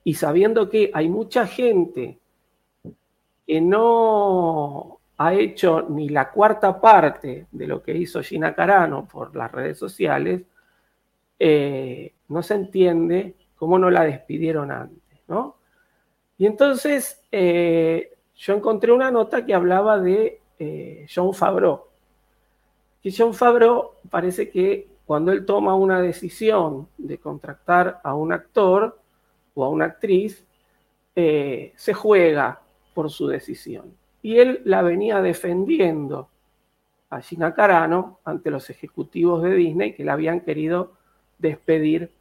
y 0.03 0.15
sabiendo 0.15 0.67
que 0.67 0.89
hay 0.95 1.09
mucha 1.09 1.45
gente 1.45 2.17
que 3.49 3.61
no 3.61 4.99
ha 5.17 5.33
hecho 5.33 5.81
ni 5.89 6.07
la 6.07 6.29
cuarta 6.29 6.79
parte 6.79 7.47
de 7.49 7.65
lo 7.65 7.81
que 7.81 7.97
hizo 7.97 8.21
Gina 8.21 8.53
Carano 8.53 9.07
por 9.07 9.35
las 9.35 9.51
redes 9.51 9.75
sociales, 9.79 10.43
eh, 11.39 12.13
no 12.27 12.43
se 12.43 12.53
entiende 12.53 13.33
cómo 13.55 13.79
no 13.79 13.89
la 13.89 14.03
despidieron 14.03 14.69
antes, 14.69 15.21
¿no? 15.27 15.55
Y 16.37 16.45
entonces 16.45 17.23
eh, 17.31 18.13
yo 18.35 18.53
encontré 18.53 18.91
una 18.91 19.09
nota 19.09 19.43
que 19.43 19.55
hablaba 19.55 19.99
de 19.99 20.41
eh, 20.59 21.07
John 21.11 21.33
Favreau. 21.33 21.85
Y 23.01 23.11
John 23.11 23.33
Favreau 23.33 23.93
parece 24.11 24.51
que 24.51 24.87
cuando 25.07 25.31
él 25.31 25.43
toma 25.43 25.73
una 25.73 26.03
decisión 26.03 26.87
de 26.99 27.17
contratar 27.17 27.99
a 28.03 28.13
un 28.13 28.31
actor 28.31 28.99
o 29.55 29.65
a 29.65 29.69
una 29.69 29.85
actriz, 29.85 30.45
eh, 31.15 31.73
se 31.75 31.95
juega 31.95 32.61
por 32.93 33.09
su 33.09 33.27
decisión. 33.27 33.93
Y 34.21 34.37
él 34.37 34.61
la 34.65 34.81
venía 34.81 35.21
defendiendo 35.21 36.29
a 37.09 37.21
Gina 37.21 37.53
Carano 37.53 38.19
ante 38.23 38.51
los 38.51 38.69
ejecutivos 38.69 39.43
de 39.43 39.55
Disney 39.55 39.93
que 39.93 40.03
la 40.03 40.13
habían 40.13 40.41
querido 40.41 40.93
despedir 41.37 42.11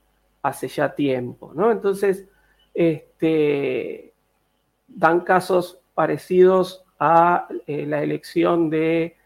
hace 0.42 0.68
ya 0.68 0.94
tiempo. 0.94 1.52
¿no? 1.54 1.70
Entonces, 1.70 2.26
este, 2.74 4.12
dan 4.86 5.20
casos 5.20 5.80
parecidos 5.94 6.84
a 6.98 7.48
eh, 7.66 7.86
la 7.86 8.02
elección 8.02 8.70
de 8.70 9.16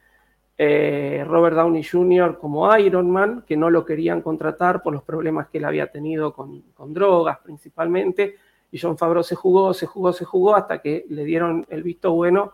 eh, 0.58 1.24
Robert 1.26 1.56
Downey 1.56 1.82
Jr. 1.82 2.38
como 2.38 2.76
Iron 2.76 3.10
Man, 3.10 3.44
que 3.46 3.56
no 3.56 3.70
lo 3.70 3.84
querían 3.84 4.20
contratar 4.20 4.82
por 4.82 4.92
los 4.92 5.02
problemas 5.02 5.48
que 5.48 5.58
él 5.58 5.64
había 5.64 5.90
tenido 5.90 6.32
con, 6.32 6.62
drogas 6.88 7.38
principalmente, 7.38 8.36
y 8.72 8.78
John 8.80 8.98
Favreau 8.98 9.22
se 9.22 9.36
jugó, 9.36 9.72
se 9.72 9.86
jugó, 9.86 10.12
se 10.12 10.24
jugó 10.24 10.56
hasta 10.56 10.80
que 10.82 11.06
le 11.08 11.24
dieron 11.24 11.64
el 11.68 11.84
visto 11.84 12.12
bueno 12.12 12.52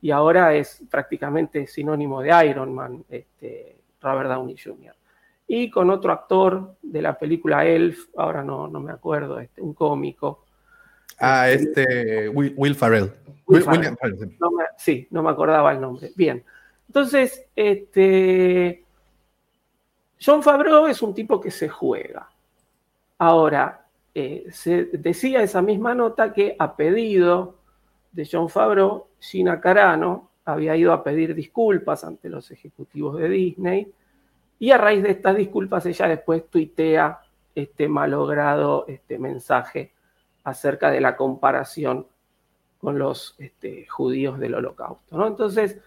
y 0.00 0.10
ahora 0.10 0.54
es 0.54 0.82
prácticamente 0.90 1.66
sinónimo 1.68 2.20
de 2.22 2.48
Iron 2.48 2.74
Man, 2.74 3.04
este, 3.08 3.76
Robert 4.00 4.30
Downey 4.30 4.56
Jr. 4.56 4.94
Y 5.46 5.70
con 5.70 5.90
otro 5.90 6.12
actor 6.12 6.76
de 6.82 7.02
la 7.02 7.16
película 7.18 7.64
Elf, 7.64 8.08
ahora 8.16 8.42
no, 8.42 8.66
no 8.66 8.80
me 8.80 8.92
acuerdo, 8.92 9.38
este, 9.38 9.62
un 9.62 9.74
cómico, 9.74 10.44
Ah, 11.20 11.50
este 11.50 12.28
Will, 12.28 12.74
Farrell. 12.74 13.12
sí, 14.76 15.08
no 15.10 15.22
me 15.22 15.30
acordaba 15.30 15.72
el 15.72 15.80
nombre. 15.80 16.12
Bien. 16.14 16.44
Entonces, 16.86 17.44
este, 17.56 18.84
John 20.24 20.42
Favreau 20.42 20.86
es 20.86 21.02
un 21.02 21.14
tipo 21.14 21.40
que 21.40 21.50
se 21.50 21.68
juega. 21.68 22.28
Ahora, 23.18 23.87
eh, 24.20 24.46
se 24.50 24.86
decía 24.86 25.44
esa 25.44 25.62
misma 25.62 25.94
nota 25.94 26.32
que 26.32 26.56
a 26.58 26.74
pedido 26.74 27.58
de 28.10 28.28
John 28.28 28.48
Favreau, 28.48 29.06
Gina 29.20 29.60
Carano 29.60 30.30
había 30.44 30.74
ido 30.74 30.92
a 30.92 31.04
pedir 31.04 31.36
disculpas 31.36 32.02
ante 32.02 32.28
los 32.28 32.50
ejecutivos 32.50 33.16
de 33.16 33.28
Disney 33.28 33.92
y 34.58 34.72
a 34.72 34.76
raíz 34.76 35.04
de 35.04 35.12
estas 35.12 35.36
disculpas 35.36 35.86
ella 35.86 36.08
después 36.08 36.50
tuitea 36.50 37.20
este 37.54 37.86
malogrado 37.86 38.86
este 38.88 39.20
mensaje 39.20 39.92
acerca 40.42 40.90
de 40.90 41.00
la 41.00 41.16
comparación 41.16 42.04
con 42.80 42.98
los 42.98 43.36
este, 43.38 43.86
judíos 43.86 44.40
del 44.40 44.56
holocausto. 44.56 45.16
¿no? 45.16 45.28
Entonces, 45.28 45.78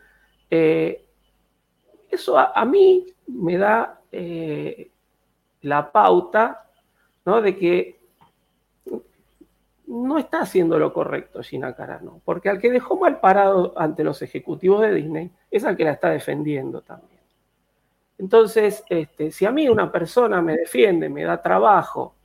eh, 0.49 1.05
eso 2.09 2.37
a, 2.37 2.63
mí 2.63 3.07
me 3.27 3.57
da 3.57 3.99
eh, 4.09 4.89
la 5.63 5.91
pauta 5.91 6.69
¿no? 7.25 7.41
de 7.41 7.57
que 7.57 8.00
no 9.91 10.17
está 10.17 10.41
haciendo 10.41 10.79
lo 10.79 10.93
correcto 10.93 11.43
Gina 11.43 11.75
Carano, 11.75 12.21
porque 12.23 12.47
al 12.47 12.59
que 12.59 12.71
dejó 12.71 12.97
mal 12.97 13.19
parado 13.19 13.73
ante 13.75 14.05
los 14.05 14.21
ejecutivos 14.21 14.81
de 14.81 14.93
Disney 14.93 15.31
es 15.49 15.65
al 15.65 15.75
que 15.75 15.83
la 15.83 15.91
está 15.91 16.09
defendiendo 16.09 16.81
también. 16.81 17.19
Entonces, 18.17 18.85
este, 18.87 19.31
si 19.31 19.45
a 19.45 19.51
mí 19.51 19.67
una 19.67 19.91
persona 19.91 20.41
me 20.41 20.55
defiende, 20.55 21.09
me 21.09 21.25
da 21.25 21.41
trabajo, 21.41 22.15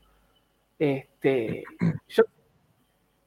este, 0.78 1.64
yo 2.08 2.22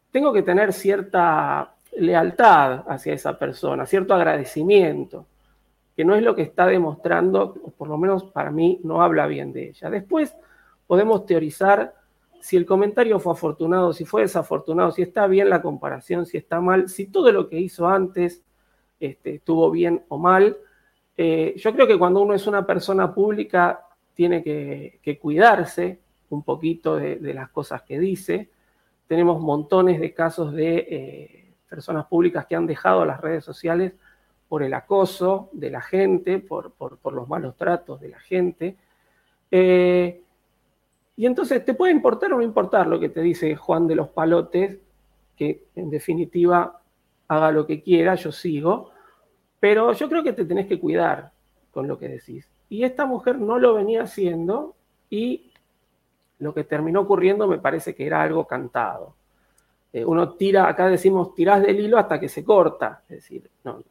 tengo 0.09 0.31
que 0.31 0.43
tener 0.43 0.71
cierta 0.71 1.75
lealtad 1.97 2.85
hacia 2.87 3.13
esa 3.13 3.37
persona, 3.37 3.85
cierto 3.85 4.13
agradecimiento, 4.13 5.25
que 5.97 6.05
no 6.05 6.15
es 6.15 6.23
lo 6.23 6.33
que 6.33 6.43
está 6.43 6.65
demostrando, 6.65 7.55
o 7.61 7.71
por 7.71 7.89
lo 7.89 7.97
menos 7.97 8.23
para 8.23 8.51
mí 8.51 8.79
no 8.85 9.01
habla 9.01 9.27
bien 9.27 9.51
de 9.51 9.67
ella. 9.67 9.89
Después 9.89 10.33
podemos 10.87 11.25
teorizar 11.25 11.98
si 12.41 12.57
el 12.57 12.65
comentario 12.65 13.19
fue 13.19 13.33
afortunado, 13.33 13.93
si 13.93 14.05
fue 14.05 14.21
desafortunado, 14.21 14.91
si 14.91 15.01
está 15.01 15.27
bien 15.27 15.49
la 15.49 15.61
comparación, 15.61 16.25
si 16.25 16.37
está 16.37 16.61
mal, 16.61 16.89
si 16.89 17.07
todo 17.07 17.31
lo 17.31 17.49
que 17.49 17.59
hizo 17.59 17.87
antes 17.87 18.43
este, 18.99 19.35
estuvo 19.35 19.69
bien 19.71 20.03
o 20.09 20.17
mal. 20.17 20.57
Eh, 21.17 21.53
yo 21.57 21.73
creo 21.73 21.87
que 21.87 21.97
cuando 21.97 22.21
uno 22.21 22.33
es 22.33 22.47
una 22.47 22.65
persona 22.65 23.13
pública 23.13 23.85
tiene 24.13 24.43
que, 24.43 25.19
cuidarse 25.21 25.99
un 26.29 26.43
poquito 26.43 26.95
de 26.97 27.33
las 27.33 27.49
cosas 27.49 27.81
que 27.81 27.99
dice 27.99 28.49
tenemos 29.09 29.41
montones 29.41 29.99
de 29.99 30.13
casos 30.13 30.53
de 30.53 30.77
eh, 30.87 31.53
personas 31.67 32.05
públicas 32.05 32.45
que 32.45 32.55
han 32.55 32.67
dejado 32.67 33.03
las 33.05 33.19
redes 33.19 33.43
sociales 33.43 33.93
por 34.47 34.61
el 34.61 34.71
acoso 34.75 35.49
de 35.51 35.71
la 35.71 35.81
gente, 35.81 36.37
por, 36.37 36.73
los 37.11 37.27
malos 37.27 37.57
tratos 37.57 37.99
de 37.99 38.09
la 38.09 38.19
gente. 38.19 38.77
Eh, 39.49 40.21
y 41.19 41.25
entonces 41.25 41.65
te 41.65 41.73
puede 41.73 41.91
importar 41.91 42.31
o 42.31 42.37
no 42.37 42.43
importar 42.43 42.87
lo 42.87 42.97
que 42.97 43.09
te 43.09 43.19
dice 43.19 43.53
Juan 43.53 43.87
de 43.87 43.95
los 43.95 44.07
Palotes, 44.07 44.77
que 45.35 45.65
en 45.75 45.89
definitiva 45.89 46.79
haga 47.27 47.51
lo 47.51 47.67
que 47.67 47.83
quiera, 47.83 48.15
yo 48.15 48.31
sigo, 48.31 48.91
pero 49.59 49.91
yo 49.91 50.07
creo 50.07 50.23
que 50.23 50.31
te 50.31 50.45
tenés 50.45 50.67
que 50.67 50.79
cuidar 50.79 51.33
con 51.71 51.89
lo 51.89 51.99
que 51.99 52.07
decís. 52.07 52.49
Y 52.69 52.85
esta 52.85 53.05
mujer 53.05 53.37
no 53.37 53.59
lo 53.59 53.73
venía 53.73 54.03
haciendo 54.03 54.75
y 55.09 55.51
lo 56.37 56.53
que 56.53 56.63
terminó 56.63 57.01
ocurriendo 57.01 57.49
me 57.49 57.57
parece 57.57 57.93
que 57.93 58.07
era 58.07 58.21
algo 58.21 58.47
cantado. 58.47 59.13
Eh, 59.91 60.05
uno 60.05 60.35
tira, 60.35 60.69
acá 60.69 60.87
decimos, 60.87 61.35
tirás 61.35 61.63
del 61.63 61.81
hilo 61.81 61.97
hasta 61.97 62.17
que 62.17 62.29
se 62.29 62.45
corta. 62.45 63.03
Es 63.09 63.17
decir, 63.17 63.49
no, 63.65 63.83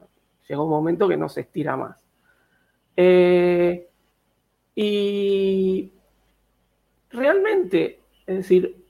llega 0.48 0.62
un 0.62 0.70
momento 0.70 1.06
que 1.06 1.18
no 1.18 1.28
se 1.28 1.42
estira 1.42 1.76
más. 1.76 2.02
Eh, 2.96 3.86
y 4.74 5.92
realmente, 7.10 8.01
es 8.26 8.36
decir, 8.39 8.85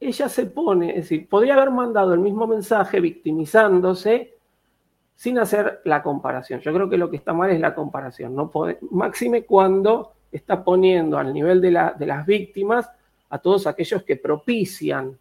ella 0.00 0.28
se 0.28 0.46
pone, 0.46 0.90
es 0.90 0.96
decir, 0.96 1.28
podría 1.28 1.54
haber 1.54 1.70
mandado 1.70 2.12
el 2.12 2.20
mismo 2.20 2.46
mensaje 2.46 3.00
victimizándose 3.00 4.34
sin 5.14 5.38
hacer 5.38 5.80
la 5.84 6.02
comparación. 6.02 6.60
Yo 6.60 6.72
creo 6.74 6.88
que 6.90 6.96
lo 6.96 7.08
que 7.08 7.16
está 7.16 7.32
mal 7.32 7.50
es 7.50 7.60
la 7.60 7.74
comparación. 7.74 8.34
No 8.34 8.50
máxime 8.90 9.44
cuando 9.44 10.14
está 10.32 10.64
poniendo 10.64 11.18
al 11.18 11.32
nivel 11.32 11.60
de, 11.60 11.70
las 11.70 12.26
víctimas 12.26 12.90
a 13.30 13.38
todos 13.38 13.66
aquellos 13.66 14.02
que 14.02 14.16
propician 14.16 15.16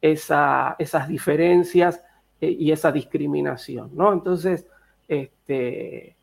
esas 0.00 1.08
diferencias 1.08 2.02
eh, 2.40 2.50
y 2.50 2.72
esa 2.72 2.90
discriminación, 2.90 3.90
¿no? 3.94 4.12
Entonces, 4.12 4.66
este, 5.06 6.16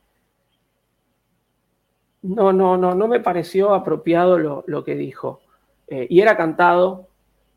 no, 2.25 2.51
no, 2.51 2.77
no, 2.77 2.95
no 2.95 3.07
me 3.07 3.19
pareció 3.19 3.73
apropiado 3.73 4.37
lo, 4.37 4.83
que 4.83 4.95
dijo. 4.95 5.41
Eh, 5.87 6.07
y 6.09 6.21
era 6.21 6.35
cantado 6.35 7.07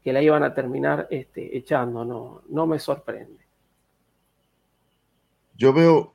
que 0.04 0.12
la 0.12 0.22
iban 0.22 0.42
a 0.42 0.54
terminar 0.54 1.08
este, 1.10 1.56
echando, 1.56 2.04
no, 2.04 2.42
no 2.48 2.66
me 2.66 2.78
sorprende. 2.78 3.46
Yo 5.56 5.72
veo, 5.72 6.14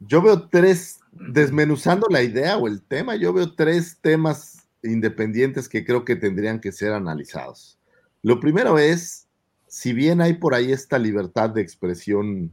yo 0.00 0.20
veo 0.20 0.48
tres, 0.48 1.00
desmenuzando 1.12 2.06
la 2.10 2.22
idea 2.22 2.58
o 2.58 2.66
el 2.66 2.82
tema, 2.82 3.16
yo 3.16 3.32
veo 3.32 3.54
tres 3.54 3.98
temas 4.00 4.68
independientes 4.82 5.68
que 5.68 5.84
creo 5.84 6.04
que 6.04 6.16
tendrían 6.16 6.60
que 6.60 6.72
ser 6.72 6.92
analizados. 6.92 7.78
Lo 8.22 8.40
primero 8.40 8.78
es, 8.78 9.28
si 9.66 9.92
bien 9.92 10.20
hay 10.20 10.34
por 10.34 10.54
ahí 10.54 10.72
esta 10.72 10.98
libertad 10.98 11.50
de 11.50 11.62
expresión 11.62 12.50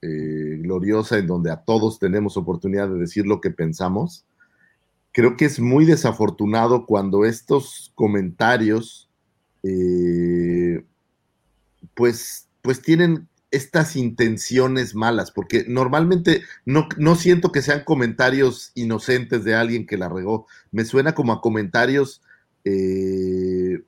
eh, 0.00 0.58
gloriosa 0.60 1.18
en 1.18 1.26
donde 1.26 1.50
a 1.50 1.62
todos 1.62 1.98
tenemos 1.98 2.36
oportunidad 2.36 2.88
de 2.88 2.98
decir 2.98 3.26
lo 3.26 3.40
que 3.40 3.50
pensamos, 3.50 4.24
creo 5.12 5.36
que 5.36 5.44
es 5.44 5.60
muy 5.60 5.84
desafortunado 5.84 6.86
cuando 6.86 7.24
estos 7.24 7.92
comentarios, 7.94 9.08
eh, 9.62 10.84
pues, 11.94 12.48
pues 12.62 12.82
tienen 12.82 13.28
estas 13.50 13.96
intenciones 13.96 14.94
malas, 14.94 15.30
porque 15.30 15.64
normalmente 15.66 16.42
no, 16.66 16.88
no, 16.98 17.16
siento 17.16 17.50
que 17.50 17.62
sean 17.62 17.84
comentarios 17.84 18.72
inocentes 18.74 19.44
de 19.44 19.54
alguien 19.54 19.86
que 19.86 19.96
la 19.96 20.08
regó, 20.08 20.46
me 20.70 20.84
suena 20.84 21.14
como 21.14 21.32
a 21.32 21.40
comentarios, 21.40 22.22
eh, 22.64 23.82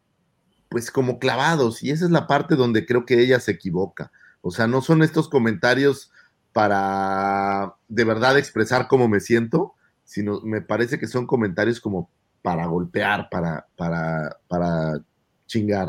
pues 0.70 0.90
como 0.90 1.18
clavados, 1.18 1.82
y 1.82 1.90
esa 1.90 2.06
es 2.06 2.10
la 2.10 2.26
parte 2.26 2.56
donde 2.56 2.86
creo 2.86 3.04
que 3.04 3.20
ella 3.20 3.38
se 3.40 3.52
equivoca. 3.52 4.10
O 4.40 4.50
sea, 4.50 4.66
no 4.66 4.80
son 4.80 5.02
estos 5.02 5.28
comentarios 5.28 6.10
para 6.52 7.74
de 7.88 8.04
verdad 8.04 8.38
expresar 8.38 8.88
cómo 8.88 9.08
me 9.08 9.20
siento, 9.20 9.74
sino 10.10 10.40
me 10.40 10.60
parece 10.60 10.98
que 10.98 11.06
son 11.06 11.24
comentarios 11.24 11.80
como 11.80 12.10
para 12.42 12.66
golpear, 12.66 13.28
para, 13.30 13.68
para, 13.76 14.38
para 14.48 15.00
chingar. 15.46 15.86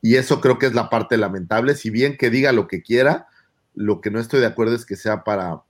Y 0.00 0.14
eso 0.14 0.40
creo 0.40 0.56
que 0.56 0.66
es 0.66 0.74
la 0.74 0.88
parte 0.88 1.16
lamentable. 1.16 1.74
Si 1.74 1.90
bien 1.90 2.16
que 2.16 2.30
diga 2.30 2.52
lo 2.52 2.68
que 2.68 2.80
quiera, 2.80 3.26
lo 3.74 4.00
que 4.00 4.12
no 4.12 4.20
estoy 4.20 4.38
de 4.38 4.46
acuerdo 4.46 4.76
es 4.76 4.86
que 4.86 4.94
sea 4.94 5.24
para, 5.24 5.64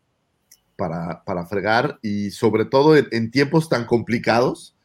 para, 0.76 1.24
para 1.24 1.46
fregar 1.46 1.98
y 2.02 2.32
sobre 2.32 2.66
todo 2.66 2.98
en, 2.98 3.30
tiempos 3.30 3.70
tan 3.70 3.86
complicados, 3.86 4.76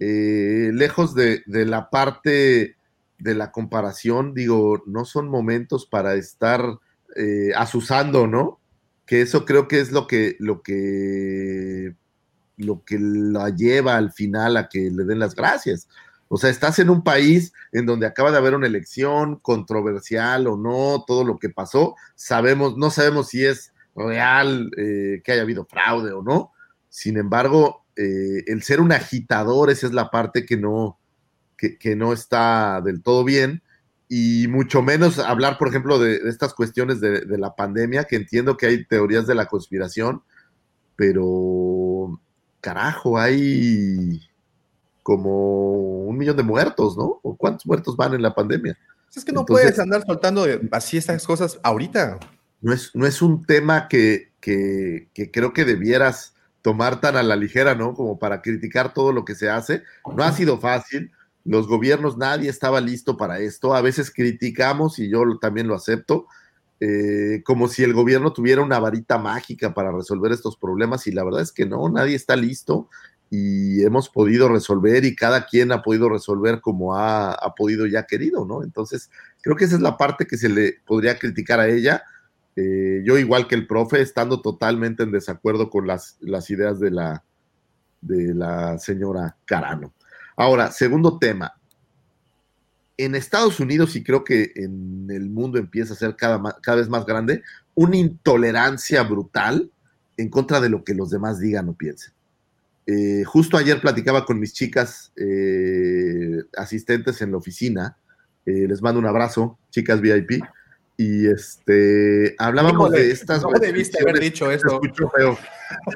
eh, 0.00 0.70
lejos 0.72 1.14
de, 1.14 1.42
la 1.46 1.90
parte 1.90 2.76
de 3.18 3.34
la 3.34 3.52
comparación, 3.52 4.32
digo, 4.32 4.82
no 4.86 5.04
son 5.04 5.28
momentos 5.28 5.84
para 5.84 6.14
estar 6.14 6.78
eh, 7.14 7.50
asusando, 7.54 8.26
¿no? 8.26 8.58
Que 9.04 9.20
eso 9.20 9.44
creo 9.44 9.68
que 9.68 9.80
es 9.80 9.92
lo 9.92 10.06
que, 10.06 10.36
lo 10.38 10.62
que 10.62 11.94
lo 12.62 12.82
que 12.84 12.98
la 12.98 13.50
lleva 13.50 13.96
al 13.96 14.12
final 14.12 14.56
a 14.56 14.68
que 14.68 14.90
le 14.90 15.04
den 15.04 15.18
las 15.18 15.34
gracias. 15.34 15.88
O 16.34 16.38
sea, 16.38 16.48
estás 16.48 16.78
en 16.78 16.88
un 16.88 17.04
país 17.04 17.52
en 17.72 17.84
donde 17.84 18.06
acaba 18.06 18.30
de 18.30 18.38
haber 18.38 18.54
una 18.54 18.66
elección 18.66 19.36
controversial 19.36 20.46
o 20.46 20.56
no, 20.56 21.04
todo 21.06 21.24
lo 21.24 21.38
que 21.38 21.50
pasó, 21.50 21.94
sabemos, 22.14 22.78
no 22.78 22.90
sabemos 22.90 23.28
si 23.28 23.44
es 23.44 23.74
real 23.94 24.70
eh, 24.78 25.20
que 25.22 25.32
haya 25.32 25.42
habido 25.42 25.66
fraude 25.66 26.12
o 26.12 26.22
no. 26.22 26.52
Sin 26.88 27.18
embargo, 27.18 27.84
eh, 27.96 28.44
el 28.46 28.62
ser 28.62 28.80
un 28.80 28.92
agitador, 28.92 29.70
esa 29.70 29.86
es 29.86 29.92
la 29.92 30.10
parte 30.10 30.46
que 30.46 30.56
no, 30.56 30.98
que, 31.56 31.96
no 31.96 32.14
está 32.14 32.80
del 32.80 33.02
todo 33.02 33.24
bien. 33.24 33.62
Y 34.08 34.46
mucho 34.48 34.80
menos 34.80 35.18
hablar, 35.18 35.58
por 35.58 35.68
ejemplo, 35.68 35.98
de, 35.98 36.16
estas 36.28 36.54
cuestiones 36.54 37.00
de, 37.00 37.26
de 37.26 37.36
la 37.38 37.54
pandemia, 37.54 38.04
que 38.04 38.16
entiendo 38.16 38.56
que 38.56 38.66
hay 38.66 38.86
teorías 38.86 39.26
de 39.26 39.34
la 39.34 39.46
conspiración, 39.46 40.22
pero 40.96 41.20
carajo, 42.62 43.18
hay 43.18 44.22
como 45.02 46.04
un 46.06 46.16
millón 46.16 46.36
de 46.38 46.42
muertos, 46.42 46.96
¿no? 46.96 47.20
¿O 47.22 47.36
cuántos 47.36 47.66
muertos 47.66 47.96
van 47.96 48.14
en 48.14 48.22
la 48.22 48.34
pandemia? 48.34 48.78
Es 49.14 49.24
que 49.24 49.32
no 49.32 49.44
puedes 49.44 49.78
andar 49.78 50.04
soltando 50.06 50.46
así 50.70 50.96
estas 50.96 51.26
cosas 51.26 51.60
ahorita. 51.62 52.18
No 52.62 52.72
es, 52.72 52.92
no 52.94 53.06
es 53.06 53.20
un 53.20 53.44
tema 53.44 53.88
que, 53.88 54.32
que, 54.40 55.08
creo 55.30 55.52
que 55.52 55.66
debieras 55.66 56.34
tomar 56.62 57.00
tan 57.00 57.16
a 57.16 57.22
la 57.22 57.36
ligera, 57.36 57.74
¿no? 57.74 57.94
Como 57.94 58.18
para 58.18 58.40
criticar 58.40 58.94
todo 58.94 59.12
lo 59.12 59.24
que 59.24 59.34
se 59.34 59.50
hace. 59.50 59.82
No 60.16 60.22
ha 60.22 60.32
sido 60.32 60.58
fácil. 60.58 61.10
Los 61.44 61.66
gobiernos, 61.66 62.16
nadie 62.16 62.48
estaba 62.48 62.80
listo 62.80 63.16
para 63.16 63.40
esto. 63.40 63.74
A 63.74 63.82
veces 63.82 64.12
criticamos, 64.12 64.98
y 64.98 65.10
yo 65.10 65.22
también 65.40 65.66
lo 65.66 65.74
acepto, 65.74 66.28
eh, 66.84 67.44
como 67.44 67.68
si 67.68 67.84
el 67.84 67.92
gobierno 67.92 68.32
tuviera 68.32 68.60
una 68.60 68.80
varita 68.80 69.16
mágica 69.16 69.72
para 69.72 69.92
resolver 69.92 70.32
estos 70.32 70.56
problemas 70.56 71.06
y 71.06 71.12
la 71.12 71.22
verdad 71.22 71.42
es 71.42 71.52
que 71.52 71.64
no, 71.64 71.88
nadie 71.88 72.16
está 72.16 72.34
listo 72.34 72.88
y 73.30 73.84
hemos 73.84 74.08
podido 74.08 74.48
resolver 74.48 75.04
y 75.04 75.14
cada 75.14 75.46
quien 75.46 75.70
ha 75.70 75.80
podido 75.80 76.08
resolver 76.08 76.60
como 76.60 76.96
ha, 76.96 77.38
podido 77.56 77.86
ya 77.86 78.02
querido, 78.02 78.44
¿no? 78.44 78.64
Entonces, 78.64 79.10
creo 79.42 79.54
que 79.54 79.66
esa 79.66 79.76
es 79.76 79.80
la 79.80 79.96
parte 79.96 80.26
que 80.26 80.36
se 80.36 80.48
le 80.48 80.80
podría 80.84 81.20
criticar 81.20 81.60
a 81.60 81.68
ella. 81.68 82.02
Eh, 82.56 83.02
yo, 83.04 83.16
igual 83.16 83.46
que 83.46 83.54
el 83.54 83.68
profe, 83.68 84.02
estando 84.02 84.42
totalmente 84.42 85.04
en 85.04 85.12
desacuerdo 85.12 85.70
con 85.70 85.86
las, 85.86 86.16
las 86.18 86.50
ideas 86.50 86.80
de 86.80 86.90
la, 86.90 87.22
de 88.00 88.34
la 88.34 88.76
señora 88.80 89.36
Carano. 89.44 89.94
Ahora, 90.36 90.72
segundo 90.72 91.16
tema, 91.20 91.54
en 92.96 93.14
Estados 93.14 93.60
Unidos, 93.60 93.96
y 93.96 94.02
creo 94.02 94.24
que 94.24 94.52
en 94.54 95.08
el 95.10 95.30
mundo 95.30 95.58
empieza 95.58 95.94
a 95.94 95.96
ser 95.96 96.16
cada, 96.16 96.76
vez 96.76 96.88
más 96.88 97.06
grande, 97.06 97.42
una 97.74 97.96
intolerancia 97.96 99.02
brutal 99.02 99.70
en 100.16 100.28
contra 100.28 100.60
de 100.60 100.68
lo 100.68 100.84
que 100.84 100.94
los 100.94 101.10
demás 101.10 101.40
digan 101.40 101.68
o 101.68 101.74
piensen. 101.74 102.12
Eh, 102.86 103.24
justo 103.24 103.56
ayer 103.56 103.80
platicaba 103.80 104.24
con 104.24 104.38
mis 104.38 104.52
chicas 104.52 105.12
eh, 105.16 106.42
asistentes 106.56 107.22
en 107.22 107.30
la 107.30 107.38
oficina. 107.38 107.96
Eh, 108.44 108.66
les 108.68 108.82
mando 108.82 108.98
un 108.98 109.06
abrazo, 109.06 109.58
chicas 109.70 110.00
VIP. 110.00 110.42
Y 111.02 111.26
este, 111.26 112.36
hablábamos 112.38 112.92
de, 112.92 113.10
estas. 113.10 113.42
No 113.42 113.50
debiste 113.58 114.00
haber 114.00 114.20
dicho 114.20 114.52
eso. 114.52 114.68
Se 114.68 114.74
escuchó 114.74 115.10
feo. 115.10 115.38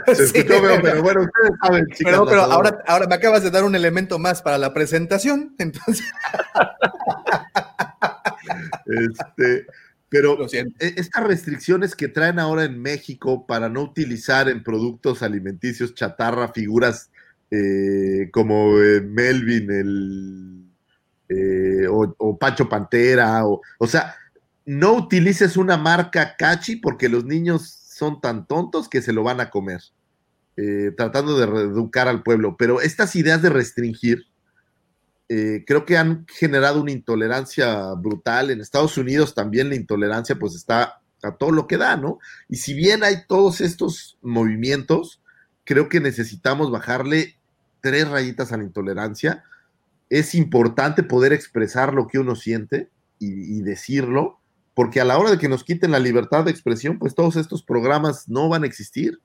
Se 0.07 0.25
escuchó 0.25 0.61
feo, 0.61 0.81
pero 0.83 1.03
bueno, 1.03 1.21
ustedes 1.21 1.51
saben, 1.63 1.87
chicas. 1.95 2.13
Pero, 2.13 2.27
pero 2.27 2.43
ahora, 2.43 2.83
ahora 2.89 3.07
me 3.07 3.15
acabas 3.15 3.45
de 3.45 3.53
dar 3.53 3.63
un 3.63 3.77
elemento 3.77 4.19
más 4.19 4.43
para 4.43 4.59
la 4.59 4.75
presentación, 4.75 5.55
entonces. 5.59 6.07
este, 8.87 9.67
pero 10.09 10.45
e, 10.53 10.67
estas 10.81 11.25
restricciones 11.25 11.95
que 11.95 12.09
traen 12.09 12.41
ahora 12.41 12.65
en 12.65 12.83
México 12.83 13.47
para 13.47 13.69
no 13.69 13.83
utilizar 13.83 14.49
en 14.49 14.65
productos 14.65 15.23
alimenticios 15.23 15.95
chatarra 15.95 16.49
figuras 16.49 17.11
eh, 17.53 18.29
como 18.33 18.73
Melvin, 18.73 19.71
el, 19.71 20.65
eh, 21.29 21.87
o, 21.89 22.13
o, 22.19 22.37
Pacho 22.37 22.69
Pantera, 22.69 23.47
o, 23.47 23.61
o 23.79 23.87
sea, 23.87 24.17
no 24.67 24.95
utilices 24.95 25.57
una 25.57 25.77
marca 25.77 26.35
catchy 26.37 26.77
porque 26.77 27.09
los 27.09 27.25
niños 27.25 27.71
son 27.71 28.21
tan 28.21 28.47
tontos 28.47 28.89
que 28.89 29.01
se 29.01 29.13
lo 29.13 29.23
van 29.23 29.41
a 29.41 29.49
comer, 29.49 29.81
eh, 30.57 30.93
tratando 30.97 31.39
de 31.39 31.47
reeducar 31.47 32.09
al 32.09 32.25
pueblo. 32.25 32.57
Pero 32.59 32.81
estas 32.81 33.15
ideas 33.15 33.41
de 33.41 33.49
restringir, 33.49 34.25
eh, 35.29 35.65
creo 35.67 35.87
que 35.87 35.97
han 35.97 36.27
generado 36.29 36.83
una 36.83 36.91
intolerancia 36.91 37.95
brutal. 37.95 38.51
En 38.51 38.61
Estados 38.61 38.99
Unidos 38.99 39.35
también 39.35 39.69
la 39.69 39.77
intolerancia 39.77 40.37
pues 40.37 40.57
está 40.57 41.01
a 41.23 41.37
todo 41.37 41.53
lo 41.53 41.67
que 41.69 41.79
da, 41.79 41.97
¿no? 41.97 42.19
Y 42.49 42.57
si 42.57 42.75
bien 42.75 43.05
hay 43.05 43.27
todos 43.29 43.61
estos 43.61 44.19
movimientos, 44.21 45.23
creo 45.65 45.89
que 45.89 46.01
necesitamos 46.01 46.71
bajarle 46.73 47.39
tres 47.81 48.09
rayitas 48.09 48.53
a 48.53 48.57
la 48.57 48.65
intolerancia. 48.65 49.45
Es 50.11 50.35
importante 50.35 51.05
poder 51.05 51.33
expresar 51.33 51.95
lo 51.95 52.09
que 52.09 52.19
uno 52.19 52.35
siente 52.35 52.91
y 53.19 53.63
decirlo, 53.63 54.41
porque 54.77 55.01
a 55.01 55.05
la 55.05 55.19
hora 55.19 55.33
de 55.33 55.39
que 55.39 55.49
nos 55.49 55.65
quiten 55.65 55.91
la 55.91 55.99
libertad 55.99 56.45
de 56.45 56.53
expresión, 56.53 57.01
pues 57.01 57.17
todos 57.17 57.35
estos 57.35 57.65
programas 57.65 58.29
no 58.29 58.49
van 58.49 58.63
a 58.63 58.67
existir. 58.67 59.19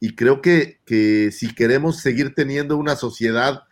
Y 0.00 0.16
creo 0.16 0.42
que, 0.42 0.80
si 1.32 1.54
queremos 1.54 2.00
seguir 2.00 2.34
teniendo 2.34 2.76
una 2.76 2.96
sociedad 2.96 3.62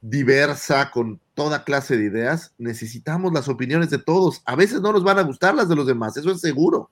diversa, 0.00 0.90
con 0.90 1.20
toda 1.34 1.64
clase 1.64 1.96
de 1.96 2.04
ideas, 2.04 2.54
necesitamos 2.58 3.32
las 3.32 3.48
opiniones 3.48 3.90
de 3.90 3.98
todos. 3.98 4.42
A 4.44 4.54
veces 4.54 4.80
no 4.80 4.92
nos 4.92 5.02
van 5.02 5.18
a 5.18 5.22
gustar 5.22 5.54
las 5.54 5.68
de 5.68 5.76
los 5.76 5.86
demás, 5.86 6.16
eso 6.16 6.30
es 6.30 6.40
seguro. 6.40 6.90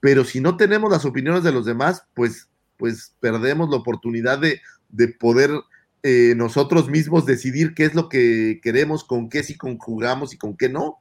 Pero 0.00 0.24
si 0.24 0.40
no 0.40 0.56
tenemos 0.56 0.90
las 0.90 1.04
opiniones 1.04 1.44
de 1.44 1.52
los 1.52 1.66
demás, 1.66 2.04
pues 2.14 2.48
pues 2.76 3.14
perdemos 3.20 3.70
la 3.70 3.76
oportunidad 3.76 4.38
de, 4.38 4.60
de 4.88 5.08
poder 5.08 5.50
eh, 6.02 6.34
nosotros 6.36 6.88
mismos 6.88 7.24
decidir 7.24 7.74
qué 7.74 7.84
es 7.84 7.94
lo 7.94 8.08
que 8.08 8.60
queremos, 8.62 9.04
con 9.04 9.28
qué 9.28 9.42
sí 9.42 9.56
conjugamos 9.56 10.34
y 10.34 10.38
con 10.38 10.56
qué 10.56 10.68
no. 10.68 10.98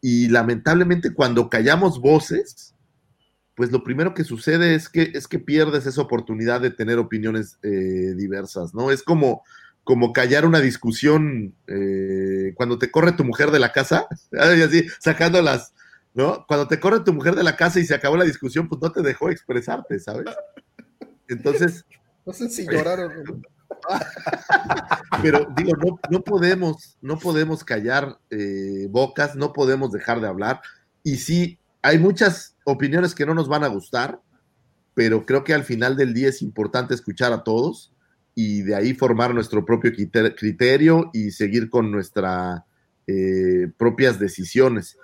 Y 0.00 0.28
lamentablemente 0.28 1.12
cuando 1.12 1.50
callamos 1.50 2.00
voces, 2.00 2.74
pues 3.54 3.70
lo 3.72 3.84
primero 3.84 4.14
que 4.14 4.24
sucede 4.24 4.74
es 4.74 4.88
que, 4.88 5.12
es 5.14 5.28
que 5.28 5.38
pierdes 5.38 5.84
esa 5.84 6.00
oportunidad 6.00 6.60
de 6.60 6.70
tener 6.70 6.98
opiniones 6.98 7.58
eh, 7.62 8.14
diversas, 8.16 8.74
¿no? 8.74 8.90
Es 8.90 9.02
como, 9.02 9.42
como 9.84 10.12
callar 10.12 10.46
una 10.46 10.60
discusión 10.60 11.54
eh, 11.66 12.54
cuando 12.54 12.78
te 12.78 12.90
corre 12.90 13.12
tu 13.12 13.24
mujer 13.24 13.50
de 13.50 13.58
la 13.58 13.72
casa, 13.72 14.06
y 14.32 14.62
así, 14.62 14.86
sacando 14.98 15.42
las, 15.42 15.74
¿no? 16.14 16.46
Cuando 16.48 16.68
te 16.68 16.80
corre 16.80 17.00
tu 17.00 17.12
mujer 17.12 17.34
de 17.34 17.42
la 17.42 17.56
casa 17.56 17.80
y 17.80 17.84
se 17.84 17.94
acabó 17.94 18.16
la 18.16 18.24
discusión, 18.24 18.66
pues 18.66 18.80
no 18.80 18.90
te 18.92 19.02
dejó 19.02 19.28
expresarte, 19.28 19.98
¿sabes? 19.98 20.26
Entonces... 21.28 21.84
No 22.26 22.34
sé 22.34 22.50
si 22.50 22.66
lloraron. 22.66 23.42
Pero 25.22 25.46
digo, 25.56 25.72
no, 25.76 25.98
no 26.10 26.22
podemos, 26.22 26.96
no 27.00 27.18
podemos 27.18 27.64
callar 27.64 28.18
eh, 28.30 28.86
bocas, 28.90 29.36
no 29.36 29.52
podemos 29.52 29.92
dejar 29.92 30.20
de 30.20 30.28
hablar. 30.28 30.60
Y 31.02 31.16
sí, 31.16 31.58
hay 31.82 31.98
muchas 31.98 32.56
opiniones 32.64 33.14
que 33.14 33.26
no 33.26 33.34
nos 33.34 33.48
van 33.48 33.64
a 33.64 33.68
gustar, 33.68 34.20
pero 34.94 35.24
creo 35.24 35.44
que 35.44 35.54
al 35.54 35.64
final 35.64 35.96
del 35.96 36.12
día 36.14 36.28
es 36.28 36.42
importante 36.42 36.94
escuchar 36.94 37.32
a 37.32 37.42
todos 37.42 37.92
y 38.34 38.62
de 38.62 38.74
ahí 38.74 38.94
formar 38.94 39.34
nuestro 39.34 39.64
propio 39.64 39.92
criterio 39.92 41.10
y 41.12 41.30
seguir 41.30 41.70
con 41.70 41.90
nuestras 41.90 42.62
eh, 43.06 43.70
propias 43.76 44.18
decisiones. 44.18 44.98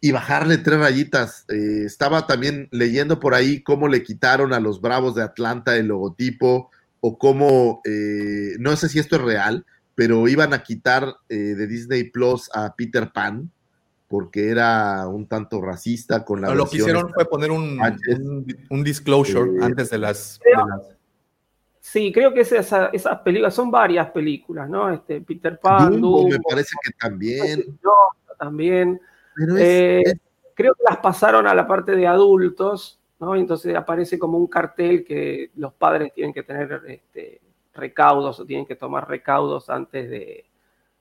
Y 0.00 0.12
bajarle 0.12 0.58
tres 0.58 0.78
rayitas. 0.78 1.44
Eh, 1.48 1.82
estaba 1.84 2.26
también 2.26 2.68
leyendo 2.70 3.18
por 3.18 3.34
ahí 3.34 3.62
cómo 3.62 3.88
le 3.88 4.02
quitaron 4.02 4.52
a 4.52 4.60
los 4.60 4.80
Bravos 4.80 5.14
de 5.16 5.22
Atlanta 5.22 5.76
el 5.76 5.88
logotipo 5.88 6.70
o 7.00 7.18
cómo, 7.18 7.80
eh, 7.84 8.56
no 8.58 8.74
sé 8.76 8.88
si 8.88 8.98
esto 8.98 9.16
es 9.16 9.22
real, 9.22 9.64
pero 9.94 10.28
iban 10.28 10.52
a 10.52 10.62
quitar 10.62 11.14
de 11.28 11.66
Disney 11.66 12.04
Plus 12.04 12.48
a 12.54 12.74
Peter 12.76 13.10
Pan 13.12 13.50
porque 14.06 14.48
era 14.48 15.06
un 15.08 15.26
tanto 15.26 15.60
racista 15.60 16.24
con 16.24 16.40
la... 16.40 16.54
lo 16.54 16.66
que 16.66 16.78
hicieron 16.78 17.12
fue 17.12 17.24
poner 17.26 17.50
un, 17.50 17.78
un, 18.70 18.84
disclosure 18.84 19.62
antes 19.62 19.90
de 19.90 19.98
las, 19.98 20.40
de 20.42 20.52
las, 20.52 20.98
Sí, 21.90 22.12
creo 22.12 22.34
que 22.34 22.42
esas, 22.42 22.90
esas 22.92 23.20
películas 23.20 23.54
son 23.54 23.70
varias 23.70 24.10
películas, 24.10 24.68
¿no? 24.68 24.92
Este, 24.92 25.22
Peter 25.22 25.58
Pan, 25.58 25.98
Dumbo, 25.98 26.28
me 26.28 26.38
parece 26.38 26.76
que 26.84 26.90
también. 27.00 27.78
también. 28.38 29.00
Eh, 29.58 30.02
creo 30.52 30.74
que 30.74 30.82
las 30.86 30.98
pasaron 30.98 31.46
a 31.46 31.54
la 31.54 31.66
parte 31.66 31.96
de 31.96 32.06
adultos, 32.06 32.97
¿no? 33.20 33.34
Entonces 33.36 33.74
aparece 33.74 34.18
como 34.18 34.38
un 34.38 34.46
cartel 34.46 35.04
que 35.04 35.50
los 35.56 35.72
padres 35.74 36.12
tienen 36.14 36.32
que 36.32 36.42
tener 36.42 36.82
este, 36.86 37.40
recaudos 37.74 38.40
o 38.40 38.44
tienen 38.44 38.66
que 38.66 38.76
tomar 38.76 39.08
recaudos 39.08 39.70
antes 39.70 40.08
de, 40.10 40.44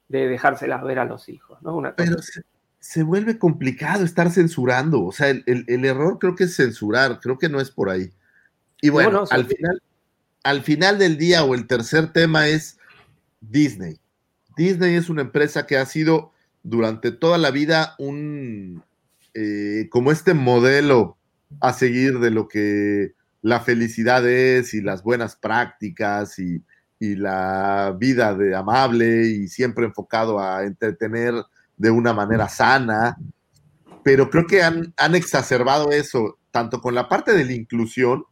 de 0.08 0.28
dejárselas 0.28 0.84
ver 0.84 1.00
a 1.00 1.06
los 1.06 1.30
hijos, 1.30 1.62
¿no? 1.62 1.76
Una 1.76 1.96
Pero 1.96 2.18
se, 2.22 2.42
se, 2.80 3.04
vuelve 3.04 3.38
complicado 3.38 4.04
estar 4.04 4.32
censurando, 4.32 5.04
o 5.04 5.12
sea, 5.12 5.30
el, 5.30 5.44
el, 5.46 5.86
error 5.86 6.20
creo 6.20 6.36
que 6.36 6.46
es 6.46 6.56
censurar, 6.56 7.20
creo 7.20 7.38
que 7.38 7.50
no 7.50 7.60
es 7.60 7.72
por 7.72 7.90
ahí. 7.90 8.12
Y 8.82 8.90
bueno, 8.90 9.24
al 9.30 9.46
final 9.46 9.82
al 10.48 10.62
final 10.62 10.98
del 10.98 11.18
día 11.18 11.44
o 11.44 11.56
el 11.56 11.68
tercer 11.68 12.14
tema 12.14 12.48
es 12.48 12.80
Disney. 13.42 14.00
Disney 14.56 14.96
es 14.96 15.10
una 15.10 15.22
empresa 15.22 15.68
que 15.68 15.76
ha 15.76 15.86
sido 15.86 16.32
durante 16.64 17.12
toda 17.12 17.38
la 17.38 17.52
vida 17.52 17.96
un, 18.00 18.82
eh, 19.34 19.90
como 19.92 20.10
este 20.10 20.34
modelo 20.34 21.18
a 21.60 21.74
seguir 21.74 22.20
de 22.20 22.32
lo 22.32 22.48
que 22.48 23.14
la 23.42 23.62
felicidad 23.62 24.28
es 24.28 24.74
y 24.74 24.82
las 24.82 25.04
buenas 25.04 25.36
prácticas 25.36 26.40
y, 26.40 26.64
la 27.00 27.96
vida 27.96 28.34
de 28.34 28.56
amable 28.56 29.28
y 29.28 29.48
siempre 29.50 29.86
enfocado 29.86 30.40
a 30.40 30.64
entretener 30.64 31.36
de 31.78 31.92
una 31.92 32.12
manera 32.12 32.50
sana. 32.50 33.18
Pero 34.04 34.32
creo 34.32 34.48
que 34.48 34.64
han, 34.64 34.96
han 34.98 35.14
exacerbado 35.14 35.92
eso, 35.92 36.40
tanto 36.50 36.82
con 36.82 36.96
la 36.96 37.08
parte 37.08 37.34
de 37.34 37.46
la 37.46 37.54
inclusión, 37.54 38.24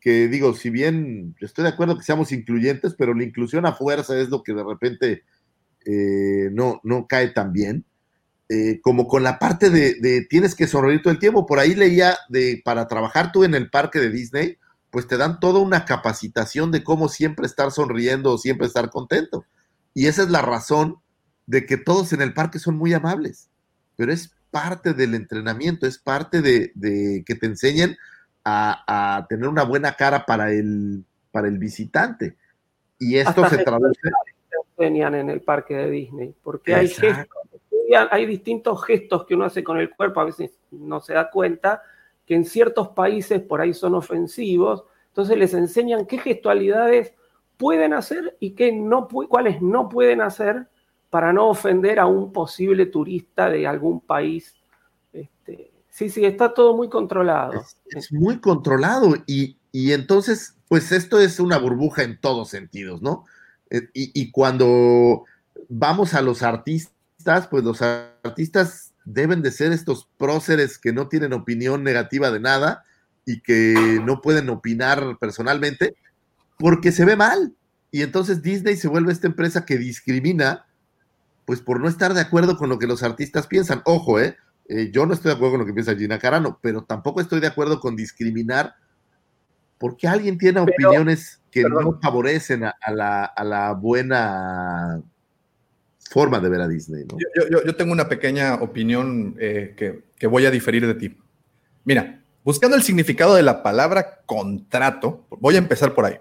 que 0.00 0.26
digo, 0.26 0.54
si 0.54 0.70
bien 0.70 1.36
estoy 1.40 1.62
de 1.62 1.70
acuerdo 1.70 1.96
que 1.96 2.02
seamos 2.02 2.32
incluyentes, 2.32 2.94
pero 2.98 3.14
la 3.14 3.22
inclusión 3.22 3.64
a 3.64 3.74
fuerza 3.74 4.18
es 4.18 4.28
lo 4.28 4.42
que 4.42 4.54
de 4.54 4.64
repente 4.64 5.22
eh, 5.84 6.48
no, 6.52 6.80
no 6.82 7.06
cae 7.06 7.28
tan 7.28 7.52
bien. 7.52 7.84
Eh, 8.52 8.80
como 8.82 9.06
con 9.06 9.22
la 9.22 9.38
parte 9.38 9.70
de, 9.70 10.26
tienes 10.28 10.56
que 10.56 10.66
sonreír 10.66 11.02
todo 11.02 11.12
el 11.12 11.20
tiempo. 11.20 11.46
Por 11.46 11.60
ahí 11.60 11.76
leía 11.76 12.18
de 12.28 12.60
para 12.64 12.88
trabajar 12.88 13.30
tú 13.30 13.44
en 13.44 13.54
el 13.54 13.70
parque 13.70 14.00
de 14.00 14.10
Disney, 14.10 14.58
pues 14.90 15.06
te 15.06 15.16
dan 15.16 15.38
toda 15.38 15.60
una 15.60 15.84
capacitación 15.84 16.72
de 16.72 16.82
cómo 16.82 17.08
siempre 17.08 17.46
estar 17.46 17.70
sonriendo 17.70 18.32
o 18.32 18.38
siempre 18.38 18.66
estar 18.66 18.90
contento. 18.90 19.44
Y 19.94 20.08
esa 20.08 20.22
es 20.22 20.30
la 20.30 20.42
razón 20.42 20.96
de 21.46 21.64
que 21.64 21.76
todos 21.76 22.12
en 22.12 22.22
el 22.22 22.34
parque 22.34 22.58
son 22.58 22.76
muy 22.76 22.92
amables. 22.92 23.50
Pero 23.94 24.12
es 24.12 24.34
parte 24.50 24.94
del 24.94 25.14
entrenamiento, 25.14 25.86
es 25.86 25.98
parte 25.98 26.42
de, 26.42 26.72
de 26.74 27.22
que 27.24 27.36
te 27.36 27.46
enseñen 27.46 27.96
a, 28.44 29.26
tener 29.28 29.48
una 29.48 29.62
buena 29.62 29.94
cara 29.94 30.26
para 30.26 30.50
el, 30.50 31.04
para 31.30 31.46
el 31.46 31.58
visitante. 31.58 32.36
Y 32.98 33.16
esto 33.16 33.48
se 33.48 33.58
traduce. 33.58 34.00
en 34.78 35.30
el 35.30 35.40
parque 35.42 35.74
de 35.74 35.88
Disney, 35.88 36.34
porque 36.42 36.74
hay 36.74 36.88
gestos, 36.88 37.59
hay 37.94 38.26
distintos 38.26 38.84
gestos 38.84 39.24
que 39.24 39.34
uno 39.34 39.44
hace 39.44 39.64
con 39.64 39.78
el 39.78 39.90
cuerpo, 39.90 40.20
a 40.20 40.24
veces 40.24 40.52
no 40.70 41.00
se 41.00 41.14
da 41.14 41.30
cuenta, 41.30 41.82
que 42.26 42.34
en 42.34 42.44
ciertos 42.44 42.88
países 42.88 43.40
por 43.40 43.60
ahí 43.60 43.74
son 43.74 43.94
ofensivos, 43.94 44.84
entonces 45.08 45.36
les 45.36 45.54
enseñan 45.54 46.06
qué 46.06 46.18
gestualidades 46.18 47.14
pueden 47.56 47.92
hacer 47.92 48.36
y 48.40 48.52
qué 48.52 48.72
no, 48.72 49.08
cuáles 49.08 49.60
no 49.60 49.88
pueden 49.88 50.20
hacer 50.20 50.68
para 51.10 51.32
no 51.32 51.48
ofender 51.48 51.98
a 51.98 52.06
un 52.06 52.32
posible 52.32 52.86
turista 52.86 53.50
de 53.50 53.66
algún 53.66 54.00
país 54.00 54.54
este, 55.12 55.70
Sí, 55.90 56.08
sí, 56.08 56.24
está 56.24 56.54
todo 56.54 56.76
muy 56.76 56.88
controlado. 56.88 57.64
Es, 57.86 58.12
muy 58.12 58.38
controlado 58.38 59.14
y, 59.26 59.56
entonces, 59.72 60.56
pues 60.68 60.92
esto 60.92 61.18
es 61.18 61.40
una 61.40 61.58
burbuja 61.58 62.04
en 62.04 62.20
todos 62.20 62.48
sentidos, 62.48 63.02
¿no? 63.02 63.26
Eh, 63.70 63.88
y, 63.92 64.30
cuando 64.30 65.24
vamos 65.68 66.14
a 66.14 66.22
los 66.22 66.42
artistas, 66.42 66.94
pues 67.50 67.64
los 67.64 67.82
artistas 67.82 68.92
deben 69.04 69.42
de 69.42 69.50
ser 69.50 69.72
estos 69.72 70.08
próceres 70.16 70.78
que 70.78 70.92
no 70.92 71.08
tienen 71.08 71.32
opinión 71.32 71.82
negativa 71.82 72.30
de 72.30 72.40
nada 72.40 72.84
y 73.24 73.40
que 73.40 74.00
no 74.04 74.20
pueden 74.20 74.48
opinar 74.48 75.18
personalmente 75.20 75.94
porque 76.58 76.92
se 76.92 77.04
ve 77.04 77.16
mal. 77.16 77.54
Y 77.90 78.02
entonces 78.02 78.42
Disney 78.42 78.76
se 78.76 78.88
vuelve 78.88 79.12
esta 79.12 79.26
empresa 79.26 79.64
que 79.64 79.78
discrimina, 79.78 80.66
pues 81.44 81.60
por 81.60 81.80
no 81.80 81.88
estar 81.88 82.14
de 82.14 82.20
acuerdo 82.20 82.56
con 82.56 82.68
lo 82.68 82.78
que 82.78 82.86
los 82.86 83.02
artistas 83.02 83.46
piensan. 83.46 83.82
Ojo, 83.84 84.20
¿eh? 84.20 84.36
Eh, 84.68 84.90
yo 84.92 85.06
no 85.06 85.14
estoy 85.14 85.30
de 85.30 85.36
acuerdo 85.36 85.52
con 85.52 85.60
lo 85.60 85.66
que 85.66 85.72
piensa 85.72 85.96
Gina 85.96 86.18
Carano, 86.18 86.58
pero 86.62 86.84
tampoco 86.84 87.20
estoy 87.20 87.40
de 87.40 87.48
acuerdo 87.48 87.80
con 87.80 87.96
discriminar 87.96 88.76
porque 89.80 90.06
alguien 90.06 90.36
tiene 90.36 90.60
opiniones 90.60 91.40
que 91.50 91.62
no 91.62 91.98
favorecen 92.02 92.64
a, 92.64 92.74
la, 92.92 93.78
buena 93.80 95.02
forma 96.10 96.40
de 96.40 96.48
ver 96.48 96.60
a 96.60 96.66
Disney. 96.66 97.04
Yo, 97.50 97.76
tengo 97.76 97.92
una 97.92 98.08
pequeña 98.08 98.54
opinión 98.56 99.36
eh, 99.38 99.74
que, 99.76 100.02
que 100.18 100.26
voy 100.26 100.44
a 100.44 100.50
diferir 100.50 100.84
de 100.84 100.94
ti. 100.94 101.16
Mira, 101.84 102.24
buscando 102.42 102.76
el 102.76 102.82
significado 102.82 103.36
de 103.36 103.44
la 103.44 103.62
palabra 103.62 104.22
contrato, 104.26 105.24
voy 105.38 105.54
a 105.54 105.58
empezar 105.58 105.94
por 105.94 106.06
ahí. 106.06 106.18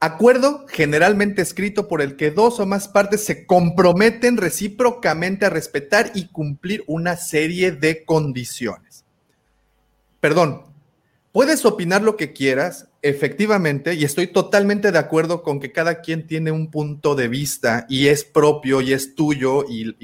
Acuerdo 0.00 0.64
generalmente 0.68 1.42
escrito 1.42 1.86
por 1.86 2.00
el 2.00 2.16
que 2.16 2.30
dos 2.30 2.58
o 2.58 2.64
más 2.64 2.88
partes 2.88 3.24
se 3.24 3.44
comprometen 3.44 4.38
recíprocamente 4.38 5.44
a 5.44 5.50
respetar 5.50 6.12
y 6.14 6.28
cumplir 6.28 6.82
una 6.86 7.16
serie 7.16 7.72
de 7.72 8.06
condiciones. 8.06 9.04
Perdón, 10.20 10.62
puedes 11.30 11.66
opinar 11.66 12.02
lo 12.02 12.16
que 12.16 12.32
quieras, 12.32 12.88
efectivamente, 13.08 13.94
y 13.94 14.04
estoy 14.04 14.28
totalmente 14.28 14.92
de 14.92 14.98
acuerdo 14.98 15.42
con 15.42 15.60
que 15.60 15.72
cada 15.72 16.00
quien 16.00 16.26
tiene 16.26 16.50
un 16.50 16.70
punto 16.70 17.14
de 17.14 17.28
vista 17.28 17.86
y 17.88 18.08
es 18.08 18.24
propio 18.24 18.80
y 18.80 18.92
es 18.92 19.14
tuyo 19.14 19.64
y, 19.68 19.96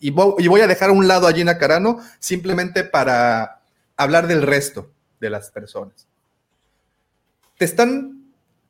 y 0.00 0.10
voy 0.10 0.60
a 0.60 0.66
dejar 0.66 0.90
a 0.90 0.92
un 0.92 1.08
lado 1.08 1.26
a 1.26 1.32
Gina 1.32 1.58
Carano 1.58 1.98
simplemente 2.18 2.84
para 2.84 3.62
hablar 3.96 4.26
del 4.26 4.42
resto 4.42 4.90
de 5.20 5.30
las 5.30 5.50
personas. 5.50 6.06
Te 7.56 7.64
están 7.64 8.22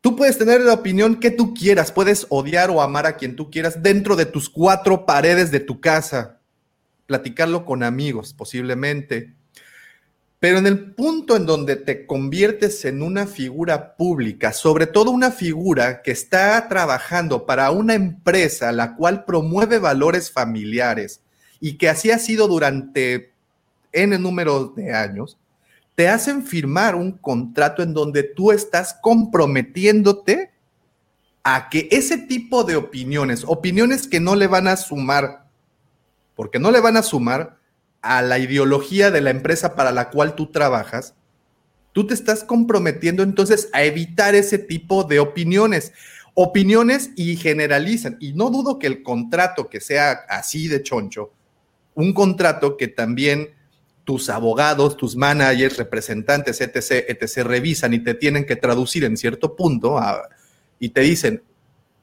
Tú 0.03 0.17
puedes 0.17 0.37
tener 0.37 0.61
la 0.61 0.73
opinión 0.73 1.21
que 1.21 1.31
tú 1.31 1.55
quieras, 1.55 1.93
puedes 1.93 2.27
odiar 2.29 2.71
o 2.71 2.83
amar 2.83 3.07
a 3.07 3.17
quien 3.17 3.37
tú 3.37 3.53
quieras 3.53 3.85
dentro 3.85 4.17
de 4.17 4.27
tus 4.27 4.51
cuatro 4.51 5.07
paredes 5.07 5.53
de 5.53 5.61
tu 5.61 5.81
casa, 5.81 6.41
platicarlo 7.07 7.65
con 7.65 7.85
amigos 7.85 8.35
posiblemente, 8.35 9.33
pero 10.43 10.59
en 10.59 10.66
el 10.66 10.93
punto 10.94 11.36
en 11.36 11.47
donde 11.47 11.77
te 11.77 12.05
conviertes 12.05 12.85
en 12.85 13.05
una 13.05 13.28
figura 13.28 13.94
pública, 13.94 14.52
sobre 14.52 14.89
todo 14.89 15.12
una 15.12 15.31
figura 15.31 16.02
que 16.02 16.10
está 16.10 16.66
trabajando 16.69 17.47
para 17.47 17.70
una 17.70 17.94
empresa 17.94 18.73
la 18.73 18.97
cual 18.97 19.24
promueve 19.24 19.78
valores 19.78 20.32
familiares 20.32 21.23
y 21.60 21.74
que 21.74 21.89
así 21.89 22.10
ha 22.10 22.19
sido 22.19 22.48
durante 22.48 23.32
N 23.93 24.19
número 24.19 24.73
de 24.74 24.93
años, 24.93 25.39
te 25.94 26.09
hacen 26.09 26.44
firmar 26.44 26.97
un 26.97 27.12
contrato 27.12 27.81
en 27.85 27.94
donde 27.94 28.24
tú 28.24 28.51
estás 28.51 28.97
comprometiéndote 29.01 30.51
a 31.44 31.69
que 31.69 31.86
ese 31.93 32.19
tipo 32.19 32.64
de 32.64 32.74
opiniones, 32.74 33.44
opiniones 33.47 34.09
que 34.09 34.19
no 34.19 34.35
le 34.35 34.48
van 34.48 34.66
a 34.66 34.77
sumar, 34.77 35.47
porque 36.35 36.59
no 36.59 36.73
le 36.73 36.81
van 36.81 36.97
a 36.97 37.05
sumar 37.05 37.62
a 38.03 38.20
la 38.20 38.39
ideología 38.39 39.11
de 39.11 39.20
la 39.20 39.31
empresa 39.31 39.74
para 39.74 39.93
la 39.93 40.11
cual 40.11 40.35
tú 40.35 40.51
trabajas, 40.51 41.15
tú 41.93 42.07
te 42.07 42.15
estás 42.15 42.45
comprometiendo 42.45 43.23
entonces 43.23 43.69
a 43.73 43.85
evitar 43.85 44.35
ese 44.35 44.59
tipo 44.59 45.05
de 45.05 45.20
opiniones. 45.20 45.93
Opiniones 46.35 47.11
y 47.15 47.37
generalizan. 47.37 48.16
Y 48.19 48.33
no 48.33 48.51
dudo 48.51 48.79
que 48.79 48.87
el 48.89 49.03
contrato 49.03 49.69
que 49.69 49.81
sea 49.81 50.12
así 50.29 50.66
de 50.69 50.83
choncho, 50.83 51.33
un 51.95 52.12
contrato 52.12 52.77
que 52.77 52.89
también 52.89 53.51
tus 54.05 54.29
abogados, 54.29 54.97
tus 54.97 55.15
managers, 55.15 55.77
representantes, 55.77 56.61
etc., 56.61 57.05
etc., 57.09 57.45
revisan 57.45 57.95
y 57.95 58.01
te 58.01 58.15
tienen 58.15 58.45
que 58.45 58.57
traducir 58.57 59.05
en 59.05 59.16
cierto 59.16 59.55
punto 59.55 60.01
y 60.81 60.89
te 60.89 61.03
dicen, 61.03 61.43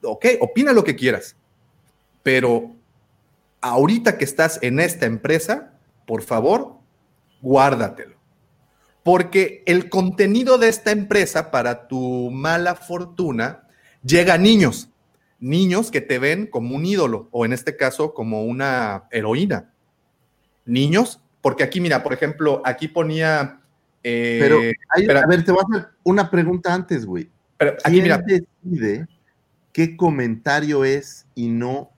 ok, 0.01 0.26
opina 0.39 0.71
lo 0.71 0.84
que 0.84 0.95
quieras, 0.95 1.35
pero 2.23 2.71
ahorita 3.61 4.17
que 4.17 4.23
estás 4.23 4.59
en 4.61 4.80
esta 4.80 5.05
empresa, 5.05 5.73
por 6.10 6.23
favor, 6.23 6.80
guárdatelo. 7.40 8.15
Porque 9.03 9.61
el 9.68 9.90
contenido 9.90 10.57
de 10.57 10.68
esta 10.68 10.90
empresa, 10.90 11.52
para 11.52 11.88
tu 11.88 12.31
mala 12.31 12.73
fortuna, 12.73 13.68
llega 14.03 14.34
a 14.34 14.38
niños, 14.40 14.90
niños 15.40 15.91
que 15.91 16.02
te 16.02 16.18
ven 16.18 16.48
como 16.48 16.76
un 16.76 16.84
ídolo, 16.84 17.30
o 17.30 17.45
en 17.45 17.53
este 17.53 17.77
caso 17.77 18.15
como 18.15 18.44
una 18.44 19.03
heroína. 19.11 19.72
Niños, 20.65 21.22
porque 21.41 21.61
aquí, 21.61 21.80
mira, 21.80 22.02
por 22.02 22.14
ejemplo, 22.14 22.64
aquí 22.65 22.88
ponía... 22.88 23.61
Eh, 24.02 24.40
pero, 24.41 24.57
a 25.22 25.27
ver, 25.27 25.45
te 25.45 25.52
voy 25.52 25.61
a 25.61 25.77
hacer 25.77 25.90
una 26.02 26.31
pregunta 26.31 26.73
antes, 26.73 27.06
güey. 27.06 27.30
Pero 27.56 27.76
aquí, 27.84 28.02
mira. 28.02 28.18
decide 28.18 29.07
qué 29.72 29.95
comentario 29.95 30.86
es 30.86 31.27
y 31.36 31.49
no 31.49 31.91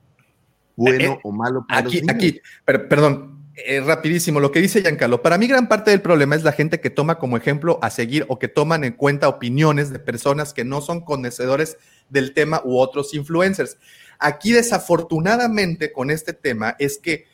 bueno 0.76 1.14
eh, 1.14 1.20
o 1.24 1.32
malo 1.32 1.66
para 1.66 1.80
aquí, 1.80 2.02
Aquí, 2.10 2.42
pero, 2.66 2.90
perdón, 2.90 3.31
eh, 3.66 3.82
rapidísimo, 3.82 4.40
lo 4.40 4.52
que 4.52 4.62
dice 4.62 4.82
Giancarlo. 4.82 5.22
Para 5.22 5.38
mí, 5.38 5.48
gran 5.48 5.68
parte 5.68 5.92
del 5.92 6.02
problema 6.02 6.36
es 6.36 6.44
la 6.44 6.52
gente 6.52 6.80
que 6.80 6.90
toma 6.90 7.18
como 7.18 7.38
ejemplo 7.38 7.80
a 7.82 7.90
seguir 7.90 8.26
o 8.30 8.40
que 8.40 8.48
toman 8.48 8.84
en 8.84 8.94
cuenta 8.94 9.28
opiniones 9.28 9.92
de 9.92 10.00
personas 10.00 10.54
que 10.54 10.64
no 10.64 10.82
son 10.82 11.02
conocedores 11.02 11.78
del 12.10 12.34
tema 12.34 12.62
u 12.64 12.78
otros 12.78 13.14
influencers. 13.14 13.78
Aquí, 14.20 14.52
desafortunadamente, 14.52 15.92
con 15.92 16.12
este 16.12 16.34
tema, 16.34 16.76
es 16.80 16.98
que 16.98 17.26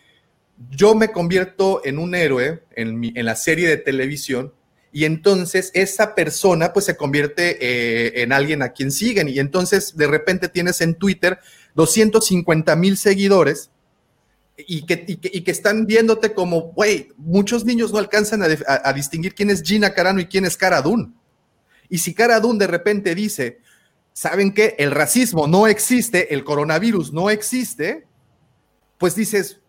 yo 0.69 0.95
me 0.95 1.11
convierto 1.11 1.81
en 1.83 1.99
un 1.99 2.15
héroe 2.15 2.63
en, 2.75 3.13
la 3.25 3.35
serie 3.35 3.67
de 3.67 3.77
televisión 3.77 4.53
y 4.91 5.05
entonces 5.05 5.71
esa 5.73 6.15
persona 6.15 6.73
pues 6.73 6.85
se 6.85 6.97
convierte 6.97 7.57
eh, 7.61 8.23
en 8.23 8.31
alguien 8.31 8.61
a 8.63 8.69
quien 8.69 8.91
siguen 8.91 9.29
y 9.29 9.37
entonces 9.39 9.95
de 9.95 10.07
repente 10.07 10.49
tienes 10.49 10.81
en 10.81 10.95
Twitter 10.95 11.39
250 11.75 12.75
mil 12.75 12.97
seguidores 12.97 13.69
y 14.57 14.85
que, 14.85 15.05
y 15.07 15.41
que, 15.41 15.51
están 15.51 15.85
viéndote 15.85 16.33
como, 16.33 16.71
güey, 16.71 17.09
muchos 17.17 17.63
niños 17.63 17.91
no 17.91 17.99
alcanzan 17.99 18.41
a, 18.41 18.93
distinguir 18.93 19.35
quién 19.35 19.51
es 19.51 19.61
Gina 19.61 19.93
Carano 19.93 20.19
y 20.19 20.25
quién 20.25 20.45
es 20.45 20.57
Cara 20.57 20.81
Dune. 20.81 21.11
Y 21.89 21.99
si 21.99 22.15
Cara 22.15 22.39
Dune 22.39 22.57
de 22.57 22.67
repente 22.67 23.13
dice, 23.13 23.59
¿saben 24.13 24.51
qué? 24.53 24.75
El 24.79 24.91
racismo 24.91 25.47
no 25.47 25.67
existe, 25.67 26.33
el 26.33 26.43
coronavirus 26.43 27.13
no 27.13 27.29
existe, 27.29 28.07
pues 28.97 29.15
dices, 29.15 29.59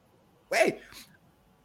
güey, 0.48 0.78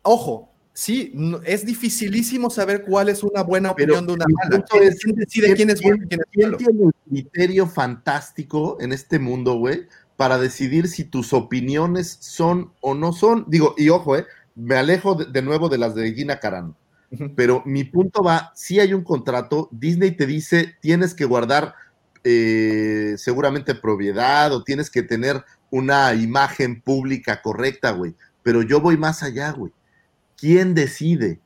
ojo, 0.01 0.51
sí, 0.73 1.13
es 1.45 1.65
dificilísimo 1.65 2.49
saber 2.49 2.83
cuál 2.83 3.07
es 3.07 3.23
una 3.23 3.41
buena 3.41 3.71
opinión 3.71 4.05
de 4.05 4.13
una 4.13 4.25
mala. 4.27 4.65
¿Quién, 4.69 5.15
decide 5.15 5.55
quién, 5.55 5.69
es 5.69 5.81
bueno 5.81 6.03
y 6.03 6.07
quién 6.09 6.21
es 6.21 6.43
malo? 6.43 6.57
¿Quién 6.57 6.69
tiene 6.71 6.83
un 6.83 6.93
criterio 7.09 7.67
fantástico 7.67 8.77
en 8.81 8.91
este 8.91 9.17
mundo, 9.17 9.53
güey, 9.55 9.87
para 10.17 10.37
decidir 10.37 10.87
si 10.87 11.03
tus 11.03 11.33
opiniones 11.33 12.17
son 12.21 12.71
o 12.81 12.93
no 12.93 13.13
son? 13.13 13.45
Digo, 13.47 13.75
y 13.77 13.89
ojo, 13.89 14.17
eh, 14.17 14.25
me 14.55 14.75
alejo 14.75 15.15
de, 15.15 15.41
nuevo 15.41 15.69
de 15.69 15.77
las 15.77 15.95
de 15.95 16.13
Gina 16.13 16.39
Carano. 16.39 16.75
Pero 17.35 17.61
mi 17.65 17.83
punto 17.83 18.23
va, 18.23 18.51
si 18.55 18.79
hay 18.79 18.91
un 18.93 19.03
contrato, 19.03 19.69
Disney 19.71 20.11
te 20.11 20.25
dice, 20.25 20.75
tienes 20.81 21.13
que 21.13 21.25
guardar 21.25 21.75
eh, 22.23 23.13
seguramente 23.17 23.75
propiedad 23.75 24.51
o 24.51 24.63
tienes 24.63 24.89
que 24.89 25.03
tener 25.03 25.43
una 25.69 26.15
imagen 26.15 26.81
pública 26.81 27.43
correcta, 27.43 27.91
güey. 27.91 28.15
Pero 28.41 28.63
yo 28.63 28.81
voy 28.81 28.97
más 28.97 29.21
allá, 29.21 29.51
güey 29.51 29.71
¿Quién 30.43 30.75
decide 30.75 31.39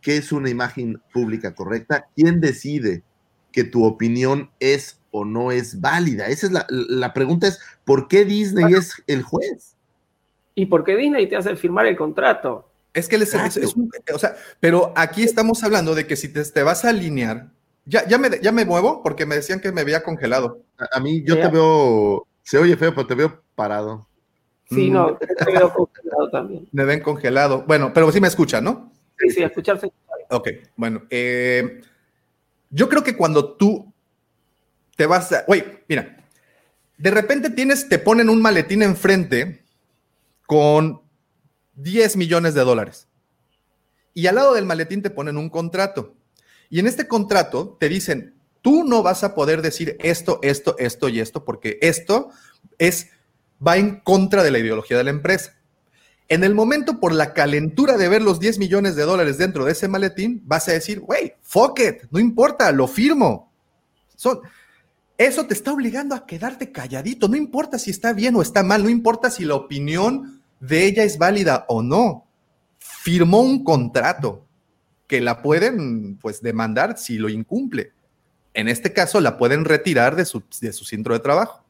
qué 0.00 0.16
es 0.16 0.30
una 0.30 0.48
imagen 0.48 1.02
pública 1.12 1.56
correcta? 1.56 2.06
¿Quién 2.14 2.40
decide 2.40 3.02
que 3.50 3.64
tu 3.64 3.84
opinión 3.84 4.50
es 4.60 5.00
o 5.16 5.24
no 5.24 5.52
es 5.52 5.80
válida? 5.80 6.26
Esa 6.26 6.46
es 6.48 6.52
la, 6.68 7.14
pregunta 7.14 7.46
es, 7.46 7.60
¿por 7.84 8.08
qué 8.08 8.24
Disney 8.24 8.74
es 8.74 9.00
el 9.06 9.22
juez? 9.22 9.76
¿Y 10.56 10.66
por 10.66 10.82
qué 10.82 10.96
Disney 10.96 11.28
te 11.28 11.36
hace 11.36 11.54
firmar 11.54 11.86
el 11.86 11.96
contrato? 11.96 12.68
Es 12.92 13.08
que 13.08 13.14
es, 13.14 13.32
un, 13.76 13.90
o 14.12 14.18
sea, 14.18 14.34
pero 14.58 14.92
aquí 14.96 15.22
estamos 15.22 15.62
hablando 15.62 15.94
de 15.94 16.08
que 16.08 16.16
si 16.16 16.32
te, 16.32 16.62
vas 16.64 16.84
a 16.84 16.88
alinear, 16.88 17.46
ya, 17.84 18.04
ya, 18.08 18.18
me, 18.18 18.28
ya 18.42 18.50
me 18.50 18.64
muevo 18.64 19.04
porque 19.04 19.24
me 19.24 19.36
decían 19.36 19.60
que 19.60 19.70
me 19.70 19.82
había 19.82 20.02
congelado. 20.02 20.62
A, 20.92 20.98
mí 20.98 21.22
yo 21.22 21.38
te 21.40 21.48
veo, 21.48 22.26
se 22.42 22.58
oye 22.58 22.76
feo, 22.76 22.92
pero 22.92 23.06
te 23.06 23.14
veo 23.14 23.40
parado. 23.54 24.08
Sí, 24.68 24.90
no, 24.90 25.10
mm. 25.10 25.18
te 25.18 25.52
veo 25.52 25.72
congelado 25.72 26.30
también. 26.30 26.68
Me 26.72 26.84
ven 26.84 27.00
congelado. 27.00 27.62
Bueno, 27.68 27.92
pero 27.92 28.10
sí 28.10 28.20
me 28.20 28.28
escuchan, 28.28 28.64
¿no? 28.64 28.90
Sí, 29.18 29.30
sí, 29.30 29.42
escucharse. 29.44 29.92
Ok, 30.30 30.48
bueno. 30.74 31.02
Eh, 31.10 31.82
yo 32.70 32.88
creo 32.88 33.04
que 33.04 33.16
cuando 33.16 33.52
tú 33.52 33.93
te 34.96 35.06
vas 35.06 35.32
a. 35.32 35.44
Oye, 35.48 35.84
mira, 35.88 36.16
de 36.96 37.10
repente 37.10 37.50
tienes, 37.50 37.88
te 37.88 37.98
ponen 37.98 38.28
un 38.28 38.40
maletín 38.40 38.82
enfrente 38.82 39.64
con 40.46 41.02
10 41.74 42.16
millones 42.16 42.54
de 42.54 42.62
dólares. 42.62 43.08
Y 44.12 44.26
al 44.26 44.36
lado 44.36 44.54
del 44.54 44.64
maletín 44.64 45.02
te 45.02 45.10
ponen 45.10 45.36
un 45.36 45.50
contrato. 45.50 46.14
Y 46.70 46.78
en 46.78 46.86
este 46.86 47.08
contrato 47.08 47.76
te 47.78 47.88
dicen, 47.88 48.34
tú 48.62 48.84
no 48.84 49.02
vas 49.02 49.24
a 49.24 49.34
poder 49.34 49.60
decir 49.60 49.96
esto, 50.00 50.38
esto, 50.42 50.76
esto 50.78 51.08
y 51.08 51.20
esto, 51.20 51.44
porque 51.44 51.78
esto 51.82 52.30
es 52.78 53.08
va 53.64 53.76
en 53.76 54.00
contra 54.00 54.42
de 54.42 54.50
la 54.50 54.58
ideología 54.58 54.96
de 54.96 55.04
la 55.04 55.10
empresa. 55.10 55.56
En 56.28 56.42
el 56.42 56.54
momento, 56.54 57.00
por 57.00 57.12
la 57.12 57.34
calentura 57.34 57.96
de 57.96 58.08
ver 58.08 58.22
los 58.22 58.40
10 58.40 58.58
millones 58.58 58.96
de 58.96 59.02
dólares 59.02 59.36
dentro 59.36 59.64
de 59.64 59.72
ese 59.72 59.88
maletín, 59.88 60.42
vas 60.46 60.68
a 60.68 60.72
decir, 60.72 61.00
güey, 61.00 61.34
fuck 61.42 61.78
it, 61.80 62.04
no 62.10 62.18
importa, 62.18 62.72
lo 62.72 62.88
firmo. 62.88 63.52
Son, 64.16 64.40
eso 65.16 65.46
te 65.46 65.54
está 65.54 65.72
obligando 65.72 66.14
a 66.14 66.26
quedarte 66.26 66.72
calladito, 66.72 67.28
no 67.28 67.36
importa 67.36 67.78
si 67.78 67.90
está 67.90 68.12
bien 68.12 68.34
o 68.36 68.42
está 68.42 68.62
mal, 68.62 68.82
no 68.82 68.88
importa 68.88 69.30
si 69.30 69.44
la 69.44 69.54
opinión 69.54 70.42
de 70.60 70.86
ella 70.86 71.04
es 71.04 71.18
válida 71.18 71.64
o 71.68 71.82
no. 71.82 72.26
Firmó 72.78 73.40
un 73.40 73.64
contrato 73.64 74.46
que 75.06 75.20
la 75.20 75.42
pueden, 75.42 76.16
pues, 76.16 76.42
demandar 76.42 76.98
si 76.98 77.18
lo 77.18 77.28
incumple. 77.28 77.92
En 78.54 78.68
este 78.68 78.92
caso, 78.92 79.20
la 79.20 79.36
pueden 79.36 79.64
retirar 79.64 80.16
de 80.16 80.24
su, 80.24 80.42
de 80.60 80.72
su 80.72 80.84
centro 80.84 81.14
de 81.14 81.20
trabajo. 81.20 81.64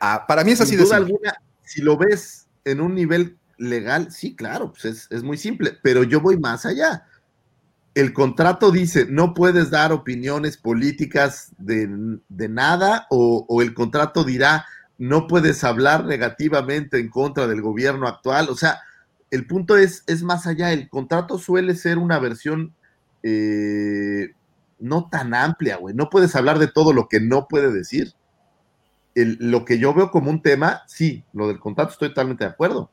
Ah, 0.00 0.24
para 0.26 0.44
mí 0.44 0.52
es 0.52 0.60
así 0.60 0.76
de 0.76 0.84
duda 0.84 0.96
alguna, 0.96 1.34
si 1.62 1.82
lo 1.82 1.96
ves 1.96 2.46
en 2.64 2.80
un 2.80 2.94
nivel 2.94 3.36
legal, 3.58 4.10
sí, 4.10 4.34
claro, 4.34 4.72
pues 4.72 5.06
es, 5.10 5.22
muy 5.22 5.36
simple, 5.36 5.78
pero 5.82 6.02
yo 6.02 6.20
voy 6.20 6.38
más 6.38 6.64
allá. 6.64 7.06
El 7.94 8.12
contrato 8.12 8.70
dice, 8.70 9.06
no 9.08 9.34
puedes 9.34 9.70
dar 9.70 9.92
opiniones 9.92 10.56
políticas 10.56 11.52
de, 11.58 11.88
nada, 12.28 13.06
o, 13.10 13.62
el 13.62 13.74
contrato 13.74 14.24
dirá, 14.24 14.66
no 14.98 15.26
puedes 15.26 15.64
hablar 15.64 16.04
negativamente 16.04 16.98
en 16.98 17.08
contra 17.08 17.46
del 17.46 17.62
gobierno 17.62 18.06
actual. 18.06 18.48
O 18.48 18.54
sea, 18.54 18.80
el 19.30 19.46
punto 19.46 19.76
es, 19.76 20.04
es 20.06 20.22
más 20.22 20.46
allá. 20.46 20.72
El 20.72 20.88
contrato 20.88 21.38
suele 21.38 21.74
ser 21.74 21.98
una 21.98 22.18
versión 22.18 22.74
eh, 23.22 24.34
no 24.78 25.08
tan 25.10 25.34
amplia, 25.34 25.76
güey. 25.76 25.94
No 25.94 26.10
puedes 26.10 26.36
hablar 26.36 26.58
de 26.58 26.68
todo 26.68 26.92
lo 26.92 27.08
que 27.08 27.20
no 27.20 27.48
puede 27.48 27.72
decir 27.72 28.14
lo 29.14 29.64
que 29.64 29.78
yo 29.78 29.94
veo 29.94 30.10
como 30.10 30.30
un 30.30 30.42
tema, 30.42 30.82
sí, 30.86 31.24
lo 31.32 31.48
del 31.48 31.58
contrato 31.58 31.92
estoy 31.92 32.08
totalmente 32.10 32.44
de 32.44 32.50
acuerdo, 32.50 32.90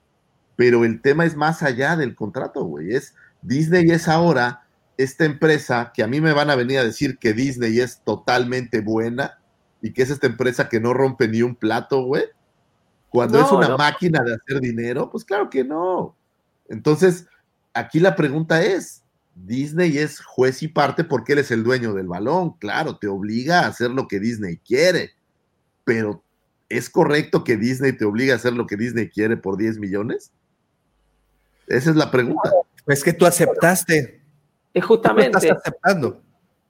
pero 0.56 0.86
el 0.86 1.02
tema 1.02 1.26
es 1.26 1.36
más 1.36 1.62
allá 1.64 1.96
del 1.96 2.16
contrato, 2.16 2.64
güey. 2.64 2.94
Es 2.94 3.14
Disney 3.42 3.90
es 3.92 4.08
ahora 4.08 4.64
esta 4.98 5.26
empresa 5.26 5.92
que 5.94 6.04
a 6.04 6.08
mí 6.08 6.22
me 6.22 6.34
van 6.34 6.50
a 6.50 6.56
venir 6.56 6.80
a 6.80 6.84
decir 6.84 7.18
que 7.18 7.34
Disney 7.34 7.80
es 7.80 8.02
totalmente 8.04 8.82
buena 8.82 9.40
y 9.82 9.94
que 9.94 10.02
es 10.04 10.10
esta 10.10 10.28
empresa 10.28 10.70
que 10.70 10.80
no 10.80 10.94
rompe 10.94 11.28
ni 11.28 11.42
un 11.42 11.56
plato, 11.56 12.04
güey. 12.04 12.24
Cuando 13.10 13.40
es 13.40 13.52
una 13.52 13.78
máquina 13.78 14.22
de 14.24 14.36
hacer 14.36 14.60
dinero, 14.60 15.10
pues 15.10 15.24
claro 15.24 15.50
que 15.50 15.64
no. 15.64 16.16
Entonces, 16.68 17.28
aquí 17.74 18.00
la 18.00 18.16
pregunta 18.16 18.62
es, 18.62 19.04
Disney 19.36 19.98
es 19.98 20.20
juez 20.20 20.62
y 20.64 20.68
parte 20.68 21.04
porque 21.04 21.34
él 21.34 21.40
es 21.40 21.52
el 21.52 21.64
dueño 21.64 21.94
del 21.94 22.08
balón, 22.08 22.58
claro, 22.58 22.98
te 22.98 23.08
obliga 23.08 23.62
a 23.62 23.68
hacer 23.68 23.92
lo 23.92 24.08
que 24.08 24.20
Disney 24.20 24.58
quiere 24.58 25.18
pero 25.88 26.22
¿es 26.68 26.90
correcto 26.90 27.46
que 27.46 27.56
Disney 27.56 27.94
te 27.94 28.04
obligue 28.04 28.34
a 28.34 28.36
hacer 28.36 28.52
lo 28.52 28.68
que 28.68 28.76
Disney 28.76 29.08
quiere 29.08 29.38
por 29.38 29.56
10 29.56 29.80
millones? 29.80 30.34
Esa 31.66 31.92
es 31.92 31.96
la 31.96 32.12
pregunta. 32.12 32.52
Es 32.88 33.06
que 33.06 33.14
tú 33.14 33.26
aceptaste. 33.26 34.22
Es 34.78 34.86
justamente. 34.86 35.38
estás 35.38 35.58
aceptando. 35.58 36.22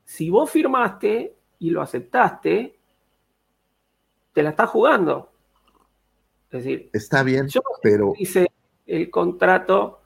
Si 0.05 0.29
vos 0.29 0.49
firmaste 0.49 1.35
y 1.59 1.69
lo 1.69 1.81
aceptaste, 1.81 2.77
te 4.33 4.43
la 4.43 4.49
estás 4.51 4.69
jugando. 4.69 5.31
Es 6.49 6.63
decir, 6.63 6.89
Está 6.93 7.23
bien, 7.23 7.47
yo 7.47 7.61
pero 7.81 8.13
hice 8.17 8.47
el 8.85 9.09
contrato 9.09 9.99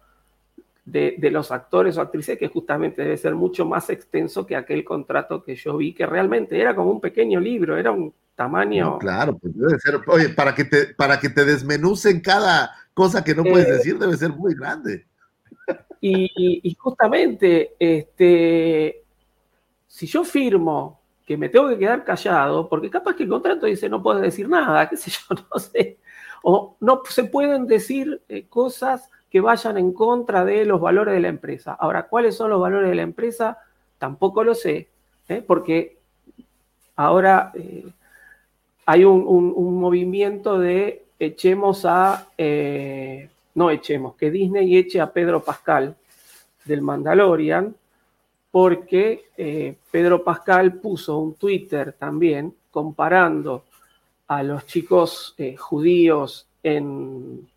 de, 0.85 1.15
de 1.19 1.29
los 1.29 1.51
actores 1.51 1.97
o 1.97 2.01
actrices 2.01 2.37
que 2.37 2.47
justamente 2.47 3.03
debe 3.03 3.17
ser 3.17 3.35
mucho 3.35 3.65
más 3.65 3.89
extenso 3.91 4.45
que 4.47 4.55
aquel 4.55 4.83
contrato 4.83 5.43
que 5.43 5.55
yo 5.55 5.77
vi, 5.77 5.93
que 5.93 6.07
realmente 6.07 6.59
era 6.59 6.75
como 6.75 6.89
un 6.91 6.99
pequeño 6.99 7.39
libro, 7.39 7.77
era 7.77 7.91
un 7.91 8.11
tamaño. 8.35 8.85
no, 8.93 8.97
claro, 8.97 9.37
pues 9.37 9.53
debe 9.55 9.77
ser. 9.79 9.99
Oye, 10.07 10.29
para 10.29 10.55
que 10.55 10.63
te, 10.65 10.87
para 10.95 11.19
que 11.19 11.29
te 11.29 11.45
desmenucen 11.45 12.19
cada 12.21 12.71
cosa 12.95 13.23
que 13.23 13.35
no 13.35 13.43
puedes 13.43 13.67
Eh, 13.67 13.73
decir, 13.73 13.99
debe 13.99 14.17
ser 14.17 14.31
muy 14.31 14.55
grande. 14.55 15.05
Y, 16.01 16.75
justamente, 16.79 17.75
este, 17.79 19.03
si 19.87 20.07
yo 20.07 20.23
firmo 20.23 20.99
que 21.25 21.37
me 21.37 21.49
tengo 21.49 21.69
que 21.69 21.77
quedar 21.77 22.03
callado, 22.03 22.67
porque 22.69 22.89
capaz 22.89 23.15
que 23.15 23.23
el 23.23 23.29
contrato 23.29 23.65
dice 23.65 23.89
no 23.89 24.01
puedes 24.03 24.21
decir 24.23 24.49
nada, 24.49 24.89
qué 24.89 24.97
sé 24.97 25.11
yo, 25.11 25.35
no 25.53 25.59
sé, 25.59 25.99
o 26.43 26.75
no 26.79 27.01
se 27.09 27.25
pueden 27.25 27.67
decir 27.67 28.21
eh, 28.29 28.45
cosas 28.47 29.09
que 29.29 29.41
vayan 29.41 29.77
en 29.77 29.93
contra 29.93 30.43
de 30.45 30.65
los 30.65 30.81
valores 30.81 31.13
de 31.13 31.21
la 31.21 31.29
empresa. 31.29 31.73
Ahora, 31.73 32.07
¿cuáles 32.07 32.35
son 32.35 32.49
los 32.49 32.61
valores 32.61 32.89
de 32.89 32.95
la 32.95 33.03
empresa? 33.03 33.57
Tampoco 33.97 34.43
lo 34.43 34.55
sé, 34.55 34.89
¿eh? 35.29 35.43
porque 35.45 35.97
ahora 36.95 37.51
eh, 37.55 37.85
hay 38.85 39.03
un, 39.05 39.23
un- 39.27 39.79
movimiento 39.79 40.59
de 40.59 41.05
echemos 41.19 41.85
a, 41.85 42.27
no 43.55 43.69
echemos, 43.69 44.15
que 44.15 44.31
Disney 44.31 44.77
eche 44.77 45.01
a 45.01 45.11
Pedro 45.11 45.43
Pascal 45.43 45.95
del 46.65 46.81
Mandalorian, 46.81 47.75
porque 48.51 49.29
eh, 49.37 49.77
Pedro 49.89 50.23
Pascal 50.23 50.73
puso 50.73 51.17
un 51.17 51.35
Twitter 51.35 51.93
también 51.93 52.53
comparando 52.69 53.63
a 54.27 54.43
los 54.43 54.65
chicos 54.65 55.33
eh, 55.37 55.55
judíos 55.57 56.47
en, 56.63 57.47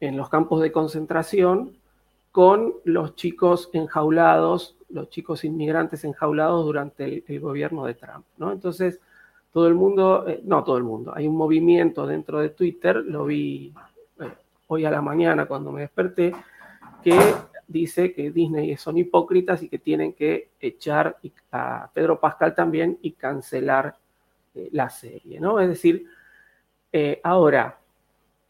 en 0.00 0.16
los 0.16 0.28
campos 0.28 0.62
de 0.62 0.72
concentración 0.72 1.76
con 2.32 2.74
los 2.84 3.16
chicos 3.16 3.70
enjaulados, 3.72 4.76
los 4.90 5.10
chicos 5.10 5.44
inmigrantes 5.44 6.04
enjaulados 6.04 6.64
durante 6.64 7.24
el, 7.26 7.40
gobierno 7.40 7.84
de 7.84 7.94
Trump. 7.94 8.24
¿no? 8.36 8.52
Entonces, 8.52 9.00
todo 9.52 9.66
el 9.66 9.74
mundo, 9.74 10.24
eh, 10.28 10.40
no 10.44 10.62
todo 10.62 10.76
el 10.76 10.84
mundo, 10.84 11.12
hay 11.14 11.26
un 11.26 11.36
movimiento 11.36 12.06
dentro 12.06 12.38
de 12.38 12.50
Twitter, 12.50 12.96
lo 12.96 13.24
vi 13.24 13.72
hoy 14.68 14.84
a 14.84 14.90
la 14.90 15.02
mañana 15.02 15.46
cuando 15.46 15.72
me 15.72 15.82
desperté, 15.82 16.34
que 17.02 17.18
dice 17.66 18.12
que 18.14 18.30
Disney 18.30 18.76
son 18.76 18.96
hipócritas 18.96 19.62
y 19.62 19.68
que 19.68 19.78
tienen 19.78 20.14
que 20.14 20.50
echar 20.60 21.18
a 21.52 21.90
Pedro 21.92 22.18
Pascal 22.18 22.54
también 22.54 22.98
y 23.02 23.12
cancelar 23.12 23.96
eh, 24.54 24.68
la 24.72 24.88
serie, 24.88 25.38
¿no? 25.40 25.60
Es 25.60 25.68
decir, 25.68 26.06
eh, 26.92 27.20
ahora, 27.22 27.78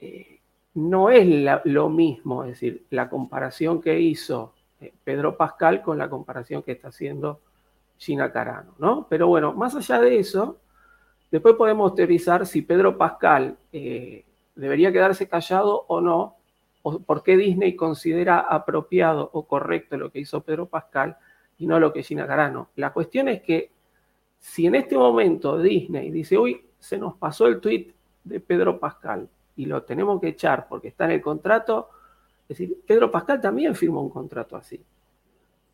eh, 0.01 0.41
no 0.75 1.11
es 1.11 1.27
lo 1.65 1.89
mismo, 1.89 2.45
decir, 2.45 2.85
la 2.91 3.09
comparación 3.09 3.81
que 3.81 3.99
hizo 3.99 4.55
Pedro 5.03 5.37
Pascal 5.37 5.83
con 5.83 5.99
la 5.99 6.09
comparación 6.09 6.63
que 6.63 6.73
está 6.73 6.89
haciendo 6.89 7.41
Gina 7.97 8.31
Carano, 8.31 8.75
¿no? 8.79 9.09
Pero 9.11 9.27
bueno, 9.27 9.53
más 9.55 9.75
allá 9.75 9.99
de 10.01 10.21
eso, 10.21 10.61
después 11.33 11.57
podemos 11.57 11.97
teorizar 11.97 12.47
si 12.47 12.63
Pedro 12.63 12.97
Pascal 12.97 13.57
debería 14.59 14.93
quedarse 14.93 15.29
callado 15.29 15.85
o 15.89 16.01
no, 16.01 16.37
o 16.83 16.99
por 17.01 17.23
qué 17.23 17.37
Disney 17.37 17.77
considera 17.77 18.41
apropiado 18.41 19.31
o 19.33 19.47
correcto 19.47 19.97
lo 19.97 20.11
que 20.11 20.21
hizo 20.21 20.43
Pedro 20.43 20.67
Pascal 20.67 21.17
y 21.59 21.67
no 21.67 21.79
lo 21.79 21.93
que 21.93 22.03
Gina 22.03 22.27
Carano. 22.27 22.71
La 22.77 22.93
cuestión 22.93 23.29
es 23.29 23.43
que 23.43 23.71
si 24.39 24.67
en 24.67 24.75
este 24.75 24.97
momento 24.97 25.59
Disney 25.59 26.11
dice, 26.11 26.39
uy, 26.39 26.65
se 26.79 26.99
nos 26.99 27.17
pasó 27.17 27.47
el 27.47 27.61
tweet 27.61 27.93
de 28.25 28.41
Pedro 28.41 28.79
Pascal 28.79 29.29
y 29.57 29.67
lo 29.67 29.83
tenemos 29.83 30.21
que 30.21 30.29
echar 30.29 30.69
porque 30.69 30.89
está 30.89 31.07
en 31.07 31.13
el 31.13 31.21
contrato, 31.21 31.91
es 32.49 32.59
decir, 32.59 32.81
Pedro 32.87 33.11
Pascal 33.11 33.41
también 33.41 33.75
firmó 33.75 34.03
un 34.03 34.11
contrato 34.11 34.57
así. 34.57 34.81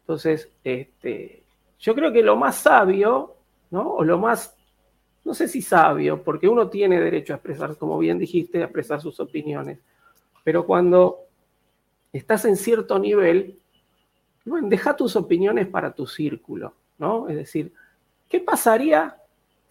Entonces, 0.01 0.51
este, 0.63 1.45
yo 1.79 1.95
creo 1.95 2.13
que 2.13 2.23
lo 2.23 2.37
más 2.37 2.57
sabio, 2.57 3.37
¿no? 3.71 3.95
O 3.95 4.05
lo 4.05 4.19
más, 4.19 4.57
no 5.25 5.35
sé 5.35 5.49
si 5.49 5.63
sabio, 5.63 6.23
porque 6.23 6.49
uno 6.49 6.69
tiene 6.69 7.01
derecho 7.01 7.33
a 7.33 7.37
expresar, 7.37 7.77
como 7.77 7.99
bien 7.99 8.19
dijiste, 8.19 8.59
a 8.59 8.65
expresar 8.65 9.01
sus 9.01 9.19
opiniones, 9.21 9.79
pero 10.45 10.67
cuando 10.67 11.21
estás 12.13 12.45
en 12.45 12.57
cierto 12.57 12.99
nivel, 12.99 13.59
bueno, 14.45 14.69
deja 14.69 14.95
tus 14.95 15.17
opiniones 15.17 15.67
para 15.67 15.93
tu 15.93 16.07
círculo, 16.07 16.75
¿no? 16.99 17.29
Es 17.29 17.37
decir, 17.37 17.73
¿qué 18.29 18.41
pasaría 18.41 19.17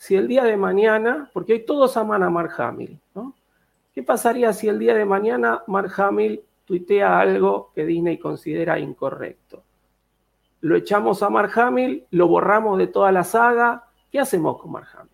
si 0.03 0.15
el 0.15 0.27
día 0.27 0.43
de 0.43 0.57
mañana, 0.57 1.29
porque 1.31 1.53
hoy 1.53 1.65
todos 1.65 1.95
aman 1.95 2.23
a 2.23 2.29
Mark 2.29 2.51
Hamill, 2.57 2.99
¿no? 3.15 3.33
¿Qué 3.93 4.03
pasaría 4.03 4.51
si 4.51 4.67
el 4.67 4.77
día 4.77 4.95
de 4.95 5.05
mañana 5.05 5.63
Mark 5.67 5.93
Hamill 5.95 6.41
tuitea 6.65 7.19
algo 7.19 7.71
que 7.73 7.85
Disney 7.85 8.17
considera 8.17 8.77
incorrecto? 8.79 9.63
Lo 10.59 10.75
echamos 10.75 11.23
a 11.23 11.29
Mark 11.29 11.57
Hamill, 11.57 12.05
lo 12.11 12.27
borramos 12.27 12.77
de 12.79 12.87
toda 12.87 13.13
la 13.13 13.23
saga, 13.23 13.85
¿qué 14.11 14.19
hacemos 14.19 14.61
con 14.61 14.71
Mark 14.73 14.89
Hamill? 14.93 15.12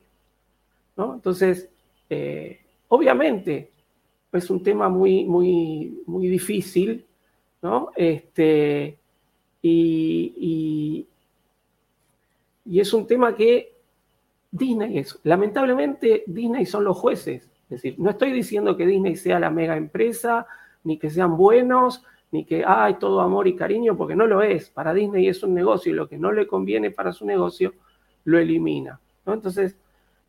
Entonces, 1.16 1.70
eh, 2.10 2.60
obviamente, 2.90 3.72
es 4.32 4.50
un 4.50 4.62
tema 4.64 4.90
muy, 4.90 5.26
muy, 5.26 6.02
muy 6.06 6.28
difícil, 6.28 7.06
¿no? 7.62 7.92
Este, 7.96 8.98
y, 9.62 10.34
y- 10.38 11.08
y 12.66 12.80
es 12.80 12.94
un 12.94 13.08
tema 13.08 13.36
que 13.36 13.74
Disney 14.52 14.98
es, 15.00 15.20
lamentablemente 15.24 16.24
Disney 16.28 16.66
son 16.66 16.84
los 16.84 16.98
jueces. 16.98 17.44
Es 17.64 17.70
decir, 17.82 17.96
no 18.00 18.10
estoy 18.10 18.32
diciendo 18.32 18.76
que 18.76 18.86
Disney 18.86 19.16
sea 19.16 19.40
la 19.40 19.50
mega 19.50 19.78
empresa, 19.78 20.48
ni 20.84 20.98
que 20.98 21.10
sean 21.10 21.38
buenos, 21.38 22.04
ni 22.32 22.46
que 22.46 22.64
hay 22.66 22.96
todo 22.96 23.22
amor 23.22 23.48
y 23.48 23.56
cariño, 23.56 23.96
porque 23.98 24.16
no 24.16 24.28
lo 24.28 24.42
es. 24.42 24.70
Para 24.70 24.94
Disney 24.94 25.28
es 25.28 25.44
un 25.44 25.54
negocio 25.54 25.92
y 25.92 25.96
lo 25.96 26.08
que 26.08 26.18
no 26.18 26.32
le 26.32 26.48
conviene 26.48 26.92
para 26.92 27.12
su 27.14 27.26
negocio 27.26 27.74
lo 28.26 28.40
elimina. 28.40 29.00
¿no? 29.26 29.34
Entonces, 29.34 29.78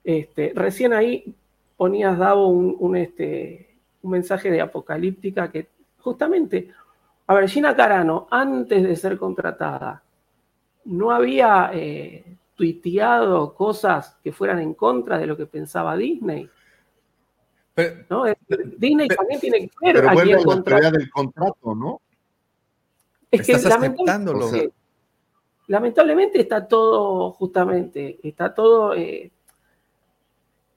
este, 0.04 0.52
recién 0.54 0.92
ahí 0.92 1.34
ponías, 1.76 2.18
Davo, 2.18 2.48
un, 2.48 2.76
un, 2.78 2.96
este, 2.96 3.76
un 4.02 4.10
mensaje 4.10 4.50
de 4.50 4.60
apocalíptica 4.60 5.50
que 5.50 5.68
justamente, 5.98 6.70
a 7.26 7.34
ver, 7.34 7.48
Gina 7.48 7.74
Carano, 7.74 8.26
antes 8.30 8.82
de 8.82 8.96
ser 8.96 9.18
contratada, 9.18 10.02
no 10.84 11.10
había 11.10 11.70
eh, 11.72 12.24
tuiteado 12.54 13.54
cosas 13.54 14.16
que 14.22 14.32
fueran 14.32 14.58
en 14.60 14.74
contra 14.74 15.18
de 15.18 15.26
lo 15.26 15.36
que 15.36 15.46
pensaba 15.46 15.96
Disney. 15.96 16.48
Pero- 17.74 18.04
¿no? 18.08 18.24
Disney 18.76 19.08
también 19.08 19.40
tiene 19.40 19.60
que 19.60 19.70
ver 19.80 19.94
Pero 19.96 20.08
a 20.10 20.12
vuelve 20.12 20.36
quién 20.36 20.74
a 20.74 20.80
la 20.80 20.90
del 20.90 21.10
contrato, 21.10 21.74
¿no? 21.74 22.00
Es 23.30 23.46
que 23.46 23.52
Estás 23.52 23.70
lamentablemente, 23.70 24.02
aceptándolo. 24.02 24.46
O 24.46 24.48
sea, 24.48 24.68
lamentablemente 25.68 26.40
está 26.40 26.66
todo, 26.66 27.30
justamente, 27.32 28.18
está 28.22 28.52
todo 28.52 28.94
eh, 28.94 29.30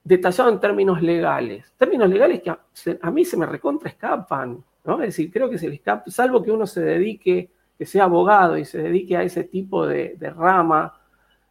detallado 0.04 0.50
en 0.50 0.60
términos 0.60 1.02
legales. 1.02 1.72
Términos 1.78 2.08
legales 2.08 2.42
que 2.42 2.50
a, 2.50 3.10
mí 3.10 3.24
se 3.24 3.36
me 3.38 3.46
recontra 3.46 3.88
escapan, 3.88 4.62
¿no? 4.84 4.94
Es 5.02 5.08
decir, 5.08 5.32
creo 5.32 5.48
que 5.48 5.58
se 5.58 5.68
le 5.68 5.76
escapa, 5.76 6.08
salvo 6.10 6.42
que 6.42 6.52
uno 6.52 6.66
se 6.66 6.82
dedique, 6.82 7.50
que 7.76 7.86
sea 7.86 8.04
abogado 8.04 8.58
y 8.58 8.64
se 8.64 8.78
dedique 8.78 9.16
a 9.16 9.22
ese 9.22 9.44
tipo 9.44 9.86
de, 9.86 10.14
de 10.18 10.30
rama, 10.30 11.00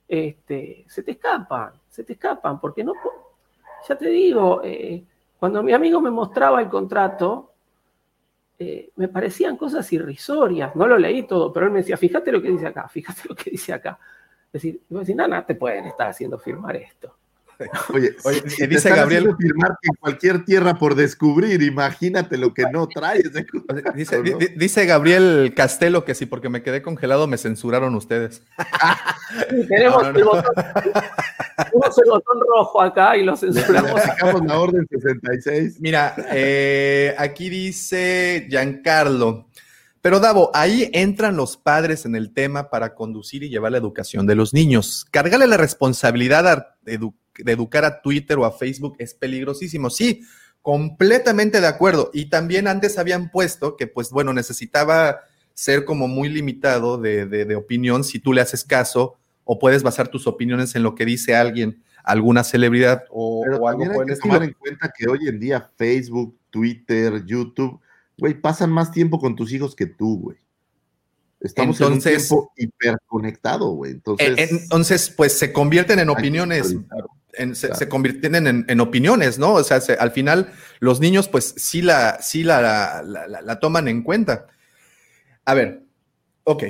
este, 0.07 0.85
se 0.87 1.01
te 1.01 1.11
escapan, 1.11 1.71
se 1.89 2.03
te 2.03 2.13
escapan, 2.13 2.59
porque 2.59 2.83
no, 2.83 2.93
ya 3.87 3.97
te 3.97 4.07
digo, 4.09 4.61
eh, 4.63 5.03
cuando 5.39 5.63
mi 5.63 5.73
amigo 5.73 5.99
me 5.99 6.11
mostraba 6.11 6.61
el 6.61 6.69
contrato, 6.69 7.51
eh, 8.59 8.91
me 8.95 9.07
parecían 9.07 9.57
cosas 9.57 9.91
irrisorias. 9.91 10.75
No 10.75 10.87
lo 10.87 10.97
leí 10.97 11.23
todo, 11.23 11.51
pero 11.51 11.65
él 11.65 11.71
me 11.71 11.79
decía, 11.79 11.97
fíjate 11.97 12.31
lo 12.31 12.41
que 12.41 12.51
dice 12.51 12.67
acá, 12.67 12.87
fíjate 12.87 13.23
lo 13.27 13.35
que 13.35 13.49
dice 13.49 13.73
acá. 13.73 13.99
Es 14.47 14.61
decir, 14.61 14.81
yo 14.87 14.99
decía, 14.99 15.15
no, 15.15 15.27
no 15.27 15.43
te 15.43 15.55
pueden 15.55 15.85
estar 15.85 16.09
haciendo 16.09 16.37
firmar 16.37 16.75
esto. 16.75 17.15
Oye, 17.93 18.15
Oye, 18.23 18.43
si- 18.47 18.63
eh, 18.63 18.67
te 18.67 18.67
dice 18.67 18.89
están 18.89 18.95
Gabriel- 18.95 19.35
firmar 19.37 19.71
que 19.81 19.89
en 19.89 19.95
cualquier 19.95 20.45
tierra 20.45 20.75
por 20.75 20.95
descubrir, 20.95 21.61
imagínate 21.61 22.37
lo 22.37 22.53
que 22.53 22.63
no 22.71 22.87
traes. 22.87 23.31
de 23.33 23.45
Dice, 24.55 24.85
Gabriel 24.85 25.53
Castelo 25.55 26.05
que 26.05 26.15
sí, 26.15 26.25
porque 26.25 26.49
me 26.49 26.61
quedé 26.63 26.81
congelado 26.81 27.27
me 27.27 27.37
censuraron 27.37 27.95
ustedes. 27.95 28.41
Tenemos, 29.67 30.03
No, 30.03 30.11
no, 30.11 30.13
no. 30.13 30.17
El 30.19 30.23
botón, 30.25 30.43
tenemos 31.55 31.97
el 31.97 32.09
botón 32.09 32.39
rojo 32.47 32.81
acá 32.81 33.17
y 33.17 33.23
lo 33.23 33.35
censuramos. 33.35 34.01
sacamos 34.01 34.45
la 34.45 34.59
orden 34.59 34.87
66. 34.89 35.77
Mira, 35.79 36.15
eh, 36.31 37.15
aquí 37.17 37.49
dice 37.49 38.47
Giancarlo. 38.49 39.47
Pero 40.01 40.19
Davo, 40.19 40.51
ahí 40.53 40.89
entran 40.91 41.37
los 41.37 41.55
padres 41.55 42.05
en 42.05 42.15
el 42.15 42.33
tema 42.33 42.69
para 42.69 42.93
conducir 42.93 43.41
y 43.43 43.49
llevar 43.49 43.71
la 43.71 43.77
educación 43.77 44.27
de 44.27 44.35
los 44.35 44.53
niños. 44.53 45.05
Cargarle 45.11 45.47
la 45.47 45.55
responsabilidad 45.55 46.45
a 46.45 46.75
edu- 46.85 47.13
de 47.37 47.51
educar 47.51 47.85
a 47.85 48.01
Twitter 48.01 48.37
o 48.37 48.45
a 48.45 48.51
Facebook 48.51 48.95
es 48.99 49.13
peligrosísimo. 49.13 49.89
Sí, 49.89 50.21
completamente 50.61 51.61
de 51.61 51.67
acuerdo. 51.67 52.09
Y 52.13 52.25
también 52.29 52.67
antes 52.67 52.97
habían 52.97 53.29
puesto 53.31 53.75
que, 53.75 53.87
pues 53.87 54.09
bueno, 54.11 54.33
necesitaba 54.33 55.21
ser 55.53 55.85
como 55.85 56.07
muy 56.07 56.29
limitado 56.29 56.97
de, 56.97 57.25
de, 57.25 57.45
de 57.45 57.55
opinión 57.55 58.03
si 58.03 58.19
tú 58.19 58.33
le 58.33 58.41
haces 58.41 58.63
caso 58.63 59.15
o 59.43 59.59
puedes 59.59 59.83
basar 59.83 60.07
tus 60.07 60.25
opiniones 60.25 60.75
en 60.75 60.83
lo 60.83 60.95
que 60.95 61.05
dice 61.05 61.35
alguien, 61.35 61.83
alguna 62.03 62.43
celebridad 62.43 63.03
o, 63.09 63.43
Pero 63.43 63.57
o 63.57 63.67
algo 63.67 63.83
hay 64.01 64.07
que 64.07 64.15
tomar 64.15 64.43
en 64.43 64.53
cuenta 64.53 64.91
que 64.97 65.07
hoy 65.07 65.27
en 65.27 65.39
día 65.39 65.69
Facebook, 65.77 66.37
Twitter, 66.49 67.23
YouTube, 67.25 67.79
güey, 68.17 68.33
pasan 68.33 68.71
más 68.71 68.91
tiempo 68.91 69.19
con 69.19 69.35
tus 69.35 69.51
hijos 69.51 69.75
que 69.75 69.85
tú, 69.85 70.19
güey. 70.19 70.37
Estamos 71.41 71.79
Entonces- 71.81 72.05
en 72.31 72.37
un 72.37 72.45
tiempo 72.47 72.53
hiperconectado, 72.55 73.69
güey. 73.71 73.91
Entonces, 73.91 74.37
En- 74.37 74.57
Entonces, 74.59 75.09
pues 75.15 75.37
se 75.37 75.51
convierten 75.51 75.99
en 75.99 76.09
opiniones. 76.09 76.73
En- 77.37 77.55
se, 77.55 77.67
Claro. 77.67 77.79
se 77.79 77.89
en, 78.47 78.65
en 78.67 78.79
opiniones, 78.79 79.39
¿no? 79.39 79.53
O 79.53 79.63
sea, 79.63 79.81
se- 79.81 79.93
al 79.93 80.11
final 80.11 80.51
los 80.79 80.99
niños, 80.99 81.27
pues 81.27 81.53
sí 81.57 81.81
la, 81.81 82.19
sí 82.21 82.43
la, 82.43 82.61
la- 83.03 83.27
la- 83.27 83.41
la 83.41 83.59
toman 83.59 83.87
en 83.87 84.03
cuenta. 84.03 84.47
A 85.45 85.53
ver, 85.53 85.81
ok. 86.43 86.63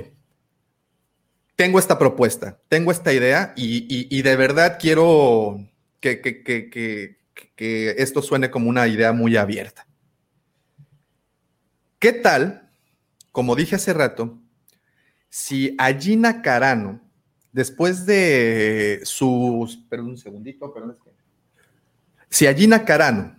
Tengo 1.56 1.78
esta 1.80 2.00
propuesta, 2.00 2.60
tengo 2.68 2.92
esta 2.92 3.14
idea 3.14 3.54
y, 3.56 3.78
y- 3.88 4.08
y 4.10 4.22
de 4.24 4.36
verdad 4.36 4.78
quiero 4.80 5.60
que, 6.00 6.20
que- 6.22 6.44
que- 6.44 6.70
que- 6.70 7.18
que 7.56 7.96
esto 8.00 8.22
suene 8.22 8.50
como 8.50 8.70
una 8.70 8.88
idea 8.88 9.12
muy 9.14 9.38
abierta. 9.38 9.86
¿Qué 12.00 12.12
tal, 12.14 12.70
como 13.32 13.56
dije 13.56 13.76
hace 13.76 13.94
rato, 13.94 14.40
si 15.30 15.76
a 15.78 15.94
Gina 15.94 16.42
Carano, 16.42 17.02
después 17.54 18.06
de 18.06 19.00
sus... 19.04 19.78
Perdón 19.90 20.10
un 20.10 20.18
segundito, 20.18 20.74
perdón. 20.74 20.98
es 20.98 21.04
que- 21.04 21.12
Si 22.30 22.48
a 22.48 22.54
Gina 22.54 22.84
Carano, 22.84 23.38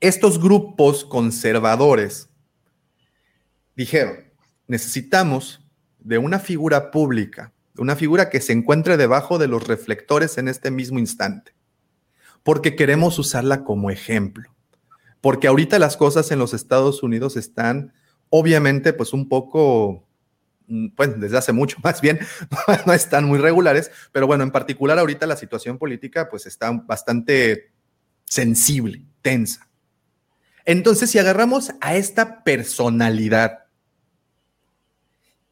estos 0.00 0.40
grupos 0.40 1.04
conservadores 1.04 2.30
dijeron, 3.76 4.16
necesitamos 4.66 5.60
de 5.98 6.18
una 6.18 6.38
figura 6.38 6.90
pública, 6.90 7.52
de 7.74 7.82
una 7.82 7.96
figura 7.96 8.30
que 8.30 8.40
se 8.40 8.52
encuentre 8.52 8.96
debajo 8.96 9.38
de 9.38 9.48
los 9.48 9.66
reflectores 9.66 10.38
en 10.38 10.48
este 10.48 10.70
mismo 10.70 10.98
instante, 10.98 11.52
porque 12.42 12.76
queremos 12.76 13.18
usarla 13.18 13.64
como 13.64 13.90
ejemplo, 13.90 14.54
porque 15.20 15.48
ahorita 15.48 15.78
las 15.80 15.96
cosas 15.96 16.30
en 16.30 16.38
los 16.38 16.54
Estados 16.54 17.02
Unidos 17.02 17.36
están 17.36 17.92
obviamente 18.30 18.92
pues 18.92 19.12
un 19.12 19.28
poco 19.28 20.07
bueno, 20.68 21.14
desde 21.16 21.38
hace 21.38 21.52
mucho 21.52 21.78
más 21.82 22.00
bien, 22.00 22.20
no 22.86 22.92
están 22.92 23.24
muy 23.24 23.38
regulares, 23.38 23.90
pero 24.12 24.26
bueno, 24.26 24.44
en 24.44 24.50
particular 24.50 24.98
ahorita 24.98 25.26
la 25.26 25.36
situación 25.36 25.78
política 25.78 26.28
pues 26.28 26.46
está 26.46 26.70
bastante 26.70 27.72
sensible, 28.24 29.04
tensa. 29.22 29.68
Entonces, 30.64 31.10
si 31.10 31.18
agarramos 31.18 31.72
a 31.80 31.96
esta 31.96 32.44
personalidad 32.44 33.64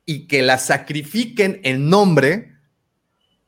y 0.04 0.26
que 0.26 0.42
la 0.42 0.58
sacrifiquen 0.58 1.60
en 1.64 1.88
nombre 1.88 2.52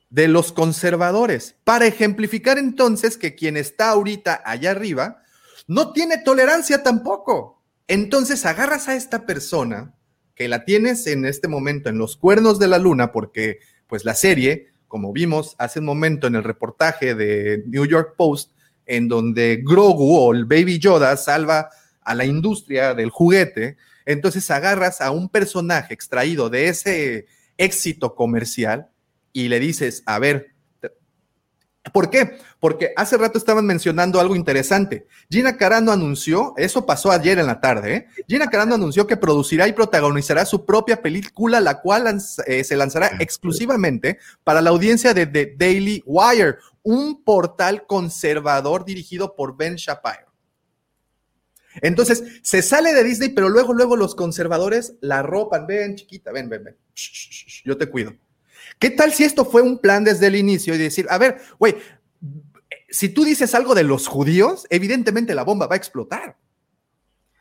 de 0.08 0.28
los 0.28 0.52
conservadores, 0.52 1.56
para 1.64 1.86
ejemplificar 1.86 2.56
entonces 2.56 3.18
que 3.18 3.34
quien 3.34 3.58
está 3.58 3.90
ahorita 3.90 4.42
allá 4.46 4.70
arriba 4.70 5.22
no 5.66 5.92
tiene 5.92 6.16
tolerancia 6.16 6.82
tampoco. 6.82 7.62
Entonces 7.86 8.46
agarras 8.46 8.88
a 8.88 8.94
esta 8.94 9.26
persona 9.26 9.94
que 10.38 10.46
la 10.46 10.64
tienes 10.64 11.08
en 11.08 11.24
este 11.24 11.48
momento 11.48 11.88
en 11.88 11.98
los 11.98 12.16
cuernos 12.16 12.60
de 12.60 12.68
la 12.68 12.78
luna, 12.78 13.10
porque 13.10 13.58
pues 13.88 14.04
la 14.04 14.14
serie, 14.14 14.68
como 14.86 15.12
vimos 15.12 15.56
hace 15.58 15.80
un 15.80 15.84
momento 15.84 16.28
en 16.28 16.36
el 16.36 16.44
reportaje 16.44 17.16
de 17.16 17.64
New 17.66 17.84
York 17.86 18.14
Post, 18.16 18.52
en 18.86 19.08
donde 19.08 19.60
Grogu 19.64 20.16
o 20.16 20.32
el 20.32 20.44
Baby 20.44 20.78
Yoda 20.78 21.16
salva 21.16 21.70
a 22.02 22.14
la 22.14 22.24
industria 22.24 22.94
del 22.94 23.10
juguete, 23.10 23.78
entonces 24.06 24.48
agarras 24.52 25.00
a 25.00 25.10
un 25.10 25.28
personaje 25.28 25.92
extraído 25.92 26.48
de 26.48 26.68
ese 26.68 27.26
éxito 27.56 28.14
comercial 28.14 28.90
y 29.32 29.48
le 29.48 29.58
dices, 29.58 30.04
a 30.06 30.20
ver, 30.20 30.54
¿Por 31.92 32.10
qué? 32.10 32.38
Porque 32.60 32.92
hace 32.96 33.16
rato 33.16 33.38
estaban 33.38 33.64
mencionando 33.64 34.20
algo 34.20 34.36
interesante. 34.36 35.06
Gina 35.30 35.56
Carano 35.56 35.90
anunció, 35.90 36.52
eso 36.58 36.84
pasó 36.84 37.10
ayer 37.10 37.38
en 37.38 37.46
la 37.46 37.60
tarde, 37.60 37.94
¿eh? 37.94 38.06
Gina 38.28 38.48
Carano 38.50 38.74
anunció 38.74 39.06
que 39.06 39.16
producirá 39.16 39.66
y 39.66 39.72
protagonizará 39.72 40.44
su 40.44 40.66
propia 40.66 41.00
película, 41.00 41.60
la 41.60 41.80
cual 41.80 42.04
lanz- 42.04 42.42
eh, 42.46 42.62
se 42.64 42.76
lanzará 42.76 43.12
exclusivamente 43.20 44.18
para 44.44 44.60
la 44.60 44.70
audiencia 44.70 45.14
de 45.14 45.26
The 45.26 45.54
Daily 45.56 46.02
Wire, 46.04 46.56
un 46.82 47.22
portal 47.24 47.86
conservador 47.86 48.84
dirigido 48.84 49.34
por 49.34 49.56
Ben 49.56 49.76
Shapiro. 49.76 50.28
Entonces, 51.80 52.40
se 52.42 52.60
sale 52.60 52.92
de 52.92 53.04
Disney, 53.04 53.30
pero 53.30 53.48
luego, 53.48 53.72
luego 53.72 53.96
los 53.96 54.14
conservadores 54.14 54.94
la 55.00 55.22
ropan. 55.22 55.66
Ven, 55.66 55.94
chiquita, 55.94 56.32
ven, 56.32 56.48
ven, 56.48 56.64
ven. 56.64 56.76
Shh, 56.94 57.62
yo 57.64 57.78
te 57.78 57.86
cuido. 57.88 58.14
¿Qué 58.78 58.90
tal 58.90 59.12
si 59.12 59.24
esto 59.24 59.44
fue 59.44 59.62
un 59.62 59.78
plan 59.78 60.04
desde 60.04 60.28
el 60.28 60.36
inicio 60.36 60.74
y 60.74 60.78
decir, 60.78 61.06
a 61.10 61.18
ver, 61.18 61.40
güey, 61.58 61.76
si 62.88 63.08
tú 63.08 63.24
dices 63.24 63.54
algo 63.54 63.74
de 63.74 63.82
los 63.82 64.06
judíos, 64.06 64.66
evidentemente 64.70 65.34
la 65.34 65.44
bomba 65.44 65.66
va 65.66 65.74
a 65.74 65.78
explotar. 65.78 66.36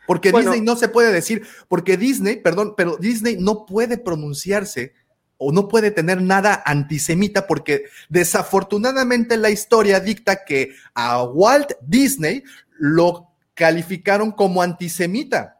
Porque 0.05 0.31
Bueno. 0.31 0.51
Disney 0.51 0.65
no 0.65 0.76
se 0.76 0.88
puede 0.88 1.11
decir, 1.11 1.45
porque 1.68 1.97
Disney, 1.97 2.38
perdón, 2.38 2.73
pero 2.76 2.97
Disney 2.97 3.38
no 3.38 3.65
puede 3.65 3.97
pronunciarse 3.97 4.93
o 5.38 5.51
no 5.51 5.68
puede 5.68 5.91
tener 5.91 6.22
nada 6.22 6.64
antisemita 6.65 7.45
porque 7.45 7.85
desafortunadamente 8.09 9.38
la 9.38 9.51
historia 9.51 9.99
dicta 9.99 10.43
que 10.43 10.72
a 10.95 11.23
Walt 11.23 11.73
Disney 11.81 12.43
lo 12.80 13.27
calificaron 13.53 14.31
como 14.31 14.61
antisemita. 14.61 15.59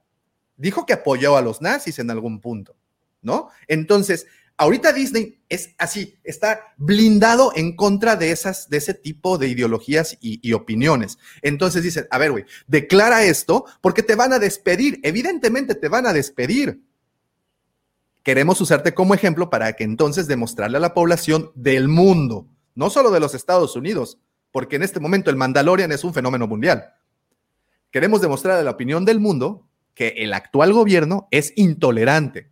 Dijo 0.56 0.86
que 0.86 0.94
apoyó 0.94 1.38
a 1.38 1.42
los 1.42 1.62
nazis 1.62 2.00
en 2.00 2.10
algún 2.10 2.40
punto, 2.42 2.76
¿no? 3.22 3.50
Entonces, 3.68 4.26
ahorita 4.58 4.92
Disney 4.92 5.40
es 5.50 5.74
así, 5.78 6.16
está 6.24 6.74
blindado 6.78 7.52
en 7.56 7.76
contra 7.76 8.16
de 8.16 8.32
esas, 8.32 8.70
de 8.70 8.78
ese 8.78 8.94
tipo 8.94 9.38
de 9.38 9.48
ideologías 9.48 10.18
y, 10.20 10.40
y 10.48 10.54
opiniones. 10.54 11.18
Entonces 11.42 11.84
dicen, 11.84 12.08
a 12.12 12.18
ver, 12.18 12.32
güey, 12.32 12.46
declara 12.68 13.24
esto 13.24 13.66
porque 13.82 14.04
te 14.04 14.16
van 14.16 14.34
a 14.34 14.40
despedir. 14.40 15.00
Evidentemente 15.04 15.76
te 15.76 15.88
van 15.88 16.06
a 16.06 16.14
despedir. 16.14 16.82
Queremos 18.24 18.60
usarte 18.60 18.94
como 18.94 19.14
ejemplo 19.14 19.50
para 19.50 19.72
que 19.74 19.86
entonces 19.86 20.28
demostrarle 20.28 20.78
a 20.78 20.82
la 20.82 20.94
población 20.94 21.52
del 21.56 21.88
mundo, 21.88 22.46
no 22.76 22.90
solo 22.90 23.10
de 23.10 23.22
los 23.22 23.34
Estados 23.34 23.78
Unidos, 23.78 24.18
porque 24.52 24.76
en 24.76 24.84
este 24.84 25.00
momento 25.00 25.30
el 25.30 25.38
Mandalorian 25.38 25.94
es 25.94 26.04
un 26.04 26.14
fenómeno 26.14 26.46
mundial. 26.46 26.94
Queremos 27.90 28.20
demostrar 28.20 28.60
a 28.60 28.64
la 28.64 28.72
opinión 28.72 29.06
del 29.06 29.22
mundo 29.22 29.68
que 29.94 30.10
el 30.18 30.34
actual 30.34 30.74
gobierno 30.74 31.30
es 31.32 31.54
intolerante. 31.56 32.50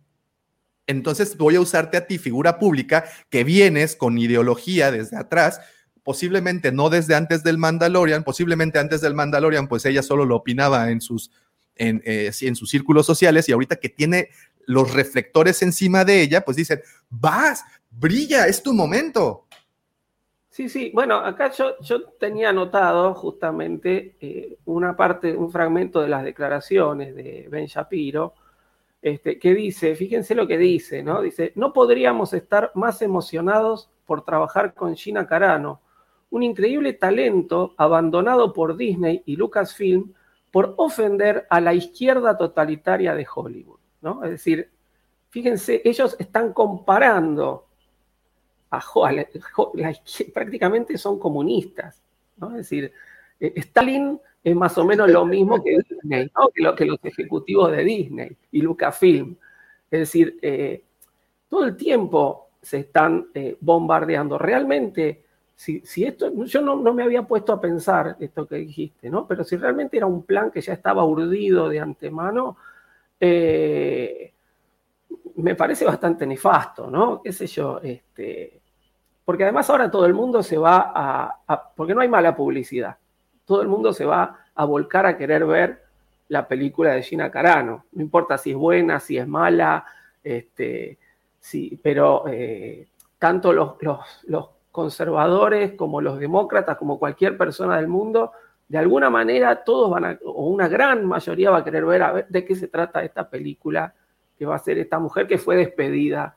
Entonces 0.86 1.36
voy 1.36 1.56
a 1.56 1.60
usarte 1.60 1.96
a 1.96 2.06
ti, 2.06 2.18
figura 2.18 2.58
pública, 2.58 3.04
que 3.28 3.44
vienes 3.44 3.96
con 3.96 4.18
ideología 4.18 4.90
desde 4.90 5.16
atrás, 5.16 5.60
posiblemente 6.02 6.70
no 6.70 6.90
desde 6.90 7.14
antes 7.14 7.42
del 7.42 7.58
Mandalorian, 7.58 8.22
posiblemente 8.22 8.78
antes 8.78 9.00
del 9.00 9.14
Mandalorian, 9.14 9.66
pues 9.66 9.84
ella 9.84 10.02
solo 10.02 10.24
lo 10.24 10.36
opinaba 10.36 10.90
en 10.90 11.00
sus, 11.00 11.32
en, 11.74 12.02
eh, 12.04 12.30
en 12.42 12.54
sus 12.54 12.70
círculos 12.70 13.06
sociales 13.06 13.48
y 13.48 13.52
ahorita 13.52 13.76
que 13.76 13.88
tiene 13.88 14.28
los 14.66 14.94
reflectores 14.94 15.62
encima 15.62 16.04
de 16.04 16.22
ella, 16.22 16.44
pues 16.44 16.56
dicen, 16.56 16.80
vas, 17.08 17.64
brilla, 17.90 18.46
es 18.46 18.62
tu 18.62 18.72
momento. 18.72 19.46
Sí, 20.56 20.68
sí, 20.68 20.90
bueno, 20.94 21.16
acá 21.16 21.52
yo, 21.52 21.78
yo 21.82 22.02
tenía 22.18 22.48
anotado 22.48 23.12
justamente 23.12 24.16
eh, 24.20 24.56
una 24.64 24.96
parte, 24.96 25.36
un 25.36 25.52
fragmento 25.52 26.00
de 26.00 26.08
las 26.08 26.24
declaraciones 26.24 27.14
de 27.14 27.46
Ben 27.50 27.66
Shapiro, 27.66 28.32
este, 29.06 29.38
que 29.38 29.54
dice, 29.54 29.94
fíjense 29.94 30.34
lo 30.34 30.48
que 30.48 30.58
dice, 30.58 31.04
¿no? 31.04 31.22
Dice, 31.22 31.52
no 31.54 31.72
podríamos 31.72 32.32
estar 32.32 32.72
más 32.74 33.02
emocionados 33.02 33.88
por 34.04 34.24
trabajar 34.24 34.74
con 34.74 34.96
Gina 34.96 35.28
Carano, 35.28 35.80
un 36.30 36.42
increíble 36.42 36.92
talento 36.92 37.72
abandonado 37.76 38.52
por 38.52 38.76
Disney 38.76 39.22
y 39.24 39.36
Lucasfilm 39.36 40.12
por 40.50 40.74
ofender 40.78 41.46
a 41.50 41.60
la 41.60 41.72
izquierda 41.72 42.36
totalitaria 42.36 43.14
de 43.14 43.24
Hollywood, 43.32 43.78
¿no? 44.00 44.24
Es 44.24 44.30
decir, 44.30 44.70
fíjense, 45.28 45.82
ellos 45.84 46.16
están 46.18 46.52
comparando 46.52 47.68
a, 48.70 48.78
a 48.78 49.92
prácticamente 50.34 50.98
son 50.98 51.20
comunistas, 51.20 52.02
¿no? 52.38 52.50
Es 52.50 52.56
decir, 52.56 52.92
eh, 53.38 53.52
Stalin 53.54 54.20
es 54.46 54.54
más 54.56 54.78
o 54.78 54.84
menos 54.84 55.10
lo 55.10 55.26
mismo 55.26 55.62
que 55.62 55.78
Disney, 55.78 56.30
¿no? 56.36 56.48
que, 56.54 56.62
lo- 56.62 56.74
que 56.76 56.84
los 56.86 56.98
ejecutivos 57.04 57.72
de 57.72 57.84
Disney 57.84 58.36
y 58.52 58.62
Lucasfilm. 58.62 59.36
Es 59.90 60.00
decir, 60.00 60.38
eh, 60.42 60.84
todo 61.48 61.64
el 61.64 61.76
tiempo 61.76 62.50
se 62.62 62.78
están 62.78 63.28
eh, 63.34 63.56
bombardeando. 63.60 64.38
Realmente, 64.38 65.24
si, 65.54 65.80
si 65.80 66.04
esto, 66.04 66.32
yo 66.44 66.62
no, 66.62 66.76
no 66.76 66.94
me 66.94 67.02
había 67.02 67.22
puesto 67.22 67.52
a 67.52 67.60
pensar 67.60 68.16
esto 68.20 68.46
que 68.46 68.56
dijiste, 68.56 69.10
¿no? 69.10 69.26
Pero 69.26 69.44
si 69.44 69.56
realmente 69.56 69.96
era 69.96 70.06
un 70.06 70.22
plan 70.24 70.50
que 70.50 70.60
ya 70.60 70.74
estaba 70.74 71.04
urdido 71.04 71.68
de 71.68 71.80
antemano, 71.80 72.56
eh, 73.20 74.32
me 75.36 75.54
parece 75.54 75.84
bastante 75.84 76.26
nefasto, 76.26 76.90
¿no? 76.90 77.20
¿Qué 77.22 77.32
sé 77.32 77.46
yo? 77.46 77.80
Este, 77.82 78.60
porque 79.24 79.44
además 79.44 79.68
ahora 79.70 79.90
todo 79.90 80.06
el 80.06 80.14
mundo 80.14 80.42
se 80.42 80.58
va 80.58 80.92
a- 80.94 81.72
porque 81.76 81.94
no 81.94 82.00
hay 82.00 82.08
mala 82.08 82.34
publicidad, 82.36 82.96
todo 83.46 83.62
el 83.62 83.68
mundo 83.68 83.94
se 83.94 84.04
va 84.04 84.40
a 84.54 84.64
volcar 84.64 85.06
a 85.06 85.16
querer 85.16 85.46
ver 85.46 85.82
la 86.28 86.46
película 86.46 86.92
de 86.92 87.02
Gina 87.02 87.30
Carano. 87.30 87.86
No 87.92 88.02
importa 88.02 88.36
si 88.36 88.50
es 88.50 88.56
buena, 88.56 89.00
si 89.00 89.16
es 89.16 89.26
mala, 89.26 89.86
este, 90.22 90.98
pero 91.82 92.24
eh, 92.28 92.88
tanto 93.18 93.52
los, 93.52 93.76
conservadores 94.72 95.72
como 95.72 96.02
los 96.02 96.18
demócratas, 96.18 96.76
como 96.76 96.98
cualquier 96.98 97.38
persona 97.38 97.76
del 97.76 97.88
mundo, 97.88 98.32
de 98.68 98.76
alguna 98.76 99.08
manera 99.08 99.64
todos 99.64 99.88
van 99.90 100.04
a, 100.04 100.18
o 100.22 100.48
una 100.48 100.68
gran 100.68 101.06
mayoría 101.06 101.50
va 101.50 101.58
a 101.58 101.64
querer 101.64 101.86
ver 101.86 102.02
a 102.02 102.12
ver 102.12 102.28
de 102.28 102.44
qué 102.44 102.54
se 102.54 102.68
trata 102.68 103.02
esta 103.02 103.30
película 103.30 103.94
que 104.38 104.44
va 104.44 104.56
a 104.56 104.58
ser 104.58 104.76
esta 104.76 104.98
mujer 104.98 105.26
que 105.26 105.38
fue 105.38 105.56
despedida 105.56 106.36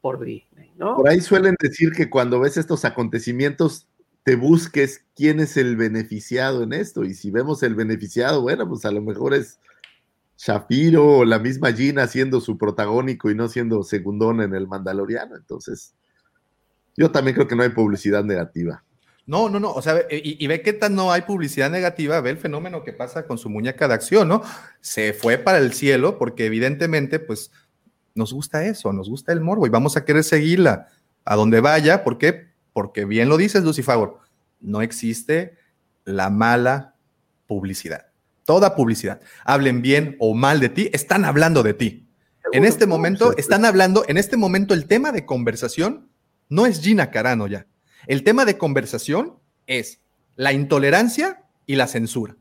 por 0.00 0.20
Disney. 0.24 0.72
Por 0.78 1.08
ahí 1.08 1.20
suelen 1.20 1.56
decir 1.60 1.92
que 1.92 2.08
cuando 2.08 2.40
ves 2.40 2.56
estos 2.56 2.84
acontecimientos 2.86 3.86
te 4.24 4.36
busques 4.36 5.04
quién 5.14 5.38
es 5.38 5.56
el 5.56 5.76
beneficiado 5.76 6.62
en 6.62 6.72
esto. 6.72 7.04
Y 7.04 7.14
si 7.14 7.30
vemos 7.30 7.62
el 7.62 7.74
beneficiado, 7.74 8.40
bueno, 8.40 8.66
pues 8.68 8.84
a 8.86 8.90
lo 8.90 9.02
mejor 9.02 9.34
es 9.34 9.60
Shapiro 10.38 11.18
o 11.18 11.24
la 11.24 11.38
misma 11.38 11.72
Gina 11.72 12.06
siendo 12.08 12.40
su 12.40 12.58
protagónico 12.58 13.30
y 13.30 13.34
no 13.34 13.48
siendo 13.48 13.82
segundón 13.82 14.40
en 14.40 14.54
el 14.54 14.66
Mandaloriano. 14.66 15.36
Entonces, 15.36 15.94
yo 16.96 17.10
también 17.10 17.34
creo 17.34 17.46
que 17.46 17.54
no 17.54 17.62
hay 17.62 17.68
publicidad 17.68 18.24
negativa. 18.24 18.82
No, 19.26 19.48
no, 19.50 19.60
no. 19.60 19.72
O 19.72 19.82
sea, 19.82 20.02
y, 20.10 20.46
ve 20.46 20.62
qué 20.62 20.72
tan 20.72 20.94
no 20.94 21.12
hay 21.12 21.22
publicidad 21.22 21.70
negativa, 21.70 22.20
ve 22.20 22.30
el 22.30 22.38
fenómeno 22.38 22.82
que 22.82 22.92
pasa 22.92 23.26
con 23.26 23.38
su 23.38 23.48
muñeca 23.48 23.88
de 23.88 23.94
acción, 23.94 24.28
¿no? 24.28 24.42
Se 24.80 25.12
fue 25.12 25.38
para 25.38 25.58
el 25.58 25.72
cielo 25.72 26.18
porque 26.18 26.46
evidentemente, 26.46 27.18
pues, 27.18 27.50
nos 28.14 28.32
gusta 28.32 28.64
eso, 28.64 28.92
nos 28.92 29.08
gusta 29.08 29.32
el 29.32 29.40
morbo 29.40 29.66
y 29.66 29.70
vamos 29.70 29.96
a 29.96 30.04
querer 30.04 30.24
seguirla 30.24 30.88
a 31.24 31.36
donde 31.36 31.60
vaya. 31.60 32.04
¿Por 32.04 32.18
qué? 32.18 32.53
Porque 32.74 33.06
bien 33.06 33.30
lo 33.30 33.38
dices, 33.38 33.64
Favor, 33.82 34.18
no 34.60 34.82
existe 34.82 35.56
la 36.04 36.28
mala 36.28 36.96
publicidad. 37.46 38.08
Toda 38.44 38.74
publicidad, 38.74 39.22
hablen 39.44 39.80
bien 39.80 40.16
o 40.18 40.34
mal 40.34 40.60
de 40.60 40.68
ti, 40.68 40.90
están 40.92 41.24
hablando 41.24 41.62
de 41.62 41.72
ti. 41.72 42.06
En 42.52 42.64
este 42.64 42.86
momento, 42.86 43.34
están 43.38 43.64
hablando, 43.64 44.04
en 44.06 44.18
este 44.18 44.36
momento 44.36 44.74
el 44.74 44.86
tema 44.86 45.12
de 45.12 45.24
conversación 45.24 46.10
no 46.50 46.66
es 46.66 46.80
Gina 46.82 47.10
Carano 47.10 47.46
ya. 47.46 47.66
El 48.06 48.22
tema 48.22 48.44
de 48.44 48.58
conversación 48.58 49.38
es 49.66 50.00
la 50.36 50.52
intolerancia 50.52 51.44
y 51.64 51.76
la 51.76 51.86
censura. 51.86 52.36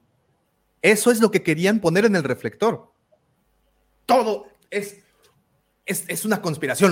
Eso 0.82 1.12
es 1.12 1.22
lo 1.22 1.32
que 1.32 1.44
querían 1.44 1.80
poner 1.80 2.04
en 2.04 2.18
el 2.18 2.24
reflector. 2.24 2.92
Todo 4.06 4.48
es, 4.70 4.98
es, 5.86 6.04
es 6.10 6.26
una 6.26 6.42
conspiración, 6.42 6.92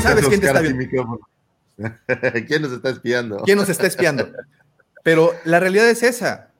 Sabes 0.00 0.28
quién 0.28 0.40
te 0.40 0.46
está 0.46 0.60
viendo. 0.60 1.20
¿Quién 2.46 2.62
nos 2.62 2.72
está 2.72 2.90
espiando? 2.90 3.42
¿Quién 3.44 3.58
nos 3.58 3.68
está 3.68 3.86
espiando? 3.86 4.28
Pero 5.02 5.32
la 5.44 5.60
realidad 5.60 5.88
es 5.88 6.02
esa. 6.02 6.50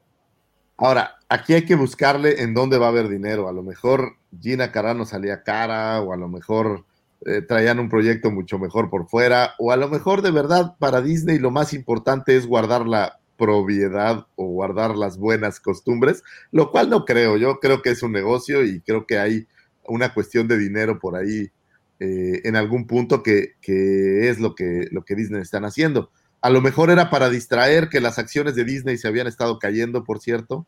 Ahora, 0.77 1.15
aquí 1.27 1.53
hay 1.53 1.65
que 1.65 1.75
buscarle 1.75 2.43
en 2.43 2.53
dónde 2.53 2.77
va 2.77 2.85
a 2.85 2.89
haber 2.89 3.09
dinero. 3.09 3.49
A 3.49 3.51
lo 3.51 3.63
mejor 3.63 4.17
Gina 4.39 4.71
Carano 4.71 5.05
salía 5.05 5.43
cara, 5.43 6.01
o 6.01 6.13
a 6.13 6.17
lo 6.17 6.27
mejor 6.27 6.85
eh, 7.25 7.41
traían 7.41 7.79
un 7.79 7.89
proyecto 7.89 8.29
mucho 8.29 8.59
mejor 8.59 8.89
por 8.89 9.09
fuera, 9.09 9.55
o 9.57 9.71
a 9.71 9.77
lo 9.77 9.89
mejor 9.89 10.21
de 10.21 10.31
verdad 10.31 10.75
para 10.77 11.01
Disney 11.01 11.39
lo 11.39 11.49
más 11.49 11.73
importante 11.73 12.37
es 12.37 12.45
guardar 12.45 12.85
la 12.85 13.19
propiedad 13.37 14.27
o 14.35 14.45
guardar 14.45 14.95
las 14.95 15.17
buenas 15.17 15.59
costumbres, 15.59 16.23
lo 16.51 16.71
cual 16.71 16.89
no 16.89 17.05
creo. 17.05 17.37
Yo 17.37 17.59
creo 17.59 17.81
que 17.81 17.89
es 17.89 18.03
un 18.03 18.11
negocio 18.11 18.63
y 18.63 18.81
creo 18.81 19.05
que 19.05 19.17
hay 19.17 19.47
una 19.87 20.13
cuestión 20.13 20.47
de 20.47 20.57
dinero 20.57 20.99
por 20.99 21.15
ahí 21.15 21.51
eh, 21.99 22.41
en 22.43 22.55
algún 22.55 22.85
punto 22.85 23.23
que, 23.23 23.55
es 23.61 24.39
lo 24.39 24.53
que, 24.53 24.87
lo 24.91 25.03
que 25.03 25.15
Disney 25.15 25.41
están 25.41 25.65
haciendo. 25.65 26.11
A 26.41 26.51
lo 26.51 26.61
mejor 26.61 26.91
era 26.91 27.09
para 27.09 27.29
distraer 27.29 27.89
que 27.89 28.01
las 28.01 28.19
acciones 28.19 28.55
de 28.55 28.63
Disney 28.63 28.97
se 28.97 29.07
habían 29.07 29.25
estado 29.25 29.57
cayendo, 29.57 30.03
por 30.03 30.19
cierto. 30.19 30.67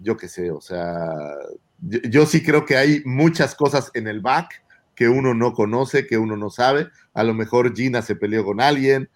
Yo 0.00 0.16
qué 0.16 0.26
sé, 0.28 0.50
o 0.50 0.60
sea, 0.60 1.08
yo, 1.80 2.26
sí 2.26 2.42
creo 2.42 2.66
que 2.66 2.76
hay 2.76 3.02
muchas 3.04 3.54
cosas 3.54 3.92
en 3.94 4.08
el 4.08 4.20
back 4.20 4.64
que 4.96 5.08
uno 5.08 5.34
no 5.34 5.52
conoce, 5.52 6.06
que 6.06 6.18
uno 6.18 6.36
no 6.36 6.50
sabe. 6.50 6.88
A 7.14 7.22
lo 7.22 7.32
mejor 7.32 7.74
Gina 7.76 8.02
se 8.02 8.16
peleó 8.16 8.44
con 8.44 8.60
alguien, 8.60 9.08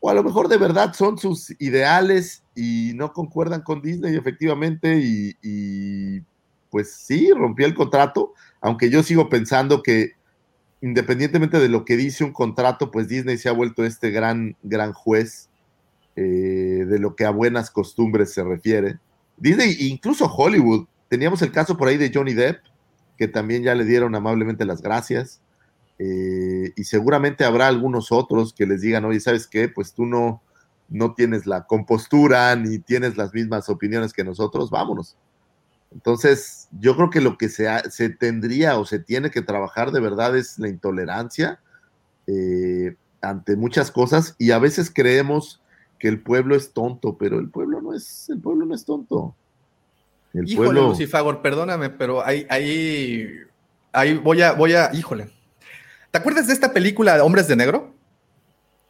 o 0.00 0.10
a 0.10 0.14
lo 0.14 0.22
mejor 0.22 0.48
de 0.48 0.58
verdad 0.58 0.92
son 0.92 1.16
sus 1.16 1.50
ideales 1.60 2.44
y 2.54 2.92
no 2.94 3.12
concuerdan 3.14 3.62
con 3.62 3.80
Disney 3.80 4.16
efectivamente 4.16 4.98
y, 4.98 5.34
y 5.42 6.20
pues 6.70 6.92
sí, 6.92 7.30
rompió 7.32 7.66
el 7.66 7.74
contrato, 7.74 8.34
aunque 8.60 8.90
yo 8.90 9.02
sigo 9.02 9.30
pensando 9.30 9.82
que 9.82 10.17
independientemente 10.80 11.58
de 11.58 11.68
lo 11.68 11.84
que 11.84 11.96
dice 11.96 12.24
un 12.24 12.32
contrato, 12.32 12.90
pues 12.90 13.08
Disney 13.08 13.38
se 13.38 13.48
ha 13.48 13.52
vuelto 13.52 13.84
este 13.84 14.10
gran, 14.10 14.56
gran 14.62 14.92
juez 14.92 15.48
eh, 16.16 16.84
de 16.88 16.98
lo 16.98 17.16
que 17.16 17.24
a 17.24 17.30
buenas 17.30 17.70
costumbres 17.70 18.32
se 18.32 18.44
refiere. 18.44 18.98
Disney, 19.36 19.76
incluso 19.80 20.26
Hollywood, 20.26 20.86
teníamos 21.08 21.42
el 21.42 21.52
caso 21.52 21.76
por 21.76 21.88
ahí 21.88 21.96
de 21.96 22.10
Johnny 22.12 22.34
Depp, 22.34 22.60
que 23.16 23.28
también 23.28 23.62
ya 23.62 23.74
le 23.74 23.84
dieron 23.84 24.14
amablemente 24.14 24.64
las 24.64 24.82
gracias. 24.82 25.40
Eh, 25.98 26.72
y 26.76 26.84
seguramente 26.84 27.44
habrá 27.44 27.66
algunos 27.66 28.12
otros 28.12 28.52
que 28.52 28.66
les 28.66 28.80
digan, 28.80 29.04
oye, 29.04 29.18
¿sabes 29.18 29.48
qué? 29.48 29.68
Pues 29.68 29.92
tú 29.92 30.06
no, 30.06 30.42
no 30.88 31.14
tienes 31.14 31.46
la 31.46 31.66
compostura 31.66 32.54
ni 32.56 32.78
tienes 32.78 33.16
las 33.16 33.34
mismas 33.34 33.68
opiniones 33.68 34.12
que 34.12 34.24
nosotros, 34.24 34.70
vámonos. 34.70 35.16
Entonces, 35.92 36.68
yo 36.78 36.94
creo 36.96 37.10
que 37.10 37.20
lo 37.20 37.38
que 37.38 37.48
se, 37.48 37.68
se 37.90 38.10
tendría 38.10 38.78
o 38.78 38.84
se 38.84 38.98
tiene 38.98 39.30
que 39.30 39.42
trabajar 39.42 39.90
de 39.90 40.00
verdad 40.00 40.36
es 40.36 40.58
la 40.58 40.68
intolerancia 40.68 41.60
eh, 42.26 42.94
ante 43.20 43.56
muchas 43.56 43.90
cosas 43.90 44.36
y 44.38 44.50
a 44.50 44.58
veces 44.58 44.92
creemos 44.94 45.62
que 45.98 46.08
el 46.08 46.20
pueblo 46.20 46.54
es 46.54 46.72
tonto, 46.72 47.16
pero 47.18 47.40
el 47.40 47.48
pueblo 47.48 47.80
no 47.80 47.94
es, 47.94 48.28
el 48.28 48.40
pueblo 48.40 48.66
no 48.66 48.74
es 48.74 48.84
tonto. 48.84 49.34
El 50.34 50.48
híjole, 50.48 50.68
pueblo... 50.68 50.88
Lucifagor, 50.88 51.42
perdóname, 51.42 51.90
pero 51.90 52.24
ahí, 52.24 52.46
ahí, 52.50 53.26
ahí 53.92 54.16
voy 54.18 54.42
a, 54.42 54.52
voy 54.52 54.74
a, 54.74 54.90
híjole. 54.92 55.30
¿Te 56.10 56.18
acuerdas 56.18 56.46
de 56.46 56.52
esta 56.52 56.72
película 56.72 57.22
Hombres 57.24 57.48
de 57.48 57.56
Negro? 57.56 57.94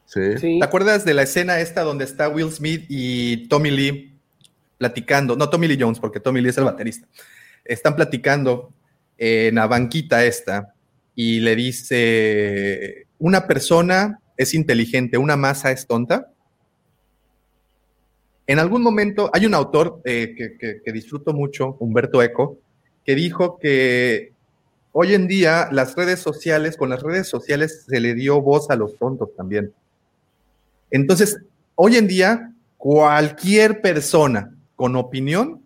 Sí. 0.05 0.59
¿Te 0.59 0.65
acuerdas 0.65 1.05
de 1.05 1.15
la 1.15 1.23
escena 1.23 1.61
esta 1.61 1.83
donde 1.83 2.05
está 2.05 2.29
Will 2.29 2.51
Smith 2.51 2.87
y 2.89 3.49
Tommy 3.49 3.71
Lee 3.71 4.18
platicando, 4.79 5.37
no 5.37 5.51
Tommy 5.51 5.69
Lee 5.69 5.77
Jones, 5.79 5.99
porque 5.99 6.21
Tommy 6.21 6.41
Lee 6.41 6.51
es 6.51 6.59
el 6.59 6.65
baterista, 6.65 7.07
están 7.65 7.97
platicando 7.97 8.73
en 9.19 9.57
la 9.57 9.67
banquita 9.67 10.25
esta 10.25 10.75
y 11.15 11.41
le 11.41 11.57
dice, 11.57 13.07
una 13.19 13.47
persona 13.47 14.21
es 14.37 14.55
inteligente, 14.55 15.19
una 15.19 15.37
masa 15.37 15.73
es 15.73 15.87
tonta. 15.87 16.33
En 18.47 18.61
algún 18.61 18.83
momento 18.83 19.29
hay 19.35 19.45
un 19.45 19.55
autor 19.55 20.01
eh, 20.05 20.35
que, 20.37 20.81
que 20.83 20.93
disfruto 20.93 21.35
mucho, 21.35 21.77
Humberto 21.81 22.23
Eco, 22.23 22.59
que 23.05 23.17
dijo 23.17 23.59
que 23.59 24.33
hoy 24.93 25.15
en 25.15 25.27
día 25.27 25.69
las 25.73 25.97
redes 25.97 26.21
sociales, 26.21 26.77
con 26.77 26.89
las 26.89 27.03
redes 27.03 27.27
sociales 27.27 27.85
se 27.89 28.01
le 28.01 28.15
dio 28.15 28.41
voz 28.41 28.71
a 28.71 28.77
los 28.77 28.97
tontos 28.97 29.35
también. 29.37 29.73
Entonces, 30.91 31.39
hoy 31.75 31.97
en 31.97 32.07
día, 32.07 32.53
cualquier 32.77 33.81
persona 33.81 34.58
con 34.79 34.95
opinión, 34.95 35.61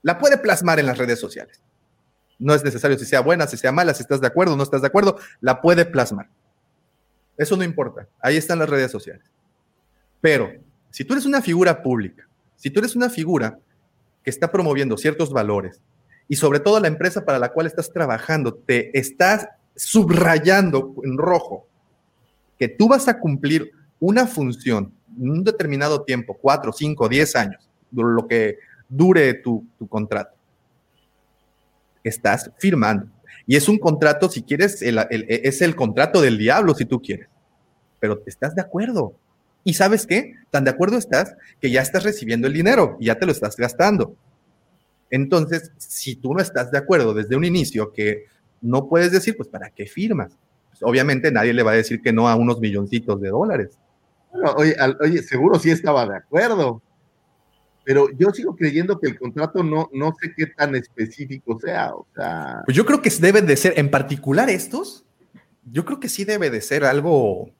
la 0.00 0.18
puede 0.18 0.38
plasmar 0.38 0.80
en 0.80 0.86
las 0.86 0.96
redes 0.96 1.20
sociales. 1.20 1.62
No 2.38 2.54
es 2.54 2.64
necesario 2.64 2.98
si 2.98 3.04
sea 3.04 3.20
buena, 3.20 3.46
si 3.46 3.58
sea 3.58 3.70
mala, 3.70 3.92
si 3.92 4.02
estás 4.02 4.22
de 4.22 4.26
acuerdo 4.26 4.56
no 4.56 4.62
estás 4.62 4.80
de 4.80 4.86
acuerdo, 4.86 5.18
la 5.42 5.60
puede 5.60 5.84
plasmar. 5.84 6.30
Eso 7.36 7.54
no 7.54 7.64
importa, 7.64 8.08
ahí 8.18 8.38
están 8.38 8.58
las 8.58 8.70
redes 8.70 8.90
sociales. 8.90 9.30
Pero 10.22 10.50
si 10.90 11.04
tú 11.04 11.12
eres 11.12 11.26
una 11.26 11.42
figura 11.42 11.82
pública, 11.82 12.26
si 12.56 12.70
tú 12.70 12.80
eres 12.80 12.96
una 12.96 13.10
figura 13.10 13.58
que 14.24 14.30
está 14.30 14.50
promoviendo 14.50 14.96
ciertos 14.96 15.34
valores 15.34 15.82
y 16.26 16.36
sobre 16.36 16.60
todo 16.60 16.80
la 16.80 16.88
empresa 16.88 17.26
para 17.26 17.38
la 17.38 17.50
cual 17.50 17.66
estás 17.66 17.92
trabajando 17.92 18.54
te 18.54 18.98
estás 18.98 19.48
subrayando 19.76 20.94
en 21.04 21.18
rojo 21.18 21.66
que 22.58 22.68
tú 22.68 22.88
vas 22.88 23.06
a 23.06 23.18
cumplir 23.20 23.70
una 23.98 24.26
función 24.26 24.94
en 25.18 25.30
un 25.30 25.44
determinado 25.44 26.04
tiempo, 26.04 26.38
cuatro, 26.40 26.72
cinco, 26.72 27.06
diez 27.06 27.36
años, 27.36 27.69
lo 27.92 28.26
que 28.26 28.58
dure 28.88 29.34
tu, 29.34 29.66
contrato. 29.88 30.36
Estás 32.02 32.50
firmando. 32.58 33.06
Y 33.46 33.56
es 33.56 33.68
un 33.68 33.78
contrato, 33.78 34.28
si 34.28 34.42
quieres, 34.42 34.82
es 34.82 35.62
el 35.62 35.74
contrato 35.74 36.20
del 36.20 36.38
diablo, 36.38 36.74
si 36.74 36.84
tú 36.84 37.00
quieres. 37.00 37.28
Pero 37.98 38.22
estás 38.26 38.54
de 38.54 38.62
acuerdo. 38.62 39.14
¿Y 39.64 39.74
sabes 39.74 40.06
qué? 40.06 40.34
Tan 40.50 40.64
de 40.64 40.70
acuerdo 40.70 40.96
estás 40.96 41.36
que 41.60 41.70
ya 41.70 41.82
estás 41.82 42.02
recibiendo 42.02 42.46
el 42.46 42.52
dinero 42.52 42.96
y 43.00 43.06
ya 43.06 43.18
te 43.18 43.26
lo 43.26 43.32
estás 43.32 43.56
gastando. 43.56 44.16
Entonces, 45.10 45.72
si 45.76 46.16
tú 46.16 46.34
no 46.34 46.40
estás 46.40 46.70
de 46.70 46.78
acuerdo 46.78 47.12
desde 47.12 47.36
un 47.36 47.44
inicio, 47.44 47.92
que 47.92 48.26
no 48.60 48.88
puedes 48.88 49.12
decir, 49.12 49.36
pues, 49.36 49.48
¿para 49.48 49.70
qué 49.70 49.86
firmas? 49.86 50.36
Pues, 50.70 50.82
obviamente 50.82 51.30
nadie 51.32 51.52
le 51.52 51.62
va 51.62 51.72
a 51.72 51.76
decir 51.76 52.00
que 52.00 52.12
no 52.12 52.28
a 52.28 52.36
unos 52.36 52.60
milloncitos 52.60 53.20
de 53.20 53.28
dólares. 53.28 53.78
oye, 54.56 54.76
oye, 55.00 55.22
seguro 55.22 55.58
sí 55.58 55.70
estaba 55.70 56.06
de 56.06 56.16
acuerdo 56.16 56.80
pero 57.90 58.08
yo 58.16 58.30
sigo 58.30 58.54
creyendo 58.54 59.00
que 59.00 59.08
el 59.08 59.18
contrato 59.18 59.64
no, 59.64 59.90
no 59.92 60.14
sé 60.22 60.32
qué 60.36 60.46
tan 60.46 60.76
específico 60.76 61.58
sea. 61.58 61.92
O 61.92 62.06
sea. 62.14 62.62
Pues 62.64 62.76
yo 62.76 62.86
creo 62.86 63.02
que 63.02 63.10
deben 63.10 63.46
de 63.46 63.56
ser, 63.56 63.76
en 63.80 63.90
particular 63.90 64.48
estos, 64.48 65.04
yo 65.64 65.84
creo 65.84 65.98
que 65.98 66.08
sí 66.08 66.24
debe 66.24 66.50
de 66.50 66.60
ser 66.60 66.84
algo 66.84 67.50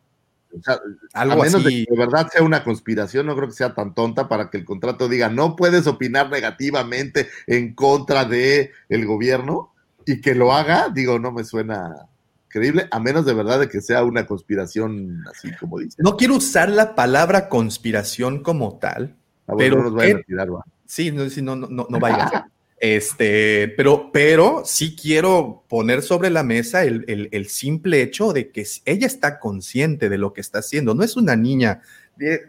O 0.52 0.62
sea, 0.62 0.78
Algo 1.15 1.43
a 1.43 1.44
menos 1.47 1.66
así. 1.66 1.81
de 1.81 1.85
que 1.85 1.90
de 1.90 1.98
verdad 1.98 2.28
sea 2.31 2.44
una 2.44 2.62
conspiración, 2.62 3.27
no 3.27 3.35
creo 3.35 3.48
que 3.48 3.55
sea 3.55 3.74
tan 3.74 3.93
tonta 3.93 4.28
para 4.28 4.51
que 4.51 4.59
el 4.59 4.65
contrato 4.65 5.09
diga 5.09 5.28
no 5.28 5.57
puedes 5.57 5.89
opinar 5.89 6.31
negativamente 6.31 7.27
en 7.48 7.74
contra 7.74 8.24
de 8.24 8.70
el 8.89 9.07
gobierno 9.07 9.74
y 10.07 10.20
que 10.20 10.36
lo 10.36 10.52
haga, 10.52 10.90
digo, 10.94 11.19
no 11.19 11.32
me 11.32 11.43
suena 11.43 12.07
creíble, 12.47 12.86
a 12.93 13.01
menos 13.01 13.27
de 13.27 13.35
verdad 13.35 13.59
de 13.59 13.69
que 13.69 13.81
sea 13.81 14.05
una 14.05 14.28
conspiración 14.28 15.24
así 15.28 15.51
como 15.59 15.81
dice. 15.81 15.97
No 15.98 16.16
quiero 16.16 16.36
usar 16.36 16.69
la 16.69 16.94
palabra 16.94 17.48
conspiración 17.48 18.44
como 18.44 18.78
tal, 18.78 19.16
Pero 19.59 19.77
no 19.77 19.83
nos 19.85 19.95
vayan 19.95 20.17
¿qué- 20.17 20.23
a 20.23 20.25
tirar, 20.25 20.55
va. 20.55 20.65
Sí, 20.87 21.11
no, 21.13 21.29
sí, 21.31 21.41
no, 21.43 21.55
no, 21.57 21.67
no, 21.69 21.87
no 21.89 21.99
vaya. 22.01 22.47
Este, 22.79 23.69
pero, 23.77 24.11
pero 24.11 24.63
sí 24.65 24.97
quiero 24.97 25.65
poner 25.69 26.01
sobre 26.03 26.31
la 26.31 26.43
mesa 26.43 26.83
el, 26.85 27.05
el- 27.09 27.29
el 27.33 27.49
simple 27.49 28.01
hecho 28.03 28.33
de 28.33 28.51
que 28.51 28.67
ella 28.87 29.07
está 29.07 29.39
consciente 29.39 30.09
de 30.09 30.17
lo 30.19 30.33
que 30.33 30.41
está 30.41 30.61
haciendo. 30.61 30.95
No 30.95 31.03
es 31.05 31.17
una 31.17 31.37
niña, 31.37 31.83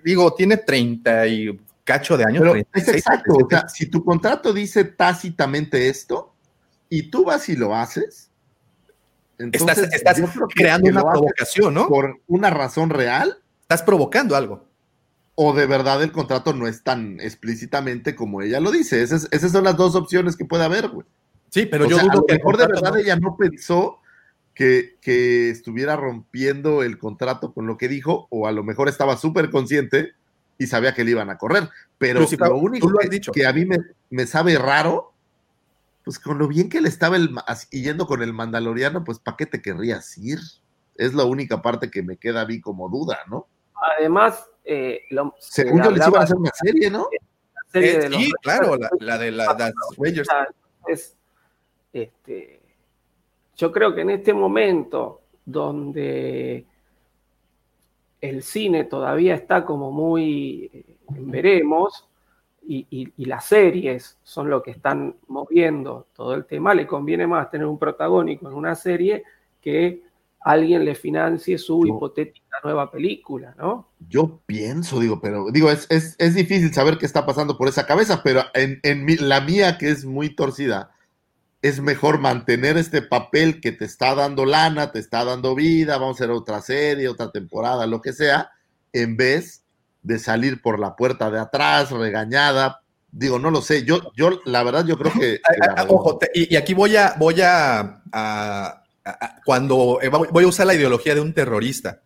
digo, 0.03 0.33
tiene 0.33 0.55
30 0.57 1.27
y 1.27 1.59
cacho 1.83 2.15
de 2.17 2.23
años. 2.23 2.39
Pero 2.43 2.55
es 2.55 2.65
36, 2.71 2.97
exacto, 2.97 3.33
o 3.33 3.37
37. 3.47 3.55
sea, 3.59 3.69
si 3.69 3.85
tu 3.91 4.03
contrato 4.05 4.53
dice 4.53 4.85
tácitamente 4.85 5.89
esto 5.89 6.33
y 6.89 7.09
tú 7.09 7.25
vas 7.25 7.49
y 7.49 7.55
lo 7.57 7.75
haces, 7.75 8.29
estás 9.37 9.77
entonces 9.77 9.93
estás 9.93 10.21
que- 10.21 10.29
creando 10.55 10.89
una 10.89 11.01
provocación, 11.03 11.73
¿no? 11.73 11.87
por 11.89 12.21
una 12.27 12.49
razón 12.49 12.89
real 12.89 13.37
Estás 13.63 13.83
provocando 13.83 14.35
algo. 14.35 14.65
O 15.43 15.53
de 15.53 15.65
verdad 15.65 16.03
el 16.03 16.11
contrato 16.11 16.53
no 16.53 16.67
es 16.67 16.83
tan 16.83 17.19
explícitamente 17.19 18.15
como 18.15 18.43
ella 18.43 18.59
lo 18.59 18.69
dice. 18.69 19.01
Esas, 19.01 19.27
esas 19.31 19.51
son 19.51 19.63
las 19.63 19.75
dos 19.75 19.95
opciones 19.95 20.37
que 20.37 20.45
puede 20.45 20.63
haber, 20.65 20.89
güey. 20.89 21.07
Sí, 21.49 21.65
pero 21.65 21.85
O 21.85 21.89
yo 21.89 21.95
sea, 21.95 22.03
a 22.03 22.05
dudo 22.05 22.19
lo 22.19 22.25
que 22.27 22.33
el 22.33 22.37
mejor 22.37 22.57
de 22.57 22.67
verdad 22.67 22.91
no- 22.91 22.97
ella 22.97 23.15
no 23.15 23.35
pensó 23.37 24.01
que, 24.53 24.99
que 25.01 25.49
estuviera 25.49 25.95
rompiendo 25.95 26.83
el 26.83 26.99
contrato 26.99 27.55
con 27.55 27.65
lo 27.65 27.75
que 27.75 27.87
dijo, 27.87 28.27
o 28.29 28.45
a 28.45 28.51
lo 28.51 28.63
mejor 28.63 28.87
estaba 28.87 29.17
súper 29.17 29.49
consciente 29.49 30.11
y 30.59 30.67
sabía 30.67 30.93
que 30.93 31.03
le 31.03 31.09
iban 31.09 31.31
a 31.31 31.39
correr. 31.39 31.63
Pero 31.97 32.19
Pero 32.19 32.27
si, 32.27 32.37
Pau, 32.37 32.49
lo 32.49 32.57
único 32.57 32.85
tú 32.85 32.93
lo 32.93 32.99
has 32.99 33.05
que, 33.05 33.09
dicho. 33.09 33.31
que 33.31 33.47
a 33.47 33.51
mí 33.51 33.65
me, 33.65 33.77
me 34.11 34.27
sabe 34.27 34.59
raro, 34.59 35.15
pues 36.05 36.19
con 36.19 36.37
lo 36.37 36.47
bien 36.47 36.69
que 36.69 36.81
le 36.81 36.89
estaba 36.89 37.15
el, 37.15 37.31
yendo 37.71 38.05
con 38.05 38.21
el 38.21 38.31
mandaloriano, 38.31 39.03
pues 39.03 39.17
¿para 39.17 39.37
qué 39.37 39.47
te 39.47 39.59
querrías 39.59 40.15
ir? 40.19 40.37
Es 40.97 41.15
la 41.15 41.23
única 41.23 41.63
parte 41.63 41.89
que 41.89 42.03
me 42.03 42.17
queda 42.17 42.41
a 42.41 42.45
mí 42.45 42.61
como 42.61 42.89
duda, 42.89 43.17
¿no? 43.27 43.47
Además, 43.97 44.45
eh, 44.63 45.01
lo- 45.09 45.35
Según 45.39 45.79
se 45.79 45.83
yo 45.85 45.91
les 45.91 46.07
iban 46.07 46.21
a 46.21 46.23
hacer 46.23 46.37
una 46.37 46.51
serie, 46.53 46.89
¿no? 46.89 47.07
de 47.09 47.17
la 47.53 47.61
serie 47.71 47.91
Eh, 47.93 47.99
de 47.99 48.09
los 48.09 48.19
sí, 48.21 48.31
claro, 48.41 48.75
la, 48.99 49.17
de 49.17 49.31
la, 49.31 49.45
las 49.57 49.73
Rangers. 49.97 50.29
Es, 50.87 51.17
este, 51.93 52.59
yo 53.55 53.71
creo 53.71 53.93
que 53.93 54.01
en 54.01 54.09
este 54.11 54.33
momento 54.33 55.21
donde 55.45 56.65
el 58.21 58.43
cine 58.43 58.83
todavía 58.85 59.35
está 59.35 59.65
como 59.65 59.91
muy 59.91 60.69
eh, 60.73 60.97
en 61.15 61.31
veremos 61.31 62.07
y, 62.67 62.85
y- 62.91 63.11
y 63.17 63.25
las 63.25 63.45
series 63.45 64.17
son 64.23 64.49
lo 64.49 64.61
que 64.61 64.71
están 64.71 65.15
moviendo 65.27 66.07
todo 66.13 66.35
el 66.35 66.45
tema, 66.45 66.73
le 66.75 66.85
conviene 66.85 67.25
más 67.25 67.49
tener 67.49 67.65
un 67.65 67.79
protagónico 67.79 68.47
en 68.47 68.53
una 68.53 68.75
serie 68.75 69.23
que 69.59 70.03
alguien 70.43 70.85
le 70.85 70.95
financie 70.95 71.57
su 71.57 71.85
Yo- 71.85 71.95
hipotética 71.95 72.57
nueva 72.63 72.91
película, 72.91 73.55
¿no? 73.57 73.87
Yo 74.09 74.39
pienso, 74.45 74.99
digo, 74.99 75.19
pero 75.21 75.51
digo, 75.51 75.69
es, 75.71 75.87
es, 75.89 76.15
es 76.19 76.35
difícil 76.35 76.73
saber 76.73 76.97
qué 76.97 77.05
está 77.05 77.25
pasando 77.25 77.57
por 77.57 77.67
esa 77.67 77.85
cabeza, 77.87 78.21
pero 78.23 78.43
en, 78.53 78.79
en 78.83 79.05
mi- 79.05 79.17
la 79.17 79.41
mía, 79.41 79.77
que 79.77 79.89
es 79.89 80.05
muy 80.05 80.35
torcida, 80.35 80.91
es 81.61 81.79
mejor 81.79 82.19
mantener 82.19 82.77
este 82.77 83.01
papel 83.03 83.61
que 83.61 83.71
te 83.71 83.85
está 83.85 84.15
dando 84.15 84.45
lana, 84.45 84.91
te 84.91 84.99
está 84.99 85.23
dando 85.23 85.53
vida, 85.53 85.97
vamos 85.97 86.19
a 86.19 86.23
hacer 86.23 86.31
otra 86.35 86.61
serie, 86.61 87.07
otra 87.07 87.31
temporada, 87.31 87.85
lo 87.85 88.01
que 88.01 88.13
sea, 88.13 88.49
en 88.93 89.15
vez 89.17 89.63
de 90.01 90.17
salir 90.17 90.61
por 90.61 90.79
la 90.79 90.95
puerta 90.95 91.29
de 91.29 91.39
atrás, 91.39 91.91
regañada. 91.91 92.81
Digo, 93.11 93.37
no 93.37 93.51
lo 93.51 93.61
sé, 93.61 93.83
yo, 93.85 93.99
yo 94.15 94.39
la 94.45 94.63
verdad, 94.63 94.85
yo 94.85 94.97
creo 94.97 95.11
que... 95.13 95.39
Ojo, 95.89 96.17
te- 96.17 96.31
y, 96.33 96.53
y 96.53 96.57
aquí 96.57 96.73
voy 96.73 96.95
a, 96.95 97.13
voy 97.19 97.41
a- 97.41 98.80
cuando 99.45 99.99
eh, 100.01 100.09
voy 100.09 100.43
a 100.43 100.47
usar 100.47 100.67
la 100.67 100.75
ideología 100.75 101.15
de 101.15 101.21
un 101.21 101.33
terrorista. 101.33 102.03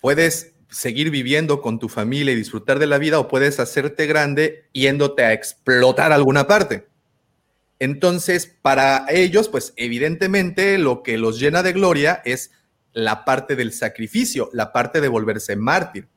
Puedes 0.00 0.54
seguir 0.70 1.10
viviendo 1.10 1.62
con 1.62 1.78
tu 1.78 1.88
familia 1.88 2.32
y 2.32 2.36
disfrutar 2.36 2.78
de 2.78 2.86
la 2.86 2.98
vida 2.98 3.18
o 3.18 3.28
puedes 3.28 3.60
hacerte 3.60 4.06
grande 4.06 4.68
yéndote 4.72 5.24
a 5.24 5.32
explotar 5.32 6.12
alguna 6.12 6.46
parte. 6.46 6.88
Entonces, 7.78 8.46
para 8.46 9.06
ellos, 9.08 9.48
pues 9.48 9.72
evidentemente 9.76 10.78
lo 10.78 11.02
que 11.02 11.18
los 11.18 11.38
llena 11.38 11.62
de 11.62 11.72
gloria 11.72 12.22
es 12.24 12.50
la 12.92 13.24
parte 13.24 13.56
del 13.56 13.72
sacrificio, 13.72 14.48
la 14.52 14.72
parte 14.72 15.00
de 15.00 15.08
volverse 15.08 15.56
mártir. 15.56 16.08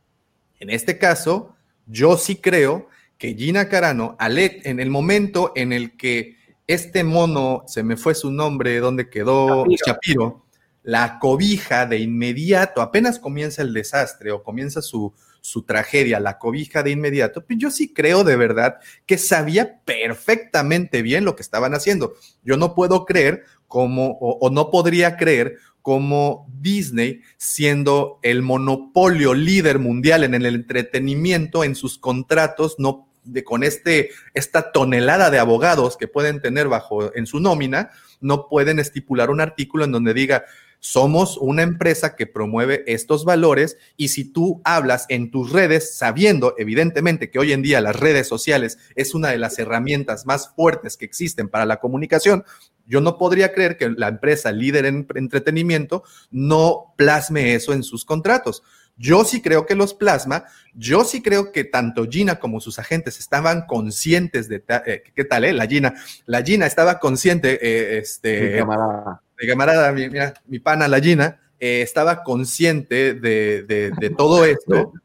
En 0.60 0.70
este 0.70 0.98
caso, 0.98 1.56
yo 1.86 2.18
sí 2.18 2.38
creo 2.38 2.90
que 3.18 3.34
Gina 3.34 3.70
Carano, 3.70 4.16
e- 4.20 4.62
en 4.64 4.80
el 4.80 4.90
momento 4.90 5.52
en 5.56 5.74
el 5.74 5.98
que 5.98 6.37
este 6.68 7.04
mono, 7.04 7.64
se 7.66 7.82
me 7.82 7.98
fue 7.98 8.14
su 8.14 8.32
nombre, 8.32 8.80
¿dónde 8.80 9.10
quedó? 9.10 9.66
Shapiro. 9.66 9.78
Shapiro, 9.86 10.46
la 10.84 11.20
cobija 11.20 11.86
de 11.86 11.98
inmediato, 11.98 12.82
apenas 12.82 13.20
comienza 13.20 13.62
el 13.62 13.74
desastre 13.74 14.32
o 14.32 14.44
comienza 14.44 14.82
su, 14.82 15.14
su 15.42 15.64
tragedia, 15.64 16.20
la 16.20 16.38
cobija 16.38 16.84
de 16.84 16.92
inmediato, 16.92 17.46
pues 17.46 17.60
yo 17.60 17.72
sí 17.72 17.94
creo 17.94 18.24
de 18.24 18.36
verdad 18.36 18.76
que 19.06 19.18
sabía 19.18 19.82
perfectamente 19.84 21.02
bien 21.02 21.26
lo 21.26 21.36
que 21.36 21.42
estaban 21.42 21.74
haciendo. 21.74 22.14
Yo 22.44 22.58
no 22.58 22.76
puedo 22.76 23.06
creer 23.06 23.44
como, 23.68 24.12
o, 24.22 24.38
o 24.40 24.50
no 24.50 24.72
podría 24.72 25.18
creer 25.18 25.58
como 25.82 26.48
Disney, 26.50 27.22
siendo 27.38 28.20
el 28.22 28.42
monopolio 28.42 29.34
líder 29.34 29.80
mundial 29.80 30.26
en 30.26 30.34
el 30.34 30.46
entretenimiento, 30.46 31.64
en 31.64 31.76
sus 31.76 31.98
contratos, 31.98 32.76
no 32.78 33.07
de, 33.28 33.44
con 33.44 33.64
este, 33.64 34.10
esta 34.34 34.72
tonelada 34.72 35.30
de 35.30 35.40
abogados 35.40 35.98
que 35.98 36.08
pueden 36.08 36.42
tener 36.42 36.68
bajo 36.68 37.16
en 37.16 37.26
su 37.26 37.40
nómina, 37.40 37.92
no 38.20 38.48
pueden 38.48 38.80
estipular 38.80 39.30
un 39.30 39.42
artículo 39.42 39.86
en 39.86 39.92
donde 39.92 40.14
diga 40.14 40.46
somos 40.80 41.38
una 41.38 41.64
empresa 41.64 42.16
que 42.16 42.28
promueve 42.28 42.84
estos 42.88 43.26
valores 43.26 43.78
y 43.96 44.10
si 44.10 44.26
tú 44.26 44.62
hablas 44.64 45.06
en 45.10 45.32
tus 45.32 45.52
redes, 45.52 45.98
sabiendo 45.98 46.54
evidentemente 46.58 47.30
que 47.30 47.40
hoy 47.40 47.52
en 47.52 47.62
día 47.62 47.82
las 47.82 47.96
redes 47.96 48.28
sociales 48.28 48.78
es 48.96 49.16
una 49.16 49.30
de 49.30 49.38
las 49.38 49.58
herramientas 49.60 50.26
más 50.26 50.54
fuertes 50.56 50.98
que 50.98 51.06
existen 51.06 51.50
para 51.50 51.66
la 51.66 51.78
comunicación, 51.78 52.44
yo 52.86 53.02
no 53.02 53.18
podría 53.18 53.54
creer 53.54 53.78
que 53.78 53.90
la 53.90 54.08
empresa 54.08 54.52
líder 54.52 54.86
en 54.86 55.08
entretenimiento 55.16 56.04
no 56.32 56.94
plasme 56.96 57.54
eso 57.56 57.74
en 57.74 57.84
sus 57.84 58.06
contratos. 58.06 58.64
Yo 58.98 59.24
sí 59.26 59.42
creo 59.42 59.66
que 59.66 59.76
los 59.76 59.94
plasma, 59.94 60.46
yo 60.74 61.04
sí 61.04 61.22
creo 61.22 61.52
que 61.52 61.64
tanto 61.64 62.08
Gina 62.10 62.40
como 62.40 62.60
sus 62.60 62.80
agentes 62.80 63.20
estaban 63.20 63.66
conscientes 63.68 64.50
de, 64.50 64.64
eh, 64.88 65.04
¿qué 65.16 65.24
tal, 65.24 65.44
eh? 65.46 65.54
La 65.54 65.68
Gina, 65.68 65.94
la 66.26 66.42
Gina 66.42 66.66
estaba 66.66 67.00
consciente, 67.00 67.60
eh, 67.62 68.00
este, 68.00 68.52
Mi 68.54 68.58
camarada. 68.58 69.22
mi 69.40 69.48
camarada, 69.48 69.92
mi, 69.92 70.10
mira, 70.10 70.34
mi 70.48 70.60
pana, 70.60 70.88
la 70.88 71.00
Gina, 71.00 71.40
eh, 71.60 71.82
estaba 71.82 72.24
consciente 72.24 73.14
de, 73.14 73.64
de, 73.64 73.92
de 73.92 74.10
todo 74.10 74.46
esto. 74.46 74.94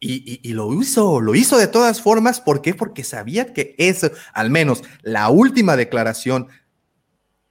Y, 0.00 0.16
y, 0.30 0.50
y, 0.50 0.52
lo 0.52 0.70
hizo, 0.74 1.18
lo 1.22 1.34
hizo 1.34 1.56
de 1.56 1.66
todas 1.66 2.02
formas. 2.02 2.38
¿Por 2.38 2.60
qué? 2.60 2.74
Porque 2.74 3.04
sabía 3.04 3.54
que 3.54 3.74
eso, 3.78 4.10
al 4.34 4.50
menos 4.50 4.82
la 5.00 5.30
última 5.30 5.76
declaración, 5.76 6.48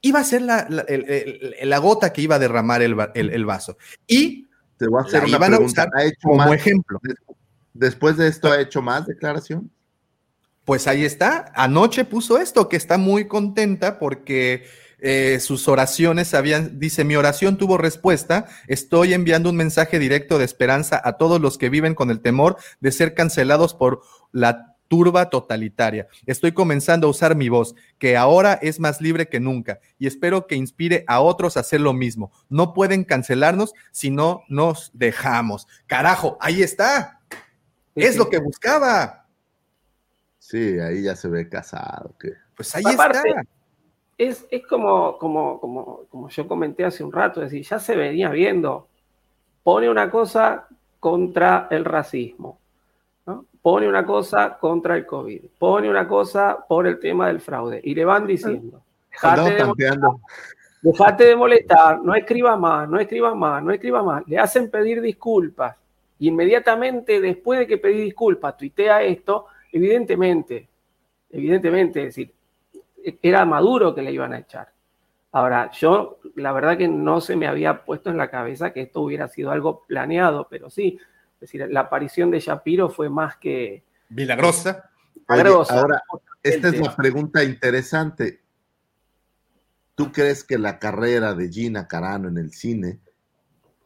iba 0.02 0.20
a 0.20 0.24
ser 0.24 0.44
la, 0.44 0.68
la, 0.70 0.84
el, 0.84 1.10
el, 1.10 1.70
la 1.70 1.78
gota 1.80 2.14
que 2.14 2.22
iba 2.22 2.36
a 2.36 2.40
derramar 2.40 2.84
el, 2.84 2.96
el 3.16 3.46
vaso. 3.46 3.78
Y 4.06 4.43
te 4.84 4.90
voy 4.90 5.02
a 5.02 5.06
hacer 5.06 5.22
la 5.22 5.28
una 5.28 5.38
iban 5.38 5.52
pregunta. 5.52 5.82
a 5.84 5.86
usar 5.88 5.90
¿Ha 5.96 6.04
hecho 6.04 6.18
como 6.24 6.36
más, 6.36 6.54
ejemplo. 6.54 7.00
Después 7.74 8.18
de 8.18 8.28
esto, 8.28 8.52
¿ha 8.52 8.60
hecho 8.60 8.82
más 8.82 9.06
declaración? 9.08 9.72
Pues 10.66 10.88
ahí 10.88 11.06
está. 11.06 11.52
Anoche 11.56 12.04
puso 12.04 12.38
esto, 12.38 12.68
que 12.68 12.76
está 12.76 12.98
muy 12.98 13.28
contenta 13.28 13.98
porque 13.98 14.66
eh, 15.00 15.40
sus 15.40 15.70
oraciones 15.70 16.34
habían, 16.34 16.80
dice, 16.80 17.06
mi 17.06 17.16
oración 17.16 17.58
tuvo 17.58 17.78
respuesta, 17.78 18.46
estoy 18.68 19.14
enviando 19.14 19.50
un 19.50 19.56
mensaje 19.56 20.00
directo 20.00 20.38
de 20.38 20.46
esperanza 20.46 21.02
a 21.04 21.14
todos 21.14 21.40
los 21.40 21.58
que 21.58 21.70
viven 21.70 21.96
con 21.96 22.10
el 22.12 22.20
temor 22.20 22.58
de 22.82 22.92
ser 22.92 23.14
cancelados 23.14 23.74
por 23.74 24.02
la 24.32 24.73
turba 24.94 25.28
totalitaria. 25.32 26.08
Estoy 26.28 26.52
comenzando 26.52 27.08
a 27.08 27.10
usar 27.10 27.36
mi 27.36 27.50
voz, 27.50 27.74
que 27.98 28.16
ahora 28.16 28.54
es 28.62 28.80
más 28.80 29.02
libre 29.02 29.28
que 29.28 29.40
nunca, 29.40 29.80
y 29.98 30.06
espero 30.06 30.46
que 30.46 30.54
inspire 30.54 31.04
a 31.08 31.20
otros 31.20 31.58
a 31.58 31.62
hacer 31.62 31.82
lo 31.82 31.94
mismo. 31.94 32.32
No 32.48 32.76
pueden 32.76 33.04
cancelarnos 33.04 33.74
si 33.92 34.12
no 34.12 34.44
nos 34.50 34.92
dejamos. 34.94 35.68
Carajo, 35.88 36.38
ahí 36.40 36.62
está. 36.62 37.22
Sí, 37.96 38.04
es 38.04 38.12
sí. 38.12 38.18
lo 38.20 38.30
que 38.30 38.38
buscaba. 38.38 39.26
Sí, 40.38 40.78
ahí 40.78 41.02
ya 41.02 41.16
se 41.16 41.28
ve 41.28 41.50
casado. 41.50 42.14
¿qué? 42.20 42.34
Pues 42.56 42.76
ahí 42.76 42.84
Aparte, 42.86 43.30
está. 43.30 43.42
Es, 44.20 44.46
es 44.52 44.62
como, 44.68 45.18
como, 45.18 45.60
como, 45.60 46.02
como 46.12 46.30
yo 46.30 46.48
comenté 46.48 46.86
hace 46.86 47.04
un 47.04 47.12
rato, 47.12 47.42
es 47.42 47.50
decir, 47.50 47.66
ya 47.68 47.80
se 47.80 47.96
venía 47.96 48.30
viendo. 48.30 48.90
Pone 49.64 49.90
una 49.90 50.12
cosa 50.12 50.68
contra 51.00 51.68
el 51.72 51.84
racismo. 51.84 52.60
Pone 53.64 53.88
una 53.88 54.06
cosa 54.06 54.58
contra 54.60 54.98
el 54.98 55.06
COVID, 55.06 55.42
pone 55.58 55.90
una 55.90 56.06
cosa 56.06 56.64
por 56.68 56.86
el 56.86 57.00
tema 57.00 57.28
del 57.28 57.40
fraude, 57.40 57.80
y 57.82 57.96
le 57.96 58.06
van 58.06 58.28
diciendo. 58.28 58.84
Dejate 60.82 61.24
de 61.24 61.36
molestar, 61.38 62.04
no 62.04 62.14
escriba 62.14 62.58
más, 62.58 62.90
no 62.90 63.00
escriba 63.00 63.34
más, 63.34 63.64
no 63.64 63.72
escriba 63.72 64.04
más. 64.04 64.28
Le 64.28 64.38
hacen 64.38 64.70
pedir 64.70 65.02
disculpas. 65.02 65.78
Y 66.20 66.28
inmediatamente 66.28 67.22
después 67.22 67.58
de 67.58 67.66
que 67.66 67.78
pedí 67.78 68.02
disculpas, 68.02 68.58
tuitea 68.58 69.02
esto, 69.02 69.46
evidentemente, 69.72 70.68
evidentemente, 71.30 72.02
es 72.02 72.06
decir, 72.08 72.34
era 73.22 73.46
Maduro 73.46 73.96
que 73.96 74.02
le 74.02 74.12
iban 74.12 74.34
a 74.34 74.40
echar. 74.40 74.68
Ahora, 75.32 75.72
yo 75.72 76.20
la 76.36 76.52
verdad 76.52 76.78
que 76.78 76.90
no 76.90 77.22
se 77.22 77.38
me 77.38 77.48
había 77.48 77.86
puesto 77.86 78.10
en 78.10 78.18
la 78.18 78.30
cabeza 78.30 78.74
que 78.74 78.82
esto 78.82 79.00
hubiera 79.02 79.30
sido 79.30 79.52
algo 79.52 79.84
planeado, 79.88 80.48
pero 80.50 80.70
sí, 80.70 81.00
es 81.44 81.52
decir, 81.52 81.68
la 81.70 81.82
aparición 81.82 82.32
de 82.32 82.40
Shapiro 82.40 82.90
fue 82.90 83.10
más 83.10 83.36
que... 83.36 83.84
Milagrosa. 84.08 84.90
milagrosa. 85.28 85.78
ahora, 85.78 86.02
esta 86.42 86.70
es 86.70 86.80
la 86.80 86.96
pregunta 86.96 87.44
interesante. 87.44 88.42
¿Tú 89.94 90.14
crees 90.14 90.46
que 90.46 90.58
la 90.58 90.80
carrera 90.80 91.34
de 91.34 91.50
Gina 91.50 91.86
Carano 91.86 92.30
en 92.30 92.38
el 92.38 92.54
cine, 92.54 93.02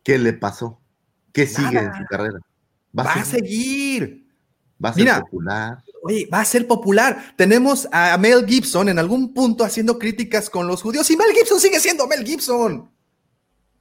qué 0.03 0.19
le 0.19 0.33
pasó? 0.33 0.79
¿Qué 1.33 1.47
sigue 1.47 1.79
en 1.79 1.95
su 1.95 2.05
carrera? 2.05 2.39
Va, 2.97 3.11
a 3.11 3.25
seguir. 3.25 4.27
Va 4.83 4.89
a 4.89 4.93
ser 4.93 5.03
Mira, 5.03 5.21
popular. 5.21 5.83
Oye, 6.03 6.29
va 6.31 6.41
a 6.41 6.45
ser 6.45 6.67
popular. 6.67 7.33
Tenemos 7.35 7.87
a 7.91 8.15
Mel 8.19 8.45
Gibson 8.45 8.89
en 8.89 8.99
algún 8.99 9.33
punto 9.33 9.63
haciendo 9.63 9.97
críticas 9.97 10.47
con 10.51 10.67
los 10.67 10.83
judíos 10.83 11.09
y 11.09 11.17
Mel 11.17 11.33
Gibson 11.33 11.59
sigue 11.59 11.79
siendo 11.79 12.05
Mel 12.05 12.23
Gibson. 12.23 12.91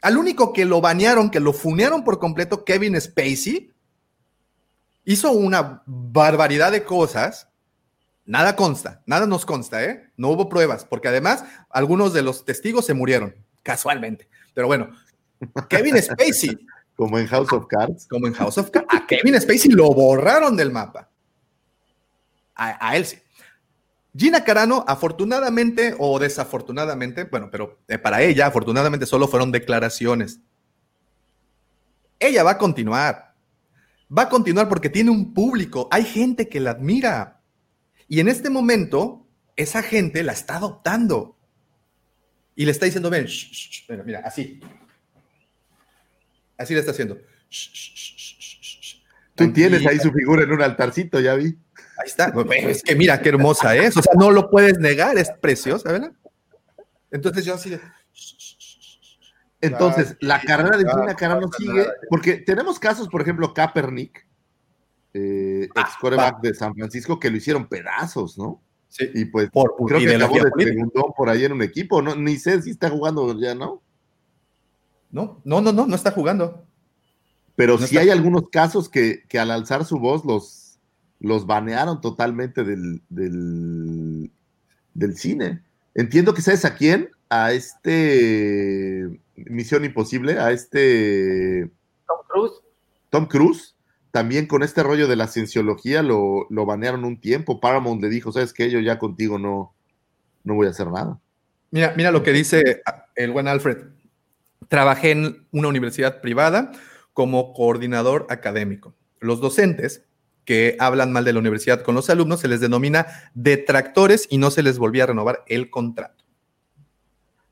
Al 0.02 0.16
único 0.18 0.52
que 0.52 0.64
lo 0.64 0.80
banearon, 0.80 1.30
que 1.30 1.40
lo 1.40 1.52
funearon 1.52 2.04
por 2.04 2.18
completo, 2.18 2.64
Kevin 2.64 3.00
Spacey, 3.00 3.72
hizo 5.04 5.32
una 5.32 5.82
barbaridad 5.86 6.72
de 6.72 6.84
cosas. 6.84 7.48
Nada 8.24 8.56
consta, 8.56 9.02
nada 9.06 9.26
nos 9.26 9.46
consta, 9.46 9.84
¿eh? 9.84 10.10
No 10.16 10.28
hubo 10.30 10.48
pruebas, 10.48 10.84
porque 10.84 11.08
además 11.08 11.44
algunos 11.70 12.12
de 12.12 12.22
los 12.22 12.44
testigos 12.44 12.84
se 12.84 12.94
murieron, 12.94 13.34
casualmente. 13.62 14.28
Pero 14.52 14.66
bueno, 14.66 14.90
Kevin 15.68 16.00
Spacey. 16.02 16.66
Como 16.96 17.18
en 17.18 17.26
House 17.26 17.52
of 17.52 17.66
Cards. 17.66 18.06
Como 18.08 18.26
en 18.26 18.32
House 18.32 18.56
of 18.56 18.70
Cards. 18.70 18.88
A 18.88 19.06
Kevin 19.06 19.38
Spacey 19.38 19.70
lo 19.70 19.92
borraron 19.92 20.56
del 20.56 20.72
mapa. 20.72 21.10
A, 22.54 22.88
a 22.88 22.96
él 22.96 23.04
sí. 23.04 23.18
Gina 24.16 24.44
Carano, 24.44 24.84
afortunadamente 24.86 25.94
o 25.98 26.18
desafortunadamente, 26.18 27.24
bueno, 27.24 27.50
pero 27.50 27.80
eh, 27.88 27.98
para 27.98 28.22
ella, 28.22 28.46
afortunadamente 28.46 29.04
solo 29.04 29.28
fueron 29.28 29.52
declaraciones. 29.52 30.40
Ella 32.18 32.42
va 32.42 32.52
a 32.52 32.58
continuar. 32.58 33.34
Va 34.16 34.22
a 34.22 34.28
continuar 34.28 34.68
porque 34.68 34.88
tiene 34.88 35.10
un 35.10 35.34
público. 35.34 35.88
Hay 35.90 36.04
gente 36.04 36.48
que 36.48 36.60
la 36.60 36.70
admira. 36.70 37.40
Y 38.08 38.20
en 38.20 38.28
este 38.28 38.48
momento, 38.48 39.26
esa 39.56 39.82
gente 39.82 40.22
la 40.22 40.32
está 40.32 40.56
adoptando. 40.56 41.36
Y 42.54 42.64
le 42.64 42.70
está 42.70 42.86
diciendo, 42.86 43.10
ven, 43.10 43.26
shh, 43.26 43.84
mira, 43.88 44.02
mira, 44.04 44.22
así. 44.24 44.60
Así 46.56 46.72
le 46.72 46.80
está 46.80 46.92
haciendo. 46.92 47.18
Shh. 47.50 49.02
Tú 49.34 49.52
tienes 49.52 49.84
ahí 49.86 49.98
su 49.98 50.10
figura 50.10 50.44
en 50.44 50.52
un 50.52 50.62
altarcito, 50.62 51.20
ya 51.20 51.34
vi. 51.34 51.58
Ahí 51.98 52.06
está. 52.06 52.32
Es 52.50 52.82
que 52.82 52.94
mira 52.94 53.20
qué 53.20 53.30
hermosa 53.30 53.74
es. 53.76 53.96
O 53.96 54.02
sea, 54.02 54.12
no 54.16 54.30
lo 54.30 54.50
puedes 54.50 54.78
negar, 54.78 55.16
es 55.18 55.30
preciosa, 55.40 55.92
¿verdad? 55.92 56.12
Entonces 57.10 57.44
yo 57.44 57.54
así 57.54 57.70
de. 57.70 57.80
Entonces, 59.60 60.16
la 60.20 60.40
carrera 60.40 60.76
de 60.76 60.84
no 60.84 61.16
Carano 61.16 61.48
sigue, 61.56 61.86
porque 62.10 62.34
tenemos 62.36 62.78
casos, 62.78 63.08
por 63.08 63.22
ejemplo, 63.22 63.54
Kaepernick, 63.54 64.26
eh, 65.14 65.68
Ah, 65.74 65.80
ex 65.80 65.96
coreback 65.98 66.40
de 66.42 66.54
San 66.54 66.74
Francisco, 66.74 67.18
que 67.18 67.30
lo 67.30 67.38
hicieron 67.38 67.66
pedazos, 67.66 68.36
¿no? 68.36 68.62
Sí. 68.88 69.10
Y 69.14 69.24
pues 69.24 69.50
Por 69.50 69.74
creo 69.86 69.98
que 69.98 70.14
acabó 70.14 70.34
de 70.34 70.64
segundón 70.64 71.12
por 71.16 71.28
ahí 71.30 71.44
en 71.44 71.52
un 71.52 71.62
equipo, 71.62 72.02
¿no? 72.02 72.14
Ni 72.14 72.36
sé 72.36 72.60
si 72.62 72.70
está 72.70 72.90
jugando 72.90 73.38
ya, 73.40 73.54
¿no? 73.54 73.82
No, 75.10 75.40
no, 75.44 75.60
no, 75.60 75.72
no, 75.72 75.86
no 75.86 75.94
está 75.96 76.10
jugando. 76.10 76.66
Pero 77.56 77.74
No 77.74 77.78
sí 77.78 77.96
está- 77.96 78.00
hay 78.00 78.10
algunos 78.10 78.50
casos 78.50 78.88
que, 78.90 79.24
que 79.28 79.38
al 79.38 79.50
alzar 79.50 79.84
su 79.86 79.98
voz 79.98 80.24
los, 80.24 80.65
los 81.20 81.46
banearon 81.46 82.00
totalmente 82.00 82.64
del, 82.64 83.02
del, 83.08 84.30
del 84.94 85.16
cine. 85.16 85.62
Entiendo 85.94 86.34
que 86.34 86.42
sabes 86.42 86.64
a 86.64 86.74
quién, 86.74 87.10
a 87.30 87.52
este 87.52 89.20
Misión 89.36 89.84
Imposible, 89.84 90.38
a 90.38 90.52
este 90.52 91.70
Tom 92.06 92.18
Cruise. 92.28 92.52
Tom 93.10 93.26
Cruise, 93.26 93.76
también 94.10 94.46
con 94.46 94.62
este 94.62 94.82
rollo 94.82 95.08
de 95.08 95.16
la 95.16 95.26
cienciología 95.26 96.02
lo, 96.02 96.46
lo 96.50 96.66
banearon 96.66 97.04
un 97.04 97.20
tiempo. 97.20 97.60
Paramount 97.60 98.02
le 98.02 98.08
dijo, 98.08 98.32
¿sabes 98.32 98.52
qué? 98.52 98.70
Yo 98.70 98.80
ya 98.80 98.98
contigo 98.98 99.38
no, 99.38 99.74
no 100.44 100.54
voy 100.54 100.66
a 100.66 100.70
hacer 100.70 100.88
nada. 100.88 101.18
Mira, 101.70 101.94
mira 101.96 102.10
lo 102.10 102.22
que 102.22 102.32
dice 102.32 102.82
el 103.14 103.32
buen 103.32 103.48
Alfred. 103.48 103.78
Trabajé 104.68 105.12
en 105.12 105.46
una 105.50 105.68
universidad 105.68 106.20
privada 106.20 106.72
como 107.12 107.52
coordinador 107.52 108.26
académico. 108.28 108.94
Los 109.20 109.40
docentes 109.40 110.04
que 110.46 110.76
hablan 110.80 111.12
mal 111.12 111.24
de 111.26 111.34
la 111.34 111.40
universidad 111.40 111.82
con 111.82 111.94
los 111.94 112.08
alumnos 112.08 112.40
se 112.40 112.48
les 112.48 112.60
denomina 112.60 113.06
detractores 113.34 114.26
y 114.30 114.38
no 114.38 114.50
se 114.50 114.62
les 114.62 114.78
volvía 114.78 115.02
a 115.04 115.08
renovar 115.08 115.44
el 115.48 115.68
contrato. 115.68 116.24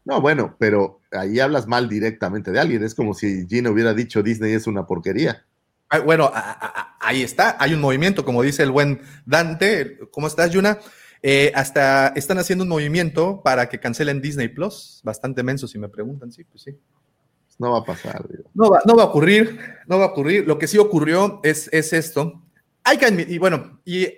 No, 0.07 0.21
bueno, 0.21 0.55
pero 0.59 1.01
ahí 1.13 1.41
hablas 1.41 1.67
mal 1.67 1.89
directamente 1.89 2.51
de 2.53 2.61
alguien. 2.61 2.83
Es 2.85 2.95
como 2.95 3.15
si 3.15 3.47
Gina 3.49 3.71
hubiera 3.71 3.95
dicho 3.95 4.23
Disney 4.23 4.53
es 4.53 4.67
una 4.67 4.87
porquería. 4.87 5.45
Ah, 5.91 5.99
Bueno, 6.01 6.25
a- 6.33 6.39
a- 6.39 6.53
a- 6.81 6.97
ahí 7.01 7.23
está, 7.23 7.57
hay 7.59 7.75
un 7.75 7.81
movimiento, 7.81 8.25
como 8.25 8.43
dice 8.43 8.63
el 8.63 8.71
buen 8.71 9.01
Dante. 9.27 9.99
¿Cómo 10.11 10.27
estás, 10.27 10.51
Yuna? 10.51 10.79
Eh, 11.23 11.51
hasta 11.55 12.09
están 12.09 12.39
haciendo 12.39 12.65
un 12.65 12.69
movimiento 12.69 13.41
para 13.43 13.69
que 13.69 13.81
cancelen 13.81 14.21
Disney 14.21 14.49
Plus. 14.49 15.01
Bastante 15.03 15.43
menso, 15.43 15.67
si 15.67 15.79
me 15.79 15.89
preguntan, 15.89 16.31
sí, 16.33 16.45
pues 16.45 16.63
sí. 16.65 16.79
No 17.59 17.71
va 17.73 17.79
a 17.79 17.85
pasar. 17.85 18.27
digo. 18.29 18.51
No 18.53 18.69
va, 18.69 18.81
no 18.85 18.95
va 18.97 19.05
a 19.05 19.07
ocurrir, 19.07 19.59
no 19.87 19.99
va 19.99 20.05
a 20.05 20.09
ocurrir. 20.09 20.47
Lo 20.47 20.59
que 20.59 20.67
sí 20.67 20.77
ocurrió 20.77 21.41
es, 21.45 21.71
es 21.73 21.93
esto. 21.95 22.43
Hay 22.85 22.99
que 22.99 23.07
admitir, 23.07 23.35
y 23.35 23.39
bueno, 23.39 23.81
y 23.85 24.09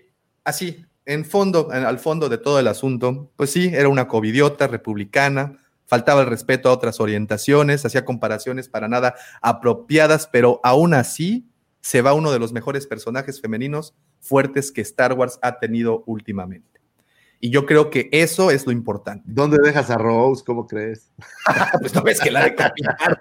así, 0.44 0.84
en 1.04 1.24
fondo, 1.24 1.72
en- 1.72 1.84
al 1.84 1.98
fondo 1.98 2.28
de 2.28 2.38
todo 2.38 2.58
el 2.58 2.66
asunto, 2.68 3.30
pues 3.36 3.50
sí, 3.50 3.70
era 3.72 3.88
una 3.88 4.08
covidiota 4.08 4.66
republicana, 4.66 5.58
faltaba 5.86 6.22
el 6.22 6.26
respeto 6.26 6.68
a 6.68 6.72
otras 6.72 6.98
orientaciones, 7.00 7.84
hacía 7.84 8.04
comparaciones 8.04 8.68
para 8.68 8.88
nada 8.88 9.14
apropiadas, 9.40 10.26
pero 10.26 10.60
aún 10.64 10.94
así 10.94 11.48
se 11.80 12.02
va 12.02 12.12
uno 12.14 12.32
de 12.32 12.40
los 12.40 12.52
mejores 12.52 12.86
personajes 12.88 13.40
femeninos 13.40 13.94
fuertes 14.20 14.72
que 14.72 14.80
Star 14.80 15.12
Wars 15.12 15.38
ha 15.42 15.60
tenido 15.60 16.02
últimamente. 16.06 16.80
Y 17.46 17.50
yo 17.50 17.64
creo 17.64 17.90
que 17.90 18.08
eso 18.10 18.50
es 18.50 18.66
lo 18.66 18.72
importante. 18.72 19.22
¿Dónde 19.24 19.58
dejas 19.62 19.88
a 19.90 19.96
Rose? 19.96 20.42
¿Cómo 20.44 20.66
crees? 20.66 21.12
pues 21.80 21.94
no 21.94 22.02
ves 22.02 22.20
que 22.20 22.32
la 22.32 22.42
decapitaron. 22.42 23.16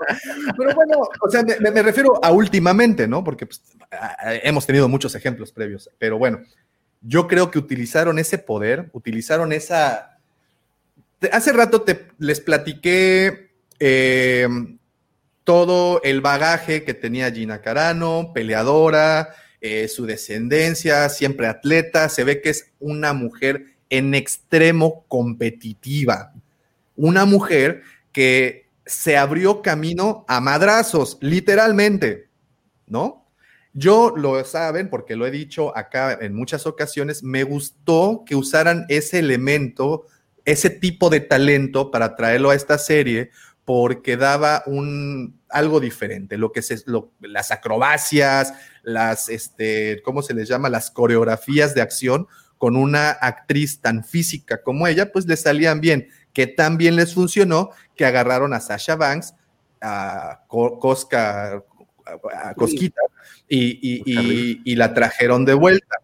Pero 0.57 0.73
bueno, 0.73 0.97
o 1.21 1.29
sea, 1.29 1.43
me, 1.43 1.69
me 1.69 1.83
refiero 1.83 2.19
a 2.25 2.31
últimamente, 2.31 3.07
¿no? 3.07 3.23
Porque 3.23 3.45
pues, 3.45 3.61
hemos 4.41 4.65
tenido 4.65 4.89
muchos 4.89 5.13
ejemplos 5.13 5.51
previos, 5.51 5.91
pero 5.99 6.17
bueno, 6.17 6.39
yo 7.01 7.27
creo 7.27 7.51
que 7.51 7.59
utilizaron 7.59 8.17
ese 8.17 8.39
poder, 8.39 8.89
utilizaron 8.93 9.53
esa... 9.53 10.17
Hace 11.31 11.53
rato 11.53 11.83
te, 11.83 12.07
les 12.17 12.41
platiqué 12.41 13.51
eh, 13.79 14.47
todo 15.43 16.01
el 16.01 16.21
bagaje 16.21 16.83
que 16.83 16.95
tenía 16.95 17.31
Gina 17.31 17.61
Carano, 17.61 18.31
peleadora, 18.33 19.35
eh, 19.61 19.87
su 19.87 20.07
descendencia, 20.07 21.09
siempre 21.09 21.45
atleta, 21.45 22.09
se 22.09 22.23
ve 22.23 22.41
que 22.41 22.49
es 22.49 22.73
una 22.79 23.13
mujer 23.13 23.74
en 23.89 24.13
extremo 24.15 25.05
competitiva, 25.07 26.33
una 26.95 27.25
mujer 27.25 27.83
que 28.11 28.67
se 28.85 29.17
abrió 29.17 29.61
camino 29.61 30.25
a 30.27 30.39
madrazos, 30.41 31.17
literalmente, 31.21 32.29
¿no? 32.87 33.25
Yo 33.73 34.13
lo 34.15 34.43
saben, 34.45 34.89
porque 34.89 35.15
lo 35.15 35.25
he 35.27 35.31
dicho 35.31 35.75
acá 35.77 36.17
en 36.21 36.33
muchas 36.33 36.65
ocasiones, 36.65 37.23
me 37.23 37.43
gustó 37.43 38.23
que 38.25 38.35
usaran 38.35 38.85
ese 38.87 39.19
elemento, 39.19 40.05
ese 40.45 40.69
tipo 40.69 41.09
de 41.09 41.19
talento 41.19 41.91
para 41.91 42.15
traerlo 42.15 42.51
a 42.51 42.55
esta 42.55 42.77
serie, 42.77 43.31
porque 43.65 44.15
daba 44.15 44.63
un 44.67 45.39
algo 45.49 45.79
diferente, 45.79 46.37
lo 46.37 46.51
que 46.51 46.61
se, 46.61 46.77
lo- 46.85 47.11
las 47.19 47.51
acrobacias, 47.51 48.53
las, 48.83 49.27
este, 49.29 50.01
¿cómo 50.03 50.21
se 50.21 50.33
les 50.33 50.47
llama? 50.47 50.69
Las 50.69 50.91
coreografías 50.91 51.73
de 51.73 51.81
acción 51.81 52.27
con 52.57 52.75
una 52.75 53.09
actriz 53.11 53.79
tan 53.81 54.03
física 54.03 54.61
como 54.63 54.87
ella, 54.87 55.11
pues 55.11 55.25
le 55.25 55.35
salían 55.37 55.81
bien, 55.81 56.07
que 56.33 56.47
tan 56.47 56.77
bien 56.77 56.95
les 56.95 57.13
funcionó 57.13 57.69
que 57.95 58.05
agarraron 58.05 58.53
a 58.53 58.59
Sasha 58.59 58.95
Banks, 58.95 59.33
a 59.81 60.41
Co- 60.47 60.79
Cosca, 60.79 61.63
a 62.33 62.53
Cosquita, 62.55 63.01
y, 63.47 63.79
y- 63.81 64.03
y- 64.05 64.61
y 64.63 64.75
la 64.75 64.93
trajeron 64.93 65.45
de 65.45 65.53
vuelta. 65.53 65.97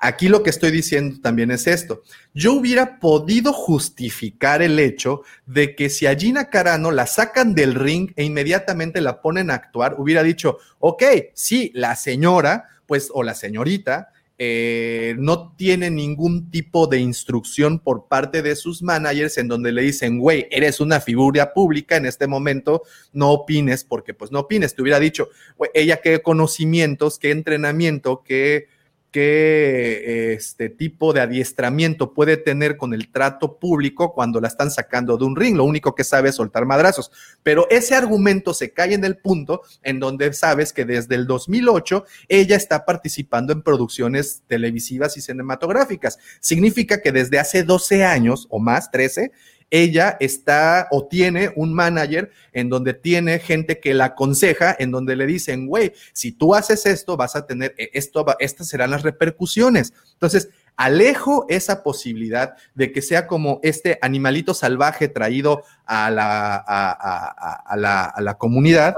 Aquí 0.00 0.28
lo 0.28 0.44
que 0.44 0.50
estoy 0.50 0.70
diciendo 0.70 1.18
también 1.20 1.50
es 1.50 1.66
esto. 1.66 2.02
Yo 2.32 2.52
hubiera 2.52 3.00
podido 3.00 3.52
justificar 3.52 4.62
el 4.62 4.78
hecho 4.78 5.22
de 5.46 5.74
que 5.74 5.90
si 5.90 6.06
a 6.06 6.14
Gina 6.14 6.50
Carano 6.50 6.92
la 6.92 7.06
sacan 7.06 7.52
del 7.52 7.74
ring 7.74 8.12
e 8.14 8.22
inmediatamente 8.22 9.00
la 9.00 9.20
ponen 9.20 9.50
a 9.50 9.54
actuar, 9.54 9.96
hubiera 9.98 10.22
dicho, 10.22 10.58
ok, 10.78 11.02
sí, 11.34 11.72
la 11.74 11.96
señora, 11.96 12.66
pues, 12.86 13.10
o 13.12 13.24
la 13.24 13.34
señorita, 13.34 14.12
eh, 14.40 15.16
no 15.18 15.52
tiene 15.56 15.90
ningún 15.90 16.48
tipo 16.48 16.86
de 16.86 17.00
instrucción 17.00 17.80
por 17.80 18.06
parte 18.06 18.40
de 18.40 18.54
sus 18.54 18.82
managers 18.82 19.36
en 19.36 19.48
donde 19.48 19.72
le 19.72 19.82
dicen, 19.82 20.20
güey, 20.20 20.46
eres 20.52 20.78
una 20.78 21.00
figura 21.00 21.52
pública 21.52 21.96
en 21.96 22.06
este 22.06 22.28
momento, 22.28 22.82
no 23.12 23.32
opines, 23.32 23.82
porque 23.82 24.14
pues 24.14 24.30
no 24.30 24.40
opines, 24.40 24.76
te 24.76 24.82
hubiera 24.82 25.00
dicho, 25.00 25.28
güey, 25.56 25.70
ella 25.74 26.00
qué 26.00 26.22
conocimientos, 26.22 27.18
qué 27.18 27.32
entrenamiento, 27.32 28.22
qué 28.24 28.68
qué 29.10 30.32
este 30.34 30.68
tipo 30.68 31.12
de 31.12 31.20
adiestramiento 31.20 32.12
puede 32.12 32.36
tener 32.36 32.76
con 32.76 32.94
el 32.94 33.10
trato 33.10 33.58
público 33.58 34.12
cuando 34.12 34.40
la 34.40 34.48
están 34.48 34.70
sacando 34.70 35.16
de 35.16 35.24
un 35.24 35.36
ring. 35.36 35.56
Lo 35.56 35.64
único 35.64 35.94
que 35.94 36.04
sabe 36.04 36.28
es 36.28 36.36
soltar 36.36 36.66
madrazos. 36.66 37.10
Pero 37.42 37.66
ese 37.70 37.94
argumento 37.94 38.54
se 38.54 38.72
cae 38.72 38.94
en 38.94 39.04
el 39.04 39.16
punto 39.16 39.62
en 39.82 39.98
donde 39.98 40.32
sabes 40.32 40.72
que 40.72 40.84
desde 40.84 41.14
el 41.14 41.26
2008 41.26 42.04
ella 42.28 42.56
está 42.56 42.84
participando 42.84 43.52
en 43.52 43.62
producciones 43.62 44.42
televisivas 44.46 45.16
y 45.16 45.20
cinematográficas. 45.20 46.18
Significa 46.40 47.00
que 47.00 47.12
desde 47.12 47.38
hace 47.38 47.62
12 47.62 48.04
años 48.04 48.46
o 48.50 48.58
más, 48.58 48.90
13, 48.90 49.32
ella 49.70 50.16
está 50.20 50.88
o 50.90 51.06
tiene 51.06 51.52
un 51.56 51.74
manager 51.74 52.30
en 52.52 52.68
donde 52.68 52.94
tiene 52.94 53.38
gente 53.38 53.80
que 53.80 53.94
la 53.94 54.06
aconseja, 54.06 54.74
en 54.78 54.90
donde 54.90 55.16
le 55.16 55.26
dicen, 55.26 55.66
güey, 55.66 55.92
si 56.12 56.32
tú 56.32 56.54
haces 56.54 56.86
esto, 56.86 57.16
vas 57.16 57.36
a 57.36 57.46
tener 57.46 57.74
eh, 57.78 57.90
esto, 57.92 58.24
estas 58.38 58.68
serán 58.68 58.90
las 58.90 59.02
repercusiones. 59.02 59.92
Entonces, 60.12 60.48
alejo 60.76 61.44
esa 61.48 61.82
posibilidad 61.82 62.54
de 62.74 62.92
que 62.92 63.02
sea 63.02 63.26
como 63.26 63.60
este 63.62 63.98
animalito 64.00 64.54
salvaje 64.54 65.08
traído 65.08 65.64
a 65.84 66.10
la, 66.10 66.56
a, 66.56 67.76
la, 67.76 68.04
a 68.04 68.20
la 68.20 68.34
comunidad, 68.38 68.94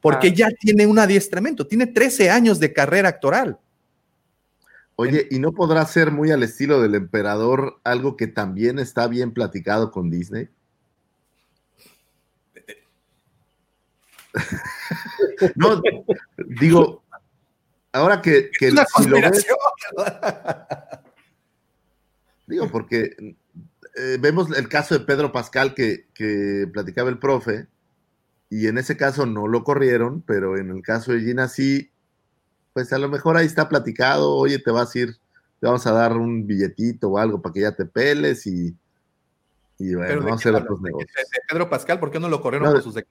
porque 0.00 0.32
ya 0.32 0.48
tiene 0.50 0.86
un 0.86 0.98
adiestramiento, 0.98 1.66
tiene 1.66 1.86
13 1.86 2.30
años 2.30 2.58
de 2.58 2.72
carrera 2.72 3.10
actoral. 3.10 3.58
Oye, 5.00 5.26
¿y 5.30 5.38
no 5.38 5.52
podrá 5.52 5.86
ser 5.86 6.10
muy 6.10 6.30
al 6.30 6.42
estilo 6.42 6.82
del 6.82 6.94
emperador 6.94 7.80
algo 7.84 8.18
que 8.18 8.26
también 8.26 8.78
está 8.78 9.06
bien 9.06 9.32
platicado 9.32 9.90
con 9.90 10.10
Disney? 10.10 10.50
no, 15.56 15.80
digo, 16.60 17.02
ahora 17.92 18.20
que, 18.20 18.50
que 18.50 18.72
si 18.72 19.08
lo 19.08 19.16
ves, 19.22 19.46
digo, 22.46 22.68
porque 22.68 23.16
eh, 23.96 24.18
vemos 24.20 24.54
el 24.54 24.68
caso 24.68 24.98
de 24.98 25.06
Pedro 25.06 25.32
Pascal 25.32 25.72
que, 25.72 26.08
que, 26.12 26.68
platicaba 26.70 27.08
el 27.08 27.18
profe, 27.18 27.68
y 28.50 28.66
en 28.66 28.76
ese 28.76 28.98
caso 28.98 29.24
no 29.24 29.48
lo 29.48 29.64
corrieron, 29.64 30.20
pero 30.20 30.58
en 30.58 30.68
el 30.68 30.82
caso 30.82 31.12
de 31.12 31.20
Gina 31.20 31.48
sí, 31.48 31.89
pues 32.72 32.92
a 32.92 32.98
lo 32.98 33.08
mejor 33.08 33.36
ahí 33.36 33.46
está 33.46 33.68
platicado, 33.68 34.34
oye, 34.34 34.58
te 34.58 34.70
vas 34.70 34.94
a 34.94 34.98
ir, 34.98 35.16
te 35.60 35.66
vamos 35.66 35.86
a 35.86 35.92
dar 35.92 36.16
un 36.16 36.46
billetito 36.46 37.08
o 37.08 37.18
algo 37.18 37.40
para 37.40 37.52
que 37.52 37.60
ya 37.60 37.72
te 37.72 37.84
peles 37.84 38.46
y, 38.46 38.74
y 39.78 39.94
bueno, 39.94 40.22
vamos 40.22 40.32
a 40.32 40.34
hacer 40.36 40.54
otros 40.54 40.80
negocios. 40.80 41.12
De, 41.14 41.38
Pedro 41.48 41.68
Pascal, 41.68 41.98
¿por 41.98 42.10
qué 42.10 42.20
no 42.20 42.28
lo 42.28 42.40
corrieron 42.40 42.72
por 42.72 42.82
sus 42.82 42.94
de, 42.94 43.06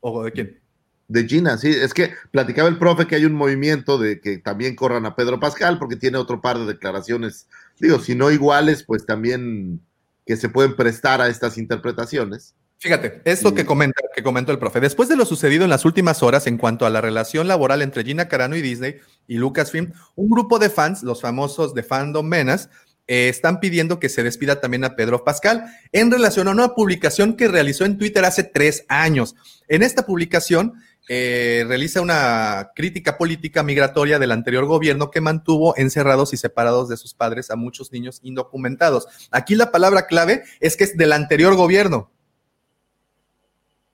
o 0.00 0.24
de 0.24 0.32
quién? 0.32 0.60
De 1.08 1.26
Gina, 1.26 1.58
sí, 1.58 1.68
es 1.68 1.92
que 1.92 2.12
platicaba 2.30 2.68
el 2.68 2.78
profe 2.78 3.06
que 3.06 3.16
hay 3.16 3.24
un 3.24 3.34
movimiento 3.34 3.98
de 3.98 4.20
que 4.20 4.38
también 4.38 4.76
corran 4.76 5.04
a 5.04 5.14
Pedro 5.14 5.40
Pascal 5.40 5.78
porque 5.78 5.96
tiene 5.96 6.16
otro 6.16 6.40
par 6.40 6.58
de 6.58 6.66
declaraciones, 6.66 7.48
digo, 7.78 7.98
si 7.98 8.14
no 8.14 8.30
iguales, 8.30 8.84
pues 8.84 9.04
también 9.04 9.80
que 10.24 10.36
se 10.36 10.48
pueden 10.48 10.76
prestar 10.76 11.20
a 11.20 11.28
estas 11.28 11.58
interpretaciones. 11.58 12.54
Fíjate, 12.82 13.22
esto 13.24 13.54
que, 13.54 13.64
comenta, 13.64 14.02
que 14.12 14.24
comentó 14.24 14.50
el 14.50 14.58
profe. 14.58 14.80
Después 14.80 15.08
de 15.08 15.14
lo 15.14 15.24
sucedido 15.24 15.62
en 15.62 15.70
las 15.70 15.84
últimas 15.84 16.20
horas 16.24 16.48
en 16.48 16.58
cuanto 16.58 16.84
a 16.84 16.90
la 16.90 17.00
relación 17.00 17.46
laboral 17.46 17.80
entre 17.80 18.02
Gina 18.02 18.26
Carano 18.26 18.56
y 18.56 18.60
Disney 18.60 18.96
y 19.28 19.36
Lucasfilm, 19.36 19.92
un 20.16 20.28
grupo 20.28 20.58
de 20.58 20.68
fans, 20.68 21.04
los 21.04 21.20
famosos 21.20 21.74
de 21.74 21.84
Fandom 21.84 22.26
Menas, 22.26 22.70
eh, 23.06 23.28
están 23.28 23.60
pidiendo 23.60 24.00
que 24.00 24.08
se 24.08 24.24
despida 24.24 24.60
también 24.60 24.82
a 24.82 24.96
Pedro 24.96 25.22
Pascal 25.22 25.66
en 25.92 26.10
relación 26.10 26.48
a 26.48 26.50
una 26.50 26.74
publicación 26.74 27.36
que 27.36 27.46
realizó 27.46 27.84
en 27.84 27.98
Twitter 27.98 28.24
hace 28.24 28.42
tres 28.42 28.84
años. 28.88 29.36
En 29.68 29.84
esta 29.84 30.04
publicación 30.04 30.72
eh, 31.08 31.64
realiza 31.68 32.00
una 32.00 32.72
crítica 32.74 33.16
política 33.16 33.62
migratoria 33.62 34.18
del 34.18 34.32
anterior 34.32 34.66
gobierno 34.66 35.12
que 35.12 35.20
mantuvo 35.20 35.76
encerrados 35.76 36.32
y 36.32 36.36
separados 36.36 36.88
de 36.88 36.96
sus 36.96 37.14
padres 37.14 37.52
a 37.52 37.54
muchos 37.54 37.92
niños 37.92 38.18
indocumentados. 38.24 39.06
Aquí 39.30 39.54
la 39.54 39.70
palabra 39.70 40.08
clave 40.08 40.42
es 40.58 40.76
que 40.76 40.82
es 40.82 40.96
del 40.96 41.12
anterior 41.12 41.54
gobierno. 41.54 42.10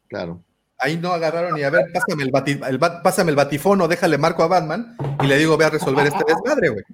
Claro. 0.08 0.42
Ahí 0.78 0.96
no 0.96 1.12
agarraron 1.12 1.58
y 1.58 1.62
a 1.62 1.70
ver, 1.70 1.86
pásame 1.92 2.22
el, 2.22 2.78
pásame 3.02 3.30
el 3.30 3.36
batifono, 3.36 3.88
déjale 3.88 4.16
marco 4.16 4.44
a 4.44 4.46
Batman 4.46 4.96
y 5.22 5.26
le 5.26 5.36
digo, 5.36 5.56
ve 5.56 5.64
a 5.64 5.70
resolver 5.70 6.06
este 6.06 6.24
desmadre, 6.26 6.68
güey. 6.68 6.84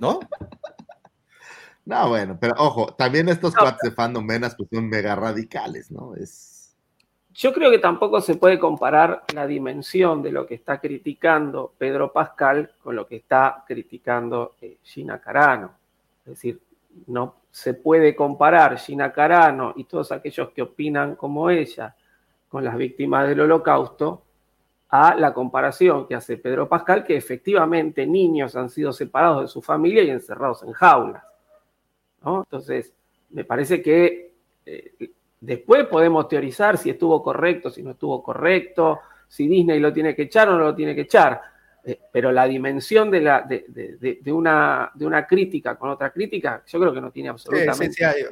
¿No? 0.00 0.20
No, 1.84 2.08
bueno, 2.08 2.36
pero 2.40 2.54
ojo, 2.58 2.94
también 2.94 3.28
estos 3.28 3.54
cuates 3.54 3.80
de 3.82 3.92
fandom 3.92 4.26
menas 4.26 4.56
pues 4.56 4.68
son 4.72 4.88
mega 4.88 5.14
radicales, 5.14 5.92
¿no? 5.92 6.16
Es... 6.16 6.74
Yo 7.32 7.52
creo 7.52 7.70
que 7.70 7.78
tampoco 7.78 8.20
se 8.20 8.34
puede 8.34 8.58
comparar 8.58 9.22
la 9.32 9.46
dimensión 9.46 10.20
de 10.20 10.32
lo 10.32 10.46
que 10.46 10.56
está 10.56 10.80
criticando 10.80 11.72
Pedro 11.78 12.12
Pascal 12.12 12.72
con 12.82 12.96
lo 12.96 13.06
que 13.06 13.16
está 13.16 13.62
criticando 13.68 14.56
eh, 14.60 14.78
Gina 14.82 15.20
Carano. 15.20 15.70
Es 16.24 16.30
decir, 16.30 16.60
no 17.06 17.36
se 17.50 17.74
puede 17.74 18.14
comparar 18.14 18.78
Gina 18.78 19.12
Carano 19.12 19.72
y 19.76 19.84
todos 19.84 20.12
aquellos 20.12 20.50
que 20.50 20.62
opinan 20.62 21.16
como 21.16 21.50
ella 21.50 21.94
con 22.48 22.64
las 22.64 22.76
víctimas 22.76 23.28
del 23.28 23.40
holocausto 23.40 24.22
a 24.88 25.14
la 25.14 25.32
comparación 25.32 26.06
que 26.06 26.14
hace 26.14 26.36
Pedro 26.36 26.68
Pascal, 26.68 27.04
que 27.04 27.16
efectivamente 27.16 28.06
niños 28.06 28.54
han 28.56 28.68
sido 28.68 28.92
separados 28.92 29.42
de 29.42 29.48
su 29.48 29.60
familia 29.60 30.02
y 30.02 30.10
encerrados 30.10 30.62
en 30.62 30.72
jaulas. 30.72 31.24
Entonces, 32.24 32.92
me 33.30 33.44
parece 33.44 33.82
que 33.82 34.32
eh, 34.64 35.10
después 35.40 35.86
podemos 35.86 36.28
teorizar 36.28 36.78
si 36.78 36.90
estuvo 36.90 37.22
correcto, 37.22 37.70
si 37.70 37.82
no 37.82 37.92
estuvo 37.92 38.22
correcto, 38.22 39.00
si 39.28 39.46
Disney 39.46 39.80
lo 39.80 39.92
tiene 39.92 40.14
que 40.14 40.22
echar 40.22 40.48
o 40.48 40.52
no 40.52 40.64
lo 40.64 40.74
tiene 40.74 40.94
que 40.94 41.02
echar. 41.02 41.40
Eh, 41.88 42.00
pero 42.12 42.32
la 42.32 42.48
dimensión 42.48 43.12
de, 43.12 43.20
la, 43.20 43.42
de, 43.42 44.32
una, 44.32 44.90
de 44.92 45.06
una 45.06 45.24
crítica 45.24 45.76
con 45.78 45.90
otra 45.90 46.12
crítica, 46.12 46.64
yo 46.66 46.80
creo 46.80 46.92
que 46.92 47.00
no 47.00 47.12
tiene 47.12 47.28
absolutamente. 47.28 47.92
Sí, 47.92 48.04
sí, 48.04 48.24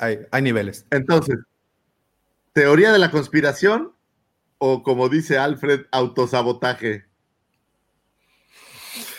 hay, 0.00 0.18
hay, 0.28 0.42
niveles. 0.42 0.84
Entonces, 0.90 1.38
¿teoría 2.52 2.92
de 2.92 2.98
la 2.98 3.12
conspiración 3.12 3.92
o 4.58 4.82
como 4.82 5.08
dice 5.08 5.38
Alfred, 5.38 5.86
autosabotaje? 5.92 7.04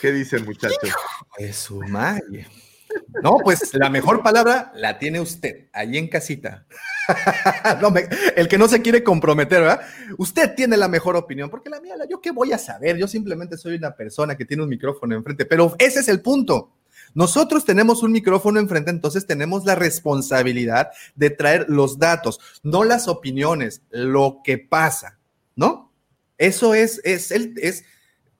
¿Qué 0.02 0.12
dicen, 0.12 0.44
muchachos? 0.44 0.94
Es 1.38 1.56
su 1.56 1.80
madre. 1.80 2.46
No, 3.22 3.38
pues 3.42 3.72
la 3.74 3.88
mejor 3.90 4.22
palabra 4.22 4.72
la 4.74 4.98
tiene 4.98 5.20
usted, 5.20 5.68
ahí 5.72 5.96
en 5.96 6.08
casita. 6.08 6.66
el 8.36 8.48
que 8.48 8.58
no 8.58 8.68
se 8.68 8.82
quiere 8.82 9.02
comprometer, 9.02 9.60
¿verdad? 9.60 9.80
Usted 10.18 10.54
tiene 10.54 10.76
la 10.76 10.88
mejor 10.88 11.16
opinión, 11.16 11.50
porque 11.50 11.70
la 11.70 11.80
mía, 11.80 11.94
yo 12.08 12.20
qué 12.20 12.30
voy 12.30 12.52
a 12.52 12.58
saber, 12.58 12.96
yo 12.96 13.08
simplemente 13.08 13.56
soy 13.56 13.76
una 13.76 13.94
persona 13.94 14.36
que 14.36 14.44
tiene 14.44 14.62
un 14.62 14.68
micrófono 14.68 15.14
enfrente, 15.14 15.44
pero 15.46 15.74
ese 15.78 16.00
es 16.00 16.08
el 16.08 16.20
punto. 16.20 16.72
Nosotros 17.14 17.64
tenemos 17.64 18.02
un 18.02 18.12
micrófono 18.12 18.58
enfrente, 18.58 18.90
entonces 18.90 19.26
tenemos 19.26 19.64
la 19.64 19.74
responsabilidad 19.74 20.90
de 21.14 21.30
traer 21.30 21.66
los 21.68 21.98
datos, 21.98 22.40
no 22.62 22.84
las 22.84 23.08
opiniones, 23.08 23.82
lo 23.90 24.40
que 24.42 24.58
pasa, 24.58 25.18
¿no? 25.54 25.92
Eso 26.36 26.74
es, 26.74 27.00
es, 27.04 27.30
el, 27.30 27.54
es 27.58 27.84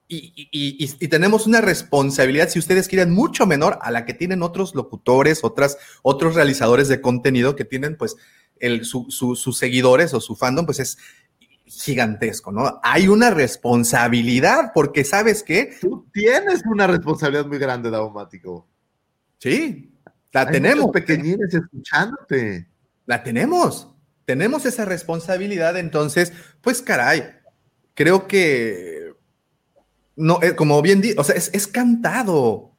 y, 0.07 1.07
tenemos 1.07 1.47
una 1.47 1.61
responsabilidad, 1.61 2.49
si 2.49 2.59
ustedes 2.59 2.87
quieren, 2.87 3.11
mucho 3.11 3.45
menor 3.45 3.79
a 3.81 3.91
la 3.91 4.05
que 4.05 4.13
tienen 4.13 4.43
otros 4.43 4.75
locutores, 4.75 5.43
otras, 5.43 5.77
otros 6.03 6.35
realizadores 6.35 6.87
de 6.87 7.01
contenido 7.01 7.55
que 7.55 7.65
tienen, 7.65 7.97
pues, 7.97 8.15
el, 8.59 8.85
sus 8.85 9.57
seguidores 9.57 10.13
o 10.13 10.21
su 10.21 10.35
fandom, 10.35 10.65
pues 10.65 10.79
es 10.79 10.97
gigantesco, 11.65 12.51
¿no? 12.51 12.79
Hay 12.83 13.07
una 13.07 13.31
responsabilidad, 13.31 14.71
porque 14.73 15.03
sabes 15.03 15.43
que... 15.43 15.75
Tú 15.81 16.07
tienes 16.13 16.63
una 16.65 16.87
responsabilidad 16.87 17.47
muy 17.47 17.57
grande, 17.57 17.89
Daumático. 17.89 18.67
Sí, 19.39 19.91
la 20.31 20.49
tenemos. 20.49 20.91
pequeñines 20.91 21.53
escuchándote. 21.53 22.67
La 23.05 23.23
tenemos. 23.23 23.89
Tenemos 24.25 24.65
esa 24.65 24.85
responsabilidad, 24.85 25.77
entonces, 25.77 26.33
pues 26.61 26.81
caray, 26.81 27.23
creo 27.93 28.27
que 28.27 29.04
no, 30.15 30.39
eh, 30.41 30.55
como 30.55 30.81
bien 30.81 31.01
di, 31.01 31.13
o 31.17 31.23
sea, 31.23 31.35
es, 31.35 31.67
cantado. 31.67 32.71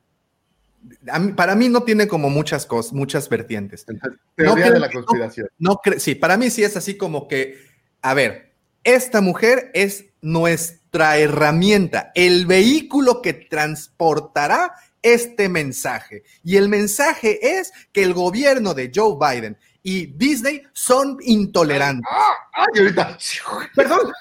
para 1.37 1.55
mí 1.55 1.69
no 1.69 1.83
tiene 1.83 2.09
como 2.09 2.31
muchas 2.31 2.67
cosas, 2.67 2.93
muchas 2.93 3.29
vertientes. 3.29 3.87
Teoría 4.35 4.71
de 4.71 4.81
la 4.81 4.91
conspiración. 4.91 5.49
No, 5.59 5.81
sí, 5.99 6.15
para 6.15 6.37
mí 6.37 6.51
sí 6.51 6.65
es 6.65 6.77
así 6.77 6.97
como 6.97 7.29
que, 7.29 7.59
a 8.03 8.15
ver, 8.15 8.55
esta 8.85 9.21
mujer 9.21 9.71
es 9.75 10.07
nuestra 10.23 11.19
herramienta, 11.19 12.13
el 12.15 12.47
vehículo 12.47 13.21
que 13.21 13.33
transportará 13.35 14.75
este 15.03 15.49
mensaje. 15.49 16.25
Y 16.43 16.57
el 16.57 16.69
mensaje 16.69 17.59
es 17.59 17.73
que 17.93 18.03
el 18.03 18.15
gobierno 18.15 18.75
de 18.75 18.91
Joe 18.95 19.17
Biden 19.21 19.57
y 19.83 20.07
Disney 20.07 20.63
son 20.73 21.19
intolerantes. 21.21 22.11
¡Ay, 22.53 22.81
ahorita! 22.81 23.19
Perdón. 23.77 24.13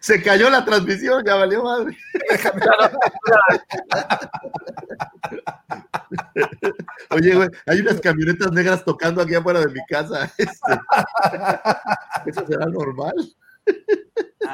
Se 0.00 0.22
cayó 0.22 0.50
la 0.50 0.64
transmisión, 0.64 1.24
ya 1.24 1.34
valió 1.34 1.62
madre. 1.62 1.96
Oye, 7.10 7.34
güey, 7.34 7.48
hay 7.66 7.80
unas 7.80 8.00
camionetas 8.00 8.52
negras 8.52 8.84
tocando 8.84 9.22
aquí 9.22 9.34
afuera 9.34 9.60
de 9.60 9.68
mi 9.68 9.80
casa. 9.88 10.30
Este, 10.38 10.72
¿Eso 12.26 12.46
será 12.46 12.66
normal? 12.66 13.14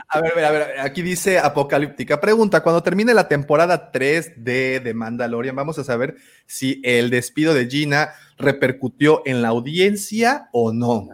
A 0.08 0.20
ver, 0.20 0.32
a 0.32 0.34
ver, 0.34 0.44
a 0.44 0.50
ver, 0.50 0.80
aquí 0.80 1.02
dice 1.02 1.38
Apocalíptica. 1.38 2.20
Pregunta, 2.20 2.62
cuando 2.62 2.82
termine 2.82 3.14
la 3.14 3.28
temporada 3.28 3.90
3 3.90 4.44
de, 4.44 4.80
de 4.80 4.94
Mandalorian, 4.94 5.56
vamos 5.56 5.78
a 5.78 5.84
saber 5.84 6.16
si 6.46 6.80
el 6.84 7.10
despido 7.10 7.54
de 7.54 7.66
Gina 7.66 8.10
repercutió 8.38 9.22
en 9.24 9.42
la 9.42 9.48
audiencia 9.48 10.48
o 10.52 10.72
no. 10.72 11.08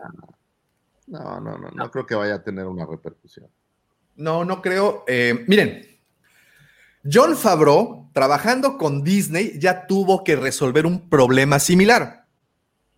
No, 1.06 1.40
no, 1.40 1.56
no, 1.56 1.70
no 1.70 1.90
creo 1.90 2.06
que 2.06 2.14
vaya 2.14 2.34
a 2.34 2.42
tener 2.42 2.66
una 2.66 2.84
repercusión. 2.84 3.48
No, 4.16 4.44
no 4.44 4.60
creo. 4.62 5.04
Eh, 5.06 5.44
miren, 5.46 5.82
John 7.10 7.36
Favreau, 7.36 8.10
trabajando 8.12 8.76
con 8.78 9.04
Disney, 9.04 9.58
ya 9.58 9.86
tuvo 9.86 10.24
que 10.24 10.36
resolver 10.36 10.86
un 10.86 11.08
problema 11.08 11.58
similar. 11.58 12.26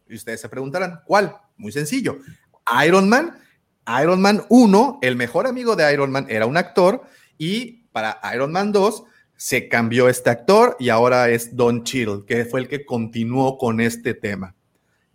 Y 0.08 0.14
ustedes 0.14 0.40
se 0.40 0.48
preguntarán, 0.48 1.00
¿cuál? 1.04 1.36
Muy 1.56 1.72
sencillo. 1.72 2.18
Iron 2.86 3.08
Man, 3.08 3.38
Iron 4.00 4.20
Man 4.20 4.44
1, 4.48 5.00
el 5.02 5.16
mejor 5.16 5.46
amigo 5.46 5.76
de 5.76 5.92
Iron 5.92 6.10
Man 6.10 6.26
era 6.28 6.46
un 6.46 6.56
actor 6.56 7.02
y 7.36 7.84
para 7.92 8.20
Iron 8.34 8.52
Man 8.52 8.72
2 8.72 9.04
se 9.36 9.68
cambió 9.68 10.08
este 10.08 10.30
actor 10.30 10.76
y 10.78 10.88
ahora 10.88 11.28
es 11.30 11.54
Don 11.56 11.84
Cheadle, 11.84 12.24
que 12.26 12.44
fue 12.44 12.60
el 12.60 12.68
que 12.68 12.84
continuó 12.84 13.58
con 13.58 13.80
este 13.80 14.14
tema. 14.14 14.54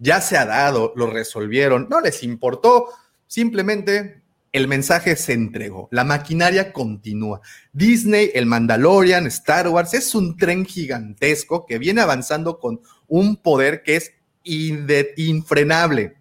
Ya 0.03 0.19
se 0.19 0.35
ha 0.35 0.45
dado, 0.45 0.91
lo 0.97 1.07
resolvieron, 1.07 1.87
no 1.89 2.01
les 2.01 2.23
importó, 2.23 2.89
simplemente 3.25 4.21
el 4.51 4.67
mensaje 4.67 5.15
se 5.15 5.31
entregó, 5.31 5.87
la 5.91 6.03
maquinaria 6.03 6.73
continúa. 6.73 7.39
Disney, 7.71 8.29
el 8.33 8.45
Mandalorian, 8.45 9.27
Star 9.27 9.69
Wars, 9.69 9.93
es 9.93 10.13
un 10.13 10.35
tren 10.35 10.65
gigantesco 10.65 11.65
que 11.65 11.79
viene 11.79 12.01
avanzando 12.01 12.59
con 12.59 12.81
un 13.07 13.37
poder 13.37 13.81
que 13.81 13.95
es 13.95 14.11
infrenable. 14.43 16.17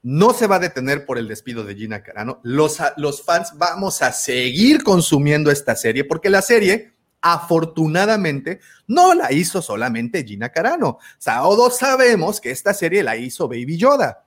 No 0.00 0.32
se 0.32 0.46
va 0.46 0.56
a 0.56 0.60
detener 0.60 1.04
por 1.04 1.18
el 1.18 1.28
despido 1.28 1.64
de 1.64 1.74
Gina 1.74 2.02
Carano. 2.02 2.40
Los, 2.42 2.78
los 2.96 3.22
fans 3.22 3.52
vamos 3.58 4.00
a 4.00 4.12
seguir 4.12 4.82
consumiendo 4.82 5.50
esta 5.50 5.76
serie 5.76 6.04
porque 6.04 6.30
la 6.30 6.40
serie, 6.40 6.91
afortunadamente, 7.22 8.60
no 8.88 9.14
la 9.14 9.32
hizo 9.32 9.62
solamente 9.62 10.24
Gina 10.24 10.50
Carano. 10.50 10.98
Todos 11.24 11.78
sabemos 11.78 12.40
que 12.40 12.50
esta 12.50 12.74
serie 12.74 13.02
la 13.02 13.16
hizo 13.16 13.48
Baby 13.48 13.78
Yoda. 13.78 14.24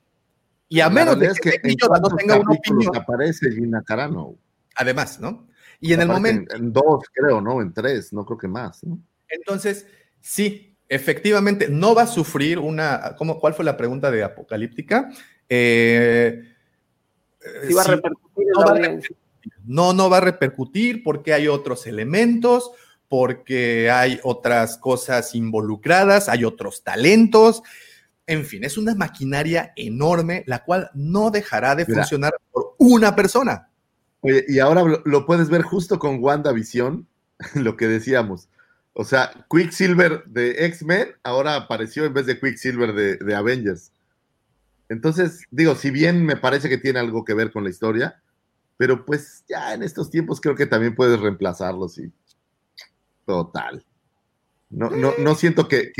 Y 0.68 0.80
a 0.80 0.90
menos 0.90 1.20
de 1.20 1.32
que, 1.40 1.60
Baby 1.62 1.76
Yoda 1.80 2.00
no 2.00 2.10
tenga 2.10 2.40
una 2.40 2.52
opinión. 2.54 2.96
aparece 2.96 3.52
Gina 3.52 3.84
Carano. 3.84 4.36
Además, 4.76 5.20
¿no? 5.20 5.48
Y 5.80 5.94
en 5.94 6.02
el 6.02 6.08
momento. 6.08 6.56
En, 6.56 6.74
dos, 6.74 7.06
creo, 7.14 7.42
¿no? 7.42 7.62
En 7.62 7.74
tres, 7.74 8.12
no 8.14 8.26
creo 8.26 8.38
que 8.38 8.48
más, 8.48 8.84
¿no? 8.84 9.00
Entonces, 9.28 9.86
sí, 10.22 10.76
efectivamente, 10.88 11.68
no 11.70 11.94
va 11.94 12.04
a 12.04 12.08
sufrir 12.08 12.60
una. 12.60 13.16
¿cómo, 13.18 13.40
¿Cuál 13.40 13.54
fue 13.54 13.66
la 13.66 13.78
pregunta 13.78 14.10
de 14.10 14.24
Apocalíptica? 14.24 15.12
Eh, 15.50 16.42
va 17.76 17.82
a 17.82 17.86
repercutir 17.86 18.48
no, 18.48 18.66
va 18.66 18.72
a 18.72 18.74
repercutir. 18.76 19.18
no, 19.66 19.94
no 19.94 20.10
va 20.10 20.18
a 20.18 20.22
repercutir 20.22 21.04
porque 21.04 21.34
hay 21.34 21.48
otros 21.48 21.86
elementos, 21.88 22.72
porque 23.08 23.90
hay 23.90 24.20
otras 24.24 24.78
cosas 24.78 25.36
involucradas, 25.36 26.30
hay 26.30 26.44
otros 26.44 26.84
talentos. 26.84 27.62
En 28.28 28.46
fin, 28.46 28.64
es 28.64 28.78
una 28.78 28.96
maquinaria 28.96 29.74
enorme, 29.76 30.44
la 30.48 30.64
cual 30.64 30.90
no 30.94 31.30
dejará 31.30 31.76
de 31.76 31.86
funcionar 31.86 32.34
por 32.52 32.76
una 32.78 33.16
persona. 33.16 33.70
Oye, 34.22 34.44
y 34.48 34.60
ahora 34.60 34.84
lo, 35.06 35.26
puedes 35.26 35.50
ver 35.50 35.62
justo 35.62 36.00
con 36.00 36.18
WandaVision, 36.24 37.08
lo 37.56 37.78
que 37.78 37.88
decíamos. 37.88 38.50
O 38.94 39.04
sea, 39.04 39.32
Quicksilver 39.50 40.24
de 40.26 40.66
X-Men 40.66 41.10
ahora 41.24 41.56
apareció 41.56 42.06
en 42.06 42.14
vez 42.14 42.26
de 42.26 42.40
Quicksilver 42.40 42.94
de, 42.94 43.18
de 43.18 43.36
Avengers. 43.36 43.92
Entonces, 44.90 45.44
digo, 45.52 45.76
si 45.76 45.92
bien 45.92 46.26
me 46.26 46.38
parece 46.38 46.70
que 46.70 46.78
tiene 46.78 47.00
algo 47.00 47.26
que 47.26 47.34
ver 47.34 47.52
con 47.52 47.64
la 47.64 47.70
historia, 47.70 48.22
pero 48.78 49.06
pues 49.06 49.44
ya 49.48 49.74
en 49.74 49.84
estos 49.84 50.10
tiempos 50.10 50.42
creo 50.42 50.56
que 50.56 50.66
también 50.66 50.96
puedes 50.96 51.20
reemplazarlo, 51.20 51.88
sí. 51.88 52.12
Total. 53.26 53.84
No, 54.70 54.90
no, 54.90 55.14
no 55.18 55.36
siento 55.36 55.68
que, 55.68 55.92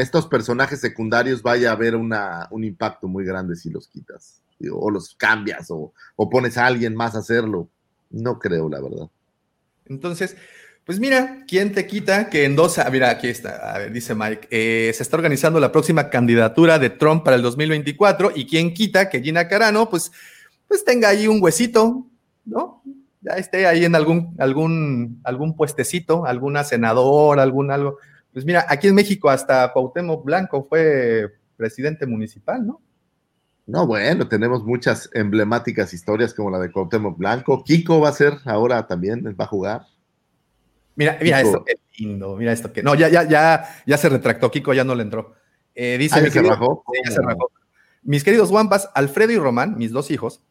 estos 0.00 0.26
personajes 0.26 0.80
secundarios 0.80 1.42
vaya 1.42 1.70
a 1.70 1.72
haber 1.72 1.96
una, 1.96 2.48
un 2.50 2.64
impacto 2.64 3.08
muy 3.08 3.24
grande 3.24 3.56
si 3.56 3.70
los 3.70 3.88
quitas. 3.88 4.40
o 4.70 4.90
los 4.90 5.14
cambias 5.14 5.70
o, 5.70 5.92
o 6.16 6.28
pones 6.28 6.58
a 6.58 6.66
alguien 6.66 6.94
más 6.94 7.14
a 7.14 7.18
hacerlo. 7.18 7.68
No 8.10 8.38
creo, 8.38 8.68
la 8.68 8.80
verdad. 8.80 9.08
Entonces, 9.86 10.36
pues 10.88 11.00
mira, 11.00 11.44
¿quién 11.46 11.72
te 11.74 11.86
quita 11.86 12.30
que 12.30 12.44
en 12.44 12.56
dos, 12.56 12.78
ah, 12.78 12.88
mira, 12.90 13.10
aquí 13.10 13.28
está, 13.28 13.88
dice 13.90 14.14
Mike, 14.14 14.48
eh, 14.50 14.90
se 14.94 15.02
está 15.02 15.18
organizando 15.18 15.60
la 15.60 15.70
próxima 15.70 16.08
candidatura 16.08 16.78
de 16.78 16.88
Trump 16.88 17.24
para 17.24 17.36
el 17.36 17.42
2024 17.42 18.32
y 18.34 18.46
quién 18.46 18.72
quita 18.72 19.10
que 19.10 19.20
Gina 19.20 19.48
Carano, 19.48 19.90
pues, 19.90 20.10
pues 20.66 20.84
tenga 20.86 21.10
ahí 21.10 21.28
un 21.28 21.42
huesito, 21.42 22.06
¿no? 22.46 22.82
Ya 23.20 23.32
esté 23.32 23.66
ahí 23.66 23.84
en 23.84 23.94
algún, 23.94 24.34
algún, 24.38 25.20
algún 25.24 25.56
puestecito, 25.56 26.24
alguna 26.24 26.64
senador, 26.64 27.40
algún 27.40 27.70
algo. 27.70 27.98
Pues 28.32 28.44
mira, 28.44 28.64
aquí 28.68 28.88
en 28.88 28.94
México 28.94 29.28
hasta 29.28 29.72
Cuauhtémoc 29.72 30.24
Blanco 30.24 30.66
fue 30.68 31.26
presidente 31.56 32.06
municipal, 32.06 32.64
¿no? 32.64 32.80
No, 33.66 33.86
bueno, 33.86 34.28
tenemos 34.28 34.64
muchas 34.64 35.10
emblemáticas 35.12 35.92
historias 35.92 36.32
como 36.32 36.50
la 36.50 36.58
de 36.58 36.72
Cuauhtémoc 36.72 37.18
Blanco. 37.18 37.62
Kiko 37.64 38.00
va 38.00 38.08
a 38.08 38.12
ser 38.12 38.34
ahora 38.46 38.86
también, 38.86 39.36
va 39.38 39.44
a 39.44 39.48
jugar. 39.48 39.82
Mira, 40.94 41.18
mira 41.20 41.40
esto, 41.40 41.64
qué 41.64 41.74
lindo, 41.98 42.34
mira 42.36 42.52
esto 42.52 42.72
que. 42.72 42.82
No, 42.82 42.94
ya, 42.94 43.08
ya, 43.08 43.24
ya, 43.24 43.68
ya 43.86 43.98
se 43.98 44.08
retractó, 44.08 44.50
Kiko 44.50 44.72
ya 44.72 44.84
no 44.84 44.94
le 44.94 45.02
entró. 45.02 45.34
Eh, 45.74 45.96
dice. 45.98 46.18
Ah, 46.18 46.30
se 46.30 46.42
rajó? 46.42 46.82
ya 47.04 47.10
se 47.10 47.20
rajó. 47.20 47.50
Mis 48.02 48.24
queridos 48.24 48.50
Wampas, 48.50 48.88
Alfredo 48.94 49.32
y 49.32 49.38
Román, 49.38 49.76
mis 49.76 49.92
dos 49.92 50.10
hijos, 50.10 50.42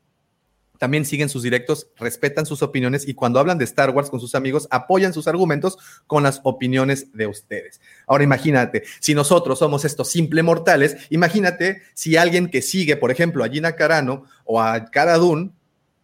también 0.78 1.06
siguen 1.06 1.30
sus 1.30 1.44
directos, 1.44 1.88
respetan 1.98 2.46
sus 2.46 2.62
opiniones 2.62 3.08
y 3.08 3.14
cuando 3.14 3.40
hablan 3.40 3.58
de 3.58 3.66
Star 3.66 3.92
Wars 3.92 4.10
con 4.10 4.20
sus 4.20 4.36
amigos, 4.36 4.68
apoyan 4.72 5.14
sus 5.14 5.28
argumentos 5.28 5.78
con 6.08 6.24
las 6.24 6.42
opiniones 6.44 7.12
de 7.14 7.28
ustedes. 7.28 7.82
Ahora 8.06 8.24
imagínate, 8.24 8.84
si 9.00 9.16
nosotros 9.16 9.60
somos 9.60 9.86
estos 9.86 10.10
simples 10.10 10.44
mortales, 10.44 10.98
imagínate 11.10 11.82
si 11.94 12.18
alguien 12.18 12.50
que 12.50 12.62
sigue, 12.62 12.98
por 12.98 13.12
ejemplo, 13.12 13.44
a 13.44 13.50
Gina 13.50 13.74
Carano 13.74 14.26
o 14.46 14.62
a 14.62 14.86
Cara 14.86 15.18
Dune, 15.18 15.52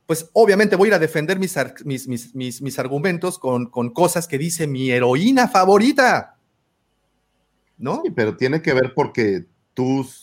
pues 0.06 0.30
obviamente 0.34 0.76
voy 0.76 0.88
a 0.88 0.90
ir 0.90 0.94
a 0.96 1.00
defender 1.00 1.40
mis, 1.40 1.56
mis, 1.86 2.36
mis, 2.36 2.80
argumentos 2.80 3.40
con, 3.40 3.68
con, 3.68 3.92
cosas 3.92 4.28
que 4.28 4.38
dice 4.38 4.68
mi 4.68 4.92
heroína 4.92 5.48
favorita. 5.48 6.38
¿No? 7.78 8.02
Sí, 8.04 8.12
pero 8.12 8.36
tiene 8.36 8.62
que 8.62 8.74
ver 8.74 8.94
porque 8.94 9.46
tus 9.74 10.23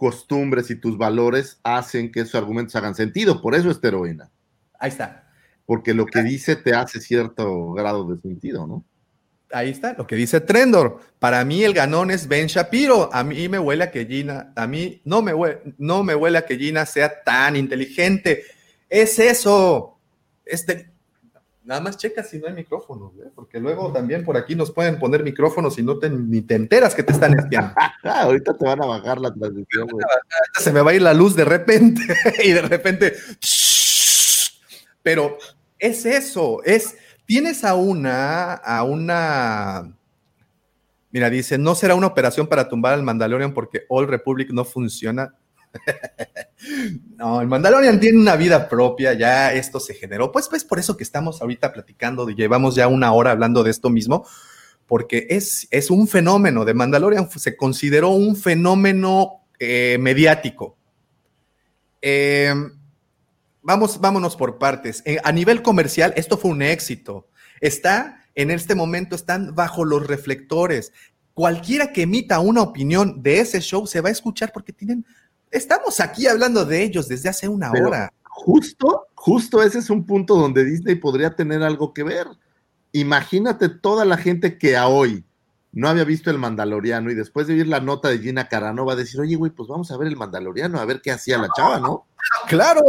costumbres 0.00 0.70
y 0.70 0.76
tus 0.76 0.96
valores 0.96 1.60
hacen 1.62 2.10
que 2.10 2.20
esos 2.20 2.34
argumentos 2.34 2.74
hagan 2.74 2.94
sentido. 2.94 3.42
Por 3.42 3.54
eso 3.54 3.70
es 3.70 3.78
heroína. 3.84 4.30
Ahí 4.78 4.88
está. 4.88 5.30
Porque 5.66 5.92
lo 5.92 6.06
que 6.06 6.22
dice 6.22 6.56
te 6.56 6.72
hace 6.74 7.02
cierto 7.02 7.72
grado 7.72 8.10
de 8.10 8.18
sentido, 8.18 8.66
¿no? 8.66 8.82
Ahí 9.52 9.68
está, 9.68 9.92
lo 9.98 10.06
que 10.06 10.16
dice 10.16 10.40
Trendor. 10.40 11.00
Para 11.18 11.44
mí 11.44 11.64
el 11.64 11.74
ganón 11.74 12.10
es 12.10 12.28
Ben 12.28 12.46
Shapiro. 12.46 13.12
A 13.12 13.22
mí 13.22 13.46
me 13.50 13.58
huele 13.58 13.84
a 13.84 13.90
que 13.90 14.06
Gina, 14.06 14.54
a 14.56 14.66
mí 14.66 15.02
no 15.04 15.20
me 15.20 15.34
huele, 15.34 15.60
no 15.76 16.02
me 16.02 16.14
huele 16.14 16.38
a 16.38 16.46
que 16.46 16.56
Gina 16.56 16.86
sea 16.86 17.22
tan 17.22 17.54
inteligente 17.56 18.42
es 18.88 19.18
eso. 19.18 19.98
Este, 20.46 20.90
nada 21.70 21.82
más 21.82 21.96
checa 21.96 22.24
si 22.24 22.40
no 22.40 22.48
hay 22.48 22.52
micrófonos, 22.52 23.12
¿eh? 23.24 23.30
porque 23.32 23.60
luego 23.60 23.92
también 23.92 24.24
por 24.24 24.36
aquí 24.36 24.56
nos 24.56 24.72
pueden 24.72 24.98
poner 24.98 25.22
micrófonos 25.22 25.78
y 25.78 25.84
no 25.84 26.00
te, 26.00 26.10
ni 26.10 26.42
te 26.42 26.56
enteras 26.56 26.96
que 26.96 27.04
te 27.04 27.12
están 27.12 27.38
espiando. 27.38 27.72
Ahorita 28.02 28.58
te 28.58 28.64
van 28.64 28.82
a 28.82 28.86
bajar 28.86 29.20
la 29.20 29.32
transmisión. 29.32 29.86
Se 30.58 30.72
me 30.72 30.80
va 30.80 30.90
a 30.90 30.94
ir 30.94 31.02
la 31.02 31.14
luz 31.14 31.36
de 31.36 31.44
repente 31.44 32.02
y 32.44 32.50
de 32.50 32.62
repente. 32.62 33.14
Pero 35.04 35.38
es 35.78 36.04
eso, 36.06 36.60
es. 36.64 36.96
Tienes 37.24 37.62
a 37.62 37.76
una, 37.76 38.54
a 38.54 38.82
una. 38.82 39.96
Mira, 41.12 41.30
dice, 41.30 41.56
no 41.56 41.76
será 41.76 41.94
una 41.94 42.08
operación 42.08 42.48
para 42.48 42.68
tumbar 42.68 42.94
al 42.94 43.04
Mandalorian 43.04 43.54
porque 43.54 43.84
All 43.88 44.08
Republic 44.08 44.50
no 44.50 44.64
funciona. 44.64 45.36
no, 47.16 47.40
el 47.40 47.48
Mandalorian 47.48 48.00
tiene 48.00 48.18
una 48.18 48.36
vida 48.36 48.68
propia, 48.68 49.12
ya 49.14 49.52
esto 49.52 49.80
se 49.80 49.94
generó. 49.94 50.32
Pues, 50.32 50.48
pues 50.48 50.64
por 50.64 50.78
eso 50.78 50.96
que 50.96 51.04
estamos 51.04 51.40
ahorita 51.40 51.72
platicando, 51.72 52.28
llevamos 52.28 52.74
ya 52.74 52.88
una 52.88 53.12
hora 53.12 53.30
hablando 53.30 53.62
de 53.62 53.70
esto 53.70 53.90
mismo, 53.90 54.26
porque 54.86 55.26
es, 55.30 55.68
es 55.70 55.90
un 55.90 56.08
fenómeno. 56.08 56.64
De 56.64 56.74
Mandalorian 56.74 57.30
se 57.30 57.56
consideró 57.56 58.10
un 58.10 58.36
fenómeno 58.36 59.44
eh, 59.58 59.98
mediático. 60.00 60.76
Eh, 62.02 62.52
vamos, 63.62 64.00
vámonos 64.00 64.36
por 64.36 64.58
partes. 64.58 65.02
Eh, 65.04 65.18
a 65.22 65.32
nivel 65.32 65.62
comercial, 65.62 66.12
esto 66.16 66.36
fue 66.36 66.50
un 66.50 66.62
éxito. 66.62 67.28
Está, 67.60 68.24
en 68.34 68.50
este 68.50 68.74
momento, 68.74 69.14
están 69.14 69.54
bajo 69.54 69.84
los 69.84 70.06
reflectores. 70.06 70.92
Cualquiera 71.34 71.92
que 71.92 72.02
emita 72.02 72.40
una 72.40 72.62
opinión 72.62 73.22
de 73.22 73.40
ese 73.40 73.60
show 73.60 73.86
se 73.86 74.00
va 74.00 74.08
a 74.08 74.12
escuchar 74.12 74.50
porque 74.52 74.72
tienen 74.72 75.06
Estamos 75.50 75.98
aquí 76.00 76.26
hablando 76.26 76.64
de 76.64 76.82
ellos 76.82 77.08
desde 77.08 77.28
hace 77.28 77.48
una 77.48 77.72
hora. 77.72 78.12
justo, 78.22 79.06
justo 79.14 79.62
ese 79.62 79.80
es 79.80 79.90
un 79.90 80.06
punto 80.06 80.36
donde 80.36 80.64
Disney 80.64 80.94
podría 80.94 81.34
tener 81.34 81.62
algo 81.62 81.92
que 81.92 82.04
ver. 82.04 82.26
Imagínate 82.92 83.68
toda 83.68 84.04
la 84.04 84.16
gente 84.16 84.58
que 84.58 84.76
a 84.76 84.86
hoy 84.88 85.24
no 85.72 85.88
había 85.88 86.04
visto 86.04 86.30
el 86.30 86.38
Mandaloriano 86.38 87.10
y 87.10 87.14
después 87.14 87.46
de 87.46 87.54
oír 87.54 87.68
la 87.68 87.80
nota 87.80 88.08
de 88.08 88.18
Gina 88.18 88.48
Carano 88.48 88.84
va 88.84 88.94
a 88.94 88.96
decir, 88.96 89.20
oye, 89.20 89.36
güey, 89.36 89.52
pues 89.52 89.68
vamos 89.68 89.90
a 89.90 89.96
ver 89.96 90.08
el 90.08 90.16
Mandaloriano, 90.16 90.78
a 90.78 90.84
ver 90.84 91.00
qué 91.00 91.12
hacía 91.12 91.38
la 91.38 91.48
chava, 91.56 91.78
¿no? 91.78 92.06
Claro, 92.48 92.82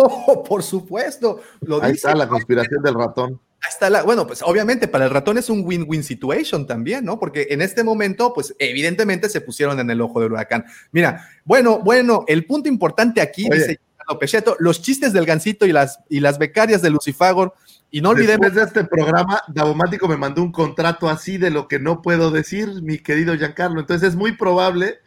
por 0.48 0.62
supuesto. 0.62 1.42
Lo 1.62 1.82
Ahí 1.82 1.94
está 1.94 2.14
la 2.16 2.28
conspiración 2.28 2.84
del 2.84 2.96
ratón. 2.96 3.40
Está 3.68 3.90
la, 3.90 4.04
bueno, 4.04 4.26
pues 4.26 4.42
obviamente 4.42 4.88
para 4.88 5.06
el 5.06 5.12
ratón 5.12 5.38
es 5.38 5.50
un 5.50 5.64
win-win 5.66 6.04
situation 6.04 6.66
también, 6.66 7.06
¿no? 7.06 7.20
Porque 7.20 7.48
en 7.52 7.62
este 7.62 7.84
momento, 7.84 8.34
pues 8.34 8.56
evidentemente 8.58 9.30
se 9.30 9.42
pusieron 9.42 9.80
en 9.80 9.90
el 9.90 10.02
ojo 10.02 10.20
del 10.20 10.32
huracán. 10.32 10.66
Mira, 10.92 11.30
bueno, 11.46 11.80
bueno, 11.80 12.26
el 12.28 12.46
punto 12.46 12.70
importante 12.70 13.22
aquí, 13.22 13.48
dice 13.50 13.80
Pecheto, 14.20 14.56
los 14.60 14.82
chistes 14.82 15.14
del 15.14 15.26
gancito 15.26 15.66
y 15.66 15.72
las, 15.72 16.00
y 16.10 16.20
las 16.20 16.38
becarias 16.38 16.82
de 16.82 16.90
Lucifagor 16.90 17.54
y 17.90 18.02
no 18.02 18.10
olvidemos. 18.10 18.54
Después 18.54 18.74
de 18.74 18.80
este 18.80 18.84
programa, 18.90 19.42
Davomático 19.48 20.08
me 20.08 20.18
mandó 20.18 20.42
un 20.42 20.52
contrato 20.52 21.10
así 21.10 21.38
de 21.38 21.50
lo 21.50 21.68
que 21.68 21.80
no 21.80 22.02
puedo 22.02 22.32
decir, 22.32 22.82
mi 22.82 23.00
querido 23.00 23.36
Giancarlo. 23.36 23.80
Entonces 23.80 24.10
es 24.10 24.16
muy 24.16 24.34
probable 24.34 25.00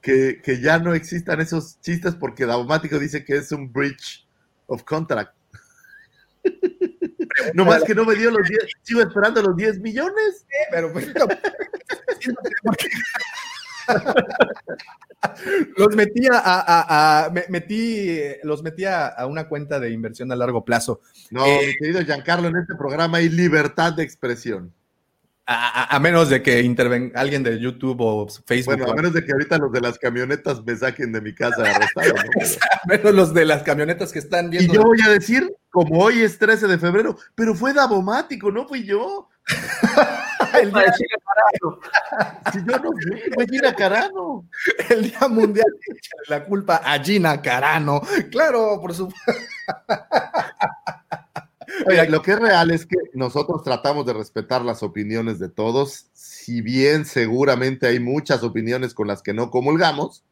que, 0.00 0.40
ya 0.62 0.78
no 0.78 0.94
existan 0.94 1.40
esos 1.40 1.80
chistes 1.80 2.14
porque 2.14 2.46
Davomático 2.46 2.98
dice 2.98 3.24
que 3.24 3.36
es 3.36 3.52
un 3.52 3.72
breach 3.72 4.26
of 4.66 4.84
contract. 4.84 5.34
no 7.54 7.64
más 7.64 7.84
que 7.84 7.94
no 7.94 8.04
me 8.04 8.14
dio 8.14 8.30
los 8.30 8.46
10, 8.48 8.60
sigo 8.82 9.00
esperando 9.00 9.42
los 9.42 9.56
10 9.56 9.80
millones. 9.80 10.46
pero 10.70 10.92
pues, 10.92 11.08
los 15.76 15.96
metía 15.96 16.30
a, 16.34 17.32
metí, 17.48 18.18
los 18.42 18.62
metía 18.62 19.08
a 19.08 19.26
una 19.26 19.48
cuenta 19.48 19.80
de 19.80 19.90
inversión 19.90 20.30
a 20.32 20.36
largo 20.36 20.64
plazo. 20.64 21.00
No, 21.30 21.44
eh, 21.46 21.66
mi 21.66 21.76
querido 21.76 22.02
Giancarlo, 22.02 22.48
en 22.48 22.56
este 22.56 22.74
programa 22.74 23.18
hay 23.18 23.28
libertad 23.28 23.92
de 23.92 24.02
expresión. 24.02 24.72
A, 25.50 25.98
menos 25.98 26.28
de 26.28 26.42
que 26.42 26.60
intervenga 26.60 27.18
alguien 27.18 27.42
de 27.42 27.58
YouTube 27.58 27.96
o 28.00 28.28
Facebook. 28.46 28.76
Bueno, 28.76 28.92
a 28.92 28.94
menos 28.94 29.14
de 29.14 29.24
que 29.24 29.32
ahorita 29.32 29.56
los 29.56 29.72
de 29.72 29.80
las 29.80 29.98
camionetas 29.98 30.62
me 30.62 30.76
saquen 30.76 31.10
de 31.10 31.22
mi 31.22 31.34
casa 31.34 31.62
arrestado. 31.62 32.14
a 32.82 32.86
menos 32.86 33.14
los 33.14 33.32
de 33.32 33.46
las 33.46 33.62
camionetas 33.62 34.12
que 34.12 34.18
están 34.18 34.50
viendo. 34.50 34.70
Y 34.70 34.76
yo 34.76 34.82
voy 34.82 35.00
a 35.00 35.08
decir, 35.08 35.50
como 35.70 36.00
hoy 36.00 36.20
es 36.20 36.38
13 36.38 36.66
de 36.66 36.76
febrero, 36.76 37.16
pero 37.34 37.54
fue 37.54 37.72
Davomático, 37.72 38.52
no 38.52 38.68
fui 38.68 38.84
yo. 38.84 39.30
el 40.60 40.70
día 40.70 40.92
Si 42.52 42.58
yo 42.58 42.78
no 42.78 42.90
fui, 42.92 43.20
fue 43.34 43.46
Gina 43.46 43.74
Carano. 43.74 44.46
El 44.90 45.10
Día 45.10 45.28
Mundial 45.28 45.66
de 45.80 45.96
la 46.28 46.44
culpa 46.44 46.82
a 46.84 47.02
Gina 47.02 47.40
Carano. 47.40 48.02
Claro, 48.30 48.78
por 48.82 48.94
supuesto. 48.94 49.32
Lo 52.08 52.22
que 52.22 52.32
es 52.32 52.38
real 52.38 52.70
es 52.70 52.86
que 52.86 52.96
nosotros 53.14 53.62
tratamos 53.62 54.06
de 54.06 54.12
respetar 54.12 54.62
las 54.62 54.82
opiniones 54.82 55.38
de 55.38 55.48
todos, 55.48 56.06
si 56.12 56.60
bien 56.60 57.04
seguramente 57.04 57.86
hay 57.86 58.00
muchas 58.00 58.42
opiniones 58.42 58.94
con 58.94 59.06
las 59.06 59.22
que 59.22 59.34
no 59.34 59.50
comulgamos, 59.50 60.24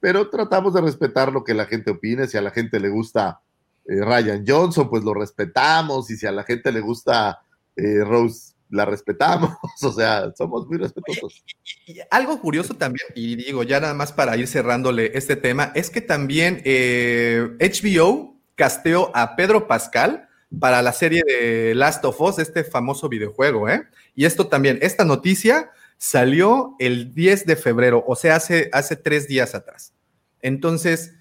pero 0.00 0.28
tratamos 0.28 0.74
de 0.74 0.82
respetar 0.82 1.32
lo 1.32 1.44
que 1.44 1.54
la 1.54 1.66
gente 1.66 1.90
opine. 1.90 2.28
Si 2.28 2.36
a 2.36 2.42
la 2.42 2.50
gente 2.50 2.78
le 2.78 2.88
gusta 2.88 3.40
eh, 3.86 4.04
Ryan 4.04 4.44
Johnson, 4.46 4.88
pues 4.88 5.02
lo 5.04 5.14
respetamos, 5.14 6.10
y 6.10 6.16
si 6.16 6.26
a 6.26 6.32
la 6.32 6.44
gente 6.44 6.70
le 6.72 6.80
gusta 6.80 7.40
eh, 7.74 8.04
Rose, 8.04 8.54
la 8.68 8.84
respetamos, 8.84 9.50
o 9.82 9.92
sea, 9.92 10.32
somos 10.36 10.66
muy 10.66 10.78
respetuosos. 10.78 11.44
Y, 11.86 11.98
algo 12.10 12.40
curioso 12.40 12.74
también, 12.74 13.06
y 13.14 13.36
digo 13.36 13.62
ya 13.62 13.80
nada 13.80 13.94
más 13.94 14.12
para 14.12 14.36
ir 14.36 14.48
cerrándole 14.48 15.12
este 15.14 15.36
tema, 15.36 15.72
es 15.74 15.90
que 15.90 16.00
también 16.00 16.56
HBO 16.64 16.64
eh, 16.64 18.30
casteó 18.54 19.10
a 19.14 19.36
Pedro 19.36 19.66
Pascal 19.66 20.25
para 20.60 20.82
la 20.82 20.92
serie 20.92 21.22
de 21.24 21.74
Last 21.74 22.04
of 22.04 22.20
Us, 22.20 22.38
este 22.38 22.64
famoso 22.64 23.08
videojuego, 23.08 23.68
¿eh? 23.68 23.86
Y 24.14 24.24
esto 24.24 24.46
también, 24.46 24.78
esta 24.80 25.04
noticia 25.04 25.70
salió 25.98 26.76
el 26.78 27.14
10 27.14 27.46
de 27.46 27.56
febrero, 27.56 28.04
o 28.06 28.16
sea, 28.16 28.36
hace, 28.36 28.70
hace 28.72 28.96
tres 28.96 29.28
días 29.28 29.54
atrás. 29.54 29.92
Entonces, 30.40 31.14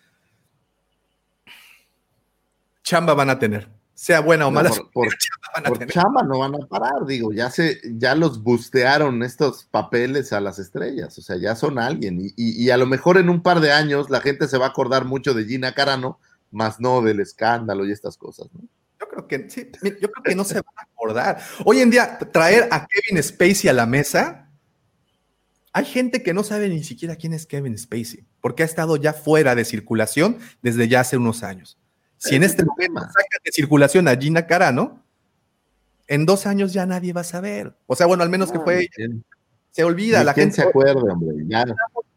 chamba 2.84 3.14
van 3.14 3.30
a 3.30 3.40
tener, 3.40 3.70
sea 3.94 4.20
buena 4.20 4.46
o 4.48 4.52
mala. 4.52 4.70
por, 4.94 5.08
chamba, 5.88 6.22
no 6.24 6.40
van 6.40 6.56
a 6.56 6.68
parar, 6.68 7.06
digo, 7.08 7.34
ya 7.34 7.50
se, 7.50 7.80
ya 7.98 8.14
los 8.14 8.44
bustearon 8.44 9.24
estos 9.24 9.66
papeles 9.66 10.34
a 10.34 10.42
las 10.42 10.60
estrellas, 10.60 11.18
o 11.18 11.22
sea, 11.22 11.38
ya 11.38 11.56
son 11.56 11.80
alguien. 11.80 12.20
Y, 12.22 12.34
y 12.36 12.70
a 12.70 12.78
lo 12.78 12.86
mejor 12.86 13.18
en 13.18 13.30
un 13.30 13.42
par 13.42 13.60
de 13.60 13.72
años 13.72 14.10
la 14.10 14.22
gente 14.22 14.48
se 14.48 14.58
va 14.58 14.68
a 14.68 14.70
acordar 14.70 15.06
mucho 15.06 15.34
de 15.34 15.46
Gina 15.46 15.74
Carano, 15.74 16.20
más 16.52 16.80
no 16.80 17.02
del 17.02 17.20
escándalo 17.20 17.86
y 17.86 17.92
estas 17.92 18.18
cosas, 18.18 18.48
¿no? 18.54 18.62
Yo 19.16 19.28
creo 19.28 19.28
que 19.28 19.50
sí, 19.50 19.72
yo 20.02 20.12
creo 20.12 20.24
que 20.24 20.36
no 20.36 20.44
se 20.44 20.56
van 20.56 20.74
a 20.78 20.84
acordar. 20.84 21.40
Hoy 21.64 21.80
en 21.80 21.90
día, 21.90 22.18
traer 22.32 22.68
a 22.72 22.88
Kevin 22.88 23.22
Spacey 23.24 23.70
a 23.70 23.74
la 23.74 23.86
mesa, 23.86 24.50
hay 25.72 25.86
gente 25.86 26.22
que 26.24 26.34
no 26.34 26.44
sabe 26.44 26.70
ni 26.70 26.84
siquiera 26.84 27.16
quién 27.16 27.34
es 27.34 27.46
Kevin 27.46 27.78
Spacey, 27.78 28.26
porque 28.42 28.64
ha 28.64 28.66
estado 28.66 28.98
ya 28.98 29.14
fuera 29.14 29.56
de 29.56 29.66
circulación 29.66 30.38
desde 30.62 30.88
ya 30.88 31.02
hace 31.02 31.18
unos 31.18 31.44
años. 31.44 31.78
Si 32.18 32.36
en 32.36 32.44
este 32.44 32.66
momento 32.66 33.02
sacan 33.02 33.40
de 33.44 33.52
circulación 33.52 34.08
a 34.08 34.16
Gina 34.16 34.48
Carano, 34.48 35.04
en 36.08 36.26
dos 36.26 36.46
años 36.46 36.74
ya 36.74 36.86
nadie 36.86 37.14
va 37.14 37.22
a 37.22 37.26
saber. 37.26 37.76
O 37.88 37.96
sea, 37.96 38.08
bueno, 38.08 38.24
al 38.24 38.30
menos 38.30 38.52
que 38.52 38.60
fue. 38.60 38.90
Se 39.72 39.84
olvida, 39.84 40.24
la 40.24 40.34
gente. 40.34 40.56
se 40.56 40.62
acuerda, 40.62 41.02
hombre? 41.02 41.36
Ya, 41.48 41.66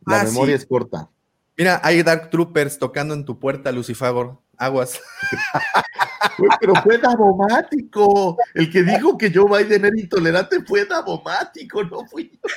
la 0.06 0.24
memoria 0.24 0.54
es 0.54 0.64
corta. 0.64 1.10
Mira, 1.58 1.80
hay 1.82 2.04
Dark 2.04 2.30
Troopers 2.30 2.78
tocando 2.78 3.14
en 3.14 3.24
tu 3.24 3.40
puerta, 3.40 3.72
Lucifagor. 3.72 4.40
Aguas. 4.56 5.00
pero 6.60 6.74
fue 6.84 6.98
Davomático. 6.98 8.36
El 8.54 8.70
que 8.70 8.84
dijo 8.84 9.18
que 9.18 9.32
Joe 9.34 9.64
Biden 9.64 9.84
era 9.84 10.00
intolerante 10.00 10.62
fue 10.64 10.84
Davomático, 10.84 11.82
no 11.82 12.06
fui 12.06 12.30
yo. 12.32 12.38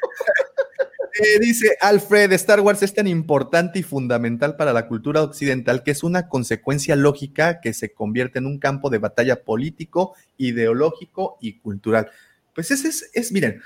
Eh, 1.13 1.39
dice 1.41 1.75
Alfred, 1.81 2.31
Star 2.31 2.61
Wars 2.61 2.81
es 2.83 2.93
tan 2.93 3.05
importante 3.05 3.79
y 3.79 3.83
fundamental 3.83 4.55
para 4.55 4.71
la 4.71 4.87
cultura 4.87 5.21
occidental 5.21 5.83
que 5.83 5.91
es 5.91 6.03
una 6.03 6.29
consecuencia 6.29 6.95
lógica 6.95 7.59
que 7.59 7.73
se 7.73 7.93
convierte 7.93 8.39
en 8.39 8.45
un 8.45 8.59
campo 8.59 8.89
de 8.89 8.99
batalla 8.99 9.43
político, 9.43 10.15
ideológico 10.37 11.37
y 11.41 11.59
cultural. 11.59 12.09
Pues 12.55 12.71
ese 12.71 12.87
es, 12.87 13.09
es 13.13 13.33
miren, 13.33 13.61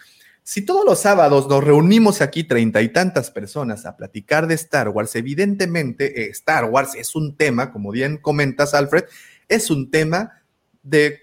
si 0.48 0.62
todos 0.62 0.86
los 0.86 1.00
sábados 1.00 1.50
nos 1.50 1.64
reunimos 1.64 2.22
aquí 2.22 2.44
treinta 2.44 2.84
y 2.84 2.90
tantas 2.90 3.32
personas 3.32 3.88
a 3.88 3.98
platicar 3.98 4.46
de 4.46 4.54
Star 4.54 4.90
Wars, 4.90 5.16
evidentemente 5.16 6.22
eh, 6.22 6.30
Star 6.30 6.66
Wars 6.66 6.94
es 6.94 7.16
un 7.16 7.36
tema, 7.36 7.72
como 7.72 7.90
bien 7.90 8.18
comentas 8.18 8.76
Alfred, 8.76 9.06
es 9.50 9.72
un 9.72 9.90
tema 9.90 10.44
de 10.84 11.20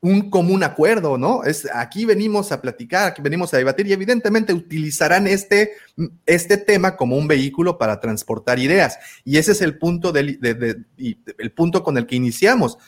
un 0.00 0.30
común 0.30 0.62
acuerdo, 0.62 1.18
¿no? 1.18 1.44
Es, 1.44 1.68
aquí 1.74 2.06
venimos 2.06 2.50
a 2.50 2.62
platicar, 2.62 3.08
aquí 3.08 3.20
venimos 3.20 3.52
a 3.52 3.58
debatir 3.58 3.88
y 3.88 3.92
evidentemente 3.92 4.54
utilizarán 4.54 5.26
este, 5.26 5.72
este 6.24 6.56
tema 6.56 6.96
como 6.96 7.18
un 7.18 7.28
vehículo 7.28 7.76
para 7.76 8.00
transportar 8.00 8.58
ideas. 8.58 8.98
Y 9.22 9.36
ese 9.36 9.52
es 9.52 9.60
el 9.60 9.76
punto, 9.76 10.12
del, 10.12 10.40
el 10.96 11.52
punto 11.52 11.82
con 11.82 11.98
el 11.98 12.06
que 12.06 12.16
iniciamos. 12.16 12.78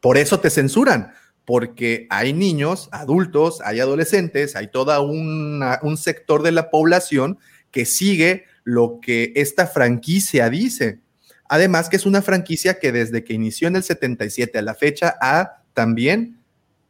Por 0.00 0.18
eso 0.18 0.40
te 0.40 0.50
censuran, 0.50 1.14
porque 1.50 2.06
hay 2.10 2.32
niños, 2.32 2.88
adultos, 2.92 3.60
hay 3.64 3.80
adolescentes, 3.80 4.54
hay 4.54 4.68
todo 4.68 5.02
un 5.02 5.96
sector 5.96 6.44
de 6.44 6.52
la 6.52 6.70
población 6.70 7.40
que 7.72 7.86
sigue 7.86 8.44
lo 8.62 9.00
que 9.02 9.32
esta 9.34 9.66
franquicia 9.66 10.48
dice. 10.48 11.00
Además 11.48 11.88
que 11.88 11.96
es 11.96 12.06
una 12.06 12.22
franquicia 12.22 12.78
que 12.78 12.92
desde 12.92 13.24
que 13.24 13.32
inició 13.32 13.66
en 13.66 13.74
el 13.74 13.82
77 13.82 14.58
a 14.58 14.62
la 14.62 14.76
fecha 14.76 15.16
ha 15.20 15.64
también 15.74 16.40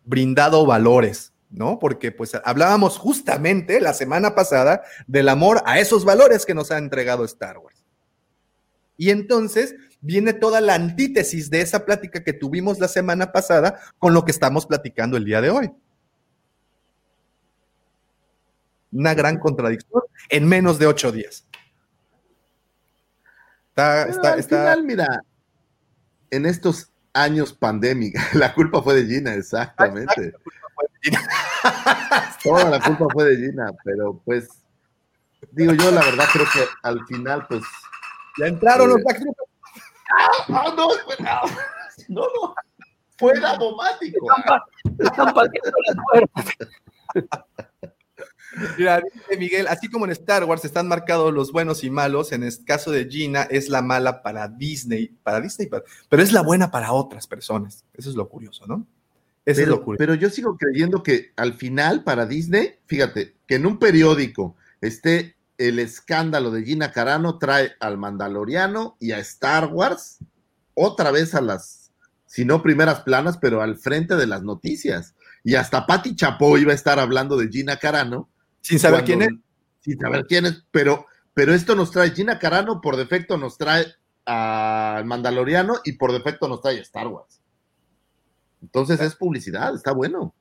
brindado 0.05 0.67
valores, 0.67 1.33
¿no? 1.49 1.79
Porque 1.79 2.13
pues 2.13 2.33
hablábamos 2.45 2.99
justamente 2.99 3.81
la 3.81 3.95
semana 3.95 4.35
pasada 4.35 4.83
del 5.07 5.31
amor 5.31 5.63
a 5.65 5.79
esos 5.79 6.05
valores 6.05 6.45
que 6.45 6.53
nos 6.53 6.71
ha 6.71 6.77
entregado 6.77 7.25
Star 7.25 7.57
Wars. 7.57 7.83
Y 8.99 9.09
entonces 9.09 9.75
viene 10.01 10.33
toda 10.33 10.61
la 10.61 10.75
antítesis 10.75 11.51
de 11.51 11.61
esa 11.61 11.85
plática 11.85 12.25
que 12.25 12.33
tuvimos 12.33 12.79
la 12.79 12.89
semana 12.89 13.33
pasada 13.33 13.81
con 13.99 14.15
lo 14.15 14.25
que 14.25 14.31
estamos 14.31 14.67
platicando 14.67 15.17
el 15.17 15.25
día 15.25 15.41
de 15.41 15.51
hoy. 15.51 15.71
Una 18.93 19.15
gran 19.15 19.39
contradicción 19.39 20.03
en 20.29 20.49
menos 20.49 20.79
de 20.79 20.87
ocho 20.87 21.13
días. 21.13 21.47
Está, 23.69 24.09
está, 24.09 24.33
al 24.33 24.43
Final, 24.43 24.83
mira, 24.83 25.23
en 26.31 26.47
estos 26.47 26.91
años 27.13 27.53
pandémica, 27.53 28.21
la 28.35 28.53
culpa 28.53 28.83
fue 28.83 28.95
de 28.95 29.07
Gina, 29.07 29.35
exactamente. 29.35 30.35
Toda 32.43 32.69
la 32.69 32.81
culpa 32.81 33.07
fue 33.13 33.25
de 33.27 33.37
Gina, 33.37 33.71
pero 33.85 34.21
pues, 34.25 34.49
digo 35.53 35.73
yo, 35.75 35.91
la 35.93 36.03
verdad 36.05 36.25
creo 36.33 36.47
que 36.53 36.65
al 36.83 37.07
final, 37.07 37.47
pues. 37.47 37.63
Ya 38.39 38.47
entraron 38.47 38.89
los 38.89 38.99
eh, 39.01 39.05
no, 40.49 40.63
no, 42.09 42.27
no, 42.27 42.55
fue 43.19 43.33
automático. 43.45 44.27
Están, 44.99 45.35
partiendo 45.35 45.73
las 45.87 45.97
puertas. 46.11 46.57
Mira, 48.77 49.01
dice 49.01 49.37
Miguel, 49.39 49.69
así 49.69 49.89
como 49.89 50.07
en 50.07 50.11
Star 50.11 50.45
Wars 50.45 50.65
están 50.65 50.89
marcados 50.89 51.33
los 51.33 51.53
buenos 51.53 51.85
y 51.85 51.91
malos, 51.91 52.33
en 52.33 52.43
el 52.43 52.53
caso 52.65 52.91
de 52.91 53.07
Gina 53.09 53.43
es 53.43 53.69
la 53.69 53.81
mala 53.81 54.23
para 54.23 54.49
Disney, 54.49 55.09
para 55.23 55.41
Disney, 55.41 55.69
para- 55.69 55.85
pero 56.09 56.23
es 56.23 56.33
la 56.33 56.43
buena 56.43 56.71
para 56.71 56.93
otras 56.93 57.27
personas. 57.29 57.85
Eso 57.95 58.11
es 58.11 58.17
lo 58.17 58.29
curioso, 58.29 58.67
¿no? 58.67 58.87
Eso 59.45 59.63
es 59.63 59.69
lo 59.69 59.83
curioso. 59.83 59.99
pero 59.99 60.15
yo 60.15 60.29
sigo 60.31 60.57
creyendo 60.57 61.03
que 61.03 61.33
al 61.37 61.55
final, 61.55 62.03
para 62.03 62.27
Disney, 62.27 62.75
fíjate, 62.87 63.37
que 63.47 63.55
en 63.55 63.67
un 63.67 63.79
periódico 63.79 64.57
esté 64.81 65.37
el 65.61 65.79
escándalo 65.79 66.51
de 66.51 66.65
Gina 66.65 66.91
Carano, 66.91 67.37
trae 67.39 67.73
al 67.81 67.99
Mandaloriano 67.99 68.97
y 68.99 69.13
a 69.13 69.19
Star 69.19 69.67
Wars 69.67 70.17
otra 70.73 71.11
vez 71.11 71.35
a 71.35 71.43
las, 71.43 71.93
si 72.25 72.47
no 72.47 72.63
primeras 72.63 73.03
planas, 73.03 73.37
pero 73.37 73.61
al 73.61 73.77
frente 73.77 74.17
de 74.17 74.27
las 74.27 74.43
noticias. 74.43 75.15
Y 75.45 75.57
hasta 75.57 75.87
Patti 75.87 76.17
Chapo 76.17 76.57
iba 76.57 76.73
a 76.73 76.75
estar 76.75 76.99
hablando 76.99 77.37
de 77.37 77.49
Gina 77.49 77.77
Carano. 77.77 78.31
Sin 78.63 78.79
saber 78.79 79.05
cuando- 79.05 79.07
quién 79.07 79.23
es. 79.23 79.85
Sin 79.85 79.99
saber 80.01 80.27
quién 80.27 80.47
es, 80.47 80.65
pero, 80.71 81.07
pero 81.35 81.53
esto 81.53 81.75
nos 81.75 81.91
trae, 81.91 82.11
Gina 82.13 82.39
Carano 82.39 82.81
por 82.81 82.97
defecto 82.97 83.37
nos 83.37 83.59
trae 83.59 83.87
al 84.25 85.05
Mandaloriano 85.05 85.77
y 85.85 85.93
por 85.93 86.13
defecto 86.13 86.49
nos 86.49 86.63
trae 86.63 86.79
a 86.79 86.83
Star 86.83 87.07
Wars. 87.09 87.41
Entonces 88.63 88.99
es 89.01 89.15
publicidad, 89.15 89.75
está 89.75 89.93
bueno. 89.93 90.35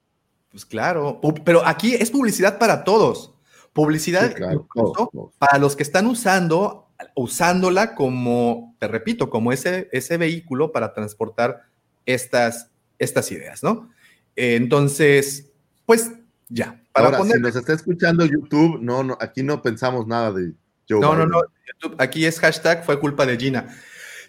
Pues 0.49 0.65
claro, 0.65 1.19
pero 1.43 1.65
aquí 1.65 1.93
es 1.95 2.09
publicidad 2.09 2.57
para 2.57 2.85
todos. 2.85 3.33
Publicidad 3.79 4.27
Sí, 4.27 4.33
claro, 4.33 4.67
para 5.37 5.57
los 5.57 5.77
que 5.77 5.83
están 5.83 6.05
usando, 6.05 6.89
usándola 7.15 7.95
como, 7.95 8.75
te 8.77 8.89
repito, 8.89 9.29
como 9.29 9.53
ese, 9.53 9.87
ese 9.93 10.17
vehículo 10.17 10.73
para 10.73 10.93
transportar 10.93 11.61
estas, 12.05 12.71
estas 12.97 13.31
ideas, 13.31 13.63
¿no? 13.63 13.89
Entonces, 14.35 15.49
pues 15.85 16.11
ya, 16.49 16.83
para 16.91 17.05
Ahora, 17.05 17.17
poner... 17.19 17.37
si 17.37 17.41
nos 17.41 17.55
está 17.55 17.71
escuchando 17.71 18.25
YouTube, 18.25 18.79
no, 18.81 19.01
no, 19.01 19.17
aquí 19.21 19.43
no 19.43 19.61
pensamos 19.61 20.07
nada 20.07 20.33
de 20.33 20.51
Joe 20.89 20.99
No, 20.99 21.15
no, 21.15 21.25
no, 21.25 21.39
YouTube, 21.65 21.95
aquí 21.99 22.25
es 22.25 22.37
hashtag 22.41 22.83
fue 22.83 22.99
culpa 22.99 23.25
de 23.25 23.37
Gina. 23.37 23.73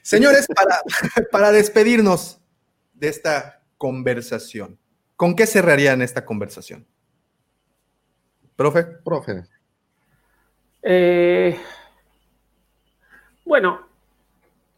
Señores, 0.02 0.46
para, 0.46 0.80
para 1.32 1.50
despedirnos 1.50 2.40
de 2.94 3.08
esta 3.08 3.64
conversación, 3.78 4.78
¿con 5.16 5.34
qué 5.34 5.48
cerrarían 5.48 6.02
esta 6.02 6.24
conversación? 6.24 6.86
Profe. 8.60 8.84
Profe. 9.02 9.44
Eh, 10.82 11.58
bueno, 13.46 13.80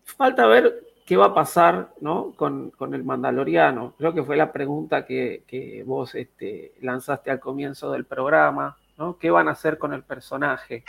falta 0.04 0.46
ver 0.46 0.84
qué 1.04 1.16
va 1.16 1.26
a 1.26 1.34
pasar 1.34 1.92
¿no? 2.00 2.32
con, 2.36 2.70
con 2.70 2.94
el 2.94 3.02
Mandaloriano. 3.02 3.94
Creo 3.98 4.14
que 4.14 4.22
fue 4.22 4.36
la 4.36 4.52
pregunta 4.52 5.04
que, 5.04 5.42
que 5.48 5.82
vos 5.84 6.14
este, 6.14 6.74
lanzaste 6.80 7.32
al 7.32 7.40
comienzo 7.40 7.90
del 7.90 8.04
programa. 8.04 8.76
¿no? 8.98 9.18
¿Qué 9.18 9.32
van 9.32 9.48
a 9.48 9.50
hacer 9.50 9.78
con 9.78 9.92
el 9.92 10.04
personaje? 10.04 10.84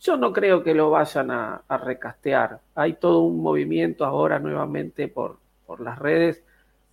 Yo 0.00 0.16
no 0.16 0.32
creo 0.32 0.64
que 0.64 0.74
lo 0.74 0.90
vayan 0.90 1.30
a, 1.30 1.62
a 1.68 1.76
recastear. 1.78 2.60
Hay 2.74 2.94
todo 2.94 3.20
un 3.20 3.40
movimiento 3.40 4.04
ahora 4.04 4.40
nuevamente 4.40 5.06
por, 5.06 5.38
por 5.64 5.78
las 5.78 5.96
redes 6.00 6.42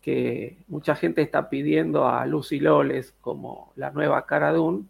que 0.02 0.58
mucha 0.68 0.96
gente 0.96 1.22
está 1.22 1.50
pidiendo 1.50 2.08
a 2.08 2.26
Lucy 2.26 2.60
Loles 2.60 3.14
como 3.22 3.72
la 3.76 3.92
nueva 3.92 4.26
cara 4.26 4.52
de 4.52 4.60
un 4.60 4.90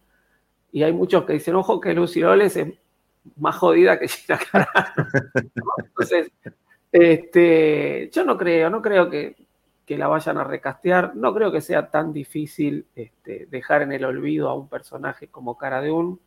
y 0.72 0.84
hay 0.84 0.94
muchos 0.94 1.26
que 1.26 1.34
dicen, 1.34 1.56
ojo 1.56 1.82
que 1.82 1.94
Lucy 1.94 2.22
Loles 2.22 2.56
es 2.56 2.74
más 3.36 3.56
jodida 3.58 4.00
que 4.00 4.08
Gina 4.08 4.40
Carano. 4.40 4.88
¿no? 5.56 5.72
Entonces, 5.86 6.32
este, 6.92 8.10
yo 8.12 8.24
no 8.24 8.38
creo, 8.38 8.70
no 8.70 8.82
creo 8.82 9.10
que, 9.10 9.36
que 9.86 9.98
la 9.98 10.08
vayan 10.08 10.38
a 10.38 10.44
recastear, 10.44 11.16
no 11.16 11.34
creo 11.34 11.52
que 11.52 11.62
sea 11.62 11.90
tan 11.90 12.14
difícil 12.14 12.86
este, 12.96 13.48
dejar 13.48 13.82
en 13.82 13.92
el 13.92 14.06
olvido 14.06 14.50
a 14.50 14.56
un 14.56 14.70
personaje 14.70 15.28
como 15.28 15.58
Cara 15.58 15.82
de 15.82 15.92
un. 15.92 16.20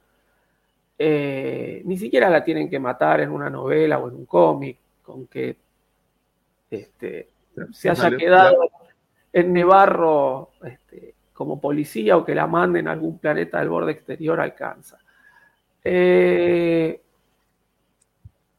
Eh, 0.96 1.82
ni 1.86 1.96
siquiera 1.96 2.30
la 2.30 2.44
tienen 2.44 2.70
que 2.70 2.78
matar 2.78 3.20
en 3.20 3.30
una 3.30 3.50
novela 3.50 3.98
o 3.98 4.08
en 4.08 4.14
un 4.14 4.26
cómic, 4.26 4.78
con 5.02 5.26
que 5.26 5.56
este, 6.70 7.30
se 7.72 7.90
haya 7.90 8.16
quedado 8.16 8.70
en 9.34 9.52
Nevarro 9.52 10.50
este, 10.64 11.16
como 11.32 11.60
policía 11.60 12.16
o 12.16 12.24
que 12.24 12.36
la 12.36 12.46
manden 12.46 12.86
a 12.86 12.92
algún 12.92 13.18
planeta 13.18 13.58
del 13.58 13.68
borde 13.68 13.90
exterior 13.90 14.40
alcanza. 14.40 14.96
Eh, 15.82 17.02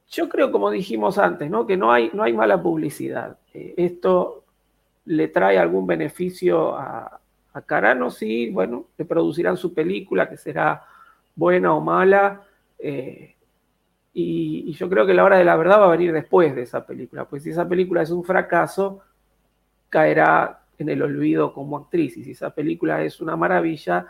yo 0.10 0.28
creo, 0.28 0.52
como 0.52 0.70
dijimos 0.70 1.18
antes, 1.18 1.50
¿no? 1.50 1.66
que 1.66 1.78
no 1.78 1.94
hay, 1.94 2.12
no 2.14 2.24
hay 2.24 2.34
mala 2.34 2.62
publicidad. 2.62 3.38
Eh, 3.54 3.74
esto 3.78 4.44
le 5.06 5.30
trae 5.30 5.58
algún 5.58 5.88
beneficio 5.88 6.76
a, 6.76 7.22
a 7.54 7.62
Carano, 7.62 8.12
sí, 8.12 8.50
bueno, 8.50 8.88
le 8.98 9.06
producirán 9.06 9.56
su 9.56 9.74
película, 9.74 10.28
que 10.28 10.36
será 10.36 10.84
buena 11.36 11.74
o 11.74 11.80
mala. 11.80 12.44
eh, 12.80 13.32
y, 14.14 14.66
y 14.68 14.74
yo 14.74 14.90
creo 14.90 15.06
que 15.06 15.14
la 15.14 15.24
hora 15.24 15.38
de 15.38 15.46
la 15.46 15.56
verdad 15.56 15.80
va 15.80 15.86
a 15.86 15.92
venir 15.92 16.12
después 16.12 16.54
de 16.54 16.64
esa 16.64 16.86
película, 16.86 17.26
pues 17.26 17.44
si 17.44 17.52
esa 17.52 17.68
película 17.68 18.02
es 18.02 18.12
un 18.12 18.24
fracaso, 18.24 19.02
caerá 19.90 20.65
en 20.84 20.90
el 20.90 21.02
olvido 21.02 21.54
como 21.54 21.78
actriz. 21.78 22.18
Y 22.18 22.24
si 22.24 22.32
esa 22.32 22.54
película 22.54 23.04
es 23.04 23.22
una 23.22 23.36
maravilla, 23.36 24.08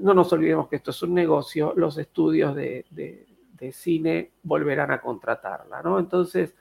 no 0.00 0.14
nos 0.14 0.32
olvidemos 0.32 0.68
que 0.68 0.76
esto 0.76 0.90
es 0.90 1.02
un 1.02 1.14
negocio, 1.14 1.72
los 1.76 1.96
estudios 1.98 2.54
de, 2.54 2.84
de- 2.90 3.26
cine 3.72 4.30
volverán 4.44 4.92
a 4.92 5.00
contratarla, 5.00 5.82
¿no? 5.82 5.98
Entonces, 5.98 6.54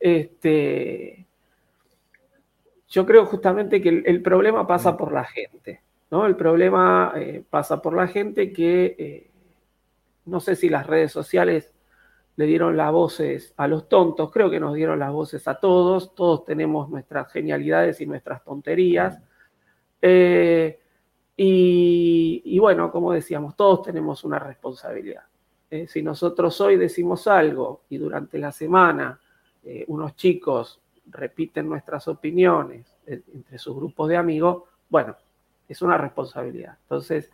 este, 0.00 1.26
yo 2.88 3.06
creo 3.06 3.26
justamente 3.26 3.80
que 3.80 3.88
el, 3.90 4.02
el 4.06 4.22
problema 4.22 4.66
pasa 4.66 4.96
por 4.96 5.12
la 5.12 5.24
gente, 5.24 5.80
¿no? 6.10 6.26
El 6.26 6.34
problema 6.36 7.12
eh, 7.14 7.44
pasa 7.48 7.80
por 7.80 7.94
la 7.94 8.08
gente 8.08 8.52
que 8.52 8.96
eh, 8.98 9.30
no 10.24 10.40
sé 10.40 10.56
si 10.56 10.68
las 10.68 10.86
redes 10.86 11.12
sociales 11.12 11.72
le 12.40 12.46
dieron 12.46 12.74
las 12.74 12.90
voces 12.90 13.52
a 13.58 13.68
los 13.68 13.86
tontos, 13.86 14.32
creo 14.32 14.48
que 14.48 14.58
nos 14.58 14.74
dieron 14.74 14.98
las 14.98 15.12
voces 15.12 15.46
a 15.46 15.56
todos, 15.56 16.14
todos 16.14 16.46
tenemos 16.46 16.88
nuestras 16.88 17.30
genialidades 17.30 18.00
y 18.00 18.06
nuestras 18.06 18.42
tonterías. 18.42 19.20
Eh, 20.00 20.80
y, 21.36 22.58
bueno, 22.58 22.90
como 22.90 23.12
decíamos, 23.12 23.54
todos 23.56 23.82
tenemos 23.82 24.24
una 24.24 24.38
responsabilidad. 24.38 25.24
Eh, 25.70 25.86
si 25.86 26.02
nosotros 26.02 26.58
hoy 26.62 26.76
decimos 26.76 27.26
algo 27.26 27.82
y 27.90 27.98
durante 27.98 28.38
la 28.38 28.52
semana 28.52 29.20
eh, 29.62 29.84
unos 29.88 30.16
chicos 30.16 30.80
repiten 31.10 31.68
nuestras 31.68 32.08
opiniones 32.08 32.96
entre 33.06 33.58
sus 33.58 33.76
grupos 33.76 34.08
de 34.08 34.16
amigos, 34.16 34.62
bueno, 34.88 35.14
es 35.68 35.82
una 35.82 35.98
responsabilidad. 35.98 36.78
Entonces, 36.84 37.30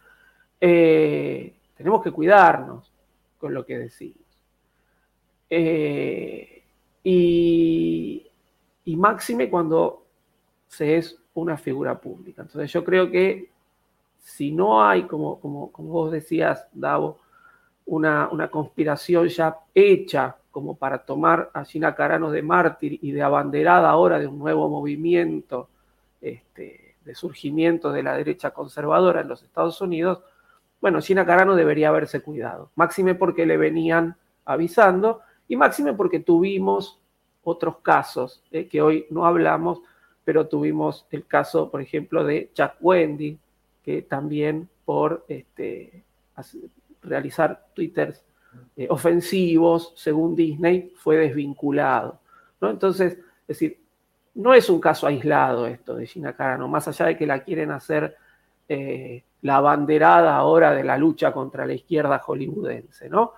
tenemos 0.59 2.03
que 2.03 2.11
cuidarnos 2.11 2.93
con 3.39 3.55
lo 3.55 3.65
que 3.65 3.79
decimos. 3.79 4.26
Eh, 5.51 6.63
y, 7.05 8.27
máxime 8.97 9.51
cuando 9.51 10.05
se 10.67 10.97
es 10.97 11.19
una 11.35 11.57
figura 11.57 12.01
pública. 12.01 12.43
Entonces 12.43 12.73
yo 12.73 12.85
creo 12.85 13.11
que 13.11 13.51
si 14.19 14.53
no 14.53 14.83
hay, 14.83 15.05
como, 15.05 15.39
como, 15.39 15.71
como 15.71 15.91
vos 15.91 16.11
decías, 16.11 16.67
Davo, 16.73 17.19
una, 17.87 18.29
una 18.31 18.49
conspiración 18.49 19.29
ya 19.29 19.57
hecha 19.75 20.37
como 20.51 20.77
para 20.77 20.99
tomar 20.99 21.51
a 21.53 21.65
Gina 21.65 21.95
Carano 21.95 22.31
de 22.31 22.43
mártir 22.43 22.99
y 23.03 23.13
de 23.13 23.23
abanderada 23.23 23.91
ahora 23.91 24.19
de 24.19 24.27
un 24.27 24.39
nuevo 24.39 24.69
movimiento 24.69 25.69
este, 26.21 26.97
de 27.05 27.15
surgimiento 27.15 27.93
de 27.93 28.03
la 28.03 28.17
derecha 28.17 28.51
conservadora 28.51 29.21
en 29.21 29.29
los 29.29 29.43
Estados 29.43 29.81
Unidos, 29.81 30.23
bueno, 30.81 31.01
Gina 31.01 31.25
Carano 31.25 31.55
debería 31.55 31.89
haberse 31.91 32.21
cuidado. 32.21 32.71
Máxime 32.75 33.15
porque 33.15 33.47
le 33.47 33.57
venían 33.57 34.17
avisando 34.45 35.21
y 35.49 35.57
máxime 35.57 35.95
porque 35.95 36.21
tuvimos 36.21 37.01
otros 37.45 37.79
casos 37.79 38.43
eh, 38.51 38.67
que 38.67 38.83
hoy 38.83 39.07
no 39.11 39.25
hablamos, 39.25 39.81
pero 40.25 40.49
tuvimos 40.49 41.07
el 41.11 41.25
caso, 41.27 41.71
por 41.71 41.81
ejemplo, 41.81 42.25
de 42.25 42.51
Jack 42.55 42.77
Wendy, 42.81 43.39
que 43.85 44.03
también 44.03 44.69
por 44.85 45.25
este, 45.29 46.03
realizar 47.03 47.67
twitters 47.73 48.25
eh, 48.77 48.89
ofensivos, 48.91 49.93
según 49.97 50.35
Disney, 50.35 50.93
fue 50.97 51.19
desvinculado. 51.19 52.19
¿no? 52.61 52.71
Entonces, 52.71 53.13
es 53.13 53.47
decir, 53.47 53.79
no 54.35 54.53
es 54.53 54.69
un 54.69 54.81
caso 54.81 55.07
aislado 55.07 55.69
esto 55.69 55.95
de 55.95 56.07
Gina 56.07 56.35
Carano, 56.35 56.67
más 56.67 56.89
allá 56.89 57.07
de 57.07 57.17
que 57.17 57.27
la 57.27 57.45
quieren 57.45 57.71
hacer 57.71 58.17
eh, 58.69 59.23
la 59.43 59.57
abanderada 59.57 60.35
ahora 60.35 60.75
de 60.75 60.83
la 60.83 60.99
lucha 60.99 61.33
contra 61.33 61.65
la 61.65 61.75
izquierda 61.75 62.19
hollywoodense, 62.19 63.09
¿no? 63.09 63.35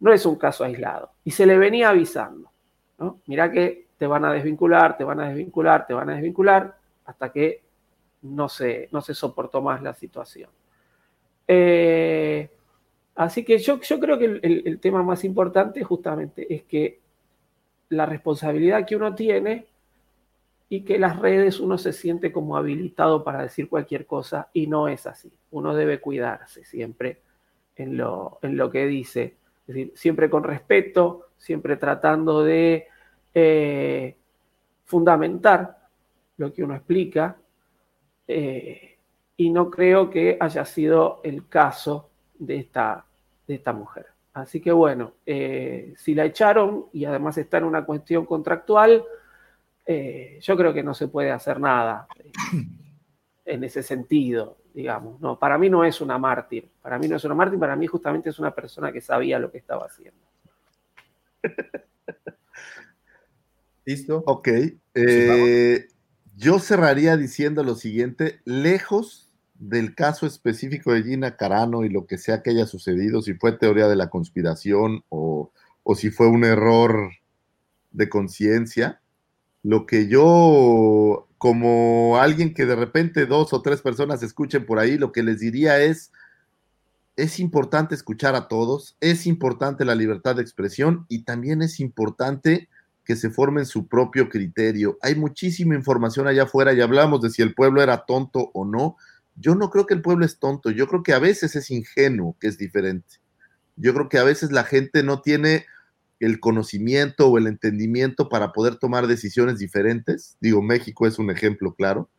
No 0.00 0.12
es 0.12 0.24
un 0.26 0.36
caso 0.36 0.64
aislado. 0.64 1.10
Y 1.24 1.30
se 1.32 1.46
le 1.46 1.58
venía 1.58 1.90
avisando, 1.90 2.50
¿no? 2.98 3.20
Mirá 3.26 3.50
que 3.50 3.86
te 3.98 4.06
van 4.06 4.24
a 4.24 4.32
desvincular, 4.32 4.96
te 4.96 5.04
van 5.04 5.20
a 5.20 5.28
desvincular, 5.28 5.86
te 5.86 5.94
van 5.94 6.10
a 6.10 6.14
desvincular, 6.14 6.76
hasta 7.04 7.32
que 7.32 7.62
no 8.22 8.48
se, 8.48 8.88
no 8.92 9.00
se 9.00 9.14
soportó 9.14 9.62
más 9.62 9.82
la 9.82 9.94
situación. 9.94 10.50
Eh, 11.46 12.50
así 13.16 13.44
que 13.44 13.58
yo, 13.58 13.80
yo 13.80 14.00
creo 14.00 14.18
que 14.18 14.26
el, 14.26 14.62
el- 14.66 14.80
tema 14.80 15.02
más 15.02 15.24
importante 15.24 15.82
justamente 15.84 16.52
es 16.54 16.64
que 16.64 17.00
la 17.90 18.06
responsabilidad 18.06 18.86
que 18.86 18.96
uno 18.96 19.14
tiene 19.14 19.66
y 20.68 20.82
que 20.82 20.98
las 20.98 21.18
redes 21.18 21.60
uno 21.60 21.78
se 21.78 21.92
siente 21.92 22.30
como 22.30 22.56
habilitado 22.56 23.24
para 23.24 23.42
decir 23.42 23.68
cualquier 23.68 24.06
cosa 24.06 24.50
y 24.52 24.66
no 24.66 24.88
es 24.88 25.06
así. 25.06 25.32
Uno 25.50 25.74
debe 25.74 26.00
cuidarse 26.00 26.64
siempre 26.64 27.22
en 27.76 27.96
lo, 27.96 28.38
en 28.42 28.56
lo 28.56 28.70
que 28.70 28.86
dice, 28.86 29.36
es 29.68 29.74
decir, 29.74 29.92
siempre 29.94 30.30
con 30.30 30.42
respeto, 30.42 31.28
siempre 31.36 31.76
tratando 31.76 32.42
de 32.42 32.88
eh, 33.34 34.16
fundamentar 34.84 35.78
lo 36.38 36.52
que 36.52 36.64
uno 36.64 36.74
explica 36.74 37.36
eh, 38.26 38.96
y 39.36 39.50
no 39.50 39.70
creo 39.70 40.08
que 40.08 40.38
haya 40.40 40.64
sido 40.64 41.20
el 41.22 41.48
caso 41.48 42.08
de 42.38 42.56
esta, 42.56 43.04
de 43.46 43.54
esta 43.54 43.72
mujer. 43.74 44.06
Así 44.32 44.60
que 44.60 44.72
bueno, 44.72 45.14
eh, 45.26 45.94
si 45.96 46.14
la 46.14 46.24
echaron 46.24 46.86
y 46.92 47.04
además 47.04 47.36
está 47.38 47.58
en 47.58 47.64
una 47.64 47.84
cuestión 47.84 48.24
contractual, 48.24 49.04
eh, 49.84 50.38
yo 50.40 50.56
creo 50.56 50.72
que 50.72 50.82
no 50.82 50.94
se 50.94 51.08
puede 51.08 51.30
hacer 51.30 51.60
nada 51.60 52.06
en 53.44 53.64
ese 53.64 53.82
sentido, 53.82 54.56
digamos. 54.78 55.20
No, 55.20 55.36
para 55.40 55.58
mí 55.58 55.68
no 55.68 55.84
es 55.84 56.00
una 56.00 56.18
mártir, 56.18 56.70
para 56.80 57.00
mí 57.00 57.08
no 57.08 57.16
es 57.16 57.24
una 57.24 57.34
mártir, 57.34 57.58
para 57.58 57.74
mí 57.74 57.88
justamente 57.88 58.30
es 58.30 58.38
una 58.38 58.54
persona 58.54 58.92
que 58.92 59.00
sabía 59.00 59.40
lo 59.40 59.50
que 59.50 59.58
estaba 59.58 59.86
haciendo. 59.86 60.20
¿Listo? 63.84 64.22
Ok. 64.24 64.48
Eh, 64.94 65.88
yo 66.36 66.60
cerraría 66.60 67.16
diciendo 67.16 67.64
lo 67.64 67.74
siguiente, 67.74 68.38
lejos 68.44 69.32
del 69.54 69.96
caso 69.96 70.26
específico 70.26 70.92
de 70.92 71.02
Gina 71.02 71.36
Carano 71.36 71.84
y 71.84 71.88
lo 71.88 72.06
que 72.06 72.16
sea 72.16 72.44
que 72.44 72.50
haya 72.50 72.66
sucedido, 72.66 73.20
si 73.20 73.34
fue 73.34 73.58
teoría 73.58 73.88
de 73.88 73.96
la 73.96 74.10
conspiración 74.10 75.02
o, 75.08 75.50
o 75.82 75.94
si 75.96 76.10
fue 76.10 76.28
un 76.28 76.44
error 76.44 77.10
de 77.90 78.08
conciencia, 78.08 79.00
lo 79.62 79.86
que 79.86 80.08
yo, 80.08 81.28
como 81.38 82.18
alguien 82.18 82.54
que 82.54 82.66
de 82.66 82.76
repente 82.76 83.26
dos 83.26 83.52
o 83.52 83.62
tres 83.62 83.82
personas 83.82 84.22
escuchen 84.22 84.64
por 84.64 84.78
ahí, 84.78 84.98
lo 84.98 85.12
que 85.12 85.22
les 85.22 85.40
diría 85.40 85.80
es, 85.80 86.12
es 87.16 87.40
importante 87.40 87.94
escuchar 87.94 88.34
a 88.36 88.46
todos, 88.46 88.96
es 89.00 89.26
importante 89.26 89.84
la 89.84 89.96
libertad 89.96 90.36
de 90.36 90.42
expresión 90.42 91.04
y 91.08 91.24
también 91.24 91.62
es 91.62 91.80
importante 91.80 92.68
que 93.04 93.16
se 93.16 93.30
formen 93.30 93.64
su 93.64 93.88
propio 93.88 94.28
criterio. 94.28 94.98
Hay 95.00 95.14
muchísima 95.14 95.74
información 95.74 96.28
allá 96.28 96.44
afuera 96.44 96.74
y 96.74 96.80
hablamos 96.80 97.22
de 97.22 97.30
si 97.30 97.42
el 97.42 97.54
pueblo 97.54 97.82
era 97.82 98.04
tonto 98.04 98.50
o 98.52 98.64
no. 98.64 98.96
Yo 99.34 99.54
no 99.54 99.70
creo 99.70 99.86
que 99.86 99.94
el 99.94 100.02
pueblo 100.02 100.26
es 100.26 100.38
tonto, 100.38 100.70
yo 100.70 100.86
creo 100.86 101.02
que 101.02 101.14
a 101.14 101.18
veces 101.18 101.56
es 101.56 101.70
ingenuo, 101.70 102.36
que 102.38 102.48
es 102.48 102.58
diferente. 102.58 103.16
Yo 103.76 103.94
creo 103.94 104.08
que 104.08 104.18
a 104.18 104.24
veces 104.24 104.52
la 104.52 104.64
gente 104.64 105.02
no 105.02 105.22
tiene 105.22 105.64
el 106.20 106.40
conocimiento 106.40 107.28
o 107.28 107.38
el 107.38 107.46
entendimiento 107.46 108.28
para 108.28 108.52
poder 108.52 108.76
tomar 108.76 109.06
decisiones 109.06 109.58
diferentes. 109.58 110.36
Digo, 110.40 110.62
México 110.62 111.06
es 111.06 111.18
un 111.18 111.30
ejemplo 111.30 111.74
claro, 111.74 112.10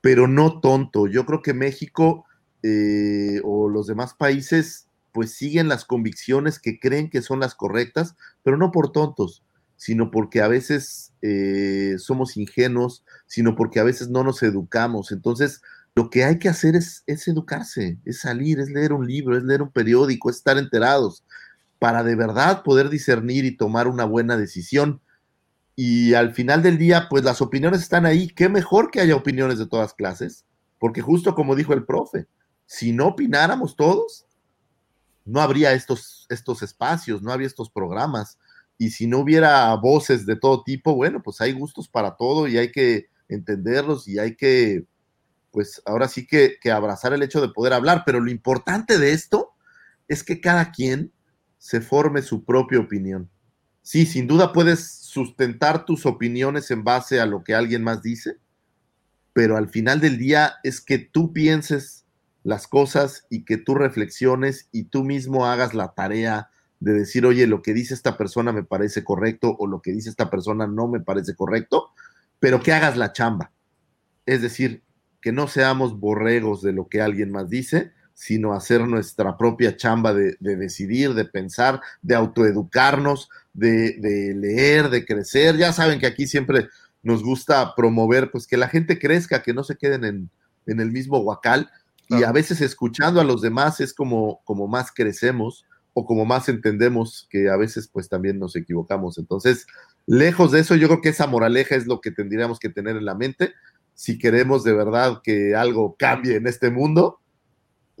pero 0.00 0.28
no 0.28 0.60
tonto. 0.60 1.06
Yo 1.06 1.24
creo 1.24 1.42
que 1.42 1.54
México 1.54 2.26
eh, 2.62 3.40
o 3.44 3.68
los 3.68 3.86
demás 3.86 4.14
países 4.14 4.86
pues 5.12 5.32
siguen 5.32 5.68
las 5.68 5.84
convicciones 5.84 6.58
que 6.58 6.78
creen 6.78 7.10
que 7.10 7.22
son 7.22 7.40
las 7.40 7.54
correctas, 7.54 8.16
pero 8.42 8.56
no 8.56 8.70
por 8.70 8.92
tontos, 8.92 9.42
sino 9.76 10.10
porque 10.10 10.40
a 10.40 10.48
veces 10.48 11.12
eh, 11.20 11.96
somos 11.98 12.36
ingenuos, 12.36 13.04
sino 13.26 13.54
porque 13.54 13.78
a 13.78 13.84
veces 13.84 14.08
no 14.08 14.24
nos 14.24 14.42
educamos. 14.42 15.12
Entonces, 15.12 15.60
lo 15.94 16.08
que 16.08 16.24
hay 16.24 16.38
que 16.38 16.48
hacer 16.48 16.76
es, 16.76 17.02
es 17.06 17.28
educarse, 17.28 17.98
es 18.06 18.20
salir, 18.20 18.58
es 18.58 18.70
leer 18.70 18.94
un 18.94 19.06
libro, 19.06 19.36
es 19.36 19.44
leer 19.44 19.60
un 19.60 19.70
periódico, 19.70 20.30
es 20.30 20.36
estar 20.36 20.56
enterados 20.56 21.24
para 21.82 22.04
de 22.04 22.14
verdad 22.14 22.62
poder 22.62 22.90
discernir 22.90 23.44
y 23.44 23.56
tomar 23.56 23.88
una 23.88 24.04
buena 24.04 24.36
decisión. 24.36 25.00
Y 25.74 26.14
al 26.14 26.32
final 26.32 26.62
del 26.62 26.78
día, 26.78 27.08
pues 27.10 27.24
las 27.24 27.42
opiniones 27.42 27.82
están 27.82 28.06
ahí. 28.06 28.28
Qué 28.28 28.48
mejor 28.48 28.92
que 28.92 29.00
haya 29.00 29.16
opiniones 29.16 29.58
de 29.58 29.66
todas 29.66 29.92
clases, 29.92 30.44
porque 30.78 31.00
justo 31.00 31.34
como 31.34 31.56
dijo 31.56 31.72
el 31.72 31.84
profe, 31.84 32.28
si 32.66 32.92
no 32.92 33.08
opináramos 33.08 33.74
todos, 33.74 34.26
no 35.24 35.40
habría 35.40 35.72
estos, 35.72 36.26
estos 36.28 36.62
espacios, 36.62 37.20
no 37.20 37.32
habría 37.32 37.48
estos 37.48 37.68
programas. 37.68 38.38
Y 38.78 38.90
si 38.90 39.08
no 39.08 39.18
hubiera 39.18 39.74
voces 39.74 40.24
de 40.24 40.36
todo 40.36 40.62
tipo, 40.62 40.94
bueno, 40.94 41.20
pues 41.20 41.40
hay 41.40 41.50
gustos 41.50 41.88
para 41.88 42.14
todo 42.14 42.46
y 42.46 42.58
hay 42.58 42.70
que 42.70 43.06
entenderlos 43.28 44.06
y 44.06 44.20
hay 44.20 44.36
que, 44.36 44.84
pues 45.50 45.82
ahora 45.84 46.06
sí 46.06 46.28
que, 46.28 46.58
que 46.60 46.70
abrazar 46.70 47.12
el 47.12 47.24
hecho 47.24 47.40
de 47.40 47.48
poder 47.48 47.72
hablar. 47.72 48.04
Pero 48.06 48.20
lo 48.20 48.30
importante 48.30 48.98
de 48.98 49.14
esto 49.14 49.54
es 50.06 50.22
que 50.22 50.40
cada 50.40 50.70
quien 50.70 51.10
se 51.62 51.80
forme 51.80 52.22
su 52.22 52.44
propia 52.44 52.80
opinión. 52.80 53.30
Sí, 53.82 54.04
sin 54.04 54.26
duda 54.26 54.52
puedes 54.52 54.84
sustentar 54.84 55.84
tus 55.84 56.06
opiniones 56.06 56.72
en 56.72 56.82
base 56.82 57.20
a 57.20 57.26
lo 57.26 57.44
que 57.44 57.54
alguien 57.54 57.84
más 57.84 58.02
dice, 58.02 58.38
pero 59.32 59.56
al 59.56 59.68
final 59.68 60.00
del 60.00 60.18
día 60.18 60.54
es 60.64 60.80
que 60.80 60.98
tú 60.98 61.32
pienses 61.32 62.04
las 62.42 62.66
cosas 62.66 63.26
y 63.30 63.44
que 63.44 63.58
tú 63.58 63.76
reflexiones 63.76 64.68
y 64.72 64.86
tú 64.86 65.04
mismo 65.04 65.46
hagas 65.46 65.72
la 65.72 65.94
tarea 65.94 66.50
de 66.80 66.94
decir, 66.94 67.24
oye, 67.26 67.46
lo 67.46 67.62
que 67.62 67.74
dice 67.74 67.94
esta 67.94 68.18
persona 68.18 68.50
me 68.50 68.64
parece 68.64 69.04
correcto 69.04 69.54
o 69.56 69.68
lo 69.68 69.82
que 69.82 69.92
dice 69.92 70.10
esta 70.10 70.30
persona 70.30 70.66
no 70.66 70.88
me 70.88 70.98
parece 70.98 71.36
correcto, 71.36 71.90
pero 72.40 72.60
que 72.60 72.72
hagas 72.72 72.96
la 72.96 73.12
chamba. 73.12 73.52
Es 74.26 74.42
decir, 74.42 74.82
que 75.20 75.30
no 75.30 75.46
seamos 75.46 76.00
borregos 76.00 76.60
de 76.60 76.72
lo 76.72 76.88
que 76.88 77.00
alguien 77.00 77.30
más 77.30 77.48
dice, 77.48 77.92
sino 78.14 78.52
hacer 78.52 78.86
nuestra 78.86 79.36
propia 79.36 79.76
chamba 79.76 80.14
de, 80.14 80.36
decidir, 80.40 81.14
de 81.14 81.24
pensar, 81.24 81.80
de 82.02 82.14
autoeducarnos, 82.14 83.28
de, 83.52 83.98
de, 83.98 84.34
leer, 84.34 84.90
de 84.90 85.04
crecer. 85.04 85.56
Ya 85.56 85.72
saben 85.72 85.98
que 85.98 86.06
aquí 86.06 86.26
siempre 86.26 86.68
nos 87.02 87.22
gusta 87.22 87.74
promover, 87.74 88.30
pues 88.30 88.46
que 88.46 88.56
la 88.56 88.68
gente 88.68 88.98
crezca, 88.98 89.42
que 89.42 89.54
no 89.54 89.64
se 89.64 89.76
queden 89.76 90.04
en, 90.04 90.30
en 90.66 90.80
el 90.80 90.90
mismo 90.90 91.18
huacal. 91.18 91.70
Y 92.08 92.24
a 92.24 92.32
veces 92.32 92.60
escuchando 92.60 93.20
a 93.20 93.24
los 93.24 93.40
demás 93.40 93.80
es 93.80 93.94
como, 93.94 94.42
como 94.44 94.68
más 94.68 94.92
crecemos 94.92 95.64
o 95.94 96.04
como 96.04 96.24
más 96.24 96.48
entendemos 96.48 97.26
que 97.30 97.48
a 97.48 97.56
veces 97.56 97.88
pues 97.88 98.08
también 98.08 98.38
nos 98.38 98.54
equivocamos. 98.54 99.18
Entonces, 99.18 99.66
lejos 100.06 100.52
de 100.52 100.60
eso, 100.60 100.74
yo 100.74 100.88
creo 100.88 101.00
que 101.00 101.08
esa 101.10 101.26
moraleja 101.26 101.74
es 101.74 101.86
lo 101.86 102.00
que 102.00 102.10
tendríamos 102.10 102.58
que 102.58 102.68
tener 102.68 102.96
en 102.96 103.06
la 103.06 103.14
mente 103.14 103.52
si 103.94 104.18
queremos 104.18 104.64
de 104.64 104.72
verdad 104.72 105.20
que 105.22 105.54
algo 105.54 105.96
cambie 105.98 106.36
en 106.36 106.46
este 106.46 106.70
mundo 106.70 107.20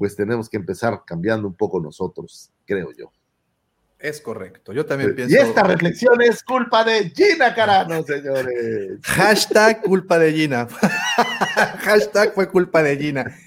pues 0.02 0.16
tenemos 0.16 0.48
que 0.48 0.56
empezar 0.56 1.04
cambiando 1.06 1.46
un 1.46 1.54
poco 1.54 1.78
nosotros, 1.78 2.50
creo 2.66 2.90
yo. 2.90 3.12
Es 4.00 4.20
correcto, 4.20 4.72
yo 4.72 4.84
también 4.84 5.14
pienso. 5.14 5.32
Y 5.32 5.38
esta 5.38 5.62
reflexión 5.62 6.20
es 6.20 6.42
culpa 6.42 6.82
de 6.82 7.10
Gina 7.10 7.54
Carano, 7.54 8.02
señores. 8.06 8.98
Hashtag 9.04 9.80
culpa 9.82 10.18
de 10.18 10.32
Gina. 10.32 10.66
Hashtag 11.78 12.34
fue 12.34 12.48
culpa 12.48 12.82
de 12.82 12.96
Gina. 12.96 13.38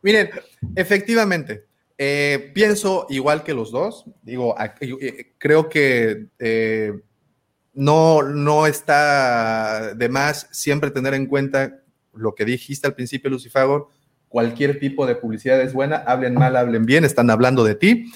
Miren, 0.00 0.30
efectivamente, 0.74 1.66
eh, 1.98 2.50
pienso 2.54 3.04
igual 3.10 3.44
que 3.44 3.52
los 3.52 3.70
dos. 3.70 4.06
Digo, 4.22 4.56
creo 5.36 5.68
que 5.68 6.28
eh, 6.38 6.98
no, 7.74 8.22
no 8.22 8.66
está 8.66 9.94
de 9.94 10.08
más 10.08 10.48
siempre 10.50 10.90
tener 10.90 11.12
en 11.12 11.26
cuenta 11.26 11.82
lo 12.14 12.34
que 12.34 12.46
dijiste 12.46 12.86
al 12.86 12.94
principio, 12.94 13.28
Lucifagor 13.28 13.99
cualquier 14.30 14.78
tipo 14.78 15.06
de 15.06 15.16
publicidad 15.16 15.60
es 15.60 15.74
buena, 15.74 15.96
hablen 15.96 16.34
mal, 16.34 16.56
hablen 16.56 16.86
bien, 16.86 17.04
están 17.04 17.30
hablando 17.30 17.64
de 17.64 17.74
ti. 17.74 18.12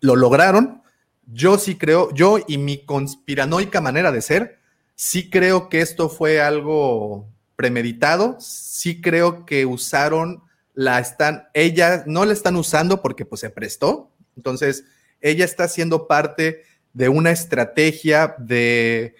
Lo 0.00 0.14
lograron. 0.14 0.80
Yo 1.26 1.58
sí 1.58 1.74
creo, 1.74 2.14
yo 2.14 2.38
y 2.46 2.56
mi 2.56 2.86
conspiranoica 2.86 3.80
manera 3.80 4.12
de 4.12 4.22
ser, 4.22 4.60
sí 4.94 5.28
creo 5.28 5.68
que 5.68 5.80
esto 5.80 6.08
fue 6.08 6.40
algo 6.40 7.28
premeditado, 7.56 8.36
sí 8.38 9.00
creo 9.00 9.44
que 9.44 9.66
usaron, 9.66 10.44
la 10.72 11.00
están, 11.00 11.48
ella 11.52 12.04
no 12.06 12.24
la 12.24 12.32
están 12.32 12.54
usando 12.54 13.02
porque 13.02 13.24
pues 13.24 13.40
se 13.40 13.50
prestó, 13.50 14.12
entonces 14.36 14.84
ella 15.20 15.44
está 15.44 15.66
siendo 15.66 16.06
parte 16.06 16.62
de 16.92 17.08
una 17.08 17.32
estrategia 17.32 18.36
de, 18.38 19.16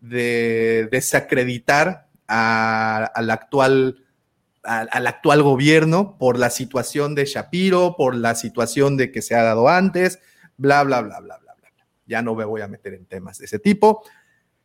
de 0.00 0.88
desacreditar 0.92 2.06
al 2.28 3.30
actual 3.30 4.04
al, 4.68 5.06
actual 5.06 5.42
gobierno 5.42 6.16
por 6.18 6.38
la 6.38 6.50
situación 6.50 7.14
de 7.14 7.24
Shapiro, 7.24 7.94
por 7.96 8.14
la 8.14 8.34
situación 8.34 8.96
de 8.96 9.10
que 9.10 9.22
se 9.22 9.34
ha 9.34 9.42
dado 9.42 9.68
antes, 9.68 10.20
bla, 10.56 10.82
bla, 10.84 11.00
bla, 11.00 11.20
bla, 11.20 11.38
bla, 11.38 11.54
bla. 11.56 11.86
Ya 12.06 12.22
no 12.22 12.34
me 12.34 12.44
voy 12.44 12.60
a 12.60 12.68
meter 12.68 12.94
en 12.94 13.06
temas 13.06 13.38
de 13.38 13.46
ese 13.46 13.58
tipo. 13.58 14.04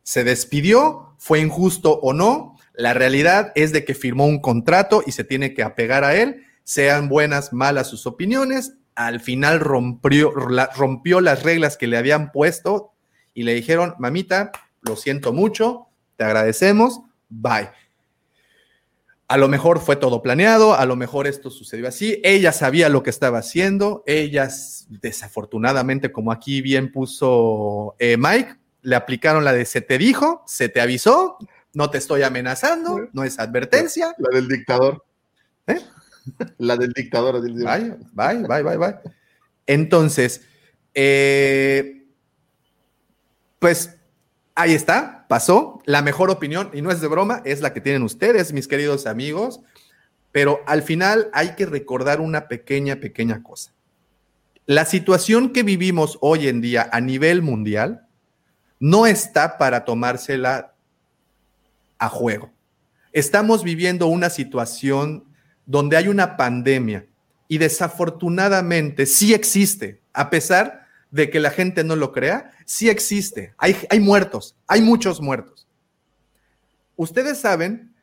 Se 0.02 0.22
despidió, 0.22 1.14
fue 1.18 1.40
injusto 1.40 1.98
o 2.00 2.12
no. 2.12 2.56
La 2.74 2.92
realidad 2.92 3.52
es 3.54 3.72
de 3.72 3.84
que 3.84 3.94
firmó 3.94 4.26
un 4.26 4.40
contrato 4.40 5.02
y 5.06 5.12
se 5.12 5.24
tiene 5.24 5.54
que 5.54 5.62
apegar 5.62 6.04
a 6.04 6.14
él, 6.14 6.44
sean 6.64 7.08
buenas, 7.08 7.52
malas 7.52 7.88
sus 7.88 8.06
opiniones. 8.06 8.74
Al 8.94 9.20
final 9.20 9.60
rompió, 9.60 10.32
rompió 10.32 11.20
las 11.20 11.42
reglas 11.42 11.76
que 11.76 11.86
le 11.86 11.96
habían 11.96 12.30
puesto 12.30 12.92
y 13.32 13.44
le 13.44 13.54
dijeron, 13.54 13.94
mamita, 13.98 14.52
lo 14.82 14.96
siento 14.96 15.32
mucho, 15.32 15.88
te 16.16 16.24
agradecemos, 16.24 17.00
bye. 17.28 17.70
A 19.26 19.38
lo 19.38 19.48
mejor 19.48 19.80
fue 19.80 19.96
todo 19.96 20.20
planeado, 20.20 20.74
a 20.74 20.84
lo 20.84 20.96
mejor 20.96 21.26
esto 21.26 21.50
sucedió 21.50 21.88
así. 21.88 22.20
Ella 22.22 22.52
sabía 22.52 22.90
lo 22.90 23.02
que 23.02 23.10
estaba 23.10 23.38
haciendo. 23.38 24.02
Ella, 24.06 24.48
desafortunadamente, 24.88 26.12
como 26.12 26.30
aquí 26.30 26.60
bien 26.60 26.92
puso 26.92 27.96
eh, 27.98 28.16
Mike, 28.18 28.56
le 28.82 28.96
aplicaron 28.96 29.44
la 29.44 29.54
de 29.54 29.64
se 29.64 29.80
te 29.80 29.96
dijo, 29.96 30.42
se 30.46 30.68
te 30.68 30.82
avisó, 30.82 31.38
no 31.72 31.90
te 31.90 31.98
estoy 31.98 32.22
amenazando, 32.22 33.08
no 33.14 33.24
es 33.24 33.38
advertencia. 33.38 34.14
La 34.18 34.28
del 34.36 34.46
dictador. 34.46 35.04
¿Eh? 35.66 35.80
La 36.58 36.76
del 36.76 36.92
dictador. 36.92 37.40
Bye, 37.40 37.96
bye, 38.12 38.62
bye, 38.62 38.76
bye. 38.76 38.94
Entonces, 39.66 40.42
eh, 40.94 42.06
pues 43.58 43.96
ahí 44.54 44.74
está, 44.74 45.26
pasó. 45.28 45.80
La 45.84 46.02
mejor 46.02 46.30
opinión, 46.30 46.70
y 46.72 46.82
no 46.82 46.90
es 46.90 47.00
de 47.00 47.08
broma, 47.08 47.42
es 47.44 47.60
la 47.60 47.72
que 47.72 47.80
tienen 47.80 48.02
ustedes, 48.02 48.52
mis 48.52 48.68
queridos 48.68 49.06
amigos. 49.06 49.60
Pero 50.32 50.60
al 50.66 50.82
final 50.82 51.30
hay 51.32 51.54
que 51.54 51.66
recordar 51.66 52.20
una 52.20 52.48
pequeña, 52.48 52.96
pequeña 52.96 53.42
cosa. 53.42 53.72
La 54.66 54.84
situación 54.84 55.52
que 55.52 55.62
vivimos 55.62 56.18
hoy 56.20 56.48
en 56.48 56.60
día 56.60 56.88
a 56.90 57.00
nivel 57.00 57.42
mundial 57.42 58.06
no 58.80 59.06
está 59.06 59.58
para 59.58 59.84
tomársela 59.84 60.74
a 61.98 62.08
juego. 62.08 62.50
Estamos 63.12 63.62
viviendo 63.62 64.06
una 64.06 64.30
situación 64.30 65.24
donde 65.66 65.96
hay 65.96 66.08
una 66.08 66.36
pandemia 66.36 67.06
y 67.46 67.58
desafortunadamente 67.58 69.06
sí 69.06 69.34
existe, 69.34 70.00
a 70.12 70.30
pesar 70.30 70.83
de 71.14 71.30
que 71.30 71.38
la 71.38 71.50
gente 71.50 71.84
no 71.84 71.94
lo 71.94 72.10
crea, 72.10 72.50
sí 72.64 72.88
existe. 72.88 73.54
Hay, 73.56 73.76
hay 73.88 74.00
muertos, 74.00 74.56
hay 74.66 74.82
muchos 74.82 75.20
muertos. 75.20 75.68
Ustedes 76.96 77.38
saben, 77.38 77.94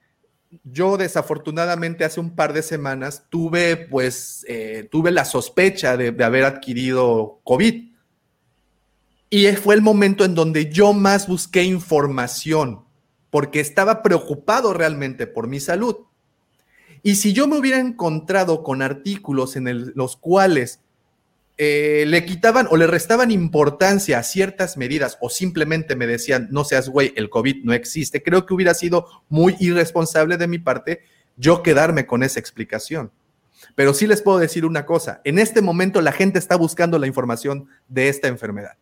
yo 0.63 0.95
desafortunadamente 0.95 2.05
hace 2.05 2.21
un 2.21 2.33
par 2.37 2.53
de 2.53 2.61
semanas 2.61 3.25
tuve, 3.27 3.75
pues, 3.75 4.45
eh, 4.47 4.87
tuve 4.89 5.11
la 5.11 5.25
sospecha 5.25 5.97
de, 5.97 6.15
haber 6.23 6.45
adquirido 6.45 7.41
COVID. 7.43 7.91
Y 9.29 9.47
fue 9.57 9.75
el 9.75 9.81
momento 9.81 10.23
en 10.23 10.33
donde 10.33 10.71
yo 10.71 10.93
más 10.93 11.27
busqué 11.27 11.63
información, 11.63 12.85
porque 13.29 13.59
estaba 13.59 14.03
preocupado 14.03 14.73
realmente 14.73 15.27
por 15.27 15.49
mi 15.49 15.59
salud. 15.59 15.97
Y 17.03 17.15
si 17.15 17.33
yo 17.33 17.45
me 17.45 17.57
hubiera 17.57 17.79
encontrado 17.79 18.63
con 18.63 18.81
artículos 18.81 19.57
en 19.57 19.91
los 19.95 20.15
cuales 20.15 20.79
eh, 21.63 22.05
le 22.07 22.25
quitaban 22.25 22.67
o 22.71 22.75
le 22.75 22.87
restaban 22.87 23.29
importancia 23.29 24.17
a 24.17 24.23
ciertas 24.23 24.77
medidas 24.77 25.19
o 25.21 25.29
simplemente 25.29 25.95
me 25.95 26.07
decían, 26.07 26.47
no 26.49 26.63
seas 26.63 26.89
güey, 26.89 27.13
el 27.15 27.29
COVID 27.29 27.63
no 27.63 27.73
existe, 27.73 28.23
creo 28.23 28.47
que 28.47 28.55
hubiera 28.55 28.73
sido 28.73 29.05
muy 29.29 29.55
irresponsable 29.59 30.37
de 30.37 30.47
mi 30.47 30.57
parte 30.57 31.03
yo 31.37 31.61
quedarme 31.61 32.07
con 32.07 32.23
esa 32.23 32.39
explicación. 32.39 33.11
Pero 33.75 33.93
sí 33.93 34.07
les 34.07 34.23
puedo 34.23 34.39
decir 34.39 34.65
una 34.65 34.87
cosa, 34.87 35.21
en 35.23 35.37
este 35.37 35.61
momento 35.61 36.01
la 36.01 36.11
gente 36.11 36.39
está 36.39 36.55
buscando 36.55 36.97
la 36.97 37.05
información 37.05 37.67
de 37.87 38.09
esta 38.09 38.27
enfermedad. 38.27 38.77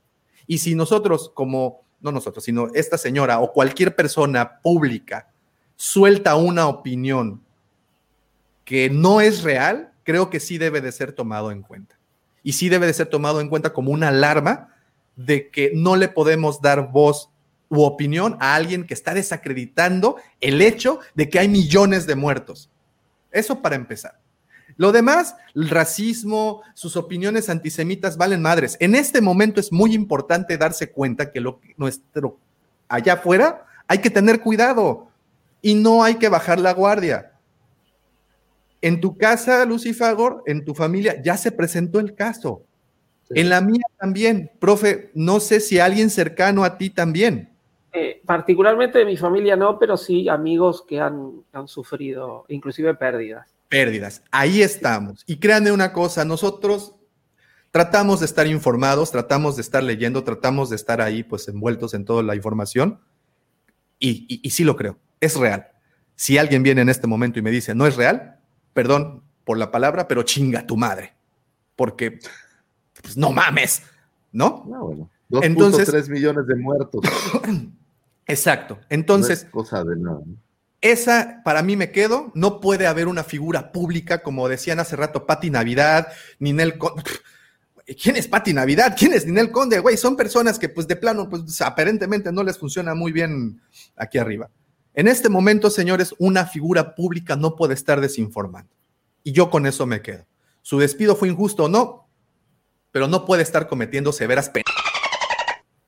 Y 0.47 0.59
si 0.59 0.73
nosotros 0.73 1.33
como, 1.33 1.83
no 1.99 2.13
nosotros, 2.13 2.45
sino 2.45 2.69
esta 2.73 2.97
señora 2.97 3.41
o 3.41 3.51
cualquier 3.51 3.93
persona 3.93 4.61
pública 4.61 5.27
suelta 5.75 6.37
una 6.37 6.69
opinión 6.69 7.43
que 8.63 8.89
no 8.89 9.19
es 9.19 9.43
real, 9.43 9.91
creo 10.05 10.29
que 10.29 10.39
sí 10.39 10.57
debe 10.57 10.79
de 10.79 10.93
ser 10.93 11.11
tomado 11.11 11.51
en 11.51 11.61
cuenta. 11.61 11.98
Y 12.49 12.53
sí 12.53 12.67
debe 12.67 12.87
de 12.87 12.93
ser 12.93 13.05
tomado 13.05 13.41
en 13.41 13.47
cuenta 13.47 13.73
como 13.73 13.91
una 13.91 14.07
alarma 14.07 14.69
de 15.15 15.51
que 15.51 15.71
no 15.75 15.95
le 15.95 16.07
podemos 16.07 16.63
dar 16.63 16.91
voz 16.91 17.29
u 17.69 17.83
opinión 17.83 18.37
a 18.39 18.55
alguien 18.55 18.87
que 18.87 18.95
está 18.95 19.13
desacreditando 19.13 20.15
el 20.41 20.59
hecho 20.59 20.99
de 21.13 21.29
que 21.29 21.37
hay 21.37 21.47
millones 21.47 22.07
de 22.07 22.15
muertos. 22.15 22.71
Eso 23.29 23.61
para 23.61 23.75
empezar. 23.75 24.19
Lo 24.77 24.91
demás, 24.91 25.35
el 25.53 25.69
racismo, 25.69 26.63
sus 26.73 26.95
opiniones 26.95 27.51
antisemitas 27.51 28.17
valen 28.17 28.41
madres. 28.41 28.77
En 28.79 28.95
este 28.95 29.21
momento 29.21 29.59
es 29.59 29.71
muy 29.71 29.93
importante 29.93 30.57
darse 30.57 30.89
cuenta 30.89 31.31
que 31.31 31.41
lo 31.41 31.59
nuestro 31.77 32.39
allá 32.87 33.13
afuera 33.13 33.67
hay 33.87 33.99
que 33.99 34.09
tener 34.09 34.41
cuidado 34.41 35.11
y 35.61 35.75
no 35.75 36.03
hay 36.03 36.15
que 36.15 36.29
bajar 36.29 36.59
la 36.59 36.73
guardia. 36.73 37.28
En 38.81 39.01
tu 39.01 39.17
casa, 39.17 39.65
Lucifagor, 39.65 40.43
en 40.45 40.63
tu 40.63 40.73
familia, 40.73 41.21
ya 41.21 41.35
se 41.37 41.51
presentó 41.51 41.99
el 41.99 42.15
caso. 42.15 42.63
En 43.29 43.49
la 43.49 43.61
mía 43.61 43.83
también, 43.99 44.51
profe, 44.59 45.11
no 45.13 45.39
sé 45.39 45.59
si 45.59 45.79
alguien 45.79 46.09
cercano 46.09 46.63
a 46.63 46.77
ti 46.77 46.89
también. 46.89 47.49
Eh, 47.91 48.21
particularmente 48.25 48.99
de 48.99 49.05
mi 49.05 49.17
familia 49.17 49.55
no, 49.55 49.77
pero 49.77 49.97
sí 49.97 50.29
amigos 50.29 50.83
que 50.87 50.99
han, 50.99 51.43
han 51.53 51.67
sufrido 51.67 52.45
inclusive 52.47 52.93
pérdidas. 52.95 53.53
Pérdidas. 53.67 54.23
Ahí 54.31 54.61
estamos. 54.61 55.23
Y 55.27 55.37
créanme 55.37 55.71
una 55.71 55.93
cosa, 55.93 56.25
nosotros 56.25 56.95
tratamos 57.71 58.19
de 58.19 58.25
estar 58.25 58.47
informados, 58.47 59.11
tratamos 59.11 59.55
de 59.55 59.61
estar 59.61 59.83
leyendo, 59.83 60.23
tratamos 60.23 60.69
de 60.69 60.75
estar 60.75 61.01
ahí, 61.01 61.23
pues 61.23 61.47
envueltos 61.47 61.93
en 61.93 62.05
toda 62.05 62.23
la 62.23 62.35
información. 62.35 62.99
Y, 63.99 64.25
y, 64.27 64.39
y 64.43 64.49
sí 64.51 64.63
lo 64.63 64.75
creo, 64.75 64.97
es 65.19 65.35
real. 65.35 65.67
Si 66.15 66.37
alguien 66.37 66.63
viene 66.63 66.81
en 66.81 66.89
este 66.89 67.05
momento 67.05 67.37
y 67.37 67.41
me 67.41 67.51
dice, 67.51 67.75
no 67.75 67.85
es 67.85 67.95
real, 67.95 68.38
perdón 68.73 69.23
por 69.43 69.57
la 69.57 69.71
palabra, 69.71 70.07
pero 70.07 70.23
chinga 70.23 70.65
tu 70.65 70.77
madre. 70.77 71.13
Porque, 71.75 72.19
pues 73.01 73.17
no 73.17 73.31
mames, 73.31 73.83
¿no? 74.31 74.65
No, 74.67 74.85
bueno. 74.85 75.09
2.3 75.29 75.45
Entonces- 75.45 76.09
millones 76.09 76.47
de 76.47 76.55
muertos. 76.55 77.01
Exacto. 78.25 78.79
Entonces, 78.89 79.43
No 79.43 79.47
es 79.47 79.51
cosa 79.51 79.83
de 79.83 79.95
nada. 79.95 80.19
Esa, 80.81 81.41
para 81.43 81.61
mí 81.61 81.75
me 81.75 81.91
quedo, 81.91 82.31
no 82.35 82.61
puede 82.61 82.87
haber 82.87 83.07
una 83.07 83.23
figura 83.23 83.71
pública, 83.71 84.23
como 84.23 84.47
decían 84.47 84.79
hace 84.79 84.95
rato, 84.95 85.25
Pati 85.25 85.49
Navidad, 85.49 86.07
Ninel 86.39 86.77
Conde. 86.77 87.03
¿Quién 88.01 88.15
es 88.15 88.27
Pati 88.27 88.53
Navidad? 88.53 88.95
¿Quién 88.97 89.13
es 89.13 89.25
Ninel 89.25 89.51
Conde? 89.51 89.79
Güey, 89.79 89.97
son 89.97 90.15
personas 90.15 90.57
que 90.57 90.69
pues 90.69 90.87
de 90.87 90.95
plano, 90.95 91.27
pues 91.27 91.59
aparentemente 91.61 92.31
no 92.31 92.43
les 92.43 92.57
funciona 92.57 92.93
muy 92.95 93.11
bien 93.11 93.59
aquí 93.97 94.19
arriba. 94.19 94.49
En 94.93 95.07
este 95.07 95.29
momento, 95.29 95.69
señores, 95.69 96.13
una 96.17 96.45
figura 96.45 96.95
pública 96.95 97.35
no 97.35 97.55
puede 97.55 97.73
estar 97.73 98.01
desinformando. 98.01 98.73
Y 99.23 99.31
yo 99.31 99.49
con 99.49 99.65
eso 99.65 99.85
me 99.85 100.01
quedo. 100.01 100.25
Su 100.61 100.79
despido 100.79 101.15
fue 101.15 101.29
injusto 101.29 101.65
o 101.65 101.69
no, 101.69 102.09
pero 102.91 103.07
no 103.07 103.25
puede 103.25 103.43
estar 103.43 103.67
cometiendo 103.67 104.11
severas 104.11 104.49
penas 104.49 104.73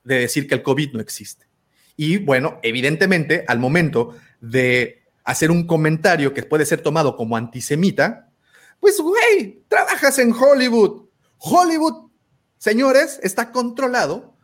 de 0.04 0.20
decir 0.20 0.48
que 0.48 0.56
el 0.56 0.64
COVID 0.64 0.94
no 0.94 1.00
existe. 1.00 1.48
Y 1.96 2.18
bueno, 2.18 2.60
evidentemente, 2.64 3.46
al 3.48 3.60
momento 3.60 4.16
de 4.40 5.04
hacer 5.24 5.52
un 5.52 5.68
comentario 5.68 6.34
que 6.34 6.44
puede 6.44 6.66
ser 6.66 6.82
tomado 6.82 7.16
como 7.16 7.38
antisemita, 7.38 8.32
pues, 8.80 9.00
güey, 9.00 9.64
trabajas 9.68 10.18
en 10.20 10.34
Hollywood. 10.34 11.06
Hollywood, 11.38 12.10
señores, 12.58 13.20
está 13.24 13.52
controlado 13.52 14.36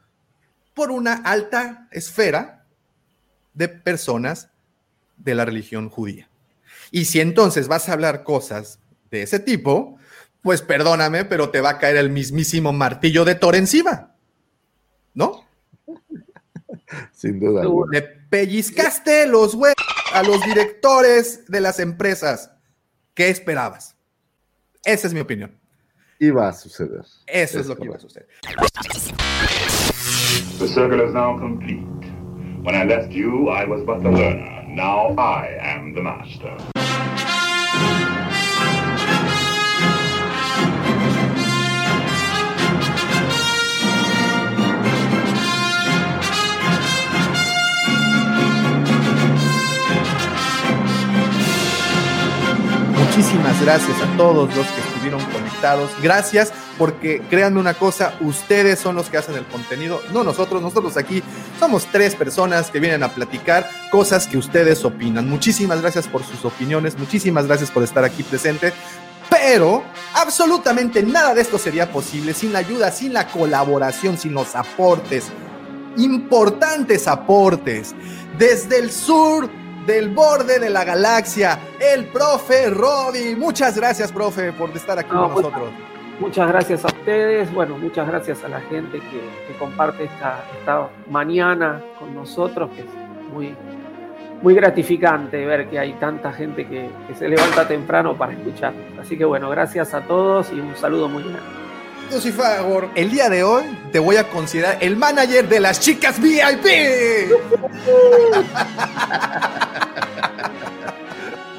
por 0.73 0.91
una 0.91 1.13
alta 1.13 1.87
esfera 1.91 2.56
de 3.57 3.67
personas 3.67 4.49
de 5.17 5.35
la 5.35 5.45
religión 5.45 5.89
judía. 5.89 6.29
Y 6.91 7.05
si 7.05 7.19
entonces 7.19 7.67
vas 7.67 7.89
a 7.89 7.93
hablar 7.93 8.23
cosas 8.23 8.79
de 9.09 9.23
ese 9.23 9.39
tipo, 9.39 9.97
pues 10.41 10.61
perdóname, 10.61 11.25
pero 11.25 11.49
te 11.49 11.59
va 11.59 11.71
a 11.71 11.77
caer 11.79 11.97
el 11.97 12.09
mismísimo 12.09 12.71
martillo 12.71 13.25
de 13.25 13.35
Thor 13.35 13.55
encima. 13.55 14.15
¿No? 15.13 15.45
Sin 17.11 17.39
duda. 17.39 17.63
Alguna. 17.63 17.99
Le 17.99 18.01
pellizcaste 18.01 19.27
los 19.27 19.55
huevos 19.55 19.75
a 20.13 20.23
los 20.23 20.41
directores 20.45 21.45
de 21.47 21.59
las 21.59 21.79
empresas. 21.79 22.51
¿Qué 23.13 23.29
esperabas? 23.29 23.95
Esa 24.83 25.07
es 25.07 25.13
mi 25.13 25.19
opinión. 25.19 25.57
Iba 26.19 26.47
a 26.47 26.53
suceder. 26.53 27.03
Eso 27.25 27.59
es 27.59 27.65
lo 27.65 27.75
que 27.75 27.85
iba 27.85 27.95
a 27.95 27.99
suceder. 27.99 28.27
The 30.59 30.67
circle 30.67 31.03
is 31.03 31.13
now 31.13 31.37
complete. 31.39 31.96
When 32.67 32.75
I 32.75 32.83
left 32.83 33.13
you, 33.13 33.47
I 33.47 33.63
was 33.63 33.81
but 33.85 34.03
the 34.03 34.11
learner. 34.11 34.65
Now 34.67 35.15
I 35.17 35.57
am 35.57 35.93
the 35.93 36.01
master. 36.01 36.57
Muchísimas 53.17 53.59
gracias 53.63 53.99
a 53.99 54.15
todos 54.15 54.55
los 54.55 54.67
que 54.67 54.79
estuvieron 54.79 55.25
conectados. 55.31 55.89
Gracias 56.03 56.53
porque 56.77 57.19
créanme 57.31 57.59
una 57.59 57.73
cosa, 57.73 58.13
ustedes 58.21 58.77
son 58.77 58.95
los 58.95 59.09
que 59.09 59.17
hacen 59.17 59.33
el 59.33 59.45
contenido, 59.47 60.03
no 60.13 60.23
nosotros, 60.23 60.61
nosotros 60.61 60.97
aquí 60.97 61.23
somos 61.59 61.87
tres 61.91 62.13
personas 62.13 62.69
que 62.69 62.79
vienen 62.79 63.01
a 63.01 63.09
platicar 63.09 63.67
cosas 63.91 64.27
que 64.27 64.37
ustedes 64.37 64.85
opinan. 64.85 65.27
Muchísimas 65.27 65.81
gracias 65.81 66.07
por 66.07 66.23
sus 66.23 66.45
opiniones, 66.45 66.95
muchísimas 66.99 67.47
gracias 67.47 67.71
por 67.71 67.81
estar 67.81 68.03
aquí 68.03 68.21
presente. 68.21 68.71
Pero 69.31 69.83
absolutamente 70.13 71.01
nada 71.01 71.33
de 71.33 71.41
esto 71.41 71.57
sería 71.57 71.91
posible 71.91 72.35
sin 72.35 72.53
la 72.53 72.59
ayuda, 72.59 72.91
sin 72.91 73.13
la 73.13 73.25
colaboración, 73.29 74.19
sin 74.19 74.35
los 74.35 74.55
aportes, 74.55 75.25
importantes 75.97 77.07
aportes 77.07 77.95
desde 78.37 78.77
el 78.77 78.91
sur 78.91 79.49
del 79.87 80.09
borde 80.09 80.59
de 80.59 80.69
la 80.69 80.83
galaxia, 80.83 81.57
el 81.79 82.05
profe 82.07 82.69
Robbie. 82.69 83.35
Muchas 83.37 83.77
gracias, 83.77 84.11
profe, 84.11 84.51
por 84.51 84.69
estar 84.71 84.99
aquí 84.99 85.09
No, 85.11 85.23
con 85.23 85.33
pues, 85.33 85.45
nosotros. 85.45 85.73
Muchas 86.19 86.47
gracias 86.49 86.83
a 86.83 86.87
ustedes, 86.87 87.53
bueno, 87.53 87.77
muchas 87.77 88.07
gracias 88.07 88.43
a 88.43 88.49
la 88.49 88.59
gente 88.61 88.99
que, 88.99 89.21
que 89.47 89.57
comparte 89.57 90.03
esta, 90.03 90.43
esta 90.59 90.89
mañana 91.09 91.81
con 91.97 92.13
nosotros, 92.13 92.69
que 92.75 92.81
es 92.81 92.87
muy, 93.33 93.55
muy 94.41 94.53
gratificante 94.55 95.45
ver 95.45 95.69
que 95.69 95.79
hay 95.79 95.93
tanta 95.93 96.33
gente 96.33 96.67
que, 96.67 96.89
que 97.07 97.15
se 97.15 97.29
levanta 97.29 97.67
temprano 97.67 98.17
para 98.17 98.33
escuchar. 98.33 98.73
Así 98.99 99.17
que 99.17 99.25
bueno, 99.25 99.49
gracias 99.49 99.93
a 99.93 100.01
todos 100.01 100.51
y 100.51 100.59
un 100.59 100.75
saludo 100.75 101.07
muy 101.07 101.23
grande. 101.23 101.66
Lucifagor, 102.11 102.89
el 102.95 103.11
día 103.11 103.29
de 103.29 103.43
hoy 103.43 103.63
te 103.91 103.99
voy 103.99 104.15
a 104.15 104.27
considerar 104.29 104.77
el 104.81 104.95
manager 104.95 105.47
de 105.47 105.59
las 105.59 105.79
chicas 105.79 106.19
VIP. 106.21 106.65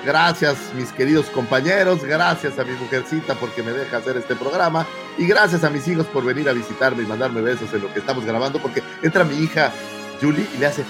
Gracias, 0.04 0.56
mis 0.74 0.90
queridos 0.92 1.26
compañeros. 1.26 2.02
Gracias 2.02 2.58
a 2.58 2.64
mi 2.64 2.72
mujercita 2.72 3.34
porque 3.34 3.62
me 3.62 3.72
deja 3.72 3.98
hacer 3.98 4.16
este 4.16 4.34
programa. 4.36 4.86
Y 5.18 5.26
gracias 5.26 5.64
a 5.64 5.70
mis 5.70 5.86
hijos 5.86 6.06
por 6.06 6.24
venir 6.24 6.48
a 6.48 6.54
visitarme 6.54 7.02
y 7.02 7.06
mandarme 7.06 7.42
besos 7.42 7.74
en 7.74 7.82
lo 7.82 7.92
que 7.92 7.98
estamos 7.98 8.24
grabando. 8.24 8.58
Porque 8.58 8.82
entra 9.02 9.24
mi 9.24 9.36
hija 9.36 9.70
Julie 10.18 10.46
y 10.54 10.58
le 10.58 10.66
hace. 10.66 10.82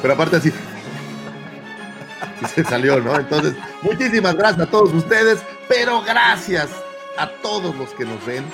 Pero 0.00 0.14
aparte 0.14 0.36
así. 0.36 0.52
Y 2.40 2.46
se 2.46 2.62
salió, 2.62 3.00
¿no? 3.00 3.16
Entonces, 3.16 3.54
muchísimas 3.82 4.36
gracias 4.36 4.68
a 4.68 4.70
todos 4.70 4.94
ustedes. 4.94 5.40
Pero 5.68 6.00
gracias 6.02 6.68
a 7.18 7.28
todos 7.42 7.74
los 7.76 7.90
que 7.90 8.04
nos 8.04 8.24
ven. 8.24 8.44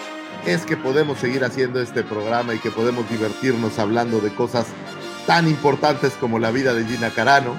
Es 0.46 0.64
que 0.66 0.76
podemos 0.76 1.18
seguir 1.18 1.44
haciendo 1.44 1.80
este 1.80 2.02
programa 2.02 2.54
y 2.54 2.58
que 2.58 2.70
podemos 2.70 3.08
divertirnos 3.08 3.78
hablando 3.78 4.20
de 4.20 4.34
cosas 4.34 4.66
tan 5.26 5.48
importantes 5.48 6.14
como 6.14 6.38
la 6.38 6.50
vida 6.50 6.74
de 6.74 6.84
Gina 6.84 7.10
Carano 7.10 7.54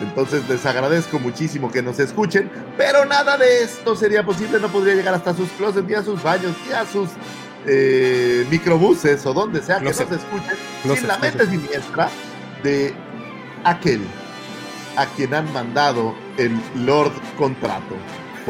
entonces 0.00 0.48
les 0.48 0.64
agradezco 0.64 1.18
muchísimo 1.18 1.70
que 1.70 1.82
nos 1.82 1.98
escuchen, 1.98 2.50
pero 2.76 3.04
nada 3.04 3.36
de 3.36 3.62
esto 3.62 3.94
sería 3.94 4.24
posible, 4.24 4.58
no 4.58 4.68
podría 4.68 4.94
llegar 4.94 5.14
hasta 5.14 5.34
sus 5.34 5.50
closets, 5.50 5.86
ni 5.86 5.94
a 5.94 6.02
sus 6.02 6.22
baños, 6.22 6.54
ni 6.66 6.72
a 6.72 6.86
sus 6.86 7.10
eh, 7.66 8.46
microbuses 8.50 9.24
o 9.26 9.34
donde 9.34 9.62
sea 9.62 9.78
que 9.78 9.84
nos 9.84 10.00
escuchen, 10.00 10.56
sin 10.82 11.06
la 11.06 11.18
mente 11.18 11.46
siniestra 11.46 12.08
de 12.62 12.94
aquel 13.64 14.00
a 14.96 15.04
quien 15.06 15.34
han 15.34 15.52
mandado 15.52 16.14
el 16.38 16.58
Lord 16.74 17.12
Contrato. 17.36 17.94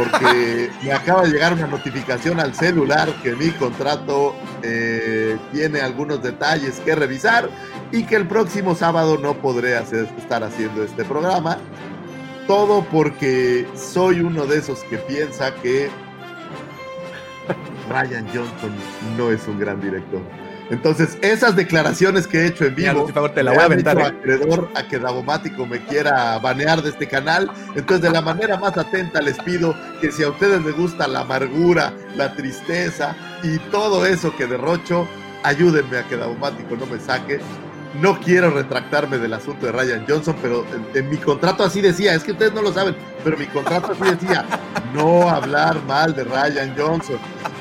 Porque 0.01 0.71
me 0.83 0.93
acaba 0.93 1.23
de 1.23 1.31
llegar 1.31 1.53
una 1.53 1.67
notificación 1.67 2.41
al 2.41 2.55
celular 2.55 3.13
que 3.23 3.37
mi 3.37 3.51
contrato 3.51 4.35
eh, 4.63 5.37
tiene 5.53 5.83
algunos 5.83 6.23
detalles 6.23 6.81
que 6.81 6.95
revisar 6.95 7.51
y 7.93 8.05
que 8.05 8.17
el 8.17 8.27
próximo 8.27 8.75
sábado 8.75 9.19
no 9.19 9.35
podré 9.35 9.77
hacer, 9.77 10.09
estar 10.17 10.43
haciendo 10.43 10.83
este 10.83 11.05
programa. 11.05 11.59
Todo 12.47 12.83
porque 12.85 13.67
soy 13.77 14.21
uno 14.21 14.47
de 14.47 14.59
esos 14.59 14.81
que 14.85 14.97
piensa 14.97 15.55
que 15.57 15.91
Ryan 17.91 18.27
Johnson 18.27 18.73
no 19.19 19.31
es 19.31 19.47
un 19.47 19.59
gran 19.59 19.81
director. 19.81 20.23
Entonces, 20.71 21.19
esas 21.21 21.57
declaraciones 21.57 22.27
que 22.29 22.39
he 22.39 22.47
hecho 22.47 22.65
en 22.65 22.75
vivo, 22.77 23.03
Mira, 23.03 23.13
favor, 23.13 23.31
te 23.33 23.43
la 23.43 23.51
voy 23.53 23.61
a 23.61 23.65
aventar. 23.65 23.99
hecho 23.99 24.07
¿eh? 24.07 24.15
acreedor 24.19 24.69
a 24.77 24.83
que 24.85 24.99
Davomático 24.99 25.67
me 25.67 25.85
quiera 25.85 26.39
banear 26.39 26.81
de 26.83 26.91
este 26.91 27.09
canal. 27.09 27.51
Entonces, 27.75 28.03
de 28.03 28.11
la 28.11 28.21
manera 28.21 28.57
más 28.57 28.79
atenta 28.79 29.21
les 29.21 29.37
pido 29.41 29.75
que 30.01 30.13
si 30.13 30.23
a 30.23 30.29
ustedes 30.31 30.63
les 30.65 30.77
gusta 30.77 31.09
la 31.09 31.21
amargura, 31.21 31.93
la 32.17 32.35
tristeza 32.35 33.17
y 33.43 33.59
todo 33.71 34.07
eso 34.07 34.35
que 34.37 34.47
derrocho, 34.47 35.09
ayúdenme 35.43 35.99
a 35.99 36.05
que 36.05 36.17
Davomático 36.17 36.77
no 36.77 36.87
me 36.87 37.01
saque. 37.01 37.41
No 38.01 38.21
quiero 38.21 38.51
retractarme 38.53 39.19
del 39.19 39.35
asunto 39.35 39.67
de 39.67 39.73
Ryan 39.73 40.05
Johnson, 40.09 40.37
pero 40.41 40.65
en, 40.73 40.87
en 40.97 41.11
mi 41.11 41.17
contrato 41.17 41.65
así 41.65 41.81
decía, 41.81 42.15
es 42.15 42.23
que 42.23 42.31
ustedes 42.31 42.53
no 42.55 42.63
lo 42.63 42.73
saben, 42.73 42.95
pero 43.25 43.37
mi 43.37 43.47
contrato 43.47 43.91
así 43.91 44.05
decía, 44.15 44.45
no 44.95 45.29
hablar 45.29 45.83
mal 45.89 46.15
de 46.15 46.23
Ryan 46.23 46.73
Johnson. 46.79 47.19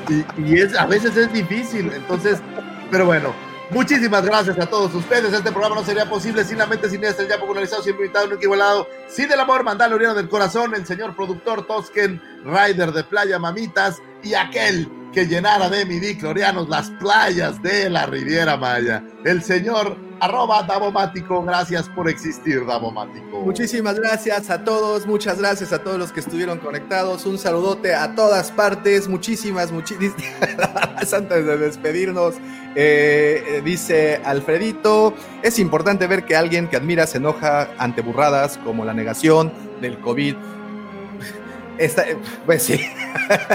Y, 0.08 0.24
y 0.40 0.60
es, 0.60 0.76
a 0.76 0.86
veces 0.86 1.16
es 1.16 1.32
difícil, 1.32 1.90
entonces, 1.92 2.38
pero 2.90 3.06
bueno, 3.06 3.34
muchísimas 3.70 4.24
gracias 4.24 4.58
a 4.58 4.66
todos 4.66 4.94
ustedes. 4.94 5.32
Este 5.32 5.50
programa 5.50 5.76
no 5.76 5.84
sería 5.84 6.08
posible 6.08 6.44
sin 6.44 6.58
la 6.58 6.66
mente 6.66 6.90
siniestra, 6.90 7.26
ya 7.26 7.38
popularizado, 7.38 7.82
siempre 7.82 8.06
invitado, 8.06 8.26
nunca 8.26 8.42
igualado. 8.42 8.88
Sin 9.08 9.30
el 9.30 9.40
amor, 9.40 9.64
mandaloriano 9.64 10.14
del 10.14 10.28
corazón, 10.28 10.74
el 10.74 10.86
señor 10.86 11.14
productor 11.14 11.66
Tosken, 11.66 12.20
rider 12.44 12.92
de 12.92 13.04
Playa 13.04 13.38
Mamitas 13.38 14.02
y 14.22 14.34
aquel 14.34 14.99
que 15.12 15.26
llenara 15.26 15.68
de 15.68 15.84
midiclorianos 15.84 16.68
las 16.68 16.90
playas 16.92 17.60
de 17.62 17.90
la 17.90 18.06
Riviera 18.06 18.56
Maya. 18.56 19.02
El 19.24 19.42
señor 19.42 19.96
arroba 20.20 20.62
Davomático, 20.62 21.42
gracias 21.42 21.88
por 21.88 22.08
existir, 22.08 22.64
Davomático. 22.64 23.40
Muchísimas 23.40 23.98
gracias 23.98 24.50
a 24.50 24.62
todos, 24.62 25.06
muchas 25.06 25.38
gracias 25.38 25.72
a 25.72 25.82
todos 25.82 25.98
los 25.98 26.12
que 26.12 26.20
estuvieron 26.20 26.58
conectados. 26.58 27.26
Un 27.26 27.38
saludote 27.38 27.94
a 27.94 28.14
todas 28.14 28.52
partes, 28.52 29.08
muchísimas, 29.08 29.72
muchísimas. 29.72 30.14
Antes 31.12 31.46
de 31.46 31.56
despedirnos, 31.56 32.36
eh, 32.76 33.42
eh, 33.46 33.62
dice 33.64 34.20
Alfredito: 34.24 35.14
Es 35.42 35.58
importante 35.58 36.06
ver 36.06 36.24
que 36.24 36.36
alguien 36.36 36.68
que 36.68 36.76
admira 36.76 37.06
se 37.06 37.18
enoja 37.18 37.70
ante 37.78 38.02
burradas 38.02 38.58
como 38.58 38.84
la 38.84 38.94
negación 38.94 39.52
del 39.80 39.98
COVID. 39.98 40.36
Eh, 41.80 42.16
pues 42.46 42.62
sí. 42.62 42.80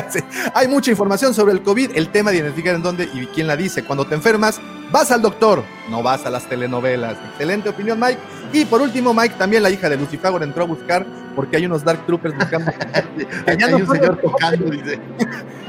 Sí. 0.10 0.20
Hay 0.54 0.70
mucha 0.70 0.92
información 0.92 1.34
sobre 1.34 1.52
el 1.52 1.62
COVID, 1.62 1.92
el 1.96 2.10
tema 2.10 2.32
de 2.32 2.38
identificar 2.38 2.76
en 2.76 2.82
dónde 2.82 3.10
y 3.14 3.26
quién 3.28 3.46
la 3.46 3.58
dice. 3.58 3.84
Cuando 3.84 4.06
te 4.06 4.16
enfermas, 4.16 4.62
vas 4.90 5.12
al 5.12 5.22
doctor, 5.22 5.64
no 5.90 6.02
vas 6.02 6.26
a 6.26 6.30
las 6.30 6.48
telenovelas. 6.48 7.18
Excelente 7.32 7.70
opinión, 7.70 8.00
Mike. 8.00 8.20
Y 8.54 8.64
por 8.64 8.82
último, 8.82 9.14
Mike, 9.14 9.36
también 9.38 9.64
la 9.64 9.70
hija 9.70 9.90
de 9.90 9.98
Lucifagor 9.98 10.44
entró 10.44 10.64
a 10.64 10.68
buscar 10.68 11.06
porque 11.36 11.58
hay 11.58 11.66
unos 11.66 11.84
Dark 11.84 12.06
Troopers 12.06 12.36
buscando. 12.36 12.72
Hay, 13.48 13.58
no 13.58 13.78
un 13.78 13.88
señor 13.88 14.18
tocando, 14.18 14.70
dice. 14.70 15.00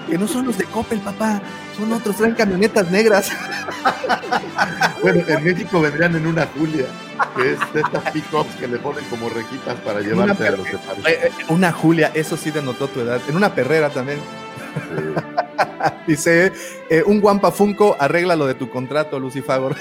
que 0.08 0.18
no 0.18 0.26
son 0.26 0.46
los 0.46 0.58
de 0.58 0.64
Coppel, 0.64 1.00
papá. 1.00 1.40
Son 1.76 1.92
otros, 1.92 2.16
traen 2.16 2.34
camionetas 2.34 2.90
negras. 2.90 3.30
Bueno, 5.02 5.22
en 5.28 5.44
México 5.44 5.80
vendrían 5.80 6.16
en 6.16 6.26
una 6.26 6.46
Julia, 6.46 6.86
que 7.36 7.52
es 7.52 7.58
de 7.72 7.80
estas 7.80 8.10
pick-ups 8.10 8.56
que 8.58 8.66
le 8.66 8.78
ponen 8.78 9.04
como 9.04 9.28
requitas 9.28 9.76
para 9.80 10.00
llevarte 10.00 10.48
a 10.48 10.52
los 10.52 10.66
separos. 10.66 11.06
Eh, 11.06 11.18
eh, 11.22 11.30
una 11.48 11.70
Julia, 11.70 12.10
eso 12.14 12.36
sí 12.36 12.50
denotó 12.50 12.88
tu 12.88 13.00
edad. 13.00 13.20
En 13.28 13.36
una 13.36 13.54
perrera 13.54 13.90
también. 13.90 14.18
Dice, 16.06 16.52
eh, 16.88 17.02
un 17.06 17.20
guampa 17.20 17.52
Funko, 17.52 17.96
arregla 18.00 18.34
lo 18.34 18.46
de 18.46 18.54
tu 18.54 18.68
contrato, 18.70 19.20
Lucifagor. 19.20 19.76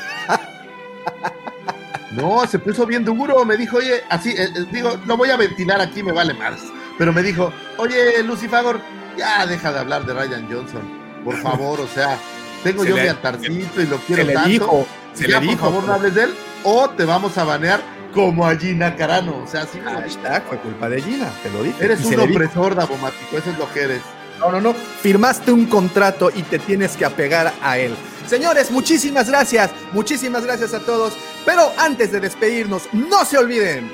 No, 2.15 2.45
se 2.47 2.59
puso 2.59 2.85
bien 2.85 3.03
duro, 3.03 3.43
me 3.45 3.57
dijo, 3.57 3.77
oye, 3.77 4.03
así, 4.09 4.29
eh, 4.31 4.49
eh, 4.55 4.65
digo, 4.71 4.97
lo 5.05 5.17
voy 5.17 5.29
a 5.31 5.37
ventilar 5.37 5.81
aquí, 5.81 6.01
me 6.03 6.11
vale 6.11 6.33
más. 6.33 6.59
Pero 6.97 7.11
me 7.11 7.21
dijo, 7.21 7.51
oye, 7.77 8.23
Lucifagor, 8.23 8.79
ya 9.17 9.45
deja 9.45 9.71
de 9.73 9.79
hablar 9.79 10.05
de 10.05 10.13
Ryan 10.13 10.47
Johnson, 10.49 10.81
por 11.23 11.35
favor, 11.41 11.81
o 11.81 11.87
sea, 11.87 12.17
tengo 12.63 12.83
Se 12.83 12.89
yo 12.89 12.95
le- 12.95 13.03
mi 13.03 13.07
altarcito 13.09 13.81
y 13.81 13.85
lo 13.87 13.97
quiero 13.97 14.21
se 14.21 14.27
le 14.27 14.33
tanto. 14.33 14.49
dijo, 14.49 14.87
se 15.13 15.27
ya, 15.27 15.39
le 15.39 15.47
dijo. 15.47 15.57
por 15.59 15.69
favor, 15.71 15.83
no 15.87 15.93
hables 15.93 16.15
de 16.15 16.23
él, 16.23 16.33
o 16.63 16.89
te 16.91 17.03
vamos 17.05 17.37
a 17.37 17.43
banear 17.43 17.81
como 18.13 18.47
a 18.47 18.55
Gina 18.55 18.95
Carano. 18.95 19.43
O 19.43 19.47
sea, 19.47 19.63
así 19.63 19.79
me. 19.81 19.91
Hashtag, 19.91 20.43
fue 20.47 20.57
culpa 20.59 20.87
de 20.87 21.01
Gina, 21.01 21.29
te 21.43 21.49
lo 21.51 21.63
dije. 21.63 21.83
Eres 21.83 22.05
un 22.05 22.15
le 22.15 22.23
opresor, 22.23 22.75
Davomático, 22.75 23.37
eso 23.37 23.49
es 23.51 23.57
lo 23.57 23.69
que 23.73 23.81
eres. 23.81 24.01
No, 24.39 24.51
no, 24.51 24.61
no. 24.61 24.73
Firmaste 24.73 25.51
un 25.51 25.65
contrato 25.65 26.31
y 26.33 26.43
te 26.43 26.59
tienes 26.59 26.95
que 26.95 27.03
apegar 27.05 27.53
a 27.61 27.77
él. 27.77 27.93
Señores, 28.27 28.71
muchísimas 28.71 29.29
gracias. 29.29 29.71
Muchísimas 29.91 30.43
gracias 30.43 30.73
a 30.73 30.79
todos. 30.79 31.13
Pero 31.45 31.71
antes 31.77 32.11
de 32.11 32.19
despedirnos, 32.19 32.83
no 32.93 33.25
se 33.25 33.37
olviden. 33.37 33.89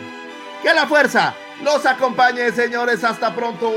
Que 0.63 0.73
la 0.73 0.87
fuerza 0.87 1.33
los 1.63 1.85
acompañe, 1.85 2.51
señores. 2.51 3.03
Hasta 3.03 3.35
pronto. 3.35 3.71